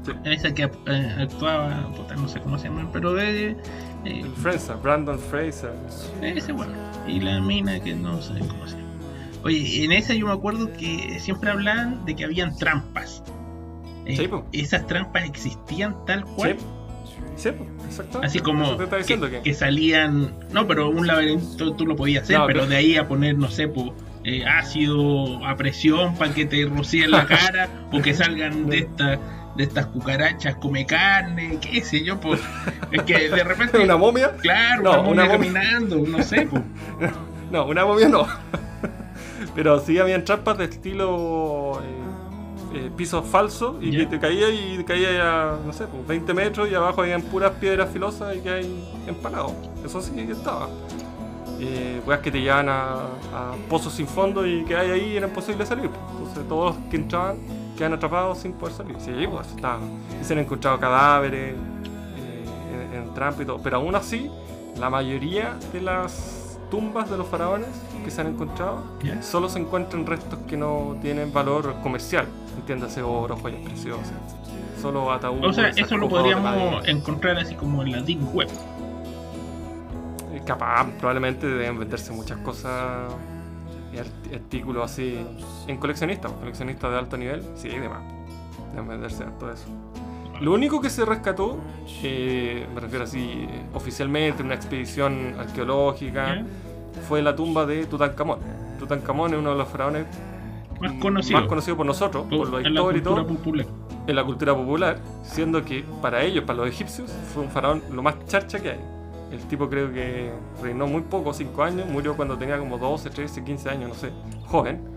Sí. 0.04 0.12
Esa 0.24 0.52
que 0.54 0.64
eh, 0.64 1.16
actuaba, 1.20 1.88
puta, 1.96 2.14
no 2.16 2.28
sé 2.28 2.40
cómo 2.40 2.58
se 2.58 2.68
llama, 2.68 2.88
pero 2.92 3.12
de... 3.14 3.50
eh, 3.50 3.56
El 4.04 4.30
Fraser, 4.32 4.76
Brandon 4.76 5.18
Fraser. 5.18 5.72
ese 6.22 6.50
bueno. 6.52 6.72
Y 7.06 7.20
la 7.20 7.40
mina 7.40 7.78
que 7.80 7.94
no 7.94 8.20
sé 8.22 8.38
cómo 8.40 8.66
se 8.66 8.76
llama. 8.76 8.85
Oye, 9.46 9.84
en 9.84 9.92
esa 9.92 10.14
yo 10.14 10.26
me 10.26 10.32
acuerdo 10.32 10.72
que 10.72 11.18
siempre 11.20 11.50
hablaban 11.50 12.04
de 12.04 12.14
que 12.16 12.24
habían 12.24 12.56
trampas. 12.56 13.22
Eh, 14.04 14.16
Sí, 14.16 14.28
esas 14.52 14.86
trampas 14.86 15.24
existían 15.24 15.96
tal 16.06 16.24
cual. 16.24 16.56
Sí, 16.58 16.64
sí, 17.36 17.50
exactamente. 17.88 18.26
Así 18.26 18.38
como 18.40 18.76
que, 18.78 18.86
que, 19.04 19.40
que 19.42 19.54
salían. 19.54 20.32
No, 20.52 20.66
pero 20.66 20.88
un 20.90 21.06
laberinto 21.06 21.72
tú 21.74 21.86
lo 21.86 21.96
podías 21.96 22.24
hacer, 22.24 22.38
No, 22.38 22.46
pero 22.46 22.60
pero- 22.60 22.70
de 22.70 22.76
ahí 22.76 22.96
a 22.96 23.08
poner, 23.08 23.36
no 23.36 23.48
sé, 23.50 23.68
po, 23.68 23.94
eh, 24.24 24.44
ácido 24.46 25.44
a 25.46 25.56
presión 25.56 26.14
para 26.16 26.32
que 26.34 26.44
te 26.46 26.64
rocíen 26.66 27.10
la 27.12 27.26
cara, 27.26 27.68
o 27.92 28.00
que 28.02 28.14
salgan 28.14 28.66
de 28.66 28.78
esta 28.78 29.18
de 29.56 29.62
estas 29.64 29.86
cucarachas 29.86 30.56
come 30.56 30.84
carne, 30.84 31.58
qué 31.62 31.82
sé 31.82 32.04
yo, 32.04 32.20
pues. 32.20 32.38
Es 32.92 33.02
que 33.04 33.28
de 33.30 33.42
repente. 33.42 33.78
una 33.82 33.96
momia. 33.96 34.32
Claro, 34.36 34.82
No, 34.82 34.90
una 34.90 35.02
momia 35.02 35.10
una 35.12 35.24
momia. 35.24 35.38
caminando, 35.38 35.96
no 36.06 36.22
sé, 36.22 36.46
pues. 36.50 36.62
No, 37.50 37.64
una 37.66 37.84
momia 37.86 38.08
no. 38.08 38.26
Pero 39.56 39.80
sí 39.80 39.98
habían 39.98 40.24
trampas 40.24 40.58
de 40.58 40.64
estilo 40.66 41.80
eh, 41.82 42.78
eh, 42.78 42.90
piso 42.96 43.22
falso 43.22 43.78
y 43.80 43.90
Ya. 43.90 43.98
que 44.00 44.06
te 44.06 44.20
caía 44.20 44.50
y 44.50 44.84
caía 44.84 45.54
a, 45.54 45.56
no 45.66 45.72
sé, 45.72 45.86
pues, 45.86 46.06
20 46.06 46.32
metros 46.34 46.68
y 46.70 46.74
abajo 46.74 47.00
habían 47.00 47.22
puras 47.22 47.52
piedras 47.52 47.88
filosas 47.90 48.36
y 48.36 48.40
que 48.40 48.50
hay 48.50 48.84
empanado. 49.08 49.52
Eso 49.84 50.00
sí 50.00 50.12
estaba. 50.30 50.68
Eh, 51.58 52.02
weas 52.06 52.20
que 52.20 52.30
te 52.30 52.40
llevan 52.42 52.68
a, 52.68 52.92
a 53.32 53.54
pozos 53.70 53.94
sin 53.94 54.06
fondo 54.06 54.46
y 54.46 54.62
que 54.66 54.76
hay 54.76 54.90
ahí 54.90 55.16
era 55.16 55.26
imposible 55.26 55.64
salir. 55.64 55.88
pues. 55.88 56.00
Entonces 56.18 56.48
todos 56.48 56.76
los 56.76 56.84
que 56.90 56.96
entraban 56.96 57.38
quedan 57.78 57.94
atrapados 57.94 58.38
sin 58.38 58.52
poder 58.52 58.74
salir. 58.74 58.96
Sí, 59.00 59.12
pues 59.30 59.48
estaba. 59.48 59.80
Y 60.20 60.24
se 60.24 60.34
han 60.34 60.40
encontrado 60.40 60.78
cadáveres 60.78 61.54
eh, 61.54 62.44
en, 62.94 63.02
en 63.08 63.14
trampa 63.14 63.42
y 63.42 63.46
todo. 63.46 63.58
Pero 63.62 63.78
aún 63.78 63.94
así, 63.94 64.30
la 64.78 64.90
mayoría 64.90 65.56
de 65.72 65.80
las 65.80 66.45
tumbas 66.70 67.08
de 67.10 67.16
los 67.16 67.26
faraones 67.28 67.68
que 68.04 68.10
se 68.10 68.20
han 68.20 68.26
encontrado 68.28 68.82
solo 69.22 69.48
se 69.48 69.58
encuentran 69.58 70.06
restos 70.06 70.38
que 70.48 70.56
no 70.56 70.96
tienen 71.00 71.32
valor 71.32 71.74
comercial. 71.82 72.26
Entiéndase 72.58 73.02
oro, 73.02 73.36
joyas 73.36 73.60
preciosas. 73.62 74.12
Solo 74.80 75.10
ataúdes. 75.12 75.44
O 75.46 75.52
sea, 75.52 75.68
eso 75.68 75.96
lo 75.96 76.08
podríamos 76.08 76.86
encontrar 76.88 77.38
así 77.38 77.54
como 77.54 77.82
en 77.82 77.92
la 77.92 78.02
Deep 78.02 78.34
Web. 78.34 78.48
Eh, 80.32 80.42
Capaz, 80.46 80.86
probablemente 80.98 81.46
deben 81.46 81.78
venderse 81.78 82.12
muchas 82.12 82.38
cosas 82.38 83.12
y 83.92 83.98
art- 83.98 84.34
artículos 84.34 84.90
así 84.90 85.18
en 85.66 85.76
coleccionistas, 85.78 86.30
coleccionistas 86.32 86.90
de 86.90 86.98
alto 86.98 87.16
nivel, 87.16 87.42
sí, 87.56 87.68
demás. 87.68 88.02
Deben 88.72 88.88
venderse 88.88 89.24
todo 89.38 89.52
eso. 89.52 89.66
Lo 90.40 90.52
único 90.52 90.80
que 90.80 90.90
se 90.90 91.04
rescató, 91.04 91.56
eh, 92.02 92.66
me 92.74 92.80
refiero 92.80 93.04
así 93.04 93.46
eh, 93.48 93.62
oficialmente, 93.74 94.42
una 94.42 94.54
expedición 94.54 95.34
arqueológica, 95.38 96.44
fue 97.08 97.22
la 97.22 97.34
tumba 97.34 97.64
de 97.66 97.86
Tutankamón. 97.86 98.38
Tutankamón 98.78 99.32
es 99.32 99.38
uno 99.38 99.50
de 99.52 99.56
los 99.56 99.68
faraones 99.68 100.06
Más 100.80 100.92
conocido. 101.00 101.40
más 101.40 101.48
conocido 101.48 101.76
por 101.76 101.86
nosotros, 101.86 102.26
por 102.28 102.46
en 102.46 102.74
la 102.74 102.80
historia 102.80 102.98
y 102.98 103.02
todo, 103.02 103.26
popular. 103.26 103.66
en 104.06 104.16
la 104.16 104.24
cultura 104.24 104.54
popular, 104.54 104.98
siendo 105.22 105.64
que 105.64 105.84
para 106.02 106.22
ellos, 106.22 106.44
para 106.44 106.58
los 106.58 106.68
egipcios, 106.68 107.10
fue 107.32 107.42
un 107.42 107.50
faraón 107.50 107.82
lo 107.92 108.02
más 108.02 108.16
charcha 108.26 108.60
que 108.60 108.70
hay. 108.72 108.80
El 109.32 109.40
tipo 109.48 109.68
creo 109.68 109.92
que 109.92 110.30
reinó 110.62 110.86
muy 110.86 111.02
poco, 111.02 111.32
5 111.32 111.62
años, 111.62 111.88
murió 111.88 112.14
cuando 112.14 112.36
tenía 112.38 112.58
como 112.58 112.78
12, 112.78 113.10
13, 113.10 113.42
15 113.42 113.70
años, 113.70 113.88
no 113.88 113.94
sé, 113.94 114.10
joven. 114.46 114.95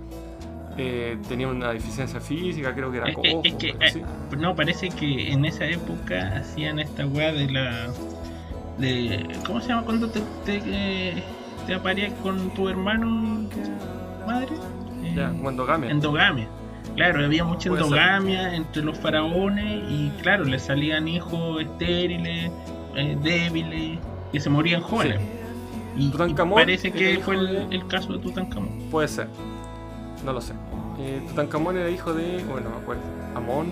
Eh, 0.82 1.18
tenía 1.28 1.48
una 1.50 1.74
deficiencia 1.74 2.22
física, 2.22 2.74
creo 2.74 2.90
que 2.92 2.98
era 3.00 3.14
cojo. 3.14 3.42
es- 3.44 3.54
que, 3.56 3.70
eh, 3.70 4.06
no, 4.38 4.56
parece 4.56 4.90
que 4.90 5.32
en 5.32 5.44
esa 5.44 5.66
época 5.66 6.38
hacían 6.38 6.80
esta 6.80 7.06
weá 7.06 7.34
de 7.34 7.52
la. 7.52 7.88
de 8.78 9.28
¿Cómo 9.46 9.60
se 9.60 9.70
llama 9.70 9.84
cuando 9.84 10.10
te, 10.10 10.22
te, 10.46 11.22
te 11.68 11.74
apareas 11.74 12.14
con 12.24 12.50
tu 12.54 12.70
hermano 12.70 13.50
madre? 14.26 14.48
Eh, 15.04 15.14
Ya, 15.16 15.30
endogamia. 15.30 15.92
endogamia. 15.92 16.48
Claro, 16.96 17.26
había 17.26 17.44
mucha 17.44 17.70
endogamia 17.70 18.56
entre 18.56 18.82
los 18.84 18.98
faraones 18.98 19.84
y, 19.90 20.10
claro, 20.22 20.44
les 20.46 20.64
salían 20.64 21.08
hijos 21.08 21.62
estériles, 21.62 22.52
eh, 22.96 23.18
débiles, 23.22 24.00
que 24.32 24.40
se 24.40 24.50
morían 24.50 24.82
jóvenes. 24.82 25.20
Y, 25.98 26.10
parece 26.54 26.92
que 26.92 27.20
fue 27.20 27.36
el, 27.36 27.68
el 27.72 27.88
caso 27.88 28.14
de 28.14 28.20
Tutankamón. 28.20 28.90
Puede 28.90 29.08
ser, 29.10 29.28
no 30.26 30.32
lo 30.34 30.40
sé. 30.42 30.54
Eh, 31.00 31.24
Tutankamón 31.30 31.78
era 31.78 31.90
hijo 31.90 32.14
de, 32.14 32.44
bueno, 32.44 32.70
no 32.70 32.76
me 32.76 32.82
acuerdo, 32.82 33.02
Amón, 33.36 33.68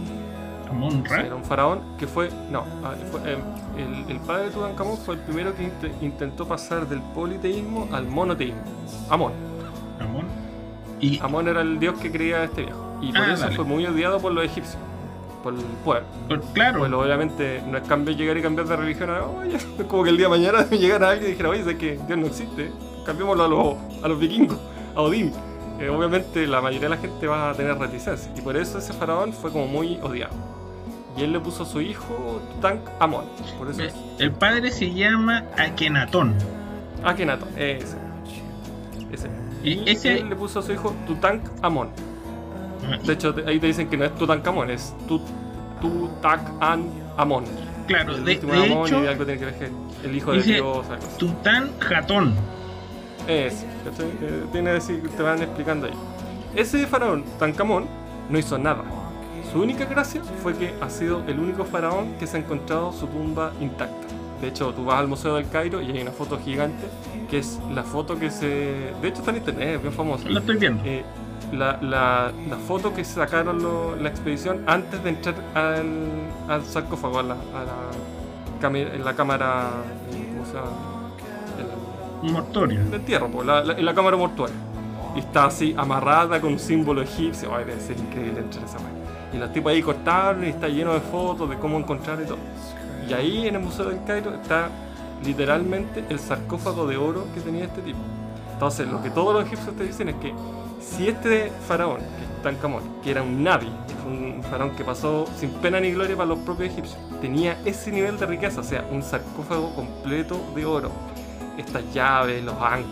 Amón 0.70 1.04
Ra. 1.06 1.22
era 1.26 1.36
un 1.36 1.44
faraón 1.44 1.82
que 1.98 2.08
fue. 2.08 2.30
No, 2.52 2.64
ah, 2.84 2.94
fue, 3.12 3.20
eh, 3.34 3.38
el, 3.78 4.10
el 4.12 4.20
padre 4.22 4.46
de 4.46 4.52
Tutankamón 4.52 4.98
fue 4.98 5.16
el 5.16 5.22
primero 5.22 5.54
que 5.56 5.64
inte- 5.64 5.92
intentó 6.02 6.48
pasar 6.48 6.88
del 6.88 7.02
politeísmo 7.02 7.88
al 7.92 8.08
monoteísmo. 8.08 8.62
Amón. 9.10 9.34
Amón. 10.00 10.26
Y, 11.02 11.20
Amón 11.20 11.48
era 11.48 11.62
el 11.62 11.80
dios 11.80 12.00
que 12.00 12.12
creía 12.12 12.44
este 12.44 12.64
viejo. 12.64 12.98
Y 13.02 13.12
por 13.12 13.22
Ah, 13.22 13.34
eso 13.34 13.44
dale. 13.44 13.56
fue 13.56 13.66
muy 13.66 13.86
odiado 13.86 14.20
por 14.20 14.32
los 14.32 14.44
egipcios. 14.46 14.78
Por 15.44 15.54
el 15.54 15.60
pueblo. 15.86 16.08
pues, 16.28 16.42
claro, 16.54 16.80
Pues 16.80 16.92
obviamente 16.92 17.62
no 17.68 17.78
es 17.78 17.88
cambio 17.88 18.16
llegar 18.16 18.36
y 18.38 18.42
cambiar 18.42 18.68
de 18.68 18.76
religión. 18.76 19.10
a- 19.12 19.24
Oye, 19.26 19.56
es 19.56 19.64
como 19.88 20.04
que 20.04 20.10
el 20.10 20.18
día 20.18 20.26
de 20.28 20.30
mañana 20.32 20.66
llegara 20.72 21.10
alguien 21.12 21.28
y 21.28 21.32
dijera, 21.32 21.50
oye, 21.50 21.64
sé 21.64 21.78
que 21.78 22.00
Dios 22.08 22.18
no 22.18 22.26
existe. 22.28 22.72
Cambiémoslo 23.06 23.44
a 23.44 23.48
los, 23.48 23.76
a 24.04 24.08
los 24.08 24.18
vikingos, 24.20 24.58
a 24.96 25.02
Odín. 25.02 25.32
Eh, 25.80 25.90
obviamente 25.90 26.48
la 26.48 26.60
mayoría 26.62 26.90
de 26.90 26.96
la 26.96 27.02
gente 27.02 27.28
va 27.28 27.52
a 27.52 27.54
tener 27.54 27.78
reticencia. 27.78 28.32
Y 28.36 28.42
por 28.42 28.58
eso 28.58 28.80
ese 28.80 28.94
faraón 28.94 29.34
fue 29.34 29.52
como 29.52 29.68
muy 29.68 30.00
odiado. 30.02 30.34
Y 31.18 31.24
él 31.24 31.34
le 31.34 31.40
puso 31.40 31.64
a 31.64 31.66
su 31.66 31.82
hijo 31.82 32.42
Tutankamón. 32.56 33.26
Por 33.58 33.70
eso 33.70 33.82
eh, 33.82 33.88
es 33.88 33.96
el 34.20 34.32
padre 34.32 34.72
se 34.72 34.92
llama 34.94 35.44
Akenatón. 35.58 36.36
Akhenaton. 37.04 37.50
Ese. 37.58 37.98
Ese. 39.12 39.30
Y 39.64 39.90
ese- 39.90 40.20
él 40.20 40.30
le 40.30 40.36
puso 40.36 40.60
a 40.60 40.62
su 40.64 40.72
hijo 40.74 40.94
Tutankamón. 41.08 41.90
Ah, 42.90 42.98
De 43.06 43.14
hecho, 43.14 43.34
ahí 43.46 43.60
te 43.60 43.68
dicen 43.68 43.90
que 43.90 43.98
no 43.98 44.06
es 44.06 44.16
Tutankamón, 44.16 44.70
es 44.70 44.96
Tut, 45.08 45.22
Tutankamón. 45.82 47.46
Claro, 47.88 48.16
El 48.16 48.26
de, 48.26 48.36
de 48.38 48.52
Amón 48.66 48.88
hecho, 48.88 49.04
y 49.04 49.08
algo 49.08 49.26
tiene 49.26 49.40
que 49.40 49.46
ver 49.46 49.72
el 50.04 50.16
hijo 50.16 50.34
de 50.34 50.42
Dios. 50.44 50.86
Tután 51.18 51.72
Jatón. 51.80 52.34
Es, 53.28 53.66
¿cachai? 53.84 54.08
Eh, 54.22 54.46
tiene 54.52 54.72
decir, 54.72 55.02
te 55.16 55.22
van 55.24 55.42
explicando 55.42 55.88
ahí. 55.88 55.94
Ese 56.56 56.88
faraón, 56.88 57.24
Tutankamón, 57.24 57.86
no 58.30 58.40
hizo 58.40 58.58
nada. 58.58 58.84
Su 59.52 59.62
única 59.62 59.86
gracia 59.86 60.22
fue 60.44 60.54
que 60.56 60.74
ha 60.82 60.90
sido 60.90 61.24
el 61.28 61.40
único 61.40 61.64
faraón 61.66 62.14
que 62.20 62.28
se 62.28 62.38
ha 62.38 62.40
encontrado 62.40 62.92
su 62.92 63.08
tumba 63.08 63.52
intacta. 63.62 64.08
De 64.42 64.48
hecho, 64.50 64.74
tú 64.74 64.86
vas 64.86 65.00
al 65.00 65.08
Museo 65.08 65.36
del 65.36 65.50
Cairo 65.50 65.82
y 65.82 65.92
hay 65.92 66.02
una 66.02 66.12
foto 66.12 66.40
gigante, 66.40 66.86
que 67.30 67.40
es 67.40 67.60
la 67.74 67.84
foto 67.84 68.18
que 68.20 68.30
se... 68.30 68.94
De 69.02 69.08
hecho 69.08 69.20
está 69.20 69.32
en 69.32 69.38
internet, 69.38 69.76
es 69.76 69.82
bien 69.82 69.94
famosa. 69.94 70.30
Lo 70.30 70.40
estoy 70.40 70.58
viendo. 70.58 70.84
Eh, 70.86 71.04
la, 71.54 71.80
la, 71.82 72.32
la 72.50 72.56
foto 72.58 72.94
que 72.94 73.04
sacaron 73.06 73.64
lo- 73.64 73.96
la 73.96 74.10
expedición 74.10 74.64
antes 74.68 75.02
de 75.04 75.10
entrar 75.10 75.36
al, 75.56 75.86
al 76.50 76.64
sarcófago, 76.66 77.20
a 77.20 77.24
la, 77.24 77.34
a 77.34 78.68
la, 78.68 78.70
en 78.78 79.04
la 79.06 79.14
cámara... 79.16 79.70
eh, 80.12 80.28
¿Cómo 80.34 80.46
se 80.46 80.54
llama? 80.54 80.97
El- 82.22 82.28
Un 82.28 82.34
mortorio. 82.34 82.84
de 82.86 82.96
entierro, 82.98 83.28
po, 83.30 83.44
la, 83.44 83.64
la- 83.64 83.74
en 83.74 83.86
la 83.86 83.94
cámara 83.94 84.18
mortuaria. 84.18 84.56
Y 85.16 85.20
está 85.20 85.46
así 85.46 85.74
amarrada 85.78 86.40
con 86.42 86.54
un 86.54 86.60
símbolo 86.60 87.02
egipcio. 87.02 87.56
Ay, 87.56 87.66
debe 87.66 87.80
ser 87.82 87.98
increíble 87.98 88.40
entrar 88.42 88.64
a 88.64 88.68
esa 88.68 88.78
weá. 88.78 88.88
Y 89.34 89.38
los 89.38 89.52
tipos 89.52 89.72
ahí 89.72 89.82
cortaron 89.82 90.44
y 90.46 90.48
está 90.50 90.68
lleno 90.68 90.94
de 90.94 91.00
fotos 91.02 91.50
de 91.50 91.58
cómo 91.58 91.78
encontrar 91.78 92.20
y 92.22 92.26
todo. 92.26 92.38
Y 93.10 93.14
ahí 93.14 93.48
en 93.48 93.56
el 93.56 93.62
Museo 93.62 93.86
del 93.86 94.04
Cairo 94.06 94.34
está 94.34 94.70
literalmente 95.26 96.04
el 96.10 96.20
sarcófago 96.20 96.86
de 96.88 96.98
oro 96.98 97.26
que 97.34 97.42
tenía 97.42 97.66
este 97.66 97.82
tipo. 97.82 97.98
Entonces, 98.54 98.88
lo 98.88 99.02
que 99.02 99.10
todos 99.10 99.34
los 99.34 99.46
egipcios 99.46 99.76
te 99.76 99.84
dicen 99.86 100.10
es 100.10 100.16
que 100.16 100.34
Si 100.80 101.08
este 101.08 101.52
faraón, 101.68 101.98
que 101.98 102.44
Tancamón, 102.44 102.84
que 103.04 103.10
era 103.12 103.24
un 103.24 103.44
Nabi, 103.44 103.68
un 104.08 104.42
faraón 104.44 104.76
que 104.76 104.84
pasó 104.86 105.26
sin 105.36 105.50
pena 105.50 105.80
ni 105.80 105.92
gloria 105.92 106.16
para 106.16 106.30
los 106.30 106.40
propios 106.40 106.70
egipcios, 106.72 106.98
tenía 107.20 107.58
ese 107.66 107.92
nivel 107.92 108.18
de 108.20 108.26
riqueza, 108.28 108.62
o 108.62 108.64
sea, 108.64 108.86
un 108.92 109.02
sarcófago 109.02 109.74
completo 109.74 110.40
de 110.56 110.66
oro, 110.66 110.92
estas 111.58 111.94
llaves, 111.94 112.44
los 112.44 112.56
ankh, 112.62 112.86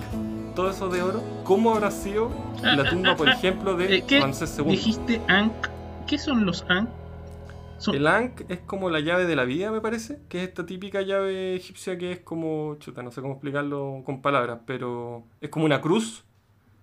todo 0.56 0.70
eso 0.72 0.90
de 0.90 1.02
oro, 1.02 1.22
¿cómo 1.44 1.74
habrá 1.74 1.92
sido 1.92 2.32
la 2.64 2.90
tumba, 2.90 3.16
por 3.16 3.30
ejemplo, 3.30 3.76
de 3.76 3.98
Eh, 3.98 4.04
¿Qué 4.08 4.20
Ramsés 4.22 4.58
II? 4.58 4.66
dijiste 4.66 5.22
Ankh? 5.28 5.68
¿Qué 6.08 6.18
son 6.18 6.46
los 6.46 6.66
Ankh? 6.70 6.90
Son- 7.78 7.94
El 7.96 8.08
Ankh 8.08 8.50
es 8.50 8.60
como 8.62 8.90
la 8.90 9.02
llave 9.02 9.26
de 9.26 9.36
la 9.36 9.44
vida, 9.44 9.70
me 9.70 9.82
parece, 9.82 10.20
que 10.30 10.42
es 10.44 10.48
esta 10.48 10.66
típica 10.66 11.02
llave 11.02 11.56
egipcia 11.56 11.98
que 11.98 12.14
es 12.14 12.20
como, 12.22 12.76
chuta, 12.80 13.04
no 13.04 13.12
sé 13.12 13.22
cómo 13.22 13.34
explicarlo 13.34 14.02
con 14.06 14.22
palabras, 14.22 14.60
pero 14.66 15.26
es 15.42 15.50
como 15.50 15.66
una 15.66 15.82
cruz, 15.82 16.24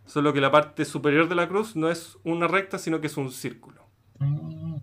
solo 0.04 0.32
que 0.34 0.40
la 0.42 0.50
parte 0.50 0.84
superior 0.84 1.28
de 1.30 1.34
la 1.34 1.48
cruz 1.48 1.76
no 1.76 1.88
es 1.88 2.18
una 2.24 2.46
recta, 2.46 2.76
sino 2.78 3.00
que 3.00 3.06
es 3.06 3.16
un 3.16 3.30
círculo. 3.30 3.82
Mm, 4.18 4.76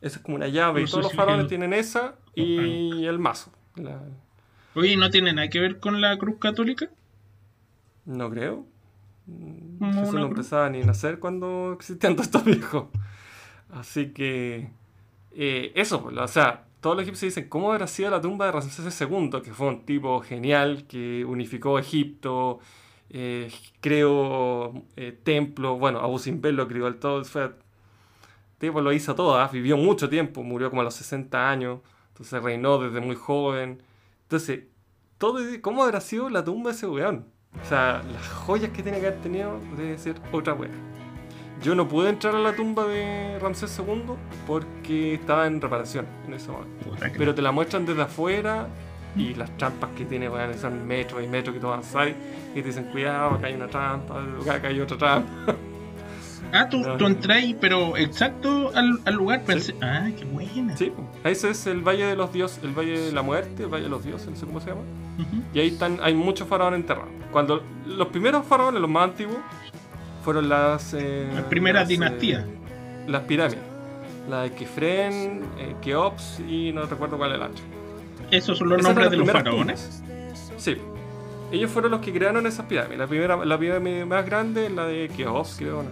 Esa 0.00 0.16
es 0.18 0.22
como 0.24 0.36
una 0.36 0.46
llave, 0.48 0.80
y 0.80 0.84
No 0.84 0.90
todos 0.90 1.04
los 1.04 1.12
faraones 1.14 1.48
tienen 1.48 1.72
esa 1.74 2.14
y 2.34 3.04
el 3.04 3.18
mazo. 3.18 3.50
La- 3.74 4.00
Oye, 4.78 4.96
¿no 4.96 5.10
tiene 5.10 5.32
nada 5.32 5.48
que 5.48 5.58
ver 5.58 5.80
con 5.80 6.00
la 6.00 6.16
cruz 6.18 6.38
católica? 6.38 6.88
No 8.04 8.30
creo. 8.30 8.64
Mm, 9.26 9.92
Jesús 9.92 10.14
no 10.14 10.26
empezaba 10.26 10.70
ni 10.70 10.82
a 10.82 10.86
nacer 10.86 11.18
cuando 11.18 11.72
existían 11.72 12.14
todos 12.14 12.26
estos 12.26 12.44
viejos. 12.44 12.86
Así 13.70 14.12
que. 14.12 14.70
eh, 15.32 15.72
eso, 15.74 16.04
o 16.06 16.28
sea, 16.28 16.64
todos 16.80 16.96
los 16.96 17.02
egipcios 17.02 17.34
dicen: 17.34 17.48
¿Cómo 17.48 17.72
habrá 17.72 17.88
sido 17.88 18.10
la 18.10 18.20
tumba 18.20 18.46
de 18.46 18.52
Ramsés 18.52 19.00
II? 19.00 19.30
Que 19.42 19.52
fue 19.52 19.66
un 19.68 19.84
tipo 19.84 20.20
genial 20.20 20.86
que 20.86 21.24
unificó 21.24 21.78
Egipto, 21.80 22.60
eh, 23.10 23.50
creó 23.80 24.84
eh, 24.96 25.12
templos. 25.24 25.78
Bueno, 25.80 25.98
Abu 26.00 26.18
Simbel 26.20 26.54
lo 26.56 26.68
creó 26.68 26.86
el 26.86 26.96
todo. 27.00 27.24
Fue, 27.24 27.50
tipo 28.58 28.80
lo 28.80 28.92
hizo 28.92 29.14
todo, 29.16 29.38
¿ah? 29.38 29.48
vivió 29.52 29.76
mucho 29.76 30.08
tiempo, 30.08 30.42
murió 30.44 30.70
como 30.70 30.82
a 30.82 30.84
los 30.84 30.94
60 30.94 31.50
años. 31.50 31.80
Entonces 32.10 32.42
reinó 32.42 32.78
desde 32.78 33.00
muy 33.00 33.16
joven. 33.16 33.82
Entonces, 34.28 34.64
todo, 35.16 35.38
¿cómo 35.62 35.84
habrá 35.84 36.02
sido 36.02 36.28
la 36.28 36.44
tumba 36.44 36.70
de 36.70 36.76
ese 36.76 36.86
weón? 36.86 37.24
O 37.62 37.64
sea, 37.66 38.02
las 38.12 38.28
joyas 38.28 38.72
que 38.72 38.82
tiene 38.82 39.00
que 39.00 39.06
haber 39.06 39.22
tenido 39.22 39.58
debe 39.74 39.96
ser 39.96 40.16
otra 40.32 40.52
wea. 40.52 40.68
Yo 41.62 41.74
no 41.74 41.88
pude 41.88 42.10
entrar 42.10 42.34
a 42.34 42.38
la 42.38 42.54
tumba 42.54 42.86
de 42.86 43.38
Ramsés 43.40 43.78
II 43.78 44.16
porque 44.46 45.14
estaba 45.14 45.46
en 45.46 45.62
reparación 45.62 46.06
en 46.26 46.34
ese 46.34 46.50
momento. 46.50 46.90
Pero 47.16 47.34
te 47.34 47.40
la 47.40 47.52
muestran 47.52 47.86
desde 47.86 48.02
afuera 48.02 48.68
y 49.16 49.32
las 49.32 49.56
trampas 49.56 49.88
que 49.96 50.04
tiene, 50.04 50.28
weón, 50.28 50.52
son 50.58 50.86
metros 50.86 51.24
y 51.24 51.26
metros 51.26 51.54
que 51.54 51.60
tú 51.60 51.68
avanzas 51.68 52.08
y 52.54 52.60
te 52.60 52.68
dicen, 52.68 52.84
cuidado, 52.84 53.36
acá 53.36 53.46
hay 53.46 53.54
una 53.54 53.68
trampa, 53.68 54.22
acá 54.52 54.68
hay 54.68 54.78
otra 54.78 54.98
trampa. 54.98 55.56
Ah, 56.52 56.68
tú, 56.68 56.82
tú 56.96 57.06
entrás 57.06 57.36
ahí, 57.38 57.56
pero 57.60 57.96
exacto 57.96 58.70
al, 58.74 58.98
al 59.04 59.14
lugar 59.14 59.42
pensé. 59.44 59.74
Ah, 59.82 60.08
qué 60.16 60.24
buena. 60.24 60.76
Sí, 60.76 60.92
ese 61.24 61.50
es 61.50 61.66
el 61.66 61.82
Valle 61.82 62.04
de 62.06 62.16
los 62.16 62.32
Dioses, 62.32 62.60
el 62.62 62.72
Valle 62.72 62.98
de 63.00 63.12
la 63.12 63.22
Muerte, 63.22 63.64
el 63.64 63.68
Valle 63.68 63.84
de 63.84 63.90
los 63.90 64.04
Dioses, 64.04 64.28
no 64.30 64.36
sé 64.36 64.46
cómo 64.46 64.60
se 64.60 64.70
llama. 64.70 64.82
Y 65.52 65.58
ahí 65.60 65.68
están, 65.68 65.98
hay 66.02 66.14
muchos 66.14 66.48
faraones 66.48 66.80
enterrados. 66.80 67.10
Cuando 67.32 67.62
los 67.86 68.08
primeros 68.08 68.46
faraones, 68.46 68.80
los 68.80 68.88
más 68.90 69.04
antiguos, 69.10 69.36
fueron 70.24 70.48
las. 70.48 70.94
eh, 70.94 71.28
Las 71.34 71.44
primeras 71.44 71.82
las, 71.82 71.88
dinastías. 71.88 72.44
eh, 72.44 73.04
las 73.08 73.22
pirámides. 73.22 73.60
La 74.28 74.42
de 74.42 74.52
Kefren, 74.52 75.42
eh, 75.58 75.74
Keops 75.82 76.40
y 76.46 76.70
no 76.72 76.82
recuerdo 76.86 77.16
cuál 77.18 77.32
es 77.32 77.38
la 77.38 77.46
otra. 77.46 77.64
Esos 78.30 78.58
son 78.58 78.68
los 78.68 78.78
Esas 78.78 78.90
nombres 78.90 79.10
de 79.10 79.16
los 79.16 79.30
faraones. 79.30 80.02
tumbas. 80.06 80.52
Sí. 80.58 80.76
Ellos 81.50 81.70
fueron 81.70 81.90
los 81.92 82.00
que 82.00 82.12
crearon 82.12 82.46
esas 82.46 82.66
pirámides. 82.66 82.98
La 82.98 83.06
primera, 83.06 83.36
la 83.44 83.58
pirámide 83.58 84.04
más 84.04 84.24
grande 84.26 84.66
es 84.66 84.72
la 84.72 84.84
de 84.86 85.08
Keops, 85.16 85.56
creo. 85.58 85.82
no 85.82 85.88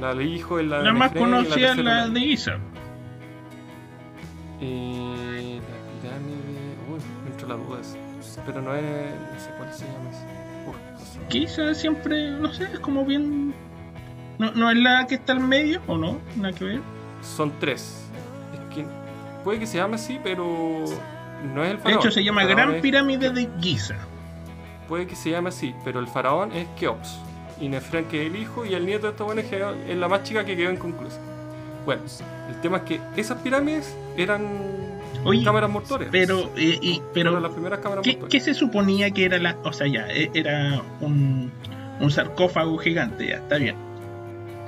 La 0.00 0.14
del 0.14 0.26
hijo 0.34 0.58
es 0.58 0.66
la 0.66 0.78
de 0.78 0.84
La 0.84 0.92
más 0.92 1.12
Nefren 1.12 1.30
conocida 1.32 1.70
es 1.72 1.76
la 1.78 2.08
de 2.08 2.20
Giza. 2.20 2.52
Eh, 4.60 5.60
la 5.60 6.00
pirámide. 6.00 6.76
Uy, 6.90 7.00
me 7.24 7.30
entró 7.30 7.48
la 7.48 7.54
duda. 7.56 7.78
Pero 8.46 8.62
no 8.62 8.74
es. 8.74 8.82
No 8.82 9.40
sé 9.40 9.50
cuál 9.58 9.72
se 9.72 9.84
llama 9.86 10.10
esa. 10.10 10.26
No 10.92 11.48
sé. 11.48 11.74
Siempre, 11.74 12.30
no 12.30 12.52
sé, 12.52 12.64
es 12.72 12.78
como 12.80 13.04
bien. 13.04 13.54
¿No, 14.38 14.50
¿No 14.52 14.70
es 14.70 14.76
la 14.76 15.06
que 15.06 15.16
está 15.16 15.32
al 15.32 15.40
medio 15.40 15.80
o 15.86 15.96
no? 15.96 16.18
Nada 16.36 16.52
que 16.54 16.64
ver. 16.64 16.80
Son 17.22 17.52
tres. 17.58 18.04
Es 18.52 18.74
que 18.74 18.86
puede 19.44 19.58
que 19.58 19.66
se 19.66 19.78
llame 19.78 19.94
así, 19.96 20.18
pero 20.22 20.84
no 21.54 21.64
es 21.64 21.70
el 21.70 21.76
De 21.76 21.82
faraón. 21.82 22.00
hecho, 22.00 22.10
se 22.10 22.22
llama 22.24 22.44
Gran 22.44 22.74
es- 22.74 22.82
Pirámide 22.82 23.30
de 23.30 23.48
Giza. 23.60 23.96
Puede 24.88 25.06
que 25.06 25.16
se 25.16 25.30
llame 25.30 25.48
así, 25.48 25.74
pero 25.84 25.98
el 26.00 26.06
faraón 26.06 26.52
es 26.52 26.68
Keops. 26.78 27.18
Y 27.60 27.68
Nefren 27.68 28.04
que 28.06 28.22
es 28.22 28.26
el 28.32 28.36
hijo 28.40 28.66
y 28.66 28.74
el 28.74 28.84
nieto 28.86 29.06
de 29.06 29.12
estos 29.12 29.26
buenos 29.26 29.44
es 29.44 29.62
es 29.88 29.96
la 29.96 30.08
más 30.08 30.22
chica 30.24 30.44
que 30.44 30.56
quedó 30.56 30.70
inconclusa. 30.72 31.18
Bueno, 31.84 32.02
el 32.50 32.60
tema 32.60 32.78
es 32.78 32.82
que 32.82 33.00
esas 33.16 33.38
pirámides 33.38 33.96
eran 34.16 34.42
Oye, 35.24 35.42
cámaras 35.44 35.70
mortuorias. 35.70 36.10
Pero, 36.12 36.50
eh, 36.56 36.78
y, 36.82 37.00
pero 37.14 37.38
las 37.40 37.52
primeras 37.52 37.78
cámaras 37.80 38.04
¿qué, 38.04 38.18
qué 38.28 38.40
se 38.40 38.54
suponía 38.54 39.10
que 39.10 39.24
era 39.24 39.38
la.? 39.38 39.56
O 39.64 39.72
sea, 39.72 39.86
ya, 39.86 40.06
e- 40.08 40.30
era 40.34 40.82
un, 41.00 41.50
un 42.00 42.10
sarcófago 42.10 42.76
gigante, 42.78 43.28
ya, 43.28 43.36
está 43.36 43.56
bien. 43.56 43.76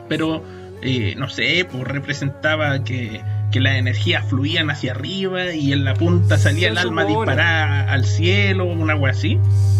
Pero, 0.08 0.42
eh, 0.80 1.14
no 1.18 1.28
sé, 1.28 1.66
pues 1.70 1.84
representaba 1.84 2.82
que, 2.84 3.20
que 3.52 3.60
las 3.60 3.74
energías 3.76 4.24
fluían 4.28 4.70
hacia 4.70 4.92
arriba 4.92 5.52
y 5.52 5.72
en 5.72 5.84
la 5.84 5.94
punta 5.94 6.38
salía 6.38 6.68
Se 6.68 6.72
el 6.72 6.78
alma 6.78 7.02
supone. 7.02 7.16
disparada 7.26 7.92
al 7.92 8.04
cielo, 8.06 8.64
una 8.64 8.94
agua 8.94 9.10
así. 9.10 9.38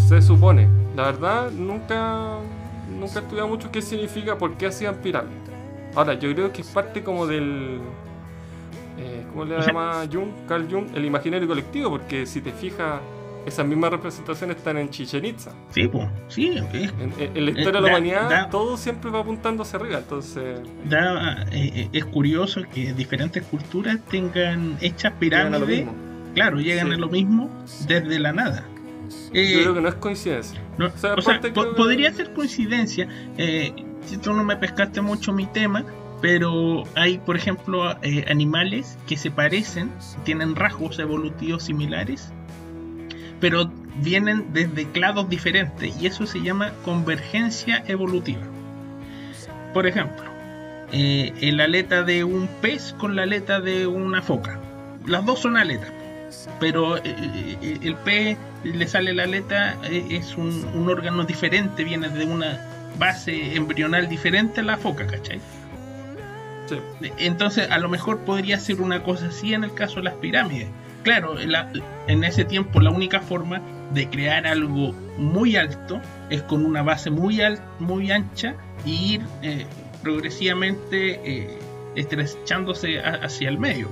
Se 0.09 0.21
supone. 0.21 0.69
La 0.97 1.05
verdad, 1.05 1.51
nunca, 1.53 2.39
nunca 3.09 3.21
he 3.21 3.23
estudiado 3.23 3.49
mucho 3.49 3.71
qué 3.71 3.83
significa, 3.83 4.37
por 4.39 4.57
qué 4.57 4.67
hacían 4.67 4.97
pirámides. 4.97 5.39
Ahora, 5.95 6.15
yo 6.15 6.33
creo 6.35 6.53
que 6.53 6.61
es 6.63 6.69
parte 6.69 7.03
como 7.03 7.27
del... 7.27 7.81
Eh, 8.99 9.25
¿Cómo 9.33 9.45
le 9.45 9.59
llama 9.61 10.05
Jung? 10.13 10.29
Carl 10.49 10.67
Jung, 10.71 10.87
el 10.95 11.05
imaginario 11.05 11.47
colectivo, 11.47 11.89
porque 11.91 12.27
si 12.27 12.41
te 12.41 12.51
fijas, 12.53 13.01
esas 13.47 13.65
mismas 13.67 13.91
representaciones 13.93 14.57
están 14.57 14.77
en 14.77 14.91
Chichen 14.91 15.25
Itza. 15.25 15.53
Sí, 15.71 15.87
pues, 15.89 16.09
sí, 16.29 16.49
es- 16.73 16.93
En, 17.01 17.13
en- 17.19 17.37
en 17.37 17.45
la 17.45 17.51
historia 17.53 17.65
de 17.67 17.73
la 17.73 17.81
da- 17.81 17.89
humanidad, 17.89 18.29
da- 18.31 18.51
todo 18.51 18.77
siempre 18.77 19.11
va 19.11 19.21
apuntando 19.21 19.63
hacia 19.63 19.79
arriba, 19.79 19.99
entonces... 19.99 20.61
da, 20.89 21.45
eh, 21.53 21.71
eh, 21.75 21.89
es 21.93 22.05
curioso 22.07 22.61
que 22.75 22.93
diferentes 22.93 23.43
culturas 23.45 23.99
tengan 24.11 24.77
hechas 24.81 25.13
pirámides. 25.19 25.87
Claro, 26.35 26.59
llegan 26.61 26.89
Sí. 26.89 26.95
a 26.95 26.97
lo 26.99 27.09
mismo 27.09 27.49
desde 27.87 28.19
la 28.19 28.33
nada. 28.33 28.65
Yo 29.33 29.61
creo 29.63 29.75
que 29.75 29.81
no 29.81 29.89
es 29.89 29.95
coincidencia. 29.97 30.61
No, 30.79 30.87
O 30.87 30.91
sea, 30.97 31.15
o 31.15 31.21
sea, 31.23 31.35
aparte 31.37 31.51
po- 31.51 31.61
creo 31.63 31.75
que- 31.75 31.77
podría 31.83 32.13
ser 32.13 32.33
coincidencia. 32.33 33.09
eh, 33.37 33.73
si 34.07 34.17
tú 34.17 34.33
no 34.33 34.43
me 34.45 34.57
pescaste 34.57 35.01
mucho 35.03 35.33
mi 35.33 35.47
tema, 35.47 35.85
pero 36.23 36.85
hay, 36.95 37.19
por 37.19 37.37
ejemplo, 37.37 37.97
eh, 38.03 38.25
animales 38.31 38.99
que 39.07 39.17
se 39.17 39.31
parecen, 39.31 39.91
tienen 40.25 40.57
rasgos 40.57 40.99
evolutivos 40.99 41.65
similares, 41.65 42.33
pero 43.41 43.71
vienen 44.03 44.47
desde 44.53 44.87
clados 44.91 45.29
diferentes 45.29 46.01
y 46.01 46.07
eso 46.07 46.27
se 46.27 46.41
llama 46.41 46.73
convergencia 46.85 47.85
evolutiva. 47.87 48.41
Por 49.75 49.87
ejemplo, 49.87 50.25
eh, 50.93 51.33
el 51.41 51.61
aleta 51.61 52.03
de 52.03 52.25
un 52.25 52.49
pez 52.63 52.95
con 52.99 53.15
la 53.15 53.23
aleta 53.25 53.61
de 53.61 53.87
una 53.87 54.23
foca. 54.23 54.59
Las 55.07 55.25
dos 55.27 55.41
son 55.41 55.57
aletas, 55.57 55.93
pero 56.61 56.97
eh, 56.99 57.03
eh, 57.05 57.79
el 57.83 57.95
pez 57.97 58.37
le 58.65 58.87
sale 58.87 59.13
la 59.15 59.25
aleta, 59.25 59.77
eh, 59.85 60.07
es 60.11 60.37
un, 60.37 60.65
un 60.75 60.89
órgano 60.89 61.25
diferente, 61.25 61.85
viene 61.85 62.09
de 62.09 62.25
una 62.25 62.61
base 62.99 63.55
embrional 63.57 64.09
diferente 64.09 64.61
a 64.61 64.65
la 64.65 64.77
foca, 64.77 65.07
¿cachai? 65.07 65.41
Sí. 66.67 66.77
Entonces, 67.19 67.71
a 67.71 67.79
lo 67.79 67.89
mejor 67.89 68.19
podría 68.21 68.59
ser 68.59 68.81
una 68.81 69.03
cosa 69.03 69.27
así 69.29 69.55
en 69.55 69.65
el 69.65 69.73
caso 69.75 69.97
de 69.97 70.03
las 70.03 70.15
pirámides. 70.15 70.69
Claro, 71.03 71.35
la- 71.35 71.71
en 72.09 72.25
ese 72.25 72.45
tiempo 72.45 72.81
la 72.81 72.91
única 72.91 73.21
forma 73.21 73.63
de 73.95 74.09
crear 74.11 74.47
algo 74.47 74.93
muy 75.17 75.57
alto 75.57 76.01
es 76.29 76.43
con 76.43 76.67
una 76.67 76.83
base 76.83 77.09
muy, 77.11 77.41
al- 77.41 77.63
muy 77.79 78.11
ancha 78.11 78.55
y 78.85 79.15
ir 79.15 79.23
eh, 79.43 79.65
progresivamente 80.03 81.21
eh, 81.25 81.59
estrechándose 81.97 83.01
a- 83.01 83.21
hacia 83.25 83.49
el 83.49 83.59
medio. 83.59 83.89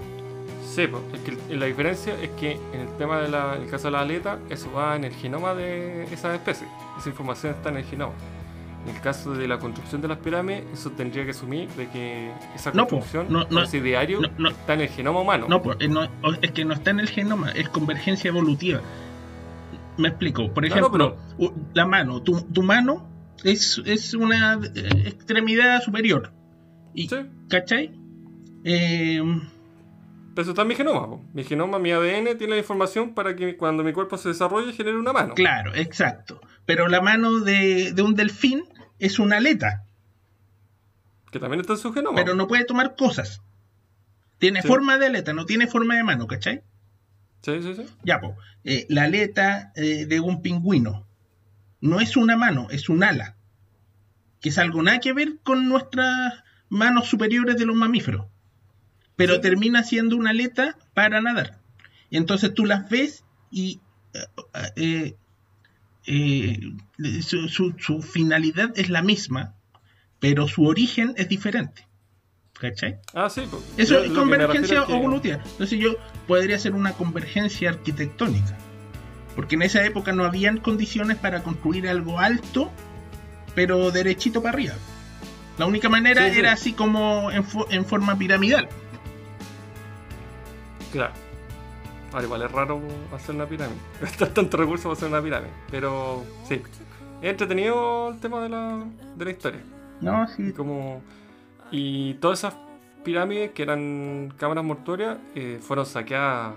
Sí, 0.76 0.86
pues, 0.88 1.02
es 1.14 1.20
que 1.20 1.56
la 1.56 1.64
diferencia 1.64 2.12
es 2.20 2.28
que 2.38 2.52
en 2.74 2.80
el 2.82 2.96
tema 2.98 3.20
del 3.22 3.66
caso 3.70 3.86
de 3.88 3.92
la 3.92 4.00
aleta, 4.00 4.38
eso 4.50 4.70
va 4.72 4.94
en 4.94 5.04
el 5.04 5.12
genoma 5.14 5.54
de 5.54 6.04
esa 6.12 6.34
especie. 6.34 6.66
Esa 6.98 7.08
información 7.08 7.54
está 7.54 7.70
en 7.70 7.78
el 7.78 7.84
genoma. 7.84 8.12
En 8.86 8.94
el 8.94 9.00
caso 9.00 9.32
de 9.32 9.48
la 9.48 9.58
construcción 9.58 10.02
de 10.02 10.08
las 10.08 10.18
pirámides, 10.18 10.64
eso 10.74 10.90
tendría 10.90 11.24
que 11.24 11.30
asumir 11.30 11.70
de 11.70 11.88
que 11.88 12.30
esa 12.54 12.72
No, 12.72 12.86
po, 12.86 12.98
construcción, 12.98 13.32
no, 13.32 13.62
ese 13.62 13.80
no. 14.38 14.50
está 14.50 14.74
en 14.74 14.82
el 14.82 14.88
genoma 14.88 15.20
humano. 15.20 15.46
No, 15.48 15.62
pues, 15.62 15.78
eh, 15.80 15.88
no, 15.88 16.10
es 16.42 16.50
que 16.50 16.66
no 16.66 16.74
está 16.74 16.90
en 16.90 17.00
el 17.00 17.08
genoma, 17.08 17.52
es 17.52 17.70
convergencia 17.70 18.28
evolutiva. 18.28 18.82
Me 19.96 20.08
explico. 20.08 20.52
Por 20.52 20.66
ejemplo, 20.66 21.16
la 21.72 21.86
mano, 21.86 22.20
tu, 22.20 22.42
tu 22.52 22.62
mano 22.62 23.08
es, 23.44 23.80
es 23.86 24.12
una 24.12 24.60
eh, 24.74 25.04
extremidad 25.06 25.80
superior. 25.80 26.34
Y, 26.92 27.08
Sí. 27.08 27.16
¿Cachai? 27.48 27.98
Eh, 28.62 29.22
Pero 30.36 30.42
eso 30.42 30.50
está 30.52 30.62
en 30.62 30.68
mi 30.68 30.74
genoma. 30.76 31.06
po. 31.08 31.24
Mi 31.32 31.42
genoma, 31.44 31.78
mi 31.78 31.90
ADN 31.92 32.36
tiene 32.36 32.50
la 32.54 32.58
información 32.58 33.14
para 33.14 33.34
que 33.34 33.56
cuando 33.56 33.82
mi 33.82 33.92
cuerpo 33.94 34.18
se 34.18 34.28
desarrolle 34.28 34.72
genere 34.74 34.98
una 34.98 35.12
mano. 35.14 35.34
claro, 35.34 35.74
exacto. 35.74 36.40
Pero 36.66 36.88
la 36.88 37.00
mano 37.00 37.40
de, 37.40 37.92
de 37.92 38.02
un 38.02 38.14
delfín 38.14 38.62
es 38.98 39.18
una 39.18 39.38
aleta. 39.38 39.84
Que 41.32 41.38
también 41.40 41.60
está 41.60 41.72
en 41.72 41.78
su 41.78 41.92
genoma. 41.92 42.14
pero 42.16 42.34
no 42.34 42.46
puede 42.46 42.64
tomar 42.64 42.94
cosas. 42.96 43.42
Tiene 44.38 44.60
Sí. 44.62 44.68
forma 44.68 44.98
de 44.98 45.06
aleta, 45.06 45.32
no 45.32 45.46
tiene 45.46 45.66
forma 45.66 45.96
de 45.96 46.04
mano, 46.04 46.26
¿cachai? 46.26 46.62
Sí, 47.42 47.62
sí, 47.62 47.74
sí. 47.74 47.86
Ya, 48.04 48.20
po. 48.20 48.36
eh, 48.64 48.84
la 48.90 49.04
aleta 49.04 49.72
eh, 49.76 50.04
de 50.06 50.20
un 50.20 50.42
pingüino 50.42 51.06
no 51.80 52.00
es 52.00 52.16
una 52.16 52.36
mano, 52.36 52.66
es 52.70 52.88
un 52.90 53.02
ala. 53.04 53.36
Que 54.40 54.50
es 54.50 54.58
algo 54.58 54.82
nada 54.82 55.00
que 55.00 55.12
ver 55.14 55.38
con 55.42 55.68
nuestras 55.68 56.42
manos 56.68 57.06
superiores 57.08 57.56
de 57.56 57.64
los 57.64 57.74
mamíferos. 57.76 58.26
Pero 59.16 59.34
Sí. 59.36 59.40
termina 59.40 59.82
siendo 59.82 60.16
una 60.16 60.30
aleta 60.30 60.76
para 60.94 61.20
nadar. 61.20 61.58
Y 62.10 62.16
entonces 62.18 62.54
tú 62.54 62.64
las 62.66 62.88
ves 62.88 63.24
y 63.50 63.80
eh, 64.14 65.14
eh, 66.06 66.60
eh, 66.98 67.22
su, 67.22 67.48
su- 67.48 67.74
su 67.78 68.00
finalidad 68.02 68.72
es 68.76 68.88
la 68.90 69.02
misma, 69.02 69.54
pero 70.20 70.46
su 70.48 70.64
origen 70.64 71.14
es 71.16 71.28
diferente. 71.28 71.86
¿Cachai? 72.58 72.96
Ah, 73.12 73.28
sí. 73.28 73.42
pues. 73.50 73.62
Eso 73.76 74.02
es 74.02 74.10
convergencia 74.12 74.80
es 74.80 74.86
que- 74.86 74.94
evolutiva. 74.96 75.40
Entonces 75.44 75.78
yo 75.78 75.96
podría 76.26 76.56
hacer 76.56 76.72
una 76.74 76.92
convergencia 76.92 77.70
arquitectónica. 77.70 78.56
Porque 79.34 79.56
en 79.56 79.62
esa 79.62 79.84
época 79.84 80.12
no 80.12 80.24
habían 80.24 80.56
condiciones 80.58 81.18
para 81.18 81.42
construir 81.42 81.86
algo 81.88 82.18
alto, 82.18 82.70
pero 83.54 83.90
derechito 83.90 84.42
para 84.42 84.54
arriba. 84.54 84.74
La 85.58 85.66
única 85.66 85.90
manera 85.90 86.26
Sí, 86.28 86.32
sí. 86.34 86.38
era 86.40 86.52
así 86.52 86.72
como 86.72 87.30
en, 87.30 87.44
fo- 87.44 87.66
en 87.70 87.84
forma 87.84 88.16
piramidal. 88.16 88.68
Claro. 90.96 91.12
Ahora 92.12 92.24
igual 92.24 92.42
es 92.42 92.52
raro 92.52 92.80
hacer 93.14 93.34
una 93.34 93.46
pirámide. 93.46 93.78
Gastar 94.00 94.28
tanto 94.28 94.56
recursos 94.56 94.84
para 94.84 94.94
hacer 94.94 95.08
una 95.08 95.22
pirámide. 95.22 95.50
Pero 95.70 96.24
sí. 96.48 96.62
Es 97.22 97.30
entretenido 97.30 98.10
el 98.10 98.20
tema 98.20 98.42
de 98.42 98.48
la, 98.48 98.84
de 99.16 99.24
la 99.24 99.30
historia. 99.30 99.60
No, 100.00 100.26
sí. 100.28 100.52
como. 100.52 101.02
Y 101.70 102.14
todas 102.14 102.38
esas 102.40 102.54
pirámides 103.04 103.50
que 103.52 103.62
eran 103.62 104.32
cámaras 104.36 104.64
mortuorias 104.64 105.18
eh, 105.34 105.58
fueron 105.60 105.86
saqueadas 105.86 106.54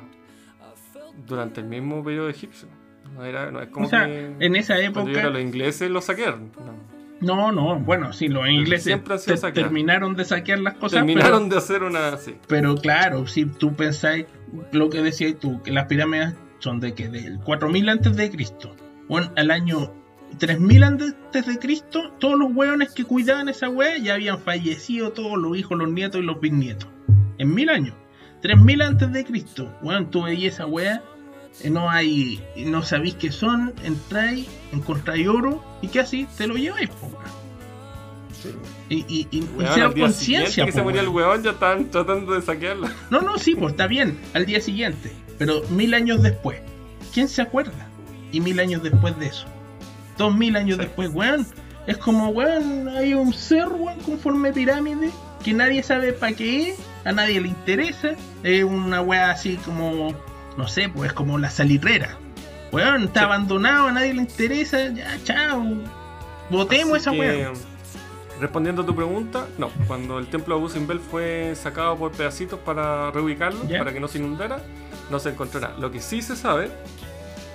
durante 1.28 1.62
el 1.62 1.68
mismo 1.68 2.04
periodo 2.04 2.30
egipcio. 2.30 2.68
No, 3.16 3.26
era, 3.26 3.52
no 3.52 3.62
es 3.62 3.70
como 3.70 3.88
O 3.88 3.90
sea, 3.90 4.06
que 4.06 4.36
en 4.40 4.56
esa 4.56 4.76
cuando 4.94 5.12
época. 5.12 5.30
los 5.30 5.42
ingleses 5.42 5.90
los 5.90 6.06
saquearon. 6.06 6.52
No. 6.58 6.99
No, 7.22 7.52
no, 7.52 7.78
bueno, 7.80 8.14
sí, 8.14 8.28
los 8.30 8.48
ingleses 8.48 8.84
Siempre 8.84 9.18
te- 9.18 9.52
terminaron 9.52 10.16
de 10.16 10.24
saquear 10.26 10.60
las 10.60 10.76
cosas. 10.76 11.00
Terminaron 11.06 11.44
pero- 11.44 11.50
de 11.50 11.58
hacer 11.58 11.84
una. 11.84 12.18
Sí. 12.18 12.36
Pero 12.48 12.76
claro, 12.76 13.28
si 13.28 13.46
tú 13.46 13.76
pensáis 13.76 14.26
lo 14.72 14.90
que 14.90 15.02
decías 15.02 15.36
tú, 15.40 15.62
que 15.62 15.72
las 15.72 15.86
pirámides 15.88 16.34
son 16.60 16.80
de 16.80 16.94
que 16.94 17.10
del 17.10 17.40
4000 17.40 17.90
antes 17.90 18.16
de 18.16 18.30
Cristo, 18.32 18.76
bueno, 19.08 19.32
al 19.36 19.52
año 19.52 19.94
3000 20.38 20.84
antes 20.84 21.16
de 21.46 21.58
Cristo, 21.60 22.12
todos 22.20 22.38
los 22.40 22.52
hueones 22.54 22.92
que 22.94 23.04
cuidaban 23.04 23.50
esa 23.50 23.68
wea 23.70 23.98
ya 23.98 24.14
habían 24.14 24.40
fallecido, 24.40 25.12
todos 25.12 25.38
los 25.38 25.58
hijos, 25.58 25.78
los 25.78 25.90
nietos 25.92 26.22
y 26.22 26.24
los 26.26 26.40
bisnietos. 26.40 26.90
En 27.38 27.54
mil 27.54 27.70
años. 27.70 27.96
3000 28.42 28.82
antes 28.82 29.12
de 29.12 29.26
Cristo, 29.26 29.74
bueno, 29.82 30.08
tú 30.08 30.24
veías 30.24 30.54
esa 30.54 30.66
wea, 30.66 31.04
no 31.66 31.90
hay, 31.90 32.44
no 32.56 32.84
sabéis 32.84 33.16
qué 33.16 33.32
son, 33.32 33.74
entráis, 33.84 34.48
encontráis 34.72 35.28
oro, 35.28 35.64
y 35.82 35.88
qué 35.88 36.00
así, 36.02 36.28
te 36.38 36.48
lo 36.48 36.56
lleváis, 36.56 36.90
po, 36.90 37.08
weón. 37.08 37.40
Y, 38.90 38.96
y, 39.08 39.28
y, 39.32 39.38
y 39.40 39.42
día 39.76 39.92
conciencia, 39.94 40.66
que 40.66 40.72
po, 40.72 40.78
se 40.78 40.84
moría 40.84 41.02
el 41.02 41.10
weón. 41.10 41.44
ya 41.44 41.52
estaban 41.52 41.90
tratando 41.92 42.34
de 42.34 42.42
saquearla. 42.42 42.92
No, 43.10 43.22
no, 43.22 43.38
sí, 43.38 43.56
pues 43.56 43.72
está 43.72 43.88
bien, 43.88 44.18
al 44.34 44.46
día 44.46 44.62
siguiente. 44.62 45.12
Pero 45.38 45.62
mil 45.70 45.94
años 45.94 46.22
después, 46.22 46.60
¿quién 47.14 47.28
se 47.28 47.42
acuerda? 47.42 47.88
Y 48.32 48.40
mil 48.42 48.60
años 48.60 48.84
después 48.84 49.18
de 49.20 49.28
eso. 49.28 49.46
Dos 50.18 50.36
mil 50.36 50.56
años 50.56 50.78
Sí. 50.78 50.84
después, 50.84 51.10
weón. 51.14 51.46
Es 51.88 51.98
como, 51.98 52.30
weón, 52.30 52.88
hay 52.90 53.14
un 53.14 53.34
cerro, 53.34 53.76
weón, 53.76 54.00
con 54.02 54.20
forma 54.20 54.48
de 54.50 54.54
pirámide, 54.54 55.10
que 55.44 55.54
nadie 55.54 55.82
sabe 55.82 56.14
para 56.14 56.34
qué 56.34 56.70
es, 56.72 56.80
a 57.04 57.12
nadie 57.12 57.42
le 57.42 57.48
interesa. 57.48 58.12
Es 58.44 58.64
una 58.64 59.02
weá 59.02 59.32
así 59.32 59.56
como, 59.58 60.14
no 60.60 60.68
sé, 60.68 60.90
pues 60.90 61.14
como 61.14 61.38
la 61.40 61.50
salitrera. 61.50 62.18
Weón, 62.72 63.06
está 63.06 63.22
Sí. 63.22 63.26
abandonado, 63.26 63.88
a 63.88 63.92
nadie 63.94 64.14
le 64.14 64.22
interesa, 64.22 64.90
ya, 64.90 65.18
chao. 65.24 65.64
Votemos 66.52 66.94
Así 66.98 67.02
esa 67.02 67.12
que, 67.12 67.20
weá. 67.20 67.52
Respondiendo 68.40 68.84
a 68.84 68.86
tu 68.86 68.96
pregunta, 68.96 69.48
no. 69.58 69.70
Cuando 69.88 70.20
el 70.20 70.28
templo 70.28 70.56
de 70.56 70.62
Abu 70.62 70.70
Simbel 70.70 71.00
fue 71.00 71.54
sacado 71.56 71.98
por 71.98 72.12
pedacitos 72.12 72.60
para 72.60 73.10
reubicarlo, 73.12 73.68
Ya. 73.68 73.80
para 73.80 73.92
que 73.92 74.00
no 74.00 74.08
se 74.08 74.20
inundara, 74.20 74.60
no 75.10 75.20
se 75.20 75.30
encontró 75.30 75.60
nada. 75.62 75.76
Lo 75.80 75.92
que 75.92 76.00
sí 76.00 76.22
se 76.22 76.36
sabe 76.36 76.70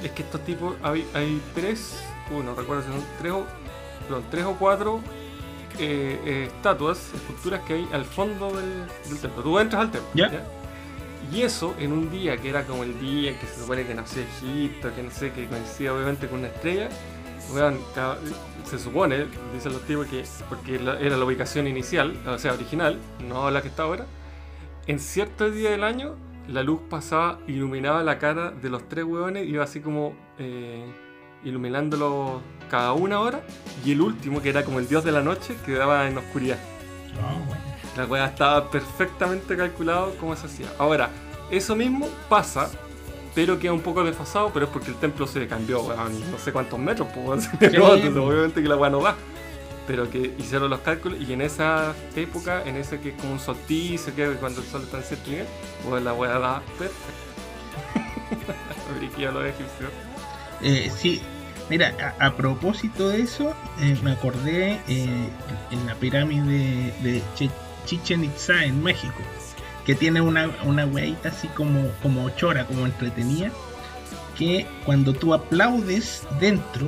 es 0.03 0.11
que 0.11 0.23
estos 0.23 0.41
tipos, 0.45 0.75
hay, 0.83 1.07
hay 1.15 1.41
tres, 1.55 2.03
uno, 2.31 2.55
recuerdo 2.55 2.83
si 2.83 2.89
son 2.89 3.05
tres 3.19 3.33
o, 3.33 3.47
perdón, 4.09 4.25
tres 4.31 4.45
o 4.45 4.53
cuatro 4.57 5.01
eh, 5.79 6.21
eh, 6.27 6.51
estatuas, 6.55 7.11
esculturas 7.15 7.61
que 7.67 7.75
hay 7.75 7.89
al 7.93 8.05
fondo 8.05 8.51
del, 8.53 8.87
del 9.09 9.19
templo. 9.19 9.43
Tú 9.43 9.59
entras 9.59 9.83
al 9.83 9.91
templo. 9.91 10.11
Ya. 10.15 10.31
Y 11.33 11.43
eso 11.43 11.75
en 11.79 11.93
un 11.93 12.11
día 12.11 12.37
que 12.37 12.51
era 12.51 12.65
como 12.65 12.83
el 12.83 12.99
día 13.01 13.39
que 13.39 13.47
se 13.47 13.61
supone 13.61 13.87
que 13.87 13.95
nació 13.95 14.23
Egipto, 14.23 14.95
que 14.95 15.03
no 15.03 15.11
sé, 15.11 15.33
que 15.33 15.47
coincidía 15.47 15.93
obviamente 15.95 16.29
con 16.29 16.41
una 16.41 16.49
estrella. 16.49 16.89
se 18.65 18.79
supone, 18.79 19.27
dicen 19.53 19.73
los 19.73 19.83
tipos, 19.83 20.07
que 20.07 20.25
porque 20.49 20.77
era 20.77 21.17
la 21.17 21.25
ubicación 21.25 21.67
inicial, 21.67 22.17
o 22.27 22.39
sea, 22.39 22.53
original, 22.53 22.99
no 23.29 23.51
la 23.51 23.63
que 23.63 23.69
está 23.69 23.85
ahora. 23.85 24.07
En 24.87 24.99
cierto 24.99 25.51
día 25.51 25.71
del 25.71 25.83
año, 25.83 26.17
la 26.49 26.63
luz 26.63 26.81
pasaba, 26.91 27.39
iluminaba 27.47 28.03
la 28.03 28.19
cara 28.19 28.51
de 28.51 28.69
los 28.69 28.89
tres 28.89 29.05
hueones, 29.05 29.49
iba 29.49 29.65
así 29.65 29.81
como 29.81 30.15
eh, 30.39 30.85
iluminándolo 31.43 32.43
cada 32.71 32.93
una 32.93 33.21
hora. 33.21 33.43
Y 33.85 33.93
el 33.93 34.01
último, 34.01 34.43
que 34.43 34.51
era 34.51 34.65
como 34.65 34.79
el 34.79 34.89
dios 34.89 35.05
de 35.05 35.13
la 35.13 35.23
noche, 35.23 35.57
quedaba 35.65 36.07
en 36.07 36.19
oscuridad. 36.19 36.59
No, 37.15 37.51
weón. 37.51 37.74
La 37.97 38.07
weá 38.07 38.27
estaba 38.27 38.71
perfectamente 38.71 39.57
calculado 39.57 40.15
cómo 40.19 40.35
se 40.37 40.47
hacía. 40.47 40.67
Ahora, 40.79 41.11
eso 41.51 41.77
mismo 41.77 42.09
pasa, 42.29 42.71
pero 43.35 43.59
queda 43.59 43.73
un 43.73 43.81
poco 43.83 44.03
desfasado, 44.05 44.51
pero 44.53 44.67
es 44.67 44.73
porque 44.73 44.89
el 44.91 44.97
templo 44.97 45.27
se 45.27 45.47
cambió, 45.47 45.81
weón, 45.83 46.31
no 46.31 46.39
sé 46.39 46.53
cuántos 46.53 46.79
metros, 46.79 47.09
pues, 47.15 47.49
entonces, 47.61 48.17
obviamente 48.17 48.63
que 48.63 48.69
la 48.69 48.77
weá 48.77 48.91
no 48.91 49.01
va. 49.01 49.15
Pero 49.87 50.09
que 50.11 50.35
hicieron 50.39 50.71
los 50.71 50.81
cálculos 50.81 51.21
y 51.21 51.31
en 51.35 51.43
esa 51.43 51.93
época, 52.17 52.63
en 52.65 52.77
ese 52.77 53.01
que 53.01 53.11
es 53.11 53.15
como 53.21 53.35
un 53.35 53.39
solsticio, 53.41 54.15
que 54.15 54.27
cuando 54.41 54.63
el 54.63 54.67
sol 54.67 54.81
está 54.83 54.97
en 54.97 55.03
cierto 55.05 55.31
nivel, 55.31 55.47
pues 55.89 56.03
la 56.03 56.15
weá 56.15 56.39
da 56.39 56.63
perfecto. 56.79 56.95
Briquilla 58.99 59.31
los 59.31 59.45
egipcios. 59.45 59.91
Eh, 60.63 60.91
sí, 60.97 61.21
mira, 61.69 61.95
a, 62.19 62.27
a 62.27 62.37
propósito 62.37 63.09
de 63.09 63.21
eso, 63.23 63.55
eh, 63.81 63.97
me 64.03 64.13
acordé 64.13 64.81
eh, 64.89 65.29
en 65.71 65.87
la 65.87 65.95
pirámide 65.97 66.95
de 67.03 67.23
Chi- 67.35 67.51
Chichen 67.85 68.25
Itza 68.25 68.65
en 68.65 68.83
México, 68.83 69.15
que 69.87 69.95
tiene 69.95 70.21
una, 70.21 70.51
una 70.65 70.87
así 71.25 71.49
como, 71.49 71.89
como 72.03 72.29
chora, 72.31 72.67
como 72.67 72.87
entretenida, 72.87 73.51
que 74.39 74.67
cuando 74.85 75.13
tú 75.13 75.35
aplaudes 75.35 76.27
dentro, 76.41 76.87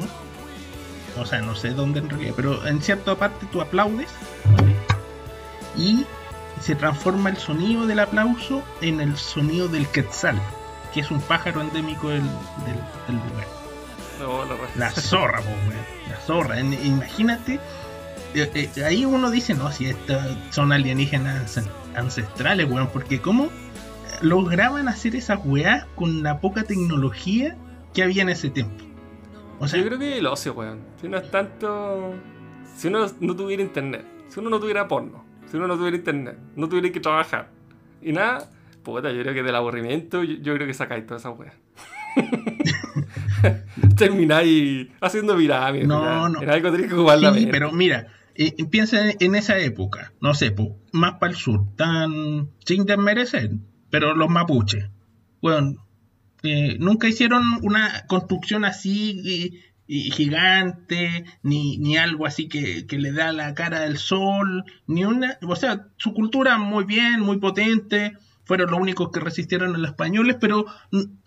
o 1.19 1.25
sea, 1.27 1.41
no 1.41 1.55
sé 1.55 1.71
dónde 1.71 2.01
en 2.01 2.09
realidad, 2.11 2.33
pero 2.37 2.67
en 2.67 2.81
cierta 2.83 3.15
parte 3.15 3.47
tú 3.53 3.61
aplaudes 3.61 4.09
¿vale? 4.57 4.75
y 5.77 6.05
se 6.61 6.75
transforma 6.75 7.31
el 7.31 7.37
sonido 7.37 7.87
del 7.87 8.01
aplauso 8.01 8.63
en 8.81 9.01
el 9.01 9.17
sonido 9.17 9.69
del 9.69 9.87
quetzal, 9.89 10.41
que 10.93 11.01
es 11.01 11.11
un 11.11 11.21
pájaro 11.21 11.61
endémico 11.61 12.09
del, 12.09 12.23
del- 12.23 13.07
del 13.07 13.17
lugar. 13.31 13.47
No, 14.19 14.45
la 14.77 14.91
zorra, 14.91 15.41
po. 15.43 15.51
La 16.09 16.17
zorra. 16.21 16.59
Imagínate. 16.59 17.61
Eh, 18.35 18.51
eh, 18.77 18.85
ahí 18.85 19.05
uno 19.05 19.31
dice, 19.31 19.55
no, 19.55 19.71
si 19.73 19.87
estas 19.87 20.27
son 20.51 20.73
alienígenas 20.73 21.59
an- 21.59 21.65
ancestrales, 21.95 22.69
weón. 22.71 22.89
Porque 22.93 23.21
cómo 23.21 23.49
lograban 24.23 24.89
hacer 24.89 25.15
esas 25.17 25.41
weas 25.45 25.85
con 25.95 26.23
la 26.23 26.41
poca 26.41 26.63
tecnología 26.65 27.57
que 27.95 28.03
había 28.03 28.23
en 28.23 28.29
ese 28.31 28.51
tiempo. 28.51 28.85
Yo 29.61 29.85
creo 29.85 29.99
que 29.99 30.19
el 30.19 30.27
ocio, 30.27 30.53
weón. 30.55 30.81
Si 31.01 31.09
no 31.09 31.17
es 31.19 31.31
tanto. 31.31 32.15
Si 32.77 32.89
uno 32.89 33.07
no 33.21 33.35
tuviera 33.37 33.63
internet, 33.63 34.05
si 34.29 34.39
uno 34.41 34.51
no 34.51 34.61
tuviera 34.61 34.87
porno, 34.87 35.25
si 35.51 35.57
uno 35.57 35.67
no 35.67 35.77
tuviera 35.79 35.97
internet, 35.97 36.37
no 36.57 36.69
tuviera 36.69 36.93
que 36.93 37.01
trabajar 37.01 37.49
y 38.03 38.13
nada, 38.13 38.51
puta, 38.83 39.11
yo 39.11 39.23
creo 39.23 39.33
que 39.33 39.43
del 39.43 39.55
aburrimiento, 39.55 40.23
yo, 40.23 40.35
yo 40.43 40.55
creo 40.55 40.67
que 40.67 40.75
sacáis 40.75 41.07
toda 41.07 41.19
esa 41.19 41.31
weá. 41.31 41.55
Termináis 43.97 44.89
haciendo 45.01 45.37
pirámides. 45.37 45.87
No, 45.87 46.29
no. 46.29 46.43
En 46.43 46.51
algo 46.51 46.73
que 46.73 46.89
jugar 46.89 47.21
la 47.21 47.31
sí, 47.31 47.37
mente. 47.37 47.51
pero 47.51 47.73
mira, 47.73 48.09
eh, 48.35 48.55
piensa 48.71 48.99
en 49.19 49.35
esa 49.35 49.59
época, 49.59 50.13
no 50.21 50.35
sé, 50.35 50.51
po, 50.51 50.77
más 50.93 51.15
para 51.15 51.33
el 51.33 51.39
sur, 51.39 51.67
tan 51.77 52.51
sin 52.65 52.85
desmerecer, 52.85 53.51
pero 53.91 54.15
los 54.15 54.29
mapuches, 54.29 54.91
bueno, 55.41 55.87
eh, 56.43 56.77
nunca 56.79 57.09
hicieron 57.09 57.43
una 57.63 58.05
construcción 58.07 58.65
así 58.65 59.63
y 59.89 60.11
gigante, 60.11 61.25
ni, 61.43 61.79
ni 61.79 61.97
algo 61.97 62.27
así 62.27 62.49
que, 62.49 62.87
que 62.87 62.99
le 62.99 63.13
da 63.13 63.33
la 63.33 63.55
cara 63.55 63.81
del 63.81 63.99
sol, 63.99 64.65
ni 64.87 65.05
una, 65.05 65.39
o 65.47 65.57
sea, 65.57 65.87
su 65.97 66.13
cultura 66.13 66.59
muy 66.59 66.85
bien, 66.85 67.21
muy 67.21 67.39
potente, 67.39 68.17
fueron 68.45 68.71
los 68.71 68.81
únicos 68.81 69.11
que 69.11 69.21
resistieron 69.21 69.75
a 69.75 69.79
los 69.79 69.91
españoles, 69.91 70.37
pero 70.41 70.67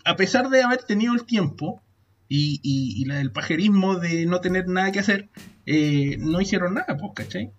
a 0.04 0.16
pesar 0.16 0.48
de 0.50 0.62
haber 0.62 0.82
tenido 0.84 1.14
el 1.14 1.24
tiempo 1.24 1.82
y, 2.30 2.60
y, 2.62 3.02
y 3.02 3.04
la 3.06 3.16
del 3.16 3.32
pajerismo 3.32 3.96
de 3.96 4.24
no 4.24 4.40
tener 4.40 4.68
nada 4.68 4.90
que 4.92 5.00
hacer, 5.00 5.28
eh, 5.66 6.16
no 6.20 6.40
hicieron 6.40 6.72
nada, 6.74 6.96
pues, 6.96 7.10
¿cachai? 7.14 7.50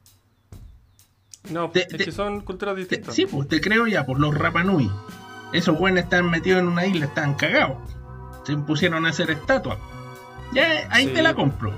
No, 1.52 1.70
Te- 1.72 1.82
es 1.82 1.88
te- 1.90 2.06
que 2.06 2.12
son 2.12 2.42
culturas 2.42 2.76
Te- 2.76 2.80
distintas. 2.82 3.14
sí, 3.16 3.26
pues 3.26 3.48
te 3.48 3.60
creo 3.62 3.86
ya, 3.88 4.06
por 4.06 4.20
los 4.20 4.34
Rapanui. 4.36 4.90
Esos 5.54 5.78
buenos 5.78 6.04
están 6.04 6.30
metidos 6.30 6.60
en 6.62 6.68
una 6.70 6.86
isla, 6.86 7.06
están 7.06 7.34
cagados. 7.34 7.78
Se 8.46 8.56
pusieron 8.58 9.06
a 9.06 9.10
hacer 9.10 9.30
estatuas. 9.32 9.78
Ya, 10.54 10.88
ahí 10.90 11.08
Sí. 11.08 11.14
te 11.14 11.22
la 11.22 11.34
compro. 11.34 11.74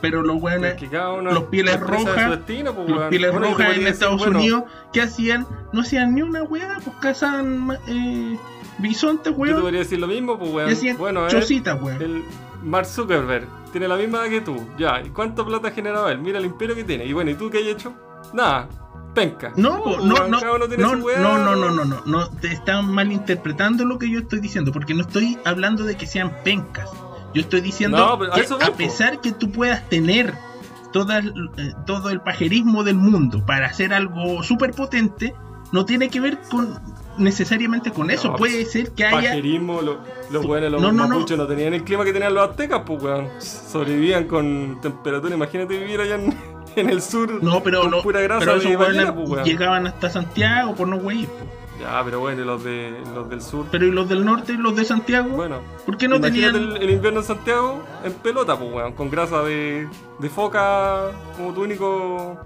Pero 0.00 0.22
los 0.22 0.38
buenos, 0.40 0.74
los 1.22 1.44
pieles 1.44 1.80
rojas, 1.80 2.30
destino, 2.30 2.74
pues, 2.74 2.88
los 2.90 3.08
pieles 3.08 3.32
Bueno, 3.32 3.46
rojas 3.48 3.76
en 3.76 3.86
Estados 3.86 4.18
bueno, 4.18 4.38
Unidos, 4.38 4.64
¿qué 4.92 5.00
hacían? 5.02 5.46
No 5.72 5.80
hacían 5.80 6.14
ni 6.14 6.20
una 6.22 6.42
weá, 6.42 6.76
pues 6.84 6.96
cazaban 7.00 7.78
eh, 7.88 8.38
bisontes, 8.78 9.32
Yo 9.32 9.36
te 9.36 9.40
weón. 9.40 9.60
podría 9.62 9.80
decir 9.80 9.98
lo 9.98 10.06
mismo, 10.06 10.38
pues, 10.38 10.50
Y 10.50 10.54
weón. 10.54 10.70
hacían 10.72 10.96
Bueno, 10.98 11.28
chocitas, 11.28 11.80
weón. 11.80 12.02
el 12.02 12.24
Mark 12.62 12.86
Zuckerberg 12.86 13.46
tiene 13.72 13.88
la 13.88 13.96
misma 13.96 14.18
edad 14.22 14.30
que 14.30 14.40
tú. 14.40 14.56
Ya, 14.78 15.00
¿y 15.04 15.10
cuánta 15.10 15.44
plata 15.44 15.68
ha 15.68 15.70
generado 15.72 16.08
él? 16.08 16.18
Mira 16.18 16.38
el 16.38 16.44
imperio 16.46 16.74
que 16.74 16.84
tiene. 16.84 17.04
Y 17.06 17.12
bueno, 17.12 17.30
¿y 17.30 17.34
tú 17.34 17.50
qué 17.50 17.58
has 17.58 17.64
hecho? 17.64 17.92
Nada, 18.32 18.68
penca. 19.14 19.52
No, 19.56 19.78
no, 19.78 19.82
weón, 19.84 20.08
no, 20.08 20.16
no, 20.28 20.40
no, 20.40 21.36
no, 21.36 21.56
no, 21.56 21.70
no, 21.70 21.84
no, 21.84 22.02
no, 22.06 22.28
te 22.30 22.52
están 22.52 22.90
malinterpretando 22.90 23.84
lo 23.84 23.98
que 23.98 24.08
yo 24.10 24.20
estoy 24.20 24.40
diciendo, 24.40 24.72
porque 24.72 24.94
no 24.94 25.02
estoy 25.02 25.38
hablando 25.44 25.84
de 25.84 25.96
que 25.96 26.06
sean 26.06 26.32
pencas. 26.44 26.90
Yo 27.34 27.40
estoy 27.42 27.60
diciendo 27.60 27.96
No, 27.98 28.18
pero 28.18 28.32
a 28.32 28.36
que 28.36 28.64
a 28.64 28.72
pesar 28.76 29.20
que 29.20 29.32
tú 29.32 29.50
puedas 29.50 29.88
tener 29.88 30.32
toda 30.92 31.18
eh, 31.18 31.72
todo 31.84 32.10
el 32.10 32.20
pajerismo 32.20 32.84
del 32.84 32.94
mundo 32.94 33.44
para 33.44 33.66
hacer 33.66 33.92
algo 33.92 34.42
súper 34.44 34.70
potente, 34.70 35.34
no 35.72 35.84
tiene 35.84 36.08
que 36.08 36.20
ver 36.20 36.38
con 36.48 36.78
necesariamente 37.18 37.90
con 37.90 38.10
eso. 38.10 38.28
No, 38.30 38.36
Puede 38.36 38.64
ser 38.64 38.92
que 38.92 39.04
haya... 39.04 39.30
Pajerismo, 39.30 39.80
lo- 39.82 39.98
los 40.30 40.44
weones, 40.44 40.70
los 40.72 40.80
No, 40.82 40.92
no, 40.92 41.08
mapuches 41.08 41.36
no. 41.38 41.46
tenían 41.46 41.74
el 41.74 41.84
clima 41.84 42.04
que 42.04 42.12
tenían 42.12 42.34
los 42.34 42.48
aztecas, 42.50 42.82
pues 42.86 43.02
weón. 43.02 43.28
Sobrevivían 43.40 44.24
con 44.26 44.78
temperatura. 44.80 45.34
Imagínate 45.34 45.78
vivir 45.78 46.00
allá 46.00 46.16
en, 46.16 46.34
en 46.76 46.90
el 46.90 47.00
sur. 47.02 47.42
No, 47.42 47.62
pero 47.62 47.82
con 47.82 47.90
no, 47.90 48.02
pura 48.02 48.20
grasa 48.20 48.40
pero 48.40 48.56
esos 48.56 48.72
pues 49.14 49.28
weón. 49.30 49.44
llegaban 49.44 49.86
hasta 49.86 50.10
Santiago 50.10 50.74
por 50.74 50.88
no 50.88 50.98
güey. 50.98 51.26
po. 51.26 51.32
Ya, 51.80 52.00
pero 52.04 52.20
bueno, 52.20 52.40
y 52.40 52.44
los, 52.44 52.62
de, 52.62 52.94
los 53.14 53.28
del 53.28 53.42
sur. 53.42 53.66
Pero 53.70 53.84
¿y 53.86 53.90
los 53.90 54.08
del 54.08 54.24
norte 54.24 54.52
y 54.52 54.56
los 54.56 54.76
de 54.76 54.84
Santiago? 54.84 55.30
Bueno, 55.30 55.58
¿Por 55.84 55.96
qué 55.96 56.06
no 56.06 56.20
tenían...? 56.20 56.54
el, 56.54 56.76
el 56.76 56.88
invierno 56.90 57.18
en 57.20 57.26
Santiago 57.26 57.82
en 58.04 58.12
pelota, 58.12 58.56
pues 58.56 58.72
weón, 58.72 58.92
con 58.92 59.10
grasa 59.10 59.42
de, 59.42 59.88
de 60.20 60.30
foca 60.30 61.10
como 61.36 61.52
tu 61.52 61.62
único. 61.64 62.38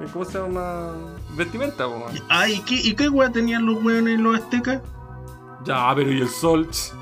Eh, 0.00 0.06
¿Cómo 0.12 0.24
se 0.24 0.38
llama? 0.38 0.92
Vestimenta, 1.36 1.86
pues 1.86 2.00
weón. 2.00 2.24
Ay, 2.28 2.54
¿y 2.54 2.60
qué, 2.60 2.74
¿y 2.74 2.94
qué 2.94 3.08
weá 3.08 3.30
tenían 3.30 3.66
los 3.66 3.82
weones 3.82 4.18
los 4.20 4.38
aztecas? 4.38 4.80
Ya, 5.64 5.92
pero 5.94 6.12
y 6.12 6.20
el 6.20 6.28
sol, 6.28 6.68
ch, 6.70 6.92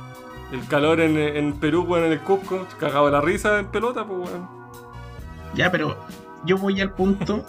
el 0.52 0.66
calor 0.68 1.00
en, 1.00 1.16
en 1.16 1.52
Perú, 1.54 1.82
weón, 1.82 2.04
en 2.06 2.12
el 2.12 2.20
Cusco, 2.20 2.66
cagado 2.78 3.06
de 3.06 3.12
la 3.12 3.20
risa 3.20 3.58
en 3.58 3.66
pelota, 3.66 4.06
pues 4.06 4.30
weón. 4.30 4.48
Ya, 5.54 5.70
pero 5.70 5.96
yo 6.44 6.58
voy 6.58 6.80
al 6.80 6.92
punto 6.92 7.44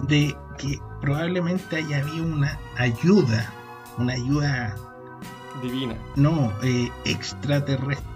de 0.00 0.36
que 0.58 0.80
probablemente 1.00 1.76
haya 1.76 1.98
habido 1.98 2.24
una 2.24 2.58
ayuda, 2.76 3.52
una 3.98 4.14
ayuda 4.14 4.74
Divina. 5.62 5.96
no 6.16 6.52
eh, 6.62 6.90
extraterrestre. 7.04 8.15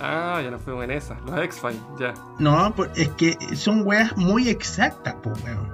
Ah, 0.00 0.40
ya 0.42 0.50
nos 0.50 0.60
fuimos 0.62 0.84
en 0.84 0.90
esa. 0.90 1.16
Los 1.26 1.38
X-Files, 1.38 1.80
ya. 1.98 2.14
No, 2.38 2.72
pues, 2.74 2.90
es 2.96 3.08
que 3.10 3.36
son 3.56 3.86
weas 3.86 4.16
muy 4.16 4.48
exactas, 4.48 5.16
pues 5.22 5.42
weón. 5.44 5.72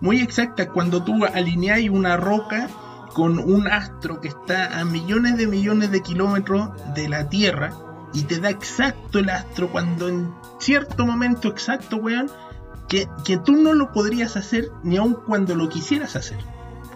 Muy 0.00 0.20
exactas 0.20 0.68
cuando 0.72 1.02
tú 1.02 1.24
alineas 1.24 1.80
una 1.90 2.16
roca 2.16 2.68
con 3.14 3.38
un 3.38 3.66
astro 3.66 4.20
que 4.20 4.28
está 4.28 4.78
a 4.78 4.84
millones 4.84 5.38
de 5.38 5.46
millones 5.46 5.90
de 5.90 6.02
kilómetros 6.02 6.68
de 6.94 7.08
la 7.08 7.30
Tierra 7.30 7.72
y 8.12 8.24
te 8.24 8.40
da 8.40 8.50
exacto 8.50 9.18
el 9.18 9.30
astro 9.30 9.70
cuando 9.70 10.08
en 10.08 10.34
cierto 10.58 11.06
momento 11.06 11.48
exacto, 11.48 11.96
weón, 11.96 12.30
que, 12.88 13.08
que 13.24 13.38
tú 13.38 13.52
no 13.56 13.72
lo 13.72 13.92
podrías 13.92 14.36
hacer 14.36 14.70
ni 14.82 14.98
aun 14.98 15.14
cuando 15.14 15.54
lo 15.54 15.68
quisieras 15.68 16.14
hacer. 16.14 16.38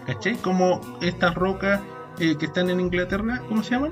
¿Cachai? 0.05 0.35
Como 0.37 0.81
estas 1.01 1.35
rocas 1.35 1.81
eh, 2.19 2.35
que 2.37 2.45
están 2.45 2.69
en 2.69 2.79
Inglaterra, 2.79 3.41
¿cómo 3.47 3.63
se 3.63 3.71
llaman? 3.71 3.91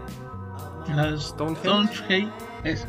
Las 0.96 1.30
Stonehenge. 1.30 1.96
Stonehenge, 1.96 2.32
esas. 2.64 2.88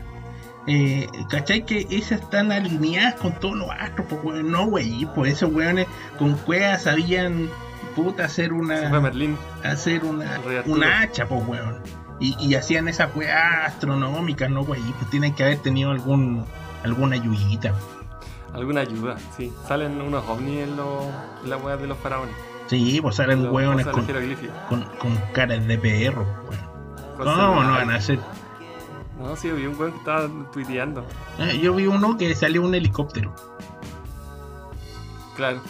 Eh, 0.67 1.09
¿Cachai? 1.31 1.65
Que 1.65 1.87
esas 1.91 2.21
están 2.21 2.53
alineadas 2.53 3.15
con 3.15 3.33
todos 3.41 3.57
los 3.57 3.69
astros, 3.71 4.07
pues 4.11 4.21
weón, 4.23 4.51
no, 4.53 4.65
wey, 4.65 5.09
pues 5.15 5.33
esos 5.33 5.53
weones 5.53 5.87
con 6.19 6.35
cuevas 6.35 6.83
sabían, 6.83 7.49
puta, 7.97 8.25
hacer 8.27 8.53
una, 8.53 8.91
hacer 9.65 10.05
una, 10.05 10.39
una 10.67 11.01
hacha, 11.01 11.27
pues 11.27 11.43
weón. 11.47 11.79
Y, 12.21 12.37
y 12.39 12.55
hacían 12.55 12.87
esas 12.89 13.15
weas 13.17 13.67
astronómicas, 13.69 14.51
no, 14.51 14.61
wey, 14.61 14.83
pues 14.99 15.11
tienen 15.11 15.35
que 15.35 15.45
haber 15.45 15.59
tenido 15.59 15.91
algún, 15.91 16.45
alguna 16.85 17.17
ayudita. 17.17 17.73
Alguna 18.53 18.81
ayuda, 18.83 19.17
sí. 19.37 19.53
Salen 19.67 20.01
unos 20.01 20.29
ovnis 20.29 20.65
en, 20.65 20.77
los, 20.77 21.05
en 21.43 21.51
las 21.51 21.63
weas 21.63 21.81
de 21.81 21.87
los 21.87 21.97
faraones. 21.99 22.35
Sí, 22.67 22.99
pues 23.01 23.17
salen 23.17 23.45
Los- 23.45 23.53
cosas 23.53 23.87
con, 23.87 24.07
con, 24.69 24.83
con 24.99 25.17
caras 25.33 25.67
de 25.67 25.79
perro, 25.79 26.27
weón. 26.49 27.17
Cosas 27.17 27.37
No, 27.37 27.63
no 27.63 27.71
van 27.73 27.91
a 27.91 27.95
hacer. 27.95 28.19
No, 29.21 29.37
sí, 29.37 29.51
vi 29.51 29.67
un 29.67 29.79
weón 29.79 29.93
que 29.93 29.99
estaba 29.99 30.29
tuiteando. 30.53 31.05
Eh, 31.39 31.59
Yo 31.63 31.75
vi 31.75 31.87
uno 31.87 32.17
que 32.17 32.35
salió 32.35 32.63
un 32.63 32.75
helicóptero. 32.75 33.35
Claro. 35.37 35.61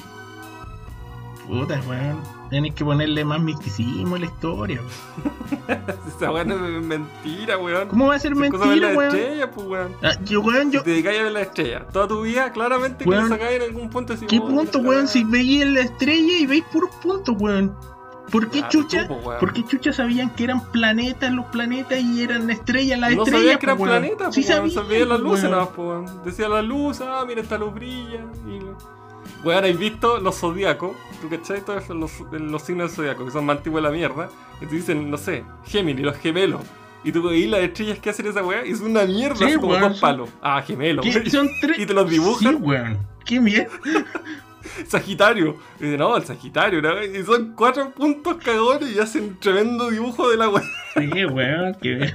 Puta, 1.47 1.81
weón. 1.89 2.21
Tienes 2.49 2.75
que 2.75 2.85
ponerle 2.85 3.25
más 3.25 3.41
misticismo 3.41 4.17
a 4.17 4.19
la 4.21 4.27
historia. 4.27 4.81
weón. 4.81 5.81
Esa 6.17 6.31
weá 6.33 6.45
no 6.45 6.55
es 6.67 6.83
mentira, 6.85 7.59
weón. 7.59 7.89
¿Cómo 7.89 8.07
va 8.07 8.15
a 8.15 8.19
ser 8.21 8.35
Si 8.37 8.43
es 8.45 8.51
cosa 8.51 8.67
ver 8.67 8.81
mentira, 8.81 8.97
weón? 8.97 9.15
estrellas, 9.17 9.49
pues, 9.55 9.67
weón. 9.67 9.97
Ah, 10.03 10.13
yo, 10.25 10.41
weón, 10.43 10.71
yo. 10.73 10.81
Si 10.81 10.85
te 10.85 10.91
dedicáis 10.91 11.21
a 11.21 11.23
ver 11.25 11.33
la 11.33 11.41
estrella 11.43 11.87
toda 11.93 12.09
tu 12.09 12.23
vida, 12.23 12.53
claramente 12.53 13.05
que 13.05 13.11
Weón, 13.11 13.29
lo 13.29 13.35
sacáis 13.35 13.57
en 13.57 13.63
algún 13.63 13.91
punto. 13.91 14.13
así, 14.15 14.27
¿Qué 14.27 14.41
punto, 14.41 14.79
la 14.81 14.89
weón? 14.89 15.09
Si 15.09 15.25
veis 15.25 15.65
la 15.67 15.81
estrella 15.81 16.39
y 16.39 16.47
veis 16.47 16.65
puros 16.73 16.91
puntos, 17.03 17.35
weón. 17.39 17.75
¿Por 18.31 18.51
qué 18.51 18.61
Ah, 18.65 18.69
chucha? 18.69 19.07
tú, 19.09 19.15
po, 19.21 19.29
weón. 19.29 19.41
¿Por 19.41 19.53
qué 19.53 19.65
chucha 19.65 19.93
sabían 19.93 20.31
que 20.31 20.45
eran 20.45 20.61
planetas 20.71 21.33
los 21.33 21.47
planetas 21.47 22.01
y 22.01 22.23
eran 22.23 22.49
estrellas 22.51 22.99
las 22.99 23.13
No 23.15 23.23
estrellas? 23.25 23.41
sabía 23.43 23.59
que 23.59 23.67
eran 23.67 23.79
po, 23.79 23.85
planetas, 23.85 24.35
Sí 24.35 24.43
sabían, 24.43 25.09
las 25.09 25.21
luces 25.21 25.51
nada 25.51 25.69
más. 25.77 26.25
Decía 26.25 26.49
la 26.49 26.63
luz, 26.63 27.01
ah, 27.01 27.25
mira, 27.27 27.41
esta 27.41 27.59
luz 27.59 27.75
brilla. 27.75 28.21
Y... 28.47 28.61
Weón, 29.47 29.59
¿habéis 29.59 29.79
visto 29.79 30.19
los 30.21 30.37
zodiacos? 30.39 30.93
¿Tú 31.21 31.29
cachai? 31.29 31.61
Todos 31.65 31.89
los, 31.89 32.13
los 32.33 32.63
signos 32.63 32.89
del 32.91 32.97
zodiaco, 32.97 33.25
que 33.25 33.31
son 33.31 33.47
más 33.47 33.57
antiguos 33.59 33.83
de 33.83 33.89
la 33.89 33.95
mierda. 33.95 34.29
Y 34.61 34.67
te 34.67 34.75
dicen, 34.75 35.11
no 35.11 35.17
sé, 35.17 35.45
Géminis, 35.67 36.05
los 36.05 36.17
gemelos. 36.19 36.61
Y 37.03 37.13
tú 37.13 37.23
veis 37.23 37.49
las 37.49 37.61
estrellas 37.61 37.99
que 37.99 38.11
hacen 38.11 38.27
esa 38.27 38.43
weá 38.45 38.67
y 38.67 38.73
es 38.73 38.81
una 38.81 39.05
mierda, 39.05 39.37
Sí, 39.49 39.55
como 39.57 39.75
dos 39.79 39.99
palos. 40.01 40.29
Ah, 40.43 40.61
gemelos. 40.63 41.03
¿Qué? 41.05 41.31
Son 41.31 41.49
tres. 41.63 41.79
Y 41.79 41.87
te 41.87 41.95
los 41.95 42.09
dibujan. 42.11 42.57
Sí, 42.59 42.63
weón. 42.63 42.99
Qué 43.25 43.41
mierda. 43.41 43.73
Sagitario. 44.87 45.59
Y 45.79 45.85
dice, 45.85 45.99
no, 45.99 46.17
el 46.17 46.25
Sagitario, 46.25 46.83
¿no? 46.83 47.03
Y 47.03 47.23
son 47.25 47.55
cuatro 47.55 47.93
puntos 47.93 48.37
cagones 48.37 48.95
y 48.95 48.99
hacen 48.99 49.39
tremendo 49.41 49.91
dibujo 49.91 50.31
de 50.31 50.37
la 50.37 50.49
weá. 50.49 50.63
Sí, 50.95 51.25
weón. 51.25 51.75
Qué 51.81 52.15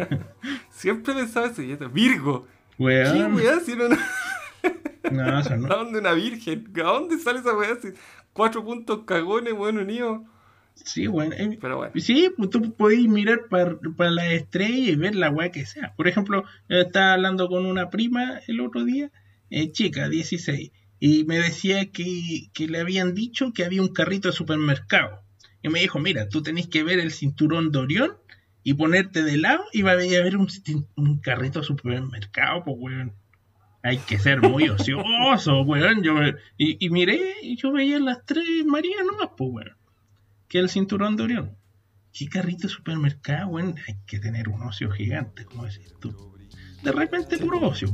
Siempre 0.70 1.14
pensaba 1.14 1.46
eso. 1.46 1.62
y 1.62 1.76
Virgo. 1.92 2.46
¿Qué 2.76 2.84
weón. 2.84 3.34
weá? 3.34 3.60
Si 3.60 3.72
una... 3.72 3.98
No, 5.10 5.38
eso 5.40 5.54
¿A 5.54 5.56
no. 5.56 5.68
dónde 5.68 5.98
una 5.98 6.12
virgen? 6.12 6.72
¿A 6.76 6.82
dónde 6.82 7.18
sale 7.18 7.40
esa 7.40 7.56
weá? 7.56 7.76
Si 7.80 7.88
cuatro 8.32 8.64
puntos 8.64 9.00
cagones, 9.04 9.52
weón, 9.54 9.78
unidos. 9.78 10.20
Sí, 10.74 11.08
weón. 11.08 11.32
Eh, 11.32 11.58
Pero 11.60 11.78
bueno. 11.78 11.92
Sí, 11.96 12.30
pues 12.36 12.50
tú 12.50 12.72
podés 12.74 13.00
mirar 13.08 13.40
para 13.50 14.10
la 14.10 14.32
estrella 14.32 14.90
y 14.92 14.96
ver 14.96 15.14
la 15.14 15.30
weá 15.30 15.50
que 15.50 15.66
sea. 15.66 15.94
Por 15.96 16.08
ejemplo, 16.08 16.44
yo 16.68 16.78
estaba 16.78 17.14
hablando 17.14 17.48
con 17.48 17.66
una 17.66 17.90
prima 17.90 18.40
el 18.46 18.60
otro 18.60 18.84
día, 18.84 19.10
eh, 19.50 19.72
chica, 19.72 20.08
16, 20.08 20.70
y 21.00 21.24
me 21.24 21.38
decía 21.38 21.90
que, 21.90 22.50
que 22.52 22.68
le 22.68 22.78
habían 22.78 23.14
dicho 23.14 23.52
que 23.52 23.64
había 23.64 23.82
un 23.82 23.92
carrito 23.92 24.28
de 24.28 24.34
supermercado. 24.34 25.22
Y 25.62 25.68
me 25.68 25.80
dijo, 25.80 25.98
mira, 25.98 26.28
tú 26.28 26.42
tenés 26.42 26.68
que 26.68 26.84
ver 26.84 27.00
el 27.00 27.10
cinturón 27.10 27.72
de 27.72 27.78
Orión 27.78 28.12
y 28.62 28.74
ponerte 28.74 29.22
de 29.22 29.36
lado 29.38 29.64
y 29.72 29.82
va 29.82 29.92
a 29.92 29.94
haber 29.94 30.36
un, 30.36 30.48
un 30.96 31.18
carrito 31.20 31.60
de 31.60 31.66
supermercado, 31.66 32.62
pues 32.64 32.76
weón. 32.78 33.14
Hay 33.82 33.96
que 33.96 34.18
ser 34.18 34.42
muy 34.42 34.68
ocioso, 34.68 35.62
weón. 35.66 36.02
Yo, 36.02 36.14
y, 36.56 36.84
y 36.84 36.90
miré, 36.90 37.34
y 37.42 37.56
yo 37.56 37.72
veía 37.72 37.98
las 37.98 38.24
tres 38.24 38.44
Marías 38.66 39.04
nomás, 39.04 39.30
pues 39.36 39.50
weón 39.52 39.80
que 40.50 40.58
el 40.58 40.68
cinturón 40.68 41.16
de 41.16 41.22
Orión. 41.22 41.56
¿Qué 42.12 42.28
carrito 42.28 42.66
de 42.66 42.74
supermercado, 42.74 43.48
weón? 43.48 43.76
Hay 43.86 43.96
que 44.04 44.18
tener 44.18 44.48
un 44.48 44.60
ocio 44.62 44.90
gigante, 44.90 45.44
como 45.44 45.64
decís 45.64 45.94
tú. 46.00 46.36
De 46.82 46.92
repente 46.92 47.38
puro 47.38 47.60
ocio. 47.60 47.88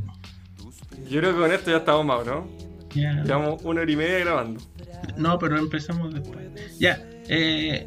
Yo 1.09 1.21
creo 1.21 1.33
que 1.35 1.39
con 1.39 1.53
esto 1.53 1.71
ya 1.71 1.77
estamos 1.79 2.07
más, 2.07 2.27
¿no? 2.27 2.49
Ya. 2.97 3.23
Llevamos 3.23 3.63
una 3.63 3.83
hora 3.83 3.93
y 3.93 3.97
media 3.97 4.19
grabando. 4.21 4.61
No, 5.17 5.39
pero 5.39 5.59
empezamos 5.59 6.15
después. 6.15 6.47
Ya. 6.79 6.99
Eh, 7.29 7.87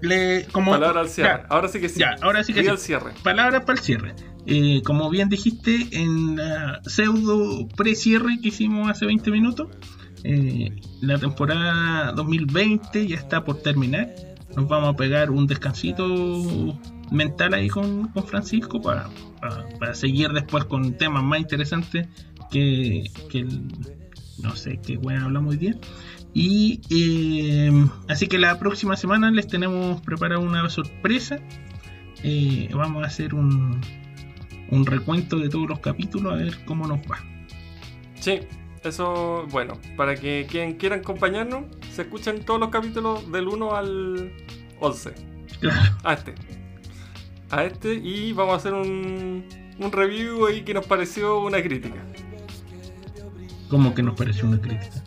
le, 0.00 0.44
como, 0.52 0.72
Palabra 0.72 1.00
al 1.00 1.08
cierre. 1.08 1.40
ya, 1.40 1.46
Ahora 1.48 1.68
sí 1.68 1.80
que 1.80 1.88
sí. 1.88 2.00
Ya, 2.00 2.16
ahora 2.20 2.44
sí 2.44 2.52
que 2.52 2.62
sí. 2.62 2.68
al 2.68 2.78
cierre. 2.78 3.12
Palabras 3.22 3.64
para 3.64 3.78
el 3.78 3.84
cierre. 3.84 4.14
Eh, 4.46 4.82
como 4.84 5.10
bien 5.10 5.28
dijiste, 5.28 5.88
en 5.92 6.36
la 6.36 6.80
pseudo 6.84 7.66
pre-cierre 7.76 8.38
que 8.40 8.48
hicimos 8.48 8.88
hace 8.88 9.06
20 9.06 9.30
minutos, 9.30 9.68
eh, 10.24 10.70
la 11.00 11.18
temporada 11.18 12.12
2020 12.12 13.06
ya 13.06 13.16
está 13.16 13.44
por 13.44 13.60
terminar. 13.62 14.14
Nos 14.56 14.68
vamos 14.68 14.94
a 14.94 14.96
pegar 14.96 15.30
un 15.30 15.46
descansito 15.46 16.06
mental 17.10 17.54
ahí 17.54 17.68
con, 17.68 18.08
con 18.08 18.24
Francisco 18.24 18.80
para, 18.80 19.08
para, 19.40 19.68
para 19.78 19.94
seguir 19.94 20.30
después 20.30 20.64
con 20.64 20.94
temas 20.94 21.22
más 21.22 21.40
interesantes 21.40 22.06
que, 22.50 23.04
que 23.30 23.40
el, 23.40 23.62
no 24.42 24.54
sé 24.56 24.80
qué 24.84 24.96
weá 24.96 25.24
hablamos 25.24 25.52
hoy 25.52 25.58
día. 25.58 25.74
Y 26.34 26.80
eh, 26.90 27.72
así 28.08 28.28
que 28.28 28.38
la 28.38 28.58
próxima 28.58 28.96
semana 28.96 29.30
les 29.30 29.48
tenemos 29.48 30.00
preparada 30.02 30.40
una 30.40 30.68
sorpresa. 30.70 31.40
Eh, 32.22 32.68
vamos 32.72 33.02
a 33.02 33.06
hacer 33.06 33.34
un, 33.34 33.80
un 34.70 34.86
recuento 34.86 35.36
de 35.38 35.48
todos 35.48 35.68
los 35.68 35.80
capítulos 35.80 36.32
a 36.32 36.36
ver 36.36 36.64
cómo 36.64 36.86
nos 36.86 37.00
va. 37.00 37.18
Sí, 38.20 38.40
eso, 38.84 39.46
bueno, 39.50 39.78
para 39.96 40.14
que 40.16 40.46
quien 40.48 40.74
quiera 40.74 40.96
acompañarnos, 40.96 41.64
se 41.90 42.02
escuchen 42.02 42.44
todos 42.44 42.60
los 42.60 42.68
capítulos 42.70 43.30
del 43.32 43.48
1 43.48 43.74
al 43.74 44.32
11. 44.80 45.14
Claro. 45.60 45.80
A 46.04 46.12
este. 46.14 46.34
A 47.50 47.64
este 47.64 47.94
y 47.94 48.32
vamos 48.32 48.54
a 48.54 48.56
hacer 48.56 48.74
un, 48.74 49.44
un 49.78 49.92
review 49.92 50.46
ahí 50.46 50.62
que 50.62 50.74
nos 50.74 50.86
pareció 50.86 51.40
una 51.40 51.62
crítica. 51.62 52.04
Como 53.68 53.94
que 53.94 54.02
nos 54.02 54.14
pareció 54.16 54.46
una 54.46 54.60
crítica. 54.60 55.02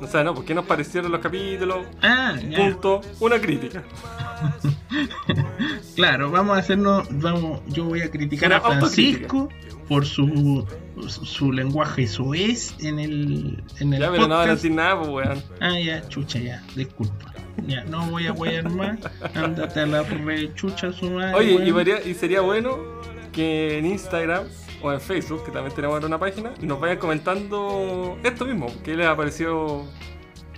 O 0.00 0.06
sea, 0.06 0.22
no, 0.22 0.32
porque 0.34 0.54
nos 0.54 0.64
parecieron 0.64 1.10
los 1.10 1.20
capítulos, 1.20 1.84
Ah, 2.02 2.36
ya. 2.48 2.56
punto, 2.58 3.00
una 3.20 3.40
crítica. 3.40 3.82
Claro, 5.96 6.30
vamos 6.30 6.56
a 6.56 6.60
hacernos. 6.60 7.08
Vamos, 7.10 7.60
yo 7.68 7.84
voy 7.84 8.02
a 8.02 8.10
criticar 8.10 8.48
Una 8.48 8.58
a 8.58 8.60
Francisco 8.60 9.48
por 9.88 10.06
su, 10.06 10.64
su, 11.08 11.24
su 11.26 11.52
lenguaje 11.52 12.06
soez 12.06 12.74
en 12.80 12.98
el, 13.00 13.64
en 13.80 13.94
el 13.94 14.00
Ya, 14.00 14.10
pero 14.12 14.28
no 14.28 14.36
van 14.36 14.48
a 14.50 14.54
decir 14.54 14.70
nada, 14.70 15.00
pues, 15.00 15.10
weón. 15.10 15.42
Ah, 15.60 15.78
ya, 15.80 16.06
chucha, 16.08 16.38
ya, 16.38 16.62
disculpa. 16.76 17.32
Ya, 17.66 17.82
no 17.84 18.06
voy 18.10 18.26
a 18.28 18.32
huear 18.32 18.70
más. 18.70 18.98
Ándate 19.34 19.80
a 19.80 19.86
la 19.86 20.02
rechucha 20.04 20.92
su 20.92 21.10
madre. 21.10 21.34
Oye, 21.34 21.64
y, 21.66 21.70
varía- 21.72 22.04
y 22.06 22.14
sería 22.14 22.40
bueno 22.42 22.78
que 23.28 23.78
en 23.78 23.86
Instagram 23.86 24.44
o 24.82 24.92
en 24.92 25.00
Facebook, 25.00 25.44
que 25.44 25.50
también 25.50 25.74
tenemos 25.74 25.94
ahora 25.94 26.06
una 26.06 26.18
página, 26.18 26.52
nos 26.60 26.78
vayan 26.80 26.98
comentando 26.98 28.18
esto 28.22 28.44
mismo, 28.44 28.66
qué 28.84 28.94
les 28.96 29.06
ha 29.06 29.16
parecido 29.16 29.84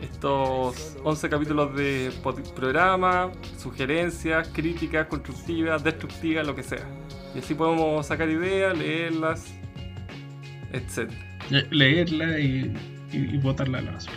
estos 0.02 0.96
11 1.04 1.28
capítulos 1.28 1.74
de 1.76 2.10
programa, 2.54 3.30
sugerencias, 3.58 4.48
críticas, 4.48 5.06
constructivas, 5.06 5.82
destructivas, 5.84 6.46
lo 6.46 6.54
que 6.54 6.62
sea. 6.62 6.86
Y 7.34 7.38
así 7.40 7.54
podemos 7.54 8.06
sacar 8.06 8.28
ideas, 8.30 8.76
leerlas, 8.76 9.52
etc. 10.72 11.10
Le- 11.50 11.66
Leerla 11.70 12.38
y, 12.38 12.74
y, 13.12 13.16
y 13.36 13.38
a 13.78 13.82
la 13.82 13.92
basura. 13.92 14.16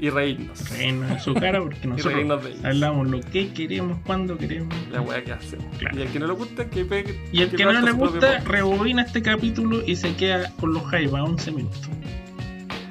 Y 0.00 0.10
reírnos. 0.10 0.70
Reírnos 0.70 1.10
en 1.10 1.20
su 1.20 1.34
cara 1.34 1.60
porque 1.60 1.86
nosotros 1.86 2.42
de 2.44 2.68
hablamos 2.68 3.08
lo 3.08 3.20
que 3.20 3.52
queremos, 3.52 3.98
cuando 4.06 4.36
queremos. 4.38 4.74
La 4.90 5.00
weá 5.00 5.22
que 5.22 5.32
hacemos. 5.32 5.66
Claro. 5.78 5.98
Y 5.98 6.02
al 6.02 6.08
que 6.08 6.18
no 6.18 6.26
le 6.26 6.32
gusta, 6.32 6.68
que 6.68 6.84
pegue. 6.84 7.20
Y 7.32 7.42
el 7.42 7.50
que 7.50 7.64
no 7.64 7.72
le 7.72 7.92
gusta, 7.92 8.40
rebobina 8.40 9.02
este 9.02 9.22
capítulo 9.22 9.82
y 9.86 9.96
se 9.96 10.14
queda 10.16 10.50
con 10.58 10.72
los 10.72 10.82
a 10.92 11.24
11 11.24 11.50
minutos. 11.52 11.88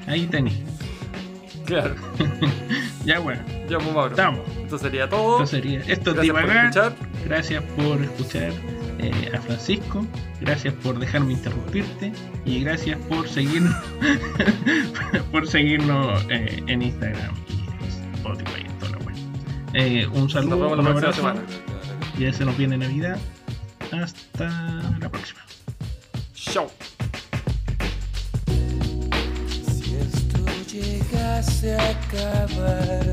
Ahí 0.07 0.25
tenéis. 0.27 0.59
Claro. 1.65 1.95
Ya 3.05 3.17
bueno, 3.19 3.41
Ya, 3.69 3.77
pues, 3.77 3.93
Mauro. 3.93 4.09
estamos. 4.09 4.41
Esto 4.61 4.77
sería 4.77 5.07
todo. 5.07 5.43
Esto 5.43 5.55
sería. 5.55 5.79
Esto 5.87 6.11
es 6.11 6.15
Gracias 6.17 6.43
por 6.43 6.51
escuchar. 6.51 6.95
Gracias 7.25 7.63
por 7.63 8.01
escuchar 8.03 8.78
eh, 8.99 9.31
a 9.35 9.41
Francisco. 9.41 10.05
Gracias 10.41 10.73
por 10.75 10.99
dejarme 10.99 11.33
interrumpirte. 11.33 12.11
Y 12.45 12.61
gracias 12.63 12.97
por 13.07 13.27
seguirnos 13.27 13.75
por 15.31 15.47
seguirnos 15.47 16.25
eh, 16.29 16.61
en 16.67 16.81
Instagram 16.81 17.33
y 17.47 18.15
Spotify 18.17 18.61
y 18.65 18.79
toda 18.79 18.91
la 18.91 18.97
web. 19.05 19.15
Eh, 19.73 20.07
un 20.07 20.21
Nos 20.23 20.31
saludo, 20.33 20.59
vemos 20.69 20.77
la 20.77 20.91
un 20.93 20.99
próxima 20.99 21.29
abrazo. 21.31 21.45
semana. 21.45 21.69
Ya 22.17 22.33
se 22.33 22.45
nos 22.45 22.57
viene 22.57 22.77
Navidad. 22.77 23.17
Hasta 23.91 24.49
la 24.99 25.09
próxima. 25.09 25.39
Chao. 26.33 26.69
Si 29.65 29.95
esto 29.95 30.45
llegase 30.71 31.75
a 31.75 31.89
acabar, 31.89 33.11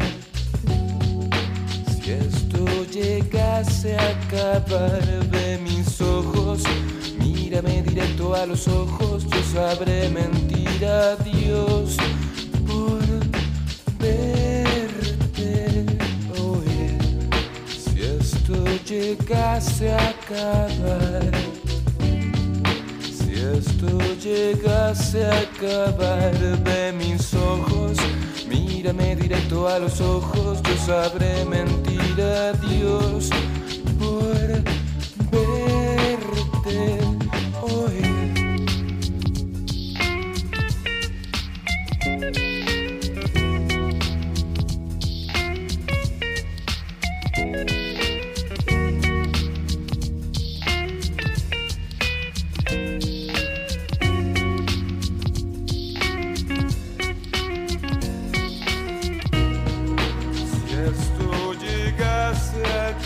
si 2.06 2.12
esto 2.12 2.64
llegase 2.92 3.96
a 3.96 4.10
acabar, 4.10 5.02
ve 5.28 5.58
mis 5.58 6.00
ojos, 6.00 6.62
mírame 7.18 7.82
directo 7.82 8.32
a 8.32 8.46
los 8.46 8.68
ojos, 8.68 9.24
yo 9.24 9.42
sabré 9.52 10.08
mentir 10.08 10.84
a 10.86 11.16
Dios 11.16 11.96
por 12.64 13.00
verte 13.98 15.84
hoy. 16.38 16.96
Si 17.66 18.02
esto 18.02 18.54
llegase 18.88 19.92
a 19.92 20.10
acabar. 20.10 21.32
Si 23.02 23.32
esto 23.32 23.98
llegase 24.22 25.24
a 25.26 25.38
acabar, 25.40 26.32
ve 26.62 26.92
mis 26.92 27.34
ojos, 27.34 27.98
mírame 28.76 29.16
directo 29.16 29.68
a 29.68 29.78
los 29.78 30.02
ojos, 30.02 30.60
yo 30.62 30.76
sabré 30.84 31.46
mentir 31.46 32.20
a 32.20 32.52
Dios 32.52 33.30
por 33.98 34.48
verte 35.30 37.05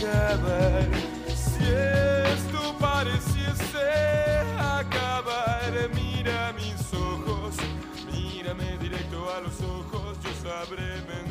acabar, 0.07 0.89
si 1.29 1.65
esto 1.65 2.75
pareciese 2.79 3.91
acabar, 4.59 5.73
mira 5.95 6.53
mis 6.55 6.95
ojos, 6.95 7.57
mírame 8.11 8.79
directo 8.79 9.31
a 9.31 9.41
los 9.41 9.61
ojos, 9.61 10.19
yo 10.23 10.31
sabré 10.43 11.01
Dios 11.03 11.30